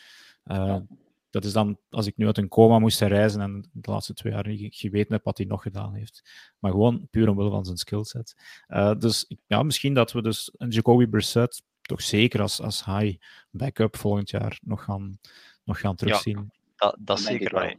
Uh, 0.46 0.58
ja 0.58 0.86
dat 1.30 1.46
is 1.46 1.54
dan, 1.54 1.80
als 1.90 2.08
ik 2.08 2.18
nu 2.18 2.26
uit 2.26 2.38
een 2.38 2.48
coma 2.48 2.80
moest 2.80 3.02
reizen 3.02 3.42
en 3.42 3.70
de 3.72 3.92
laatste 3.92 4.14
twee 4.14 4.34
jaar 4.34 4.48
niet 4.48 4.76
geweten 4.76 5.14
heb 5.14 5.24
wat 5.24 5.38
hij 5.38 5.48
nog 5.48 5.62
gedaan 5.62 5.94
heeft. 5.94 6.30
Maar 6.60 6.72
gewoon 6.72 7.08
puur 7.10 7.30
omwille 7.30 7.50
van 7.50 7.66
zijn 7.66 7.78
skillset. 7.78 8.36
Uh, 8.68 8.96
dus 8.96 9.34
ja, 9.48 9.64
misschien 9.64 9.94
dat 9.94 10.12
we 10.12 10.22
dus 10.22 10.52
een 10.58 10.70
Jacoby 10.70 11.08
Brissett 11.08 11.64
toch 11.82 12.02
zeker 12.02 12.42
als, 12.42 12.62
als 12.62 12.86
high 12.86 13.22
backup 13.52 13.98
volgend 13.98 14.30
jaar 14.30 14.60
nog 14.62 14.84
gaan, 14.84 15.20
nog 15.64 15.80
gaan 15.80 15.96
terugzien. 15.96 16.38
Ja, 16.38 16.48
dat, 16.76 16.96
dat 17.00 17.20
zeker. 17.20 17.78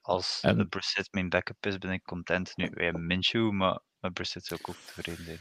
Als 0.00 0.38
en, 0.42 0.56
de 0.56 0.66
Brissett 0.66 1.12
mijn 1.12 1.28
backup 1.28 1.66
is, 1.66 1.78
ben 1.78 1.90
ik 1.90 2.02
content. 2.02 2.56
Nu, 2.56 2.70
wij 2.74 2.84
hebben 2.84 3.06
Minshew, 3.06 3.50
maar 3.50 3.80
met 4.00 4.12
Brissett 4.12 4.46
zou 4.46 4.60
ik 4.60 4.68
ook 4.68 4.76
tevreden 4.76 5.24
zijn. 5.24 5.38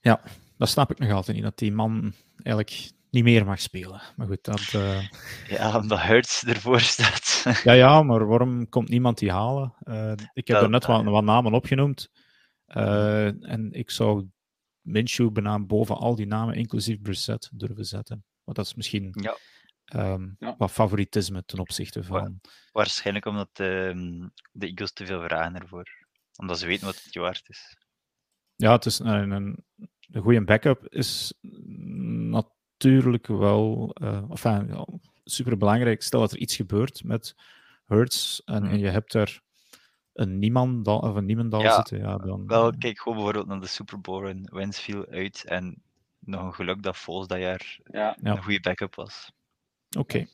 Ja, 0.00 0.22
dat 0.56 0.68
snap 0.68 0.90
ik 0.90 0.98
nog 0.98 1.10
altijd 1.10 1.36
niet. 1.36 1.46
Dat 1.46 1.58
die 1.58 1.72
man 1.72 2.12
eigenlijk 2.42 2.90
niet 3.10 3.24
meer 3.24 3.44
mag 3.44 3.60
spelen. 3.60 4.02
Maar 4.16 4.26
goed, 4.26 4.44
dat... 4.44 4.72
Uh... 4.74 5.08
Ja, 5.48 5.76
omdat 5.78 6.00
Hurts 6.00 6.44
ervoor 6.44 6.80
staat. 6.80 7.44
ja, 7.64 7.72
ja, 7.72 8.02
maar 8.02 8.26
waarom 8.26 8.68
komt 8.68 8.88
niemand 8.88 9.18
die 9.18 9.30
halen? 9.30 9.74
Uh, 9.84 10.12
ik 10.32 10.46
heb 10.46 10.56
dat, 10.56 10.62
er 10.62 10.70
net 10.70 10.86
wat, 10.86 11.04
wat, 11.04 11.24
namen 11.24 11.52
opgenoemd. 11.52 12.10
Uh, 12.66 13.50
en 13.50 13.72
ik 13.72 13.90
zou 13.90 14.26
Minshew 14.80 15.32
bijna 15.32 15.60
boven 15.60 15.96
al 15.96 16.14
die 16.14 16.26
namen, 16.26 16.54
inclusief 16.54 17.00
Brissett, 17.00 17.50
durven 17.52 17.84
zetten. 17.84 18.24
Want 18.44 18.56
dat 18.56 18.66
is 18.66 18.74
misschien 18.74 19.14
ja. 19.20 19.36
Um, 19.94 20.36
ja. 20.38 20.54
wat 20.58 20.70
favoritisme 20.70 21.44
ten 21.44 21.58
opzichte 21.58 22.04
van... 22.04 22.40
Waarschijnlijk 22.72 23.26
omdat 23.26 23.56
de, 23.56 23.92
ehm, 23.94 24.28
de 24.52 24.66
Eagles 24.66 24.92
te 24.92 25.06
veel 25.06 25.22
vragen 25.22 25.60
ervoor. 25.60 26.06
Omdat 26.36 26.58
ze 26.58 26.66
weten 26.66 26.86
wat 26.86 27.02
het 27.02 27.14
waard 27.14 27.48
is. 27.48 27.76
Ja, 28.56 28.72
het 28.72 28.86
is 28.86 28.98
een, 28.98 29.30
een, 29.30 29.64
een 30.10 30.22
goede 30.22 30.44
backup 30.44 30.86
is 30.88 31.34
natuurlijk 31.42 32.57
natuurlijk 32.78 33.26
wel 33.26 33.96
uh, 34.02 34.22
enfin, 34.30 34.66
ja, 34.68 34.86
super 35.24 35.56
belangrijk. 35.56 36.02
Stel 36.02 36.20
dat 36.20 36.32
er 36.32 36.38
iets 36.38 36.56
gebeurt 36.56 37.04
met 37.04 37.34
Hurts 37.86 38.42
en, 38.44 38.62
hmm. 38.62 38.72
en 38.72 38.78
je 38.78 38.88
hebt 38.88 39.14
er 39.14 39.40
een 40.12 40.38
niemand 40.38 40.86
of 40.86 41.14
een 41.14 41.24
niemandal 41.24 41.60
ja, 41.60 41.74
zitten. 41.74 41.98
Ja, 41.98 42.16
dan, 42.16 42.46
wel, 42.46 42.72
kijk 42.78 42.98
gewoon 42.98 43.14
bijvoorbeeld 43.14 43.46
naar 43.46 43.60
de 43.60 43.66
Super 43.66 44.00
Bowl 44.00 44.26
en 44.26 44.48
Wens 44.52 44.80
viel 44.80 45.06
uit 45.06 45.44
en 45.44 45.82
nog 46.18 46.42
een 46.42 46.54
geluk 46.54 46.82
dat 46.82 46.96
Foles 46.96 47.26
dat 47.26 47.38
jaar 47.38 47.78
ja. 47.84 48.16
een 48.22 48.42
goede 48.42 48.60
backup 48.60 48.94
was. 48.94 49.32
Oké, 49.98 50.26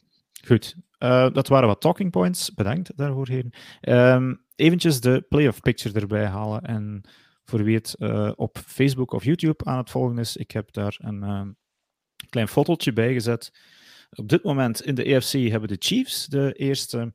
goed. 0.46 0.76
Uh, 0.98 1.30
dat 1.30 1.48
waren 1.48 1.68
wat 1.68 1.80
talking 1.80 2.10
points. 2.10 2.54
Bedankt 2.54 2.96
daarvoor, 2.96 3.28
heren. 3.28 3.52
Um, 3.80 4.44
eventjes 4.56 5.00
de 5.00 5.26
playoff 5.28 5.60
picture 5.60 6.00
erbij 6.00 6.26
halen 6.26 6.62
en 6.62 7.04
Voor 7.44 7.64
wie 7.64 7.74
het 7.74 7.96
op 8.36 8.58
Facebook 8.58 9.12
of 9.12 9.24
YouTube 9.24 9.64
aan 9.64 9.78
het 9.78 9.90
volgen 9.90 10.18
is, 10.18 10.36
ik 10.36 10.50
heb 10.50 10.72
daar 10.72 10.96
een 10.98 11.56
klein 12.28 12.48
fotootje 12.48 12.92
bij 12.92 13.12
gezet. 13.12 13.52
Op 14.10 14.28
dit 14.28 14.42
moment 14.42 14.82
in 14.82 14.94
de 14.94 15.05
EFC 15.05 15.32
hebben 15.32 15.68
de 15.68 15.76
Chiefs 15.78 16.26
de 16.26 16.52
eerste 16.52 17.14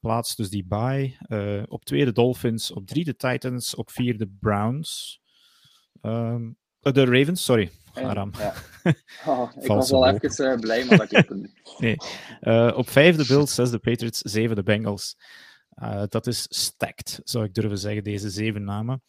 plaats, 0.00 0.36
dus 0.36 0.50
die 0.50 0.64
bye. 0.68 1.16
op 1.68 1.84
twee 1.84 2.04
de 2.04 2.12
Dolphins, 2.12 2.72
op 2.72 2.86
drie 2.86 3.04
de 3.04 3.16
Titans, 3.16 3.74
op 3.74 3.90
vier 3.90 4.18
de 4.18 4.30
Browns. 4.40 5.20
Ehm, 6.00 6.50
de 6.80 7.04
Ravens, 7.04 7.44
sorry. 7.44 7.70
Aram. 7.94 8.30
Ja. 8.38 8.54
Oh, 9.26 9.50
ik 9.60 9.66
was 9.66 9.90
wel 9.90 10.06
even 10.06 10.52
uh, 10.52 10.60
blij, 10.60 10.84
maar 10.84 10.98
dat 10.98 11.10
Nee. 11.78 11.96
Uh, 12.40 12.72
op 12.76 12.88
vijf 12.88 13.16
de 13.16 13.26
Bills, 13.26 13.54
zes 13.54 13.70
de 13.70 13.78
Patriots, 13.78 14.18
zeven 14.18 14.56
de 14.56 14.62
Bengals. 14.62 15.16
Uh, 15.82 16.02
dat 16.08 16.26
is 16.26 16.46
stacked, 16.48 17.20
zou 17.22 17.44
ik 17.44 17.54
durven 17.54 17.78
zeggen, 17.78 18.04
deze 18.04 18.30
zeven 18.30 18.64
namen. 18.64 19.02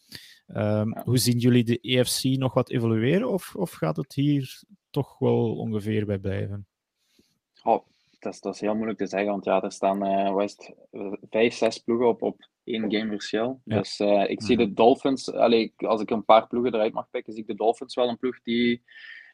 Um, 0.47 0.93
ja. 0.93 1.01
Hoe 1.05 1.17
zien 1.17 1.37
jullie 1.37 1.63
de 1.63 1.79
EFC 1.81 2.23
nog 2.23 2.53
wat 2.53 2.69
evolueren, 2.69 3.29
of, 3.29 3.55
of 3.55 3.71
gaat 3.71 3.95
het 3.95 4.13
hier 4.13 4.63
toch 4.89 5.19
wel 5.19 5.55
ongeveer 5.55 6.05
bij 6.05 6.17
blijven? 6.17 6.67
Oh, 7.63 7.85
dat, 8.19 8.33
is, 8.33 8.41
dat 8.41 8.53
is 8.53 8.61
heel 8.61 8.75
moeilijk 8.75 8.97
te 8.97 9.07
zeggen, 9.07 9.29
want 9.29 9.45
ja, 9.45 9.61
er 9.61 9.71
staan 9.71 10.05
uh, 10.05 10.47
vijf, 11.29 11.53
zes 11.53 11.77
ploegen 11.77 12.07
op, 12.07 12.21
op 12.21 12.49
één 12.63 12.91
game 12.91 13.09
verschil. 13.09 13.61
Ja. 13.63 13.77
Dus 13.77 13.99
uh, 13.99 14.29
ik 14.29 14.41
zie 14.41 14.57
mhm. 14.57 14.65
de 14.65 14.73
Dolphins, 14.73 15.31
allee, 15.31 15.73
als 15.77 16.01
ik 16.01 16.09
een 16.09 16.25
paar 16.25 16.47
ploegen 16.47 16.73
eruit 16.73 16.93
mag 16.93 17.09
pikken, 17.09 17.33
zie 17.33 17.41
ik 17.41 17.47
de 17.47 17.55
Dolphins 17.55 17.95
wel 17.95 18.09
een 18.09 18.17
ploeg 18.17 18.41
die, 18.43 18.83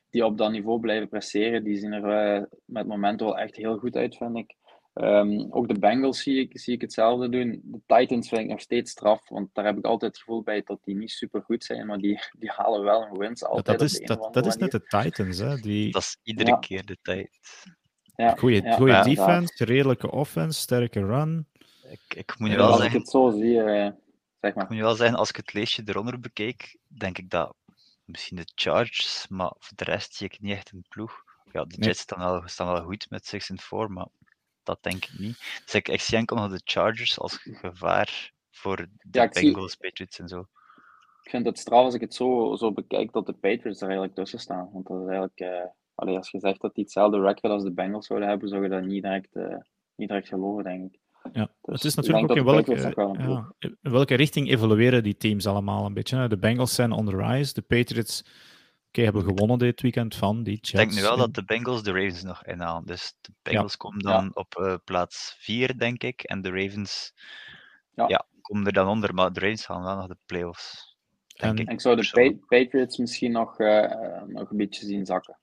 die 0.09 0.25
op 0.25 0.37
dat 0.37 0.51
niveau 0.51 0.79
blijven 0.79 1.09
presteren. 1.09 1.63
Die 1.63 1.77
zien 1.77 1.93
er 1.93 2.37
uh, 2.37 2.43
met 2.65 2.87
momenten 2.87 3.25
wel 3.25 3.37
echt 3.37 3.55
heel 3.55 3.77
goed 3.77 3.95
uit, 3.95 4.17
vind 4.17 4.37
ik. 4.37 4.55
Um, 4.93 5.47
ook 5.51 5.67
de 5.67 5.79
Bengals 5.79 6.21
zie 6.21 6.39
ik, 6.39 6.59
zie 6.59 6.73
ik 6.73 6.81
hetzelfde 6.81 7.29
doen. 7.29 7.61
De 7.63 7.81
Titans 7.85 8.29
vind 8.29 8.41
ik 8.41 8.47
nog 8.47 8.61
steeds 8.61 8.91
straf, 8.91 9.29
want 9.29 9.49
daar 9.53 9.65
heb 9.65 9.77
ik 9.77 9.85
altijd 9.85 10.11
het 10.11 10.21
gevoel 10.21 10.43
bij 10.43 10.61
dat 10.65 10.79
die 10.83 10.95
niet 10.95 11.11
super 11.11 11.41
goed 11.41 11.63
zijn, 11.63 11.85
maar 11.85 11.97
die, 11.97 12.19
die 12.39 12.51
halen 12.55 12.83
wel 12.83 13.01
een 13.01 13.17
wins 13.17 13.43
altijd. 13.43 13.79
dat 13.79 13.89
is, 13.89 13.99
dat, 13.99 14.33
dat 14.33 14.45
is 14.45 14.55
net 14.55 14.71
de 14.71 14.81
Titans, 14.81 15.37
hè? 15.37 15.55
Die... 15.55 15.91
Dat 15.91 16.01
is 16.01 16.17
iedere 16.23 16.49
ja. 16.49 16.57
keer 16.57 16.85
de 16.85 16.97
tijd. 17.01 17.29
Ja, 18.15 18.35
goeie, 18.35 18.63
ja, 18.63 18.75
goeie 18.75 19.03
defense, 19.03 19.65
redelijke 19.65 20.11
offense, 20.11 20.59
sterke 20.59 21.05
run. 21.05 21.47
Ik, 21.89 22.15
ik 22.15 22.39
moet 22.39 22.49
je 22.49 22.55
wel 22.55 22.67
als 22.67 22.81
zeggen, 22.81 22.95
ik 22.95 23.01
het 23.01 23.11
zo 23.11 23.29
zie, 23.29 23.55
uh, 23.55 23.89
zeg 24.39 24.53
maar. 24.53 24.63
Ik 24.63 24.69
moet 24.69 24.77
je 24.77 24.83
wel 24.83 24.95
zeggen, 24.95 25.17
als 25.17 25.29
ik 25.29 25.35
het 25.35 25.53
leesje 25.53 25.81
eronder 25.85 26.19
bekijk, 26.19 26.77
denk 26.87 27.17
ik 27.17 27.29
dat 27.29 27.55
misschien 28.05 28.37
de 28.37 28.51
Chargers, 28.55 29.27
maar 29.27 29.53
voor 29.59 29.77
de 29.77 29.83
rest 29.83 30.15
zie 30.15 30.27
ik 30.27 30.41
niet 30.41 30.51
echt 30.51 30.71
een 30.71 30.85
ploeg. 30.89 31.23
Ja, 31.51 31.65
de 31.65 31.75
Jets 31.75 31.85
nee. 31.85 31.93
staan, 31.93 32.19
wel, 32.19 32.41
staan 32.45 32.71
wel 32.73 32.83
goed 32.83 33.09
met 33.09 33.25
6 33.25 33.49
en 33.49 33.59
4, 33.59 33.91
maar 33.91 34.07
dat 34.63 34.83
denk 34.83 35.05
ik 35.05 35.19
niet. 35.19 35.37
Dus 35.65 35.73
ik, 35.73 35.87
ik 35.87 36.01
zie 36.01 36.17
enkel 36.17 36.35
nog 36.35 36.51
de 36.51 36.61
Chargers 36.63 37.19
als 37.19 37.39
gevaar 37.43 38.31
voor 38.49 38.77
de 38.77 38.89
ja, 39.11 39.29
Bengals, 39.29 39.71
zie... 39.71 39.79
Patriots 39.79 40.19
en 40.19 40.27
zo. 40.27 40.39
Ik 41.23 41.29
vind 41.29 41.45
het 41.45 41.59
straf 41.59 41.83
als 41.83 41.93
ik 41.93 42.01
het 42.01 42.13
zo, 42.13 42.55
zo 42.55 42.71
bekijk 42.71 43.11
dat 43.11 43.25
de 43.25 43.33
Patriots 43.33 43.79
er 43.79 43.87
eigenlijk 43.87 44.15
tussen 44.15 44.39
staan. 44.39 44.69
Want 44.73 44.87
dat 44.87 45.01
is 45.01 45.07
eigenlijk, 45.07 45.39
uh, 45.39 45.69
allee, 45.95 46.17
als 46.17 46.29
je 46.29 46.39
zegt 46.39 46.61
dat 46.61 46.75
die 46.75 46.83
hetzelfde 46.83 47.19
record 47.19 47.53
als 47.53 47.63
de 47.63 47.73
Bengals 47.73 48.05
zouden 48.05 48.29
hebben, 48.29 48.49
zou 48.49 48.63
je 48.63 48.69
dat 48.69 48.83
niet 48.83 49.03
direct, 49.03 49.35
uh, 49.35 49.55
niet 49.95 50.07
direct 50.07 50.27
geloven, 50.27 50.63
denk 50.63 50.93
ik. 50.93 50.99
Ja, 51.33 51.49
dus 51.61 51.75
het 51.75 51.83
is 51.83 51.95
natuurlijk 51.95 52.31
ook 52.31 52.37
in 52.37 52.43
welke, 52.43 52.93
ja, 53.17 53.53
in 53.59 53.91
welke 53.91 54.15
richting 54.15 54.49
evolueren 54.49 55.03
die 55.03 55.17
teams 55.17 55.47
allemaal 55.47 55.85
een 55.85 55.93
beetje. 55.93 56.27
De 56.27 56.37
Bengals 56.37 56.75
zijn 56.75 56.91
on 56.91 57.05
the 57.05 57.17
rise, 57.17 57.53
de 57.53 57.61
Patriots 57.61 58.25
okay, 58.91 59.03
hebben 59.03 59.23
gewonnen 59.23 59.57
dit 59.57 59.81
weekend 59.81 60.15
van 60.15 60.43
die 60.43 60.53
Jets. 60.53 60.71
Ik 60.71 60.77
denk 60.77 60.93
nu 60.93 61.01
wel 61.01 61.17
dat 61.17 61.33
de 61.33 61.43
Bengals 61.43 61.83
de 61.83 61.91
Ravens 61.91 62.23
nog 62.23 62.45
inhalen. 62.45 62.85
Dus 62.85 63.17
de 63.21 63.31
Bengals 63.41 63.71
ja. 63.71 63.77
komen 63.77 63.99
dan 63.99 64.23
ja. 64.23 64.29
op 64.33 64.57
uh, 64.59 64.75
plaats 64.83 65.35
4, 65.39 65.77
denk 65.77 66.03
ik. 66.03 66.21
En 66.21 66.41
de 66.41 66.49
Ravens 66.49 67.13
ja. 67.93 68.07
ja. 68.07 68.25
komen 68.41 68.65
er 68.65 68.73
dan 68.73 68.87
onder, 68.87 69.13
maar 69.13 69.33
de 69.33 69.39
Ravens 69.39 69.65
gaan 69.65 69.83
wel 69.83 69.95
nog 69.95 70.07
de 70.07 70.17
playoffs. 70.25 70.97
Denk 71.27 71.57
en, 71.57 71.65
ik. 71.65 71.71
ik 71.71 71.81
zou 71.81 71.95
de 71.95 72.09
pa 72.11 72.57
Patriots 72.57 72.97
misschien 72.97 73.31
nog, 73.31 73.59
uh, 73.59 74.21
nog 74.27 74.51
een 74.51 74.57
beetje 74.57 74.85
zien 74.85 75.05
zakken. 75.05 75.39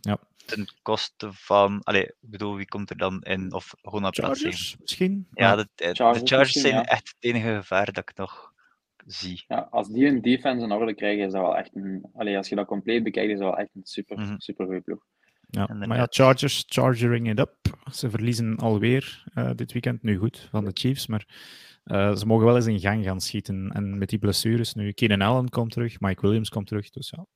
Ja. 0.00 0.18
Ten 0.46 0.68
koste 0.82 1.32
van, 1.32 1.82
allee, 1.82 2.02
ik 2.02 2.14
bedoel, 2.20 2.56
wie 2.56 2.68
komt 2.68 2.90
er 2.90 2.96
dan 2.96 3.22
in? 3.22 3.52
Of 3.52 3.74
gewoon 3.82 4.02
naar 4.02 4.10
plaats 4.10 4.40
7? 4.40 4.76
misschien? 4.80 5.28
Ja, 5.32 5.56
de, 5.56 5.68
de 5.74 5.94
Chargers, 5.94 6.20
de 6.20 6.36
Chargers 6.36 6.60
zijn 6.60 6.74
ja. 6.74 6.84
echt 6.84 7.08
het 7.08 7.16
enige 7.18 7.54
gevaar 7.54 7.92
dat 7.92 8.08
ik 8.08 8.16
nog 8.16 8.53
zie. 9.06 9.44
Ja, 9.48 9.68
als 9.70 9.88
die 9.88 10.06
een 10.06 10.22
defense 10.22 10.64
in 10.64 10.72
orde 10.72 10.94
krijgen, 10.94 11.24
is 11.24 11.32
dat 11.32 11.42
wel 11.42 11.56
echt 11.56 11.76
een. 11.76 12.06
Allee, 12.14 12.36
als 12.36 12.48
je 12.48 12.54
dat 12.54 12.66
compleet 12.66 13.02
bekijkt, 13.02 13.32
is 13.32 13.38
dat 13.38 13.48
wel 13.48 13.58
echt 13.58 13.70
een 13.74 13.84
super, 13.84 14.18
mm 14.18 14.24
-hmm. 14.24 14.40
super 14.40 14.64
goede 14.64 14.80
ploeg. 14.80 15.04
Ja, 15.50 15.66
maar 15.74 15.96
ja, 15.96 16.06
Chargers, 16.10 16.64
chargering 16.66 17.30
it 17.30 17.38
up. 17.38 17.56
Ze 17.92 18.10
verliezen 18.10 18.56
alweer 18.56 19.24
uh, 19.34 19.50
dit 19.54 19.72
weekend. 19.72 20.02
Nu 20.02 20.16
goed 20.16 20.48
van 20.50 20.64
de 20.64 20.70
Chiefs, 20.74 21.06
maar 21.06 21.26
uh, 21.84 22.16
ze 22.16 22.26
mogen 22.26 22.46
wel 22.46 22.56
eens 22.56 22.66
in 22.66 22.80
gang 22.80 23.04
gaan 23.04 23.20
schieten. 23.20 23.70
En 23.72 23.98
met 23.98 24.08
die 24.08 24.18
blessures 24.18 24.74
nu, 24.74 24.92
Keenan 24.92 25.20
Allen 25.20 25.48
komt 25.48 25.72
terug, 25.72 26.00
Mike 26.00 26.20
Williams 26.20 26.48
komt 26.48 26.66
terug. 26.66 26.90
Dus 26.90 27.10
ja. 27.16 27.26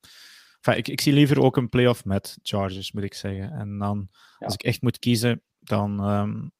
Enfin, 0.61 0.77
ik, 0.77 0.87
ik 0.87 1.01
zie 1.01 1.13
liever 1.13 1.41
ook 1.41 1.57
een 1.57 1.69
playoff 1.69 2.05
met 2.05 2.37
Chargers, 2.41 2.91
moet 2.91 3.03
ik 3.03 3.13
zeggen. 3.13 3.51
En 3.51 3.77
dan, 3.77 4.07
ja. 4.11 4.45
als 4.45 4.53
ik 4.53 4.63
echt 4.63 4.81
moet 4.81 4.99
kiezen, 4.99 5.43
dan 5.59 6.09
um, 6.09 6.51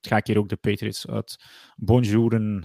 ga 0.00 0.16
ik 0.16 0.26
hier 0.26 0.38
ook 0.38 0.48
de 0.48 0.56
Patriots 0.56 1.06
uit 1.06 1.44
bonjouren. 1.76 2.64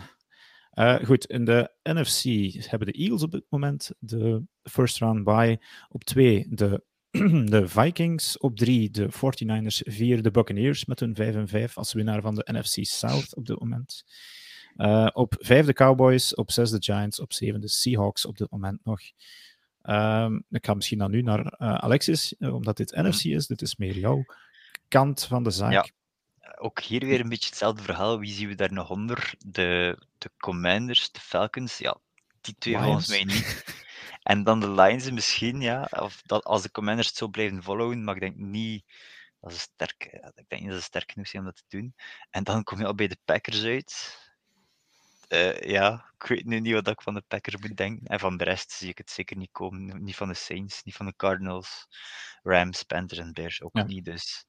Uh, 0.75 0.95
goed, 1.03 1.25
in 1.25 1.45
de 1.45 1.71
NFC 1.83 2.23
hebben 2.69 2.87
de 2.87 2.99
Eagles 2.99 3.23
op 3.23 3.31
dit 3.31 3.45
moment 3.49 3.91
de 3.99 4.43
first 4.63 4.97
round 4.97 5.23
bye. 5.23 5.61
Op 5.89 6.03
twee 6.03 6.47
de, 6.49 6.83
de 7.49 7.67
Vikings. 7.67 8.37
Op 8.37 8.57
drie 8.57 8.89
de 8.89 9.09
49ers. 9.11 9.91
Vier 9.91 10.21
de 10.21 10.31
Buccaneers 10.31 10.85
met 10.85 10.99
hun 10.99 11.15
5 11.15 11.35
en 11.35 11.47
5 11.47 11.77
als 11.77 11.93
winnaar 11.93 12.21
van 12.21 12.35
de 12.35 12.47
NFC 12.51 12.85
South 12.85 13.35
op 13.35 13.45
dit 13.45 13.59
moment. 13.59 14.03
Uh, 14.77 15.09
op 15.13 15.35
vijf 15.39 15.65
de 15.65 15.73
Cowboys. 15.73 16.35
Op 16.35 16.51
zes 16.51 16.69
de 16.69 16.77
Giants. 16.79 17.19
Op 17.19 17.33
zeven 17.33 17.61
de 17.61 17.69
Seahawks 17.69 18.25
op 18.25 18.37
dit 18.37 18.51
moment 18.51 18.79
nog. 18.83 18.99
Um, 19.83 20.43
ik 20.49 20.65
ga 20.65 20.73
misschien 20.73 20.97
dan 20.97 21.11
nu 21.11 21.21
naar 21.21 21.39
uh, 21.45 21.75
Alexis, 21.75 22.35
omdat 22.39 22.77
dit 22.77 22.95
NFC 22.95 23.23
is. 23.23 23.47
Dit 23.47 23.61
is 23.61 23.75
meer 23.75 23.97
jouw 23.97 24.25
kant 24.87 25.23
van 25.23 25.43
de 25.43 25.51
zaak. 25.51 25.71
Ja 25.71 25.85
ook 26.57 26.81
hier 26.81 27.05
weer 27.05 27.19
een 27.19 27.29
beetje 27.29 27.49
hetzelfde 27.49 27.83
verhaal. 27.83 28.19
Wie 28.19 28.33
zien 28.33 28.47
we 28.47 28.55
daar 28.55 28.73
nog 28.73 28.89
onder? 28.89 29.33
De, 29.45 29.97
de 30.17 30.31
Commanders, 30.37 31.11
de 31.11 31.19
Falcons. 31.19 31.77
Ja, 31.77 31.97
die 32.41 32.55
twee 32.57 32.73
Lions. 32.73 32.87
volgens 32.87 33.07
mij 33.07 33.23
niet. 33.23 33.63
En 34.23 34.43
dan 34.43 34.59
de 34.59 34.71
Lions 34.71 35.11
misschien, 35.11 35.61
ja. 35.61 35.87
Of 35.91 36.21
dat, 36.21 36.43
als 36.43 36.61
de 36.61 36.71
Commanders 36.71 37.07
het 37.07 37.17
zo 37.17 37.27
blijven 37.27 37.63
volgen, 37.63 38.03
maar 38.03 38.15
ik 38.15 38.21
denk 38.21 38.35
niet 38.35 38.85
dat 39.39 39.53
ze 39.53 39.59
sterk, 39.59 40.03
ik 40.35 40.45
denk 40.47 40.61
niet 40.61 40.69
dat 40.69 40.79
ze 40.79 40.85
sterk 40.85 41.11
genoeg 41.11 41.27
zijn 41.27 41.43
om 41.43 41.47
dat 41.47 41.63
te 41.67 41.77
doen. 41.77 41.95
En 42.29 42.43
dan 42.43 42.63
kom 42.63 42.79
je 42.79 42.85
al 42.85 42.95
bij 42.95 43.07
de 43.07 43.17
Packers 43.25 43.63
uit. 43.63 44.21
Uh, 45.29 45.59
ja, 45.61 46.11
ik 46.17 46.27
weet 46.27 46.45
nu 46.45 46.59
niet 46.59 46.73
wat 46.73 46.87
ik 46.87 47.01
van 47.01 47.13
de 47.13 47.23
Packers 47.27 47.57
moet 47.57 47.77
denken. 47.77 48.07
En 48.07 48.19
van 48.19 48.37
de 48.37 48.43
rest 48.43 48.71
zie 48.71 48.89
ik 48.89 48.97
het 48.97 49.11
zeker 49.11 49.37
niet 49.37 49.51
komen. 49.51 50.03
Niet 50.03 50.15
van 50.15 50.27
de 50.27 50.33
Saints, 50.33 50.83
niet 50.83 50.95
van 50.95 51.05
de 51.05 51.15
Cardinals, 51.15 51.87
Rams, 52.41 52.83
Panthers 52.83 53.19
en 53.19 53.33
Bears 53.33 53.61
ook 53.61 53.77
ja. 53.77 53.83
niet. 53.83 54.05
Dus 54.05 54.45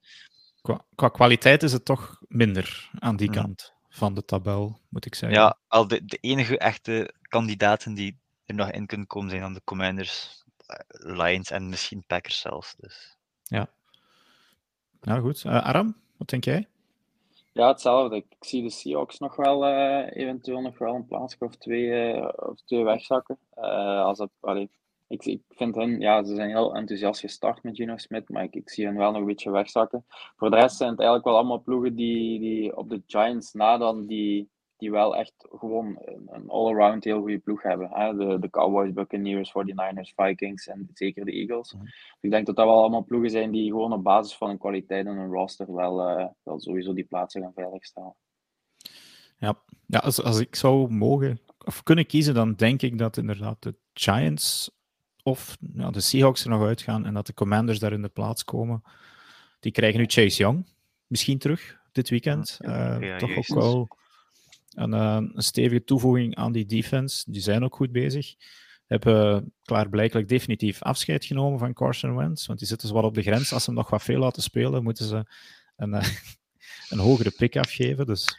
qua, 0.64 0.84
qua, 0.94 1.08
kwaliteit 1.08 1.62
is 1.62 1.72
het 1.72 1.84
toch 1.84 2.20
minder 2.28 2.90
aan 2.98 3.16
die 3.16 3.30
kant 3.30 3.72
van 3.88 4.14
de 4.14 4.24
tabel, 4.24 4.80
moet 4.88 5.06
ik 5.06 5.14
zeggen. 5.14 5.38
Ja, 5.38 5.58
al 5.68 5.88
de, 5.88 6.04
de 6.04 6.18
enige 6.20 6.58
echte 6.58 7.14
kandidaten 7.22 7.94
die 7.94 8.18
er 8.46 8.54
nog 8.54 8.70
in 8.70 8.86
kunnen 8.86 9.06
komen 9.06 9.30
zijn 9.30 9.42
dan 9.42 9.52
de 9.52 9.64
Commanders, 9.64 10.44
eh, 10.66 10.78
Lions 11.16 11.50
en 11.50 11.68
misschien 11.68 12.04
Packers 12.06 12.40
zelfs. 12.40 12.74
Dus. 12.76 13.16
Ja. 13.42 13.70
Nou 15.00 15.20
goed. 15.20 15.44
Uh, 15.44 15.66
Aram, 15.66 15.96
wat 16.16 16.28
denk 16.28 16.44
jij? 16.44 16.68
Ja, 17.52 17.68
hetzelfde. 17.68 18.16
Ik 18.16 18.36
zie 18.40 18.62
de 18.62 18.70
Seahawks 18.70 19.18
nog 19.18 19.36
wel 19.36 19.68
uh, 19.68 20.16
eventueel 20.16 20.60
nog 20.60 20.78
wel 20.78 20.94
een 20.94 21.06
plaatsje 21.06 21.44
of 21.44 21.56
twee, 21.56 22.14
uh, 22.14 22.28
of 22.36 22.60
twee 22.64 22.84
wegzakken. 22.84 23.38
als 24.04 24.18
het, 24.18 24.30
allee, 24.40 24.70
ik, 25.06 25.24
ik 25.24 25.42
vind 25.48 25.74
hen, 25.74 26.00
ja, 26.00 26.24
ze 26.24 26.34
zijn 26.34 26.48
heel 26.48 26.74
enthousiast 26.74 27.20
gestart 27.20 27.62
met 27.62 27.76
Gino 27.76 27.96
Smith, 27.96 28.28
maar 28.28 28.42
ik, 28.42 28.54
ik 28.54 28.70
zie 28.70 28.86
hen 28.86 28.96
wel 28.96 29.10
nog 29.10 29.20
een 29.20 29.26
beetje 29.26 29.50
wegzakken. 29.50 30.04
Voor 30.36 30.50
de 30.50 30.56
rest 30.56 30.76
zijn 30.76 30.90
het 30.90 30.98
eigenlijk 30.98 31.28
wel 31.28 31.36
allemaal 31.36 31.62
ploegen 31.62 31.94
die, 31.94 32.40
die 32.40 32.76
op 32.76 32.88
de 32.90 33.02
Giants 33.06 33.52
na 33.52 33.76
dan, 33.76 34.06
die, 34.06 34.50
die 34.76 34.90
wel 34.90 35.16
echt 35.16 35.34
gewoon 35.50 35.98
een, 36.04 36.28
een 36.30 36.48
all-around 36.48 37.04
heel 37.04 37.20
goede 37.20 37.38
ploeg 37.38 37.62
hebben. 37.62 37.88
Hè? 37.92 38.16
De, 38.16 38.38
de 38.38 38.50
Cowboys, 38.50 38.92
Buccaneers, 38.92 39.52
49ers, 39.52 40.14
Vikings 40.14 40.66
en 40.66 40.90
zeker 40.92 41.24
de 41.24 41.32
Eagles. 41.32 41.72
Mm 41.72 41.80
-hmm. 41.80 41.88
Ik 42.20 42.30
denk 42.30 42.46
dat 42.46 42.56
dat 42.56 42.66
wel 42.66 42.78
allemaal 42.78 43.04
ploegen 43.04 43.30
zijn 43.30 43.50
die 43.50 43.70
gewoon 43.70 43.92
op 43.92 44.02
basis 44.02 44.36
van 44.36 44.48
hun 44.48 44.58
kwaliteit 44.58 45.06
en 45.06 45.16
hun 45.16 45.32
roster 45.32 45.74
wel, 45.74 46.18
uh, 46.18 46.26
wel 46.42 46.60
sowieso 46.60 46.92
die 46.92 47.04
plaatsen 47.04 47.42
gaan 47.42 47.52
veiligstellen. 47.54 48.14
Ja, 49.36 49.58
ja 49.86 49.98
als, 49.98 50.22
als 50.22 50.40
ik 50.40 50.54
zou 50.54 50.90
mogen 50.90 51.40
of 51.64 51.82
kunnen 51.82 52.06
kiezen, 52.06 52.34
dan 52.34 52.54
denk 52.54 52.82
ik 52.82 52.98
dat 52.98 53.16
inderdaad 53.16 53.62
de 53.62 53.74
Giants 53.92 54.70
of 55.24 55.56
ja, 55.74 55.90
de 55.90 56.00
Seahawks 56.00 56.44
er 56.44 56.50
nog 56.50 56.62
uitgaan 56.62 57.06
en 57.06 57.14
dat 57.14 57.26
de 57.26 57.34
Commanders 57.34 57.78
daar 57.78 57.92
in 57.92 58.02
de 58.02 58.08
plaats 58.08 58.44
komen. 58.44 58.82
Die 59.60 59.72
krijgen 59.72 60.00
nu 60.00 60.06
Chase 60.06 60.38
Young 60.38 60.66
misschien 61.06 61.38
terug 61.38 61.78
dit 61.92 62.08
weekend. 62.08 62.56
Ja, 62.60 63.00
uh, 63.00 63.16
toch 63.16 63.36
ook 63.36 63.46
wel 63.46 63.88
een, 64.70 64.92
uh, 64.92 65.18
een, 65.34 65.42
stevige 65.42 65.84
toevoeging 65.84 66.36
aan 66.36 66.52
die 66.52 66.66
defense. 66.66 67.30
Die 67.30 67.40
zijn 67.40 67.64
ook 67.64 67.76
goed 67.76 67.92
bezig. 67.92 68.34
Hebben 68.86 69.52
klaarblijkelijk 69.62 70.28
definitief 70.28 70.82
afscheid 70.82 71.24
genomen 71.24 71.58
van 71.58 71.72
Carson 71.72 72.16
Wentz, 72.16 72.46
want 72.46 72.58
die 72.58 72.68
zitten 72.68 72.88
ze 72.88 72.94
wat 72.94 73.04
op 73.04 73.14
de 73.14 73.22
grens. 73.22 73.52
Als 73.52 73.64
ze 73.64 73.70
hem 73.70 73.78
nog 73.78 73.90
wat 73.90 74.02
veel 74.02 74.18
laten 74.18 74.42
spelen, 74.42 74.82
moeten 74.82 75.04
ze 75.06 75.24
een, 75.76 75.94
uh, 75.94 76.08
een 76.90 76.98
hogere 76.98 77.30
pick 77.30 77.56
afgeven. 77.56 78.06
Dus 78.06 78.36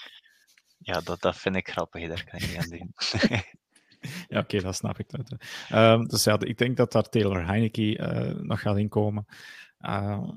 Ja, 0.77 1.01
dat, 1.01 1.21
dat 1.21 1.37
vind 1.37 1.55
ik 1.55 1.69
grappig, 1.69 2.07
daar 2.07 2.23
kan 2.23 2.39
ik 2.39 2.47
niet 2.47 2.57
aan 2.57 2.69
doen. 2.69 2.93
ja, 4.27 4.39
oké, 4.39 4.61
dat 4.61 4.75
snap 4.75 4.99
ik. 4.99 5.07
Um, 5.71 6.07
dus 6.07 6.23
ja, 6.23 6.39
ik 6.39 6.57
denk 6.57 6.77
dat 6.77 6.91
daar 6.91 7.09
Taylor 7.09 7.45
Heineke 7.45 7.97
uh, 7.97 8.41
nog 8.41 8.61
gaat 8.61 8.77
inkomen. 8.77 9.25
Uh, 9.81 10.29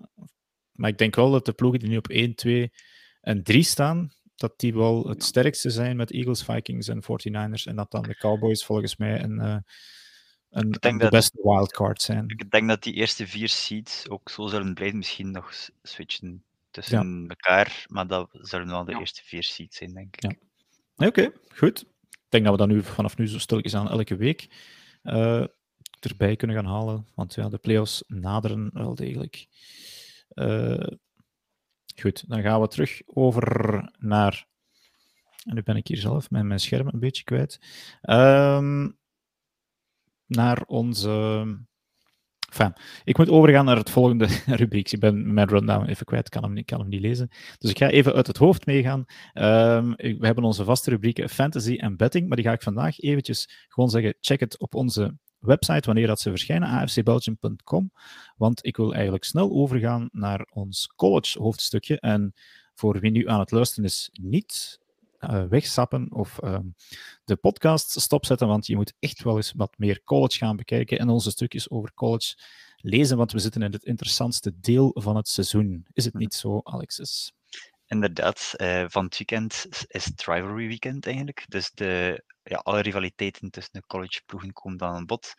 maar 0.73 0.91
ik 0.91 0.99
denk 0.99 1.15
wel 1.15 1.31
dat 1.31 1.45
de 1.45 1.53
ploegen 1.53 1.81
die 1.81 1.89
nu 1.89 1.97
op 1.97 2.09
1, 2.09 2.35
2 2.35 2.73
en 3.21 3.43
3 3.43 3.63
staan, 3.63 4.13
dat 4.35 4.59
die 4.59 4.75
wel 4.75 5.09
het 5.09 5.23
sterkste 5.25 5.71
zijn 5.71 5.97
met 5.97 6.13
Eagles, 6.13 6.45
Vikings 6.45 6.89
en 6.89 7.03
49ers. 7.03 7.63
En 7.65 7.77
dat 7.77 7.91
dan 7.91 8.03
de 8.03 8.17
Cowboys 8.17 8.65
volgens 8.65 8.97
mij 8.97 9.23
een, 9.23 9.41
uh, 9.41 9.57
een, 10.51 10.71
de 10.71 11.09
beste 11.11 11.39
wildcard 11.43 12.03
zijn. 12.03 12.25
Ik 12.29 12.51
denk 12.51 12.69
dat 12.69 12.83
die 12.83 12.95
eerste 12.95 13.27
vier 13.27 13.49
seeds 13.49 14.09
ook 14.09 14.29
zo 14.29 14.47
zullen 14.47 14.75
blijven, 14.75 14.99
misschien 14.99 15.31
nog 15.31 15.53
switchen 15.83 16.45
tussen 16.71 17.23
ja. 17.23 17.29
elkaar. 17.29 17.85
Maar 17.89 18.07
dat 18.07 18.29
zullen 18.33 18.69
wel 18.69 18.85
de 18.85 18.93
ja. 18.93 18.99
eerste 18.99 19.23
vier 19.25 19.43
seeds 19.43 19.77
zijn, 19.77 19.95
denk 19.95 20.17
ik. 20.17 20.23
Ja. 20.23 20.37
Oké, 21.07 21.07
okay, 21.07 21.33
goed. 21.55 21.85
Denk 22.29 22.45
dat 22.45 22.53
we 22.53 22.59
dat 22.59 22.69
nu 22.69 22.83
vanaf 22.83 23.17
nu 23.17 23.29
zo 23.29 23.39
stilletjes 23.39 23.75
aan 23.75 23.91
elke 23.91 24.17
week 24.17 24.49
uh, 25.03 25.45
erbij 26.01 26.37
kunnen 26.37 26.57
gaan 26.57 26.67
halen. 26.67 27.07
Want 27.15 27.35
ja, 27.35 27.49
de 27.49 27.59
playoffs 27.59 28.05
naderen 28.07 28.71
wel 28.73 28.95
degelijk. 28.95 29.47
Uh, 30.35 30.87
goed, 32.01 32.29
dan 32.29 32.43
gaan 32.43 32.61
we 32.61 32.69
terug 32.69 33.03
over 33.07 33.83
naar. 33.99 34.47
En 35.45 35.55
nu 35.55 35.63
ben 35.63 35.77
ik 35.77 35.87
hier 35.87 35.97
zelf 35.97 36.31
met 36.31 36.43
mijn 36.43 36.61
scherm 36.61 36.89
een 36.89 37.01
beetje 37.01 37.25
kwijt. 37.25 37.61
Um, 38.03 38.99
naar 40.27 40.63
onze 40.67 41.47
Enfin, 42.49 42.73
ik 43.05 43.19
moet 43.19 43.29
overgaan 43.29 43.65
naar 43.65 43.77
het 43.77 43.91
volgende 43.91 44.27
rubriek. 44.47 44.93
Ik 44.93 45.01
ben 45.01 45.35
mijn 45.35 45.49
rundown 45.49 45.87
even 45.87 46.07
kwijt, 46.07 46.29
kan 46.29 46.43
hem, 46.43 46.65
kan 46.65 46.81
hem 46.81 46.89
niet 46.89 47.01
lezen. 47.01 47.29
Dus 47.59 47.71
ik 47.71 47.79
ga 47.79 47.89
even 47.89 48.15
uit 48.15 48.27
het 48.27 48.37
hoofd 48.37 48.67
meegaan. 48.67 49.05
Um, 49.35 49.95
we 49.97 50.27
hebben 50.27 50.45
onze 50.45 50.65
vaste 50.65 50.91
rubrieken 50.91 51.29
fantasy 51.29 51.77
en 51.77 51.97
betting, 51.97 52.27
maar 52.29 52.37
die 52.37 52.47
ga 52.47 52.53
ik 52.53 52.63
vandaag 52.63 53.01
eventjes 53.01 53.67
gewoon 53.69 53.91
zeggen, 53.91 54.17
check 54.21 54.41
het 54.41 54.59
op 54.59 54.75
onze 54.75 55.17
website 55.39 55.87
wanneer 55.87 56.07
dat 56.07 56.21
ze 56.21 56.31
verschijnen, 56.31 56.69
afcbelgium.com. 56.69 57.93
Want 58.37 58.67
ik 58.67 58.77
wil 58.77 58.95
eigenlijk 58.95 59.25
snel 59.25 59.51
overgaan 59.51 60.09
naar 60.13 60.47
ons 60.51 60.87
college 60.97 61.39
hoofdstukje. 61.39 62.01
En 62.01 62.35
voor 62.75 63.01
wie 63.01 63.11
nu 63.11 63.29
aan 63.29 63.41
het 63.41 63.51
luisteren 63.51 63.85
is, 63.85 64.11
niet 64.13 64.81
uh, 65.21 65.45
wegsappen 65.49 66.13
of 66.13 66.39
uh, 66.45 66.59
de 67.25 67.37
podcast 67.37 68.01
stopzetten, 68.01 68.49
want 68.49 68.67
je 68.67 68.77
moet 68.77 68.95
echt 68.99 69.23
wel 69.23 69.37
eens 69.37 69.53
wat 69.57 69.75
meer 69.79 70.03
college 70.05 70.37
gaan 70.37 70.57
bekijken 70.57 70.99
en 70.99 71.09
onze 71.09 71.31
stukjes 71.31 71.71
over 71.71 71.95
college 71.95 72.37
lezen, 72.77 73.17
want 73.17 73.33
we 73.33 73.39
zitten 73.39 73.63
in 73.63 73.73
het 73.73 73.85
interessantste 73.85 74.53
deel 74.61 74.91
van 74.95 75.17
het 75.17 75.29
seizoen. 75.29 75.87
Is 75.93 76.05
het 76.05 76.15
niet 76.15 76.35
zo, 76.35 76.61
Alexis? 76.63 77.33
Inderdaad, 77.87 78.55
uh, 78.57 78.85
van 78.89 79.05
het 79.05 79.19
weekend 79.19 79.67
is 79.89 80.05
het 80.05 80.25
rivalry 80.25 80.67
weekend 80.67 81.07
eigenlijk. 81.07 81.45
Dus 81.49 81.71
de, 81.75 82.25
ja, 82.43 82.57
alle 82.57 82.81
rivaliteiten 82.81 83.51
tussen 83.51 83.73
de 83.73 83.87
collegeploegen 83.87 84.53
komen 84.53 84.79
dan 84.79 84.95
aan 84.95 85.07
bod. 85.07 85.35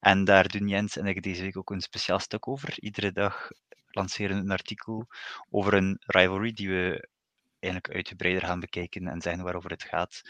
En 0.00 0.24
daar 0.24 0.48
doen 0.48 0.68
Jens 0.68 0.96
en 0.96 1.06
ik 1.06 1.22
deze 1.22 1.42
week 1.42 1.56
ook 1.56 1.70
een 1.70 1.80
speciaal 1.80 2.18
stuk 2.18 2.48
over. 2.48 2.74
Iedere 2.80 3.12
dag 3.12 3.50
lanceren 3.90 4.36
een 4.36 4.50
artikel 4.50 5.06
over 5.50 5.74
een 5.74 5.96
rivalry 6.00 6.52
die 6.52 6.68
we 6.68 7.08
eigenlijk 7.62 7.94
uitgebreider 7.94 8.44
gaan 8.44 8.60
bekijken 8.60 9.06
en 9.06 9.20
zeggen 9.20 9.44
waarover 9.44 9.70
het 9.70 9.82
gaat. 9.82 10.22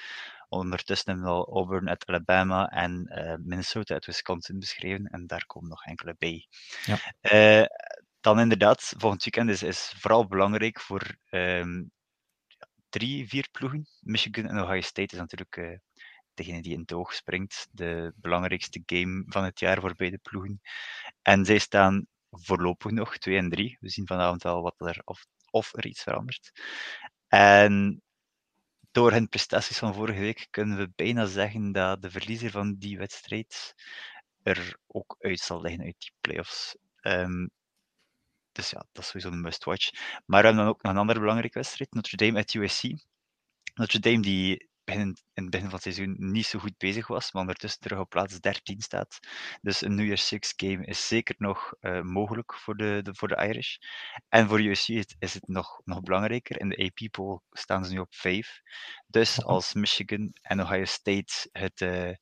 Ondertussen 0.48 1.10
hebben 1.12 1.30
we 1.30 1.34
al 1.34 1.54
Auburn 1.54 1.88
uit 1.88 2.06
Alabama 2.06 2.68
en 2.68 3.12
uh, 3.14 3.34
Minnesota 3.38 3.94
uit 3.94 4.06
Wisconsin 4.06 4.58
beschreven 4.58 5.06
en 5.06 5.26
daar 5.26 5.46
komen 5.46 5.68
nog 5.68 5.84
enkele 5.84 6.14
bij. 6.18 6.46
Ja. 6.84 6.98
Uh, 7.22 7.66
dan 8.20 8.40
inderdaad, 8.40 8.94
volgend 8.98 9.24
weekend 9.24 9.50
is, 9.50 9.62
is 9.62 9.94
vooral 9.98 10.26
belangrijk 10.26 10.80
voor 10.80 11.16
um, 11.30 11.90
drie, 12.88 13.28
vier 13.28 13.48
ploegen. 13.52 13.86
Michigan 14.00 14.46
en 14.46 14.62
Ohio 14.62 14.80
State 14.80 15.14
is 15.14 15.18
natuurlijk 15.18 15.56
uh, 15.56 15.76
degene 16.34 16.62
die 16.62 16.72
in 16.72 16.80
het 16.80 16.92
oog 16.92 17.14
springt. 17.14 17.68
De 17.70 18.12
belangrijkste 18.16 18.82
game 18.86 19.24
van 19.26 19.44
het 19.44 19.60
jaar 19.60 19.80
voor 19.80 19.94
beide 19.94 20.18
ploegen. 20.18 20.60
En 21.22 21.44
zij 21.44 21.58
staan 21.58 22.06
voorlopig 22.30 22.90
nog 22.90 23.18
2 23.18 23.36
en 23.36 23.50
3. 23.50 23.76
We 23.80 23.88
zien 23.88 24.06
vanavond 24.06 24.42
wel 24.42 24.62
wat 24.62 24.74
er, 24.80 25.00
of, 25.04 25.26
of 25.50 25.74
er 25.74 25.86
iets 25.86 26.02
verandert. 26.02 26.52
En 27.34 28.02
door 28.90 29.12
hun 29.12 29.28
prestaties 29.28 29.78
van 29.78 29.94
vorige 29.94 30.20
week 30.20 30.46
kunnen 30.50 30.76
we 30.76 30.92
bijna 30.94 31.26
zeggen 31.26 31.72
dat 31.72 32.02
de 32.02 32.10
verliezer 32.10 32.50
van 32.50 32.74
die 32.74 32.98
wedstrijd 32.98 33.74
er 34.42 34.78
ook 34.86 35.16
uit 35.18 35.40
zal 35.40 35.60
liggen 35.60 35.84
uit 35.84 35.94
die 35.98 36.12
playoffs. 36.20 36.76
Um, 37.02 37.50
dus 38.52 38.70
ja, 38.70 38.86
dat 38.92 39.02
is 39.02 39.06
sowieso 39.06 39.28
een 39.30 39.40
must-watch. 39.40 39.90
Maar 40.26 40.40
we 40.40 40.46
hebben 40.46 40.64
dan 40.64 40.74
ook 40.74 40.82
nog 40.82 40.92
een 40.92 40.98
andere 40.98 41.20
belangrijke 41.20 41.58
wedstrijd, 41.58 41.94
Notre 41.94 42.16
Dame 42.16 42.36
uit 42.36 42.54
USC. 42.54 42.82
Notre 43.74 43.98
Dame 43.98 44.20
die 44.20 44.68
in 44.84 45.16
het 45.34 45.50
begin 45.50 45.64
van 45.64 45.74
het 45.74 45.82
seizoen 45.82 46.14
niet 46.18 46.46
zo 46.46 46.58
goed 46.58 46.76
bezig 46.76 47.06
was, 47.06 47.32
maar 47.32 47.42
ondertussen 47.42 47.80
terug 47.80 47.98
op 47.98 48.08
plaats 48.08 48.40
13 48.40 48.80
staat. 48.80 49.18
Dus 49.60 49.82
een 49.82 49.94
New 49.94 50.04
Year's 50.04 50.26
Six 50.26 50.52
game 50.56 50.84
is 50.84 51.06
zeker 51.06 51.34
nog 51.38 51.74
uh, 51.80 52.00
mogelijk 52.00 52.54
voor 52.54 52.76
de, 52.76 53.00
de, 53.02 53.14
voor 53.14 53.28
de 53.28 53.36
Irish. 53.36 53.76
En 54.28 54.48
voor 54.48 54.60
USC 54.60 54.88
is, 54.88 55.14
is, 55.18 55.34
het 55.34 55.48
nog, 55.48 55.80
nog 55.84 56.00
belangrijker. 56.00 56.60
In 56.60 56.68
de 56.68 56.84
AP-poll 56.84 57.40
staan 57.50 57.84
ze 57.84 57.92
nu 57.92 57.98
op 57.98 58.14
5. 58.14 58.60
Dus 59.06 59.42
als 59.44 59.74
Michigan 59.74 60.32
en 60.42 60.60
Ohio 60.60 60.84
State 60.84 61.48
het, 61.52 61.80
uh, 61.80 62.12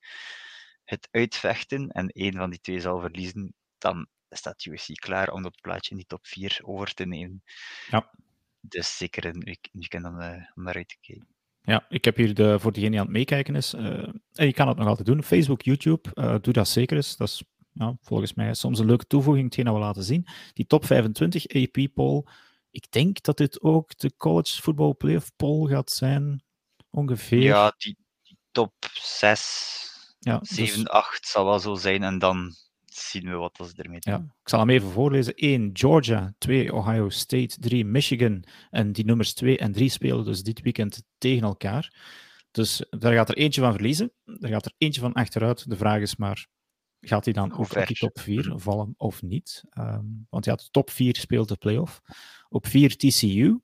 het 0.85 1.09
uitvechten 1.11 1.89
en 1.89 2.09
één 2.09 2.37
van 2.37 2.51
die 2.51 2.61
twee 2.61 2.81
zal 2.81 3.01
verliezen, 3.01 3.55
dan 3.79 4.09
staat 4.29 4.65
USC 4.65 4.93
klaar 4.95 5.31
om 5.31 5.43
dat 5.43 5.61
plaatje 5.61 5.91
in 5.91 5.97
die 5.97 6.07
top 6.07 6.27
4 6.27 6.59
over 6.63 6.95
te 6.95 7.07
nemen. 7.07 7.43
Ja. 7.89 8.11
Dus 8.61 8.97
zeker 8.97 9.25
een 9.25 9.59
weekend 9.73 10.07
om, 10.07 10.21
uh, 10.21 10.33
om 10.55 10.63
naar 10.63 10.75
uit 10.75 10.89
te 10.89 10.97
kijken. 11.01 11.29
Ja, 11.63 11.87
ik 11.89 12.05
heb 12.05 12.17
hier 12.17 12.35
de, 12.35 12.59
voor 12.59 12.73
diegene 12.73 12.91
die 12.91 13.01
aan 13.01 13.07
het 13.07 13.17
meekijken 13.17 13.55
is, 13.55 13.75
uh, 13.75 13.83
en 14.33 14.47
je 14.47 14.53
kan 14.53 14.69
het 14.69 14.77
nog 14.77 14.87
altijd 14.87 15.07
doen, 15.07 15.23
Facebook, 15.23 15.63
YouTube, 15.63 16.11
uh, 16.15 16.35
doe 16.41 16.53
dat 16.53 16.69
zeker 16.69 16.97
eens. 16.97 17.17
Dat 17.17 17.29
is 17.29 17.43
ja, 17.73 17.97
volgens 18.01 18.35
mij 18.35 18.55
soms 18.55 18.79
een 18.79 18.87
leuke 18.87 19.07
toevoeging, 19.07 19.45
hetgeen 19.45 19.65
dat 19.65 19.75
we 19.75 19.81
laten 19.81 20.03
zien. 20.03 20.27
Die 20.53 20.67
top 20.67 20.85
25 20.85 21.47
AP-poll, 21.47 22.25
ik 22.71 22.91
denk 22.91 23.23
dat 23.23 23.37
dit 23.37 23.63
ook 23.63 23.99
de 23.99 24.17
college 24.17 24.63
football 24.63 24.95
playoff 24.95 25.31
poll 25.37 25.69
gaat 25.69 25.91
zijn, 25.91 26.45
ongeveer. 26.91 27.43
Ja, 27.43 27.75
die, 27.77 27.97
die 28.23 28.39
top 28.51 28.73
6, 28.93 30.15
ja, 30.19 30.39
7, 30.43 30.79
dus... 30.79 30.89
8 30.89 31.27
zal 31.27 31.45
wel 31.45 31.59
zo 31.59 31.75
zijn 31.75 32.03
en 32.03 32.19
dan 32.19 32.55
zien 32.95 33.25
we 33.25 33.37
wat 33.37 33.57
ze 33.57 33.83
ermee 33.83 34.01
doen. 34.01 34.15
Ja, 34.15 34.19
ik 34.19 34.49
zal 34.49 34.59
hem 34.59 34.71
even 34.71 34.91
voorlezen. 34.91 35.35
1 35.35 35.71
Georgia, 35.73 36.35
2 36.39 36.75
Ohio 36.75 37.09
State, 37.09 37.59
3 37.59 37.85
Michigan. 37.85 38.45
En 38.71 38.93
die 38.93 39.05
nummers 39.05 39.35
2 39.35 39.59
en 39.59 39.73
3 39.73 39.89
spelen 39.89 40.25
dus 40.25 40.43
dit 40.43 40.61
weekend 40.61 41.03
tegen 41.19 41.43
elkaar. 41.43 41.95
Dus 42.51 42.87
daar 42.91 43.13
gaat 43.13 43.29
er 43.29 43.37
eentje 43.37 43.61
van 43.61 43.73
verliezen. 43.73 44.13
Er 44.25 44.49
gaat 44.49 44.65
er 44.65 44.73
eentje 44.79 45.01
van 45.01 45.13
achteruit. 45.13 45.71
De 45.71 45.77
vraag 45.77 46.01
is 46.01 46.17
maar, 46.17 46.47
gaat 47.01 47.25
hij 47.25 47.35
dan 47.35 47.57
op 47.57 47.85
die 47.87 47.97
top 47.97 48.21
4 48.21 48.49
mm. 48.49 48.61
vallen 48.61 48.95
of 48.97 49.23
niet? 49.23 49.65
Um, 49.79 50.27
want 50.31 50.45
ja, 50.45 50.55
de 50.55 50.69
top 50.71 50.91
4 50.91 51.17
speelt 51.17 51.49
de 51.49 51.57
playoff. 51.57 52.01
Op 52.49 52.67
4 52.67 52.97
TCU. 52.97 53.61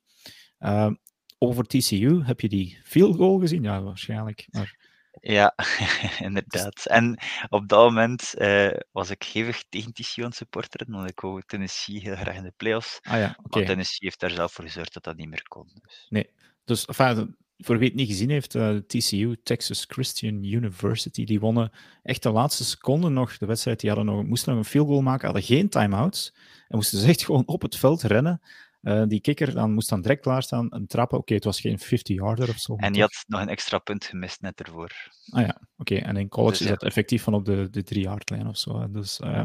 Um, 0.58 0.98
over 1.38 1.64
TCU, 1.64 2.22
heb 2.24 2.40
je 2.40 2.48
die 2.48 2.78
field 2.84 3.16
goal 3.16 3.38
gezien? 3.38 3.62
Ja, 3.62 3.82
waarschijnlijk. 3.82 4.46
Maar 4.50 4.85
ja, 5.32 5.54
inderdaad. 6.28 6.86
En 6.86 7.18
op 7.48 7.68
dat 7.68 7.84
moment 7.84 8.34
uh, 8.38 8.70
was 8.92 9.10
ik 9.10 9.22
hevig 9.22 9.64
tegen 9.68 9.92
TCU 9.92 10.22
aan 10.22 10.28
het 10.28 10.36
supporteren, 10.36 10.92
want 10.92 11.10
ik 11.10 11.20
wou 11.20 11.42
Tennessee 11.46 12.00
heel 12.00 12.16
graag 12.16 12.36
in 12.36 12.42
de 12.42 12.52
playoffs. 12.56 12.98
Ah 13.02 13.18
ja, 13.18 13.36
okay. 13.38 13.38
Maar 13.48 13.64
Tennessee 13.64 13.98
heeft 14.08 14.20
daar 14.20 14.30
zelf 14.30 14.52
voor 14.52 14.64
gezorgd 14.64 14.94
dat 14.94 15.04
dat 15.04 15.16
niet 15.16 15.28
meer 15.28 15.48
kon. 15.48 15.68
Dus. 15.82 16.06
Nee, 16.08 16.30
dus 16.64 16.84
enfin, 16.84 17.36
voor 17.58 17.78
wie 17.78 17.88
het 17.88 17.96
niet 17.96 18.08
gezien 18.08 18.30
heeft, 18.30 18.54
uh, 18.54 18.76
eh, 18.76 18.82
TCU, 18.86 19.36
Texas 19.42 19.84
Christian 19.88 20.44
University, 20.44 21.24
die 21.24 21.40
wonnen 21.40 21.72
echt 22.02 22.22
de 22.22 22.30
laatste 22.30 22.64
seconde 22.64 23.08
nog 23.08 23.38
de 23.38 23.46
wedstrijd. 23.46 23.80
Die 23.80 23.90
hadden 23.90 24.14
nog, 24.14 24.24
moesten 24.24 24.54
nog 24.54 24.64
een 24.64 24.70
field 24.70 24.88
goal 24.88 25.02
maken, 25.02 25.24
hadden 25.24 25.44
geen 25.44 25.68
time-outs. 25.68 26.34
En 26.68 26.76
moesten 26.76 26.98
ze 26.98 27.08
echt 27.08 27.24
gewoon 27.24 27.46
op 27.46 27.62
het 27.62 27.76
veld 27.76 28.02
rennen. 28.02 28.40
Uh, 28.82 29.02
die 29.06 29.20
kikker 29.20 29.54
dan 29.54 29.72
moest 29.72 29.88
dan 29.88 30.00
direct 30.00 30.22
klaarstaan 30.22 30.70
en 30.70 30.86
trappen. 30.86 31.18
Oké, 31.18 31.32
okay, 31.32 31.36
het 31.36 31.44
was 31.44 31.60
geen 31.60 31.80
50-yarder 31.80 32.48
of 32.48 32.58
zo. 32.58 32.76
En 32.76 32.92
die 32.92 33.02
had 33.02 33.24
nog 33.26 33.40
een 33.40 33.48
extra 33.48 33.78
punt 33.78 34.04
gemist 34.04 34.40
net 34.40 34.60
ervoor. 34.60 34.92
Ah 35.30 35.40
ja, 35.40 35.60
oké. 35.76 35.92
Okay. 35.92 35.98
En 35.98 36.16
in 36.16 36.28
college 36.28 36.52
dus, 36.52 36.60
is 36.60 36.68
dat 36.68 36.82
effectief 36.82 37.22
van 37.22 37.34
op 37.34 37.44
de, 37.44 37.70
de 37.70 37.84
3-yard-lijn 37.94 38.46
of 38.46 38.56
zo. 38.56 38.90
Dus, 38.90 39.20
uh, 39.20 39.42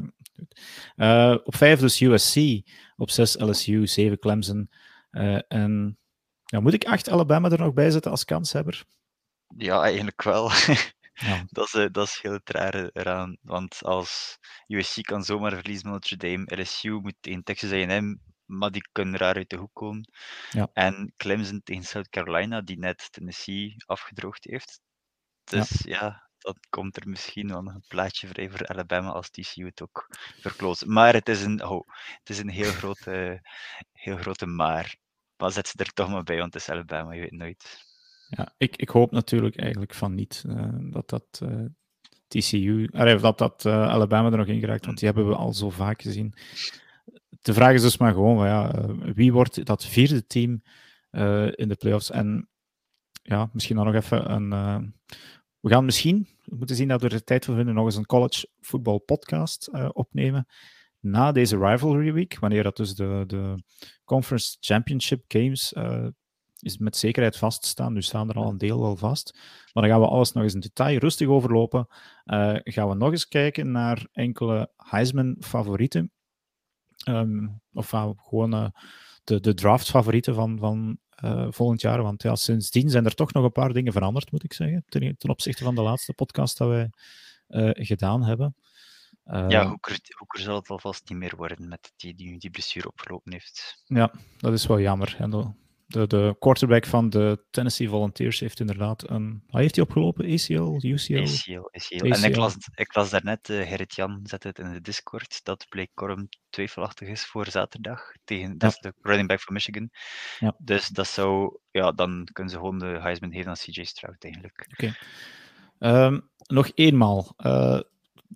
uh, 0.96 1.38
op 1.44 1.56
5 1.56 1.80
dus 1.80 2.00
USC, 2.00 2.62
op 2.96 3.10
6 3.10 3.40
LSU, 3.40 3.88
7 3.88 4.20
Clemson. 4.20 4.70
en 5.48 5.98
ja, 6.46 6.60
moet 6.60 6.74
ik 6.74 6.86
8 6.86 7.10
Alabama 7.10 7.50
er 7.50 7.60
nog 7.60 7.74
bij 7.74 7.92
zetten 7.92 8.12
als 8.12 8.26
kanshebber? 8.26 8.86
Ja, 9.58 9.82
eigenlijk 9.82 10.24
wel. 10.24 10.52
Ja. 11.14 11.46
dat, 11.50 11.74
is, 11.74 11.88
dat 11.92 12.08
is 12.08 12.20
heel 12.22 12.32
het 12.32 12.50
rare 12.50 12.90
eraan. 12.94 13.38
Want 13.42 13.84
als 13.84 14.38
USC 14.68 15.02
kan 15.02 15.24
zomaar 15.24 15.54
verliezen 15.54 15.92
met 15.92 15.94
Notre 15.94 16.18
Dame, 16.18 16.62
LSU 16.62 16.92
moet 16.92 17.16
in 17.22 17.44
Texas 17.44 17.72
A&M 17.72 18.18
maar 18.58 18.72
die 18.72 18.90
kunnen 18.92 19.20
raar 19.20 19.36
uit 19.36 19.50
de 19.50 19.58
hoek 19.58 19.74
komen. 19.74 20.10
Ja. 20.50 20.70
En 20.74 21.14
Clemson 21.18 21.62
tegen 21.64 21.84
South 21.84 22.10
Carolina, 22.10 22.62
die 22.62 22.80
net 22.80 23.08
Tennessee 23.12 23.76
afgedroogd 23.86 24.44
heeft. 24.44 24.82
Dus 25.44 25.82
ja, 25.84 26.00
ja 26.00 26.30
dat 26.42 26.58
komt 26.70 26.98
er 26.98 27.10
misschien 27.10 27.48
wel 27.48 27.62
nog 27.62 27.74
een 27.74 27.86
plaatje 27.88 28.28
vrij 28.28 28.50
voor 28.50 28.68
Alabama 28.68 29.10
als 29.10 29.30
TCU 29.30 29.66
het 29.66 29.82
ook 29.82 30.08
verkloot. 30.40 30.86
Maar 30.86 31.14
het 31.14 31.30
is 31.30 31.44
een, 31.44 31.64
oh, 31.64 31.88
het 32.20 32.30
is 32.30 32.40
een 32.40 32.50
heel, 32.50 32.72
grote, 32.82 33.42
heel 33.92 34.18
grote 34.18 34.46
maar. 34.46 34.96
Maar 35.38 35.52
zet 35.52 35.68
ze 35.68 35.78
er 35.78 35.94
toch 35.94 36.10
maar 36.10 36.24
bij, 36.24 36.38
want 36.38 36.54
het 36.54 36.62
is 36.62 36.70
Alabama, 36.70 37.14
je 37.14 37.22
weet 37.22 37.32
nooit. 37.32 37.90
Ja, 38.30 38.54
ik, 38.58 38.76
ik 38.76 38.90
hoop 38.90 39.12
natuurlijk 39.12 39.58
eigenlijk 39.58 39.94
van 39.94 40.16
niet 40.16 40.44
dat 40.92 41.10
dat 41.10 41.42
TCU, 42.28 42.88
dat 43.22 43.38
dat 43.38 43.66
Alabama 43.66 44.32
er 44.32 44.38
nog 44.38 44.48
in 44.48 44.60
geraakt, 44.60 44.86
want 44.86 44.98
die 44.98 45.08
hebben 45.08 45.28
we 45.28 45.36
al 45.36 45.54
zo 45.54 45.70
vaak 45.70 46.02
gezien. 46.02 46.34
De 47.42 47.54
vraag 47.54 47.74
is 47.74 47.82
dus 47.82 47.98
maar 47.98 48.14
gewoon, 48.14 48.46
ja, 48.46 48.86
wie 49.14 49.34
wordt 49.34 49.66
dat 49.66 49.86
vierde 49.86 50.26
team 50.26 50.62
in 51.56 51.68
de 51.68 51.76
playoffs? 51.80 52.12
En 52.12 52.50
ja, 53.24 53.50
misschien 53.54 53.76
dan 53.76 53.86
nog 53.86 53.96
even 53.96 54.32
een. 54.32 54.52
Uh, 54.52 54.80
we 55.60 55.70
gaan 55.70 55.86
misschien, 55.86 56.28
we 56.44 56.56
moeten 56.56 56.76
zien 56.76 56.88
dat 56.88 57.02
we 57.02 57.10
er 57.10 57.24
tijd 57.24 57.46
voor 57.46 57.56
vinden, 57.56 57.74
nog 57.74 57.86
eens 57.86 57.96
een 57.96 58.06
college 58.06 58.48
football 58.60 59.00
podcast 59.00 59.70
opnemen. 59.94 60.46
Na 61.00 61.32
deze 61.32 61.58
rivalry 61.58 62.14
week, 62.14 62.40
wanneer 62.40 62.64
dat 62.64 62.78
dus 62.78 62.96
de, 62.96 63.24
de 63.28 63.64
Conference 64.04 64.58
Championship 64.60 65.24
Games 65.28 65.74
is 66.60 66.78
met 66.78 66.98
zekerheid 66.98 67.38
vaststaan. 67.38 67.94
Nu 67.94 68.02
staan 68.02 68.30
er 68.30 68.36
al 68.36 68.50
een 68.50 68.58
deel 68.58 68.82
wel 68.82 68.96
vast. 68.96 69.34
Maar 69.74 69.84
dan 69.84 69.92
gaan 69.92 70.02
we 70.02 70.08
alles 70.08 70.32
nog 70.32 70.44
eens 70.44 70.54
in 70.54 70.60
detail 70.60 70.98
rustig 70.98 71.28
overlopen. 71.28 71.88
gaan 72.64 72.90
we 72.90 72.96
nog 72.96 73.12
eens 73.12 73.28
kijken 73.28 73.72
naar 73.72 74.08
enkele 74.12 74.72
Heisman-favorieten. 74.78 76.12
Um, 77.10 77.62
of 77.74 77.90
gewoon 78.18 78.72
de, 79.24 79.40
de 79.40 79.54
draft-favorieten 79.54 80.36
van, 80.36 80.58
van 80.58 80.98
uh, 81.24 81.48
volgend 81.50 81.82
jaar. 81.82 82.02
Want 82.02 82.24
ja, 82.24 82.36
sindsdien 82.36 82.90
zijn 82.90 83.06
er 83.06 83.16
toch 83.16 83.34
nog 83.34 83.44
een 83.44 83.52
paar 83.52 83.74
dingen 83.74 83.94
veranderd, 83.94 84.32
moet 84.32 84.44
ik 84.44 84.54
zeggen. 84.54 84.84
Ten, 84.88 85.18
ten 85.18 85.30
opzichte 85.30 85.64
van 85.64 85.76
de 85.76 85.82
laatste 85.82 86.14
podcast 86.14 86.58
dat 86.58 86.68
wij 86.68 86.90
uh, 87.50 87.70
gedaan 87.74 88.24
hebben. 88.24 88.56
Ja, 89.24 89.68
Hoeker, 89.68 90.00
Hoeker 90.18 90.40
zal 90.40 90.56
het 90.56 90.70
alvast 90.70 91.10
niet 91.10 91.18
meer 91.18 91.36
worden 91.36 91.68
met 91.68 91.94
die 91.96 92.16
die, 92.16 92.40
die 92.40 92.50
blessure 92.50 92.88
opgelopen 92.88 93.32
heeft. 93.32 93.84
Ja, 93.86 94.14
dat 94.38 94.54
is 94.54 94.66
wel 94.66 94.80
jammer. 94.80 95.16
En 95.20 95.30
de, 95.92 96.08
de 96.08 96.36
quarterback 96.40 96.86
van 96.86 97.10
de 97.10 97.44
Tennessee 97.50 97.90
Volunteers 97.90 98.40
heeft 98.40 98.60
inderdaad 98.60 99.10
een. 99.10 99.44
Wat 99.48 99.62
heeft 99.62 99.76
hij 99.76 99.84
opgelopen? 99.84 100.26
ACL, 100.26 100.88
UCL? 100.88 101.22
ACL, 101.22 101.70
ACL. 101.72 102.06
En 102.06 102.24
ik 102.24 102.36
las, 102.36 102.56
ik 102.74 102.96
las 102.96 103.10
daarnet, 103.10 103.50
uh, 103.50 103.68
Gerrit 103.68 103.96
Jan 103.96 104.20
zette 104.24 104.48
het 104.48 104.60
in 104.60 104.72
de 104.72 104.82
Discord, 104.82 105.40
dat 105.44 105.66
Blake 105.70 105.92
Corum 105.94 106.30
twijfelachtig 106.50 107.08
is 107.08 107.26
voor 107.26 107.48
zaterdag. 107.48 108.12
Tegen, 108.24 108.58
Dat 108.58 108.72
is 108.72 108.78
de 108.78 108.94
running 109.02 109.28
back 109.28 109.42
van 109.42 109.54
Michigan. 109.54 109.90
Ja. 110.40 110.56
Dus 110.58 110.88
dat 110.88 111.08
zou. 111.08 111.58
Ja, 111.72 111.92
dan 111.92 112.28
kunnen 112.32 112.54
ze 112.54 112.60
gewoon 112.60 112.80
de 112.80 113.00
Heisman 113.02 113.32
geven 113.32 113.50
aan 113.50 113.56
CJ 113.56 113.84
Stroud 113.84 114.24
eigenlijk. 114.24 114.68
Oké. 114.72 114.94
Okay. 115.78 116.06
Um, 116.06 116.30
nog 116.48 116.72
eenmaal. 116.76 117.34
Uh, 117.38 117.80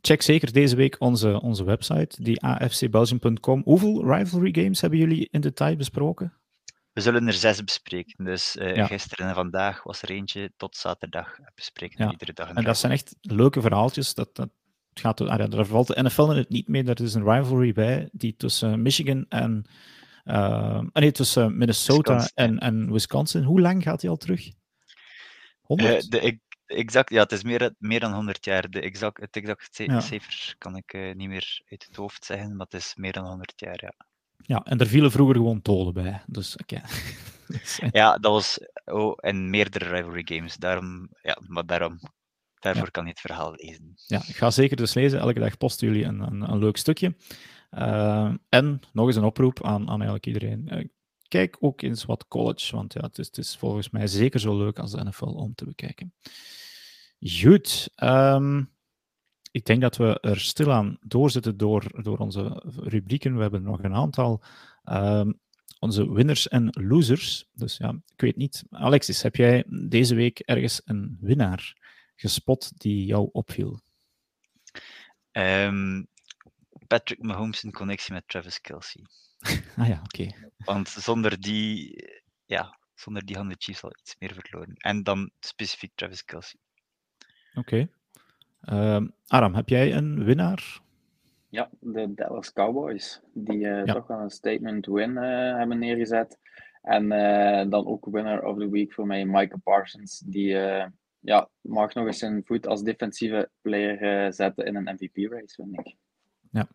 check 0.02 0.22
zeker 0.22 0.52
deze 0.52 0.76
week 0.76 0.96
onze, 1.00 1.42
onze 1.42 1.64
website, 1.64 2.24
die 2.24 2.42
afcbelgium.com. 2.42 3.62
Hoeveel 3.64 4.14
rivalry 4.14 4.54
games 4.54 4.82
hebben 4.82 5.00
jullie 5.00 5.28
in 5.32 5.42
detail 5.42 5.76
besproken? 5.76 6.34
We 6.96 7.02
zullen 7.02 7.28
er 7.28 7.34
zes 7.34 7.64
bespreken. 7.64 8.26
Dus 8.26 8.56
uh, 8.56 8.86
gisteren 8.86 9.28
en 9.28 9.36
vandaag 9.36 9.84
was 9.84 10.02
er 10.02 10.10
eentje 10.10 10.52
tot 10.58 10.76
zaterdag 10.76 11.38
bespreken. 11.56 12.06
Ja. 12.06 12.12
Iedere 12.12 12.34
dag 12.34 12.50
en 12.50 12.64
dat 12.64 12.78
zijn 12.78 12.92
echt 12.92 13.16
leuke 13.22 13.62
verhaaltjes. 13.62 14.14
Dat, 14.14 14.36
dat 14.36 14.50
gaat, 14.94 15.22
ah, 15.22 15.38
ja, 15.38 15.48
daar 15.48 15.66
valt 15.66 15.88
de 15.88 16.04
NFL 16.04 16.32
in 16.32 16.38
het 16.38 16.50
niet 16.50 16.68
mee. 16.68 16.84
Er 16.84 17.02
is 17.02 17.14
een 17.14 17.32
rivalry 17.32 17.74
bij 17.74 18.10
die 18.12 18.36
tussen 18.36 18.82
Michigan 18.82 19.26
en. 19.30 19.66
Uh, 20.26 20.82
nee, 20.94 21.12
tussen 21.12 21.58
Minnesota 21.58 22.30
en, 22.34 22.60
en 22.60 22.92
Wisconsin. 22.92 23.44
Hoe 23.44 23.62
lang 23.62 23.84
gaat 23.84 24.00
die 24.00 24.10
al 24.10 24.18
terug? 24.18 24.52
100? 25.62 26.04
Uh, 26.04 26.10
de, 26.10 26.40
exact, 26.66 27.10
ja, 27.10 27.22
het 27.22 27.32
is 27.32 27.44
meer, 27.44 27.74
meer 27.78 28.00
dan 28.00 28.14
100 28.14 28.46
jaar. 28.46 28.70
De 28.70 28.82
exact, 28.82 29.22
het 29.22 29.36
exact 29.36 29.76
cijfer 30.04 30.56
kan 30.58 30.76
ik 30.76 30.94
uh, 30.94 31.16
niet 31.16 31.30
meer 31.30 31.62
uit 31.70 31.86
het 31.86 31.96
hoofd 31.96 32.26
zeggen, 32.26 32.56
maar 32.56 32.66
het 32.70 32.82
is 32.82 32.96
meer 32.96 33.12
dan 33.12 33.26
100 33.26 33.54
jaar, 33.56 33.80
ja. 33.82 33.94
Ja, 34.48 34.64
en 34.64 34.78
er 34.78 34.88
vielen 34.88 35.12
vroeger 35.12 35.36
gewoon 35.36 35.60
doden 35.62 35.94
bij. 35.94 36.22
Dus, 36.26 36.58
oké. 36.58 36.82
ja, 37.92 38.18
dat 38.18 38.32
was 38.32 38.60
oh, 38.86 39.14
in 39.20 39.50
meerdere 39.50 39.90
rivalry 39.90 40.22
games. 40.26 40.56
Daarom, 40.56 41.10
ja, 41.22 41.38
maar 41.48 41.66
daarom, 41.66 42.00
daarvoor 42.60 42.92
kan 42.92 43.04
je 43.04 43.10
het 43.10 43.20
verhaal 43.20 43.54
lezen. 43.56 43.94
Ja, 44.08 44.18
ik 44.28 44.36
ga 44.36 44.52
zeker 44.52 44.78
dus 44.78 44.94
lezen. 44.94 45.20
Elke 45.20 45.40
dag 45.40 45.58
posten 45.58 45.88
jullie 45.88 46.04
een, 46.04 46.20
een, 46.20 46.52
een 46.52 46.58
leuk 46.58 46.78
stukje. 46.78 47.16
Uh, 47.72 48.34
en 48.50 48.80
nog 48.94 49.08
eens 49.08 49.16
een 49.16 49.24
oproep 49.24 49.64
aan, 49.64 49.82
aan 49.82 50.02
eigenlijk 50.02 50.26
iedereen. 50.26 50.68
Uh, 50.72 50.86
kijk 51.28 51.58
ook 51.60 51.82
eens 51.82 52.06
wat 52.06 52.28
college, 52.28 52.76
want 52.76 52.94
ja, 52.94 53.02
het 53.02 53.18
is, 53.18 53.26
het 53.26 53.38
is, 53.38 53.58
volgens 53.58 53.90
mij 53.90 54.08
zeker 54.08 54.40
zo 54.40 54.58
leuk 54.58 54.80
als 54.80 54.92
de 54.92 55.04
NFL 55.04 55.26
om 55.26 55.56
te 55.56 55.66
bekijken. 55.66 56.14
Goed. 57.20 57.90
Um, 58.04 58.75
ik 59.56 59.66
denk 59.66 59.82
dat 59.82 59.98
we 59.98 60.20
er 60.20 60.40
stilaan 60.40 60.98
doorzitten 61.02 61.58
door, 61.58 62.04
door 62.04 62.18
onze 62.18 62.64
rubrieken. 62.66 63.36
We 63.36 63.42
hebben 63.42 63.64
nog 63.64 63.84
een 63.84 63.94
aantal. 63.94 64.44
Uh, 64.86 65.30
onze 65.80 66.14
winners 66.14 66.48
en 66.48 66.70
losers. 66.72 67.50
Dus 67.54 67.78
ja, 67.78 67.90
ik 67.90 68.22
weet 68.22 68.36
niet. 68.36 68.64
Alexis, 68.70 69.22
heb 69.22 69.36
jij 69.36 69.64
deze 69.68 70.16
week 70.16 70.40
ergens 70.40 70.82
een 70.86 71.18
winnaar 71.22 71.76
gespot 72.16 72.72
die 72.82 73.06
jou 73.06 73.30
opviel? 73.32 73.80
Um, 75.32 76.08
Patrick 76.88 77.22
Mahomes 77.22 77.64
in 77.64 77.72
connectie 77.72 78.14
met 78.14 78.28
Travis 78.28 78.62
Kelsey. 78.62 79.06
ah 79.78 79.88
ja, 79.88 80.02
oké. 80.04 80.52
Want 80.58 80.90
zonder 80.90 81.40
die, 81.40 82.04
ja, 82.46 82.80
zonder 82.94 83.26
die 83.26 83.36
hadden 83.36 83.54
de 83.54 83.64
Chiefs 83.64 83.84
al 83.84 83.96
iets 84.00 84.16
meer 84.20 84.34
verloren. 84.34 84.74
En 84.76 85.04
dan 85.04 85.32
specifiek 85.40 85.92
Travis 85.96 86.26
Kelsey. 86.26 86.60
Oké. 87.54 87.90
Aram, 89.28 89.54
heb 89.54 89.70
jij 89.70 89.96
een 89.96 90.24
winnaar? 90.24 90.84
Ja, 91.56 91.70
de 91.80 92.14
Dallas 92.14 92.54
Cowboys, 92.54 93.22
die 93.34 93.58
uh, 93.58 93.84
toch 93.84 94.08
wel 94.08 94.20
een 94.20 94.30
statement 94.30 94.86
win 94.86 95.12
uh, 95.12 95.58
hebben 95.58 95.80
neergezet. 95.80 96.40
En 96.82 97.04
uh, 97.04 97.70
dan 97.70 97.86
ook 97.86 98.06
winner 98.06 98.44
of 98.44 98.58
the 98.58 98.70
week 98.70 98.94
voor 98.94 99.08
mij, 99.08 99.26
Micah 99.26 99.60
Parsons. 99.64 100.20
Die 100.26 100.58
ja, 101.20 101.50
mag 101.62 101.94
nog 101.94 102.06
eens 102.06 102.20
zijn 102.20 102.42
voet 102.46 102.68
als 102.68 102.84
defensieve 102.84 103.50
player 103.62 104.34
zetten 104.34 104.66
in 104.66 104.76
een 104.76 104.94
MVP-race, 104.94 105.56
vind 105.56 105.80
ik. 105.80 105.96
Ja. 106.52 106.68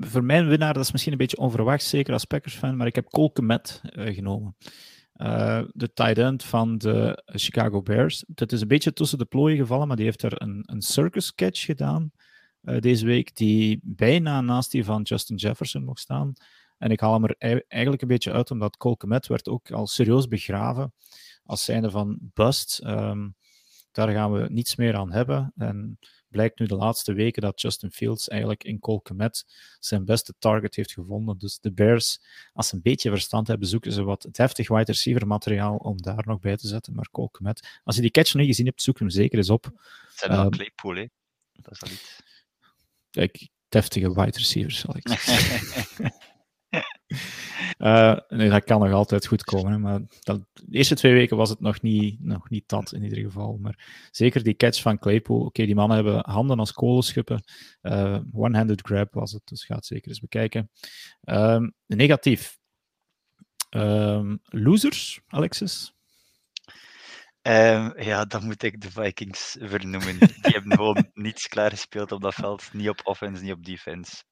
voor 0.00 0.24
mijn 0.24 0.48
winnaar, 0.48 0.74
dat 0.74 0.82
is 0.82 0.92
misschien 0.92 1.12
een 1.12 1.18
beetje 1.18 1.36
onverwacht, 1.36 1.82
zeker 1.82 2.12
als 2.12 2.24
Packers-fan, 2.24 2.76
maar 2.76 2.86
ik 2.86 2.94
heb 2.94 3.08
Cole 3.08 3.32
Komet 3.32 3.80
genomen. 3.94 4.56
Uh, 5.22 5.62
de 5.72 5.92
tight 5.92 6.18
end 6.18 6.44
van 6.44 6.78
de 6.78 7.22
Chicago 7.24 7.82
Bears. 7.82 8.24
Dat 8.26 8.52
is 8.52 8.60
een 8.60 8.68
beetje 8.68 8.92
tussen 8.92 9.18
de 9.18 9.24
plooien 9.24 9.56
gevallen, 9.56 9.86
maar 9.86 9.96
die 9.96 10.04
heeft 10.04 10.22
er 10.22 10.42
een, 10.42 10.62
een 10.66 10.82
circus 10.82 11.34
catch 11.34 11.60
gedaan 11.60 12.10
uh, 12.62 12.78
deze 12.78 13.06
week, 13.06 13.36
die 13.36 13.80
bijna 13.82 14.40
naast 14.40 14.70
die 14.70 14.84
van 14.84 15.02
Justin 15.02 15.36
Jefferson 15.36 15.84
mocht 15.84 16.00
staan. 16.00 16.32
En 16.78 16.90
ik 16.90 17.00
haal 17.00 17.12
hem 17.12 17.24
er 17.24 17.64
eigenlijk 17.68 18.02
een 18.02 18.08
beetje 18.08 18.32
uit, 18.32 18.50
omdat 18.50 18.76
Cole 18.76 18.96
Komet 18.96 19.26
werd 19.26 19.48
ook 19.48 19.70
al 19.70 19.86
serieus 19.86 20.28
begraven 20.28 20.92
als 21.44 21.64
zijnde 21.64 21.90
van 21.90 22.18
bust. 22.20 22.80
Um, 22.84 23.34
daar 23.92 24.10
gaan 24.10 24.32
we 24.32 24.46
niets 24.50 24.76
meer 24.76 24.96
aan 24.96 25.12
hebben. 25.12 25.52
En 25.56 25.98
blijkt 26.32 26.58
nu 26.58 26.66
de 26.66 26.76
laatste 26.76 27.12
weken 27.12 27.42
dat 27.42 27.60
Justin 27.60 27.90
Fields 27.90 28.28
eigenlijk 28.28 28.64
in 28.64 28.78
Cole 28.78 29.00
Komet 29.00 29.44
zijn 29.80 30.04
beste 30.04 30.34
target 30.38 30.74
heeft 30.74 30.92
gevonden. 30.92 31.38
Dus 31.38 31.58
de 31.60 31.72
Bears, 31.72 32.20
als 32.52 32.68
ze 32.68 32.74
een 32.74 32.82
beetje 32.82 33.10
verstand 33.10 33.46
hebben, 33.46 33.68
zoeken 33.68 33.92
ze 33.92 34.02
wat 34.02 34.28
deftig 34.30 34.68
wide 34.68 34.92
receiver 34.92 35.26
materiaal 35.26 35.76
om 35.76 36.02
daar 36.02 36.26
nog 36.26 36.40
bij 36.40 36.56
te 36.56 36.66
zetten. 36.66 36.94
Maar 36.94 37.10
Cole 37.10 37.30
Komet, 37.30 37.80
als 37.84 37.96
je 37.96 38.02
die 38.02 38.10
catch 38.10 38.32
nog 38.32 38.42
niet 38.42 38.50
gezien 38.50 38.66
hebt, 38.66 38.82
zoek 38.82 38.98
hem 38.98 39.10
zeker 39.10 39.38
eens 39.38 39.50
op. 39.50 39.64
Het 39.64 39.74
zijn 40.14 40.30
wel 40.30 40.44
uh, 40.44 40.48
Claypool, 40.50 40.94
hè? 40.94 41.06
Dat 41.52 41.72
is 41.72 41.82
al 41.82 41.90
iets. 41.90 42.20
Kijk, 43.10 43.48
deftige 43.68 44.08
wide 44.08 44.38
receivers, 44.38 44.78
zal 44.78 44.96
ik 44.96 45.08
zeggen. 45.08 46.14
Uh, 47.78 48.16
nee, 48.28 48.50
dat 48.50 48.64
kan 48.64 48.80
nog 48.80 48.92
altijd 48.92 49.26
goed 49.26 49.44
komen. 49.44 49.72
Hè, 49.72 49.78
maar 49.78 50.00
dat, 50.20 50.40
de 50.52 50.76
eerste 50.76 50.94
twee 50.94 51.12
weken 51.12 51.36
was 51.36 51.48
het 51.50 51.60
nog 51.60 51.82
niet, 51.82 52.24
nog 52.24 52.50
niet 52.50 52.68
dat 52.68 52.92
in 52.92 53.02
ieder 53.02 53.18
geval. 53.18 53.58
Maar 53.60 54.08
zeker 54.10 54.42
die 54.42 54.56
catch 54.56 54.80
van 54.80 54.98
Claypool. 54.98 55.40
Oké, 55.40 55.64
die 55.66 55.74
mannen 55.74 55.96
hebben 55.96 56.30
handen 56.30 56.58
als 56.58 56.72
kolenschuppen. 56.72 57.44
Uh, 57.82 58.18
One-handed 58.32 58.80
grab 58.80 59.14
was 59.14 59.32
het, 59.32 59.42
dus 59.44 59.64
gaat 59.64 59.86
zeker 59.86 60.08
eens 60.08 60.20
bekijken. 60.20 60.70
Um, 61.24 61.74
negatief. 61.86 62.60
Um, 63.70 64.40
losers, 64.44 65.20
Alexis? 65.26 65.94
Um, 67.42 68.00
ja, 68.00 68.24
dan 68.24 68.44
moet 68.44 68.62
ik 68.62 68.80
de 68.80 68.90
Vikings 68.90 69.56
vernoemen. 69.60 70.18
Die 70.18 70.30
hebben 70.40 70.72
gewoon 70.72 71.10
niets 71.14 71.48
klaargespeeld 71.48 72.12
op 72.12 72.20
dat 72.20 72.34
veld. 72.34 72.72
Niet 72.72 72.88
op 72.88 73.00
offense, 73.04 73.42
niet 73.42 73.52
op 73.52 73.64
defense. 73.64 74.22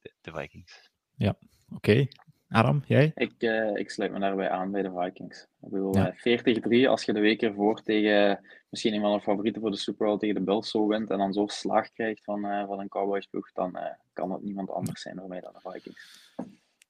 De, 0.00 0.12
de 0.20 0.32
Vikings. 0.32 0.90
Ja, 1.14 1.36
oké. 1.68 2.06
Aram, 2.48 2.82
jij? 2.86 3.12
Ik, 3.14 3.32
uh, 3.38 3.76
ik 3.76 3.90
sluit 3.90 4.12
me 4.12 4.18
daarbij 4.18 4.50
aan 4.50 4.70
bij 4.70 4.82
de 4.82 4.92
Vikings. 4.96 5.42
Ik 5.42 5.70
bedoel, 5.70 5.94
ja. 5.94 6.14
40-3, 6.14 6.82
eh, 6.82 6.88
als 6.88 7.04
je 7.04 7.12
de 7.12 7.20
week 7.20 7.42
ervoor 7.42 7.82
tegen 7.82 8.40
misschien 8.70 8.94
een 8.94 9.00
van 9.00 9.12
de 9.12 9.20
favorieten 9.20 9.60
voor 9.60 9.70
de 9.70 9.76
Super 9.76 10.06
Bowl 10.06 10.18
tegen 10.18 10.34
de 10.34 10.40
Bills 10.40 10.70
zo 10.70 10.86
wint 10.86 11.10
en 11.10 11.18
dan 11.18 11.32
zo 11.32 11.46
slag 11.46 11.92
krijgt 11.92 12.24
van, 12.24 12.46
uh, 12.46 12.66
van 12.66 12.80
een 12.80 12.88
Cowboys 12.88 13.26
ploeg, 13.26 13.52
dan 13.52 13.78
kan 14.12 14.32
het 14.32 14.42
niemand 14.42 14.70
anders 14.70 15.02
zijn 15.02 15.18
voor 15.18 15.28
mij 15.28 15.40
dan 15.40 15.52
de 15.52 15.70
Vikings. 15.70 16.34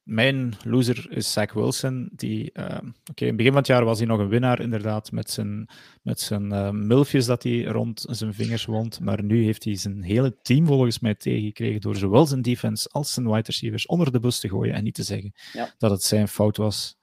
Mijn 0.06 0.54
loser 0.64 1.06
is 1.10 1.32
Zach 1.32 1.52
Wilson. 1.52 2.08
Die, 2.12 2.50
uh, 2.54 2.78
Oké, 3.10 3.22
in 3.22 3.26
het 3.26 3.36
begin 3.36 3.52
van 3.52 3.60
het 3.60 3.66
jaar 3.66 3.84
was 3.84 3.98
hij 3.98 4.06
nog 4.06 4.18
een 4.18 4.28
winnaar, 4.28 4.60
inderdaad, 4.60 5.12
met 5.12 5.30
zijn, 5.30 5.68
met 6.02 6.20
zijn 6.20 6.52
uh, 6.52 6.70
milfjes 6.70 7.26
dat 7.26 7.42
hij 7.42 7.64
rond 7.64 8.04
zijn 8.08 8.34
vingers 8.34 8.64
wond. 8.64 9.00
Maar 9.00 9.22
nu 9.22 9.44
heeft 9.44 9.64
hij 9.64 9.76
zijn 9.76 10.02
hele 10.02 10.36
team 10.42 10.66
volgens 10.66 10.98
mij 10.98 11.14
tegengekregen 11.14 11.80
door 11.80 11.96
zowel 11.96 12.26
zijn 12.26 12.42
defense 12.42 12.88
als 12.88 13.12
zijn 13.12 13.26
wide 13.26 13.42
receivers 13.46 13.86
onder 13.86 14.12
de 14.12 14.20
bus 14.20 14.40
te 14.40 14.48
gooien 14.48 14.74
en 14.74 14.84
niet 14.84 14.94
te 14.94 15.02
zeggen 15.02 15.32
ja. 15.52 15.74
dat 15.78 15.90
het 15.90 16.02
zijn 16.02 16.28
fout 16.28 16.56
was. 16.56 16.96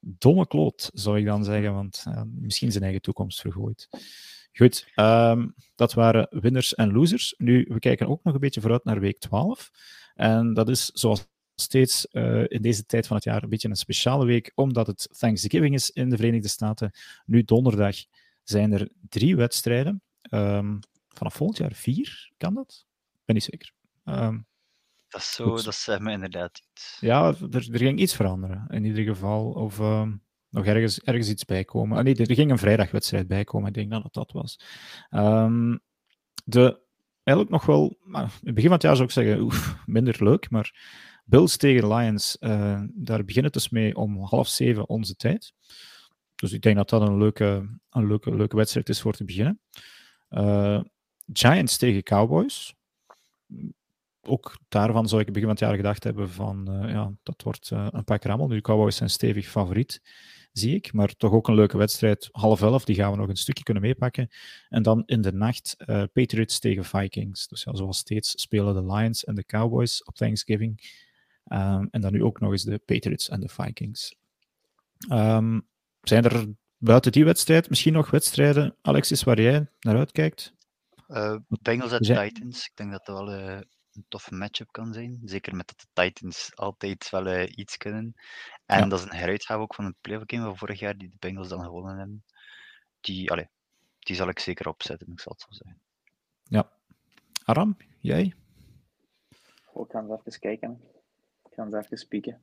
domme 0.00 0.46
kloot, 0.46 0.90
zou 0.94 1.18
ik 1.18 1.24
dan 1.24 1.44
zeggen, 1.44 1.74
want 1.74 2.04
misschien 2.34 2.70
zijn 2.70 2.84
eigen 2.84 3.02
toekomst 3.02 3.40
vergooit. 3.40 3.88
Goed, 4.52 4.86
ehm, 4.94 5.48
dat 5.74 5.92
waren 5.92 6.26
winners 6.30 6.74
en 6.74 6.92
losers. 6.92 7.34
Nu, 7.38 7.66
we 7.68 7.78
kijken 7.78 8.08
ook 8.08 8.24
nog 8.24 8.34
een 8.34 8.40
beetje 8.40 8.60
vooruit 8.60 8.84
naar 8.84 9.00
week 9.00 9.18
12. 9.18 9.70
En 10.14 10.54
dat 10.54 10.68
is 10.68 10.84
zoals 10.84 11.30
steeds 11.54 12.06
uh, 12.12 12.44
in 12.48 12.62
deze 12.62 12.86
tijd 12.86 13.06
van 13.06 13.16
het 13.16 13.24
jaar 13.24 13.42
een 13.42 13.48
beetje 13.48 13.68
een 13.68 13.76
speciale 13.76 14.24
week, 14.24 14.52
omdat 14.54 14.86
het 14.86 15.08
Thanksgiving 15.18 15.74
is 15.74 15.90
in 15.90 16.10
de 16.10 16.16
Verenigde 16.16 16.48
Staten. 16.48 16.90
Nu 17.26 17.42
donderdag 17.42 17.96
zijn 18.42 18.72
er 18.72 18.88
drie 19.08 19.36
wedstrijden. 19.36 20.02
Um, 20.30 20.80
vanaf 21.08 21.34
volgend 21.34 21.58
jaar 21.58 21.72
vier, 21.72 22.32
kan 22.36 22.54
dat? 22.54 22.86
Ik 23.12 23.20
ben 23.24 23.34
niet 23.34 23.44
zeker. 23.44 23.72
Um, 24.04 24.46
dat 25.08 25.20
is 25.20 25.32
zo, 25.32 25.62
dat 25.62 25.74
zegt 25.74 26.00
me 26.00 26.12
inderdaad 26.12 26.62
iets. 26.72 26.96
Ja, 27.00 27.26
er, 27.26 27.68
er, 27.72 27.78
ging 27.78 27.98
iets 27.98 28.14
veranderen, 28.14 28.66
in 28.68 28.84
ieder 28.84 29.04
geval. 29.04 29.50
Of 29.50 29.78
nog 30.48 30.66
ergens, 30.66 31.00
ergens 31.00 31.28
iets 31.28 31.44
bijkomen. 31.44 31.98
Ah, 31.98 32.04
nee, 32.04 32.16
er 32.16 32.34
ging 32.34 32.50
een 32.50 32.58
vrijdagwedstrijd 32.58 33.28
bijkomen, 33.28 33.68
ik 33.68 33.74
denk 33.74 33.90
dat 33.90 34.02
het 34.02 34.12
dat 34.12 34.32
was. 34.32 34.60
De, 36.44 36.80
eigenlijk 37.22 37.50
nog 37.50 37.66
wel, 37.66 37.98
in 38.06 38.30
het 38.44 38.54
begin 38.54 38.62
van 38.62 38.72
het 38.72 38.82
jaar 38.82 38.96
zou 38.96 39.08
ik 39.08 39.14
zeggen, 39.14 39.40
oef, 39.40 39.76
minder 39.86 40.24
leuk, 40.24 40.50
maar 40.50 40.74
Bills 41.24 41.56
tegen 41.56 41.94
Lions, 41.94 42.36
uh, 42.40 42.82
daar 42.94 43.24
beginnen 43.24 43.52
het 43.52 43.62
dus 43.62 43.68
mee 43.68 43.96
om 43.96 44.22
half 44.22 44.48
zeven 44.48 44.88
onze 44.88 45.16
tijd. 45.16 45.52
Dus 46.34 46.52
ik 46.52 46.62
denk 46.62 46.76
dat 46.76 46.88
dat 46.88 47.00
een 47.02 47.18
leuke, 47.18 47.78
een 47.90 48.06
leuke, 48.06 48.34
leuke 48.34 48.56
wedstrijd 48.56 48.88
is 48.88 49.00
voor 49.00 49.12
te 49.12 49.24
beginnen. 49.24 49.60
Uh, 50.30 50.80
Giants 51.32 51.76
tegen 51.76 52.02
Cowboys. 52.02 52.74
Ook 54.20 54.58
daarvan 54.68 55.08
zou 55.08 55.20
ik 55.20 55.26
begin 55.26 55.42
van 55.42 55.50
het 55.50 55.58
jaar 55.58 55.74
gedacht 55.74 56.04
hebben 56.04 56.30
van, 56.30 56.82
uh, 56.84 56.90
ja, 56.90 57.12
dat 57.22 57.42
wordt 57.42 57.70
een 57.70 58.04
pak 58.04 58.24
rammel. 58.24 58.48
Nu, 58.48 58.60
Cowboys 58.60 58.96
zijn 58.96 59.10
stevig 59.10 59.48
favoriet 59.48 60.00
zie 60.52 60.74
ik. 60.74 60.92
Maar 60.92 61.16
toch 61.16 61.32
ook 61.32 61.48
een 61.48 61.54
leuke 61.54 61.76
wedstrijd. 61.76 62.28
Half 62.32 62.62
elf, 62.62 62.84
die 62.84 62.96
gaan 62.96 63.10
we 63.10 63.16
nog 63.16 63.28
een 63.28 63.36
stukje 63.36 63.64
kunnen 63.64 63.82
meepakken. 63.82 64.28
En 64.68 64.82
dan 64.82 65.02
in 65.06 65.20
de 65.20 65.32
nacht 65.32 65.76
Patriots 66.12 66.58
tegen 66.58 66.84
Vikings. 66.84 67.48
Dus 67.48 67.62
ja, 67.62 67.74
zoals 67.74 67.98
steeds 67.98 68.40
spelen 68.40 68.74
de 68.74 68.92
Lions 68.94 69.24
en 69.24 69.34
de 69.34 69.44
Cowboys 69.44 70.04
op 70.04 70.14
Thanksgiving. 70.14 70.80
Um, 71.44 71.88
en 71.90 72.00
dan 72.00 72.12
nu 72.12 72.22
ook 72.22 72.40
nog 72.40 72.50
eens 72.50 72.62
de 72.62 72.78
Patriots 72.78 73.28
en 73.28 73.40
de 73.40 73.48
Vikings. 73.48 74.16
Um, 75.10 75.68
zijn 76.00 76.24
er 76.24 76.54
buiten 76.78 77.12
die 77.12 77.24
wedstrijd 77.24 77.68
misschien 77.68 77.92
nog 77.92 78.10
wedstrijden, 78.10 78.76
Alexis, 78.82 79.22
waar 79.22 79.40
jij 79.40 79.66
naar 79.80 79.96
uitkijkt? 79.96 80.54
Uh, 81.08 81.36
Bengals 81.48 81.92
en 81.92 82.00
Titans. 82.00 82.66
Ik 82.66 82.72
denk 82.74 82.90
dat 82.90 83.06
dat 83.06 83.18
wel 83.18 83.38
uh, 83.38 83.60
een 83.92 84.04
toffe 84.08 84.34
matchup 84.34 84.72
kan 84.72 84.92
zijn. 84.92 85.20
Zeker 85.24 85.56
met 85.56 85.66
dat 85.66 85.80
de 85.80 86.02
Titans 86.02 86.50
altijd 86.54 87.10
wel 87.10 87.26
uh, 87.26 87.48
iets 87.54 87.76
kunnen. 87.76 88.14
En 88.66 88.78
ja. 88.78 88.86
dat 88.86 88.98
is 88.98 89.04
een 89.04 89.16
heruitgave 89.16 89.60
ook 89.60 89.74
van 89.74 89.84
het 89.84 89.94
playoff 90.00 90.24
game 90.26 90.44
van 90.44 90.56
vorig 90.56 90.78
jaar, 90.78 90.96
die 90.96 91.08
de 91.08 91.16
Bengals 91.18 91.48
dan 91.48 91.64
gewonnen 91.64 91.98
hebben. 91.98 92.24
Die, 93.00 93.30
allez, 93.30 93.46
die 93.98 94.16
zal 94.16 94.28
ik 94.28 94.38
zeker 94.38 94.68
opzetten, 94.68 95.12
ik 95.12 95.20
zal 95.20 95.32
het 95.32 95.40
zo 95.40 95.48
zeggen. 95.50 95.80
Ja. 96.42 96.70
Aram, 97.44 97.76
jij? 97.98 98.34
Oh, 99.72 99.86
ik 99.86 99.92
ga 99.92 100.00
eens 100.00 100.20
even 100.24 100.40
kijken. 100.40 100.80
Ik 101.52 101.58
ga 101.58 101.64
eens 101.64 101.74
even 101.74 101.98
spieken. 101.98 102.38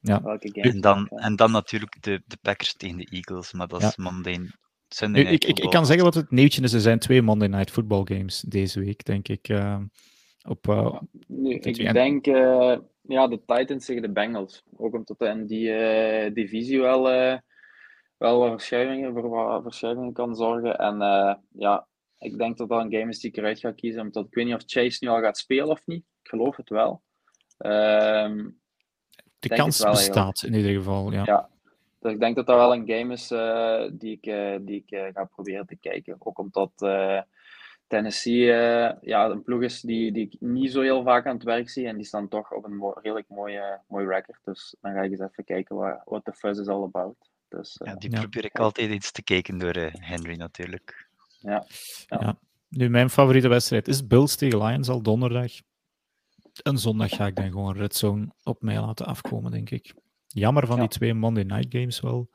Ja. 0.00 0.38
En 0.52 0.80
dan, 0.80 1.08
en 1.08 1.36
dan 1.36 1.50
natuurlijk 1.50 2.02
de, 2.02 2.22
de 2.26 2.36
Packers 2.42 2.74
tegen 2.74 2.96
de 2.96 3.08
Eagles, 3.10 3.52
maar 3.52 3.68
dat 3.68 3.82
is 3.82 3.94
ja. 3.96 4.02
Monday, 4.02 4.50
Sunday 4.88 5.22
Night 5.22 5.44
ik, 5.44 5.50
ik, 5.50 5.64
ik, 5.64 5.70
kan 5.70 5.86
zeggen 5.86 6.04
wat 6.04 6.14
het 6.14 6.30
nieuwtje 6.30 6.62
is. 6.62 6.72
Er 6.72 6.80
zijn 6.80 6.98
twee 6.98 7.22
Monday 7.22 7.48
Night 7.48 7.70
Football 7.70 8.02
games 8.04 8.40
deze 8.40 8.80
week, 8.80 9.04
denk 9.04 9.28
ik. 9.28 9.48
Uh, 9.48 9.80
op, 10.48 10.66
uh, 10.66 11.00
nu, 11.26 11.54
ik 11.54 11.92
denk 11.92 12.26
uh, 12.26 12.76
ja, 13.02 13.28
de 13.28 13.40
Titans 13.46 13.86
tegen 13.86 14.02
de 14.02 14.12
Bengals. 14.12 14.64
Ook 14.76 14.94
omdat 14.94 15.20
in 15.20 15.46
die 15.46 15.68
uh, 15.68 16.34
divisie 16.34 16.80
wel, 16.80 17.02
wel 18.16 18.38
wat 18.38 18.50
verschuivingen, 18.50 19.12
voor 19.12 19.28
wat 19.28 19.62
verschuivingen 19.62 20.12
kan 20.12 20.36
zorgen. 20.36 20.78
En 20.78 20.98
ja, 21.52 21.86
ik 22.18 22.38
denk 22.38 22.56
dat 22.56 22.68
dat 22.68 22.84
een 22.84 22.92
game 22.92 23.08
is 23.08 23.20
die 23.20 23.30
ik 23.30 23.36
eruit 23.36 23.58
ga 23.58 23.72
kiezen. 23.72 24.02
Omdat 24.02 24.26
ik 24.26 24.34
weet 24.34 24.44
niet 24.44 24.54
of 24.54 24.62
Chase 24.66 24.98
nu 25.00 25.08
al 25.08 25.20
gaat 25.20 25.38
spelen 25.38 25.68
of 25.68 25.82
niet. 25.86 26.04
Ik 26.22 26.28
geloof 26.28 26.56
het 26.56 26.68
wel. 26.68 27.02
Ehm, 27.58 28.48
de 29.38 29.48
kans 29.48 29.82
wel, 29.82 29.92
bestaat 29.92 30.42
in 30.42 30.54
ieder 30.54 30.72
geval, 30.72 31.12
ja. 31.12 31.22
ja. 31.24 31.48
Dus 32.00 32.12
ik 32.12 32.20
denk 32.20 32.36
dat 32.36 32.46
dat 32.46 32.56
wel 32.56 32.74
een 32.74 32.88
game 32.88 33.12
is 33.12 33.28
die 33.98 34.18
ik, 34.20 34.22
die 34.66 34.84
ik 34.86 35.12
ga 35.14 35.24
proberen 35.24 35.66
te 35.66 35.76
kijken. 35.76 36.16
Ook 36.18 36.38
omdat 36.38 36.72
Tennessee 37.88 38.46
uh, 38.46 38.90
ja, 39.00 39.24
een 39.24 39.42
ploeg 39.42 39.62
is 39.62 39.80
die, 39.80 40.12
die 40.12 40.26
ik 40.26 40.40
niet 40.40 40.72
zo 40.72 40.80
heel 40.80 41.02
vaak 41.02 41.26
aan 41.26 41.34
het 41.34 41.44
werk 41.44 41.70
zie. 41.70 41.86
En 41.86 41.96
die 41.96 42.06
staan 42.06 42.28
toch 42.28 42.52
op 42.52 42.64
een 42.64 42.76
mo 42.76 42.92
redelijk 43.02 43.28
mooie, 43.28 43.80
mooi 43.88 44.06
record. 44.06 44.38
Dus 44.44 44.76
dan 44.80 44.92
ga 44.92 45.00
ik 45.00 45.10
eens 45.10 45.20
even 45.20 45.44
kijken 45.44 46.02
wat 46.04 46.24
de 46.24 46.32
fuzz 46.32 46.60
is 46.60 46.66
all 46.66 46.82
about. 46.82 47.16
Dus, 47.48 47.80
uh, 47.82 47.88
ja, 47.88 47.98
die 47.98 48.10
probeer 48.10 48.44
ik 48.44 48.58
altijd 48.58 48.90
iets 48.90 49.12
te 49.12 49.22
kijken 49.22 49.58
door 49.58 49.76
uh, 49.76 49.86
Henry 49.92 50.36
natuurlijk. 50.36 51.08
Ja. 51.40 51.66
ja. 52.06 52.18
ja. 52.20 52.38
Nu, 52.68 52.88
mijn 52.88 53.10
favoriete 53.10 53.48
wedstrijd 53.48 53.88
is 53.88 54.06
Bills 54.06 54.36
tegen 54.36 54.64
Lions 54.64 54.88
al 54.88 55.02
donderdag. 55.02 55.52
En 56.62 56.78
zondag 56.78 57.10
ga 57.10 57.26
ik 57.26 57.36
dan 57.36 57.50
gewoon 57.50 57.76
Red 57.76 57.96
Zone 57.96 58.32
op 58.42 58.62
mij 58.62 58.80
laten 58.80 59.06
afkomen, 59.06 59.50
denk 59.50 59.70
ik. 59.70 59.94
Jammer 60.26 60.66
van 60.66 60.78
die 60.78 60.88
twee 60.88 61.14
Monday 61.14 61.44
Night 61.44 61.66
Games 61.68 62.00
wel. 62.00 62.30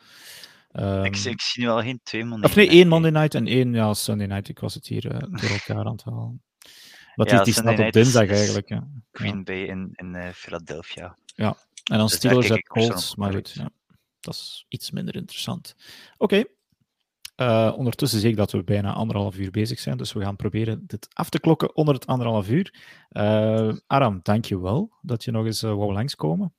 Um, 0.71 1.03
ik, 1.03 1.15
ik, 1.15 1.41
zie 1.41 1.63
nu 1.63 1.69
al 1.69 1.81
geen 1.81 1.99
twee 2.03 2.23
Monday 2.23 2.49
Of 2.49 2.55
nee, 2.55 2.69
één 2.69 2.87
Monday 2.87 3.11
Night 3.11 3.35
en 3.35 3.47
één 3.47 3.73
ja, 3.73 3.93
Sunday 3.93 4.27
Night. 4.27 4.49
Ik 4.49 4.59
was 4.59 4.73
het 4.73 4.87
hier 4.87 5.05
uh, 5.05 5.19
door 5.19 5.49
elkaar 5.49 5.85
aan 5.85 5.91
het 5.91 6.03
halen. 6.03 6.41
Wat 7.15 7.29
ja, 7.29 7.35
die, 7.35 7.45
die 7.45 7.53
staat 7.53 7.79
op 7.79 7.91
dinsdag 7.91 8.29
eigenlijk. 8.29 8.69
Ja. 8.69 8.87
Green. 9.11 9.43
Bay 9.43 9.63
in, 9.63 9.89
in 9.91 10.13
uh, 10.13 10.29
Philadelphia. 10.29 11.17
Ja, 11.25 11.57
en 11.83 11.97
dan 11.97 12.07
dus 12.07 12.15
Steelers 12.15 12.51
at 12.51 12.61
Colts. 12.61 13.15
Maar 13.15 13.33
goed, 13.33 13.51
ja. 13.51 13.69
dat 14.19 14.33
is 14.33 14.65
iets 14.67 14.91
minder 14.91 15.15
interessant. 15.15 15.75
Oké. 16.17 16.23
Okay. 16.23 16.47
Uh, 17.41 17.73
ondertussen 17.77 18.19
zie 18.19 18.29
ik 18.29 18.35
dat 18.35 18.51
we 18.51 18.63
bijna 18.63 18.93
anderhalf 18.93 19.37
uur 19.37 19.51
bezig 19.51 19.79
zijn, 19.79 19.97
dus 19.97 20.13
we 20.13 20.21
gaan 20.21 20.35
proberen 20.35 20.83
dit 20.87 21.07
af 21.13 21.29
te 21.29 21.39
klokken 21.39 21.75
onder 21.75 21.93
het 21.93 22.05
anderhalf 22.05 22.49
uur. 22.49 22.73
Uh, 23.11 23.73
Aram, 23.87 24.19
dank 24.23 24.45
je 24.45 24.61
wel 24.61 24.91
dat 25.01 25.23
je 25.23 25.31
nog 25.31 25.45
eens 25.45 25.63
uh, 25.63 25.75
wou 25.75 25.93
langskomen. 25.93 26.53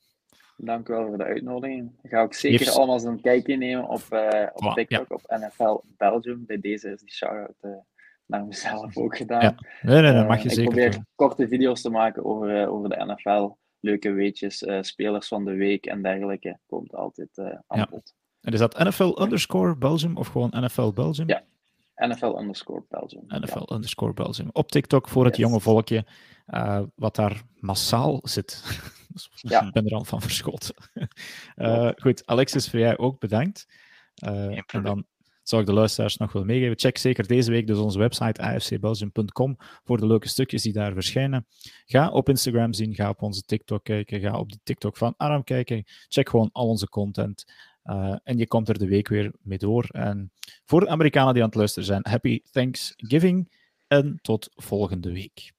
Dank 0.57 0.89
u 0.89 0.93
wel 0.93 1.07
voor 1.07 1.19
de 1.19 1.25
uitnodiging. 1.25 1.93
Ik 2.03 2.11
ga 2.11 2.23
ook 2.23 2.35
zeker 2.35 2.59
Heeft... 2.59 2.77
allemaal 2.77 3.05
een 3.05 3.21
kijkje 3.21 3.57
nemen 3.57 3.89
op, 3.89 4.03
uh, 4.11 4.47
op 4.53 4.75
TikTok, 4.75 5.09
ja. 5.09 5.15
op 5.15 5.41
NFL 5.41 5.81
Belgium. 5.97 6.47
Bij 6.47 6.61
deze 6.61 6.91
is 6.91 7.01
die 7.01 7.13
shout-out 7.13 7.83
naar 8.27 8.45
mezelf 8.45 8.97
ook 8.97 9.17
gedaan. 9.17 9.43
Ja. 9.43 9.55
Nee, 9.83 10.03
nee, 10.03 10.13
dat 10.13 10.29
mag 10.29 10.43
je 10.43 10.49
uh, 10.49 10.55
zeker. 10.55 10.63
Ik 10.63 10.69
probeer 10.69 10.91
doen. 10.91 11.07
korte 11.15 11.49
video's 11.49 11.81
te 11.81 11.91
maken 11.91 12.25
over, 12.25 12.69
over 12.69 12.89
de 12.89 13.05
NFL. 13.05 13.51
Leuke 13.81 14.13
weetjes, 14.13 14.65
spelers 14.81 15.29
van 15.29 15.45
de 15.45 15.55
week 15.55 15.87
en 15.87 16.03
dergelijke. 16.03 16.59
Komt 16.67 16.95
altijd 16.95 17.39
aan 17.67 17.79
ja. 17.79 17.87
bod. 17.91 18.15
En 18.45 18.53
is 18.53 18.59
dat 18.59 18.79
NFL 18.79 19.21
underscore 19.23 19.77
Belgium 19.77 20.17
of 20.17 20.29
gewoon 20.29 20.53
NFL 20.55 20.93
Belgium? 20.93 21.29
Ja, 21.29 21.45
NFL 21.95 22.39
underscore 22.39 22.85
Belgium. 22.89 23.25
NFL 23.27 23.65
ja. 23.69 23.75
underscore 23.75 24.13
Belgium. 24.13 24.49
Op 24.53 24.71
TikTok 24.71 25.09
voor 25.09 25.25
het 25.25 25.37
yes. 25.37 25.47
jonge 25.47 25.61
volkje, 25.61 26.07
uh, 26.47 26.81
wat 26.95 27.17
daar 27.17 27.43
massaal 27.55 28.21
zit. 28.23 28.63
dus 29.13 29.31
ja. 29.33 29.67
Ik 29.67 29.73
ben 29.73 29.87
er 29.87 29.95
al 29.95 30.05
van 30.05 30.21
verschoten. 30.21 30.75
uh, 31.57 31.91
goed, 31.97 32.27
Alexis, 32.27 32.71
voor 32.71 32.79
jij 32.79 32.99
ook 32.99 33.21
bedankt. 33.21 33.67
Uh, 34.25 34.59
en 34.67 34.83
dan 34.83 35.07
zou 35.43 35.63
ik 35.63 35.69
de 35.69 35.75
luisteraars 35.75 36.17
nog 36.17 36.33
wel 36.33 36.45
meegeven. 36.45 36.79
Check 36.79 36.99
zeker 36.99 37.27
deze 37.27 37.51
week 37.51 37.67
dus 37.67 37.79
onze 37.79 37.99
website 37.99 38.43
afcbelgium.com 38.43 39.57
voor 39.85 39.99
de 39.99 40.07
leuke 40.07 40.29
stukjes 40.29 40.63
die 40.63 40.73
daar 40.73 40.93
verschijnen. 40.93 41.47
Ga 41.87 42.11
op 42.11 42.29
Instagram 42.29 42.73
zien, 42.73 42.95
ga 42.95 43.09
op 43.09 43.23
onze 43.23 43.43
TikTok 43.43 43.85
kijken, 43.85 44.21
ga 44.21 44.39
op 44.39 44.53
de 44.53 44.59
TikTok 44.63 44.97
van 44.97 45.15
Aram 45.17 45.45
kijken. 45.45 45.85
Check 46.09 46.29
gewoon 46.29 46.51
al 46.53 46.69
onze 46.69 46.89
content. 46.89 47.45
Uh, 47.85 48.17
en 48.23 48.39
je 48.39 48.47
komt 48.47 48.69
er 48.69 48.79
de 48.79 48.89
week 48.89 49.09
weer 49.09 49.33
mee 49.43 49.59
door. 49.59 49.85
En 49.91 50.33
voor 50.65 50.81
de 50.81 50.89
Amerikanen 50.89 51.33
die 51.33 51.43
aan 51.43 51.49
het 51.49 51.59
luisteren 51.59 51.87
zijn, 51.87 52.07
happy 52.09 52.41
Thanksgiving 52.51 53.53
en 53.87 54.19
tot 54.23 54.49
volgende 54.55 55.13
week. 55.13 55.54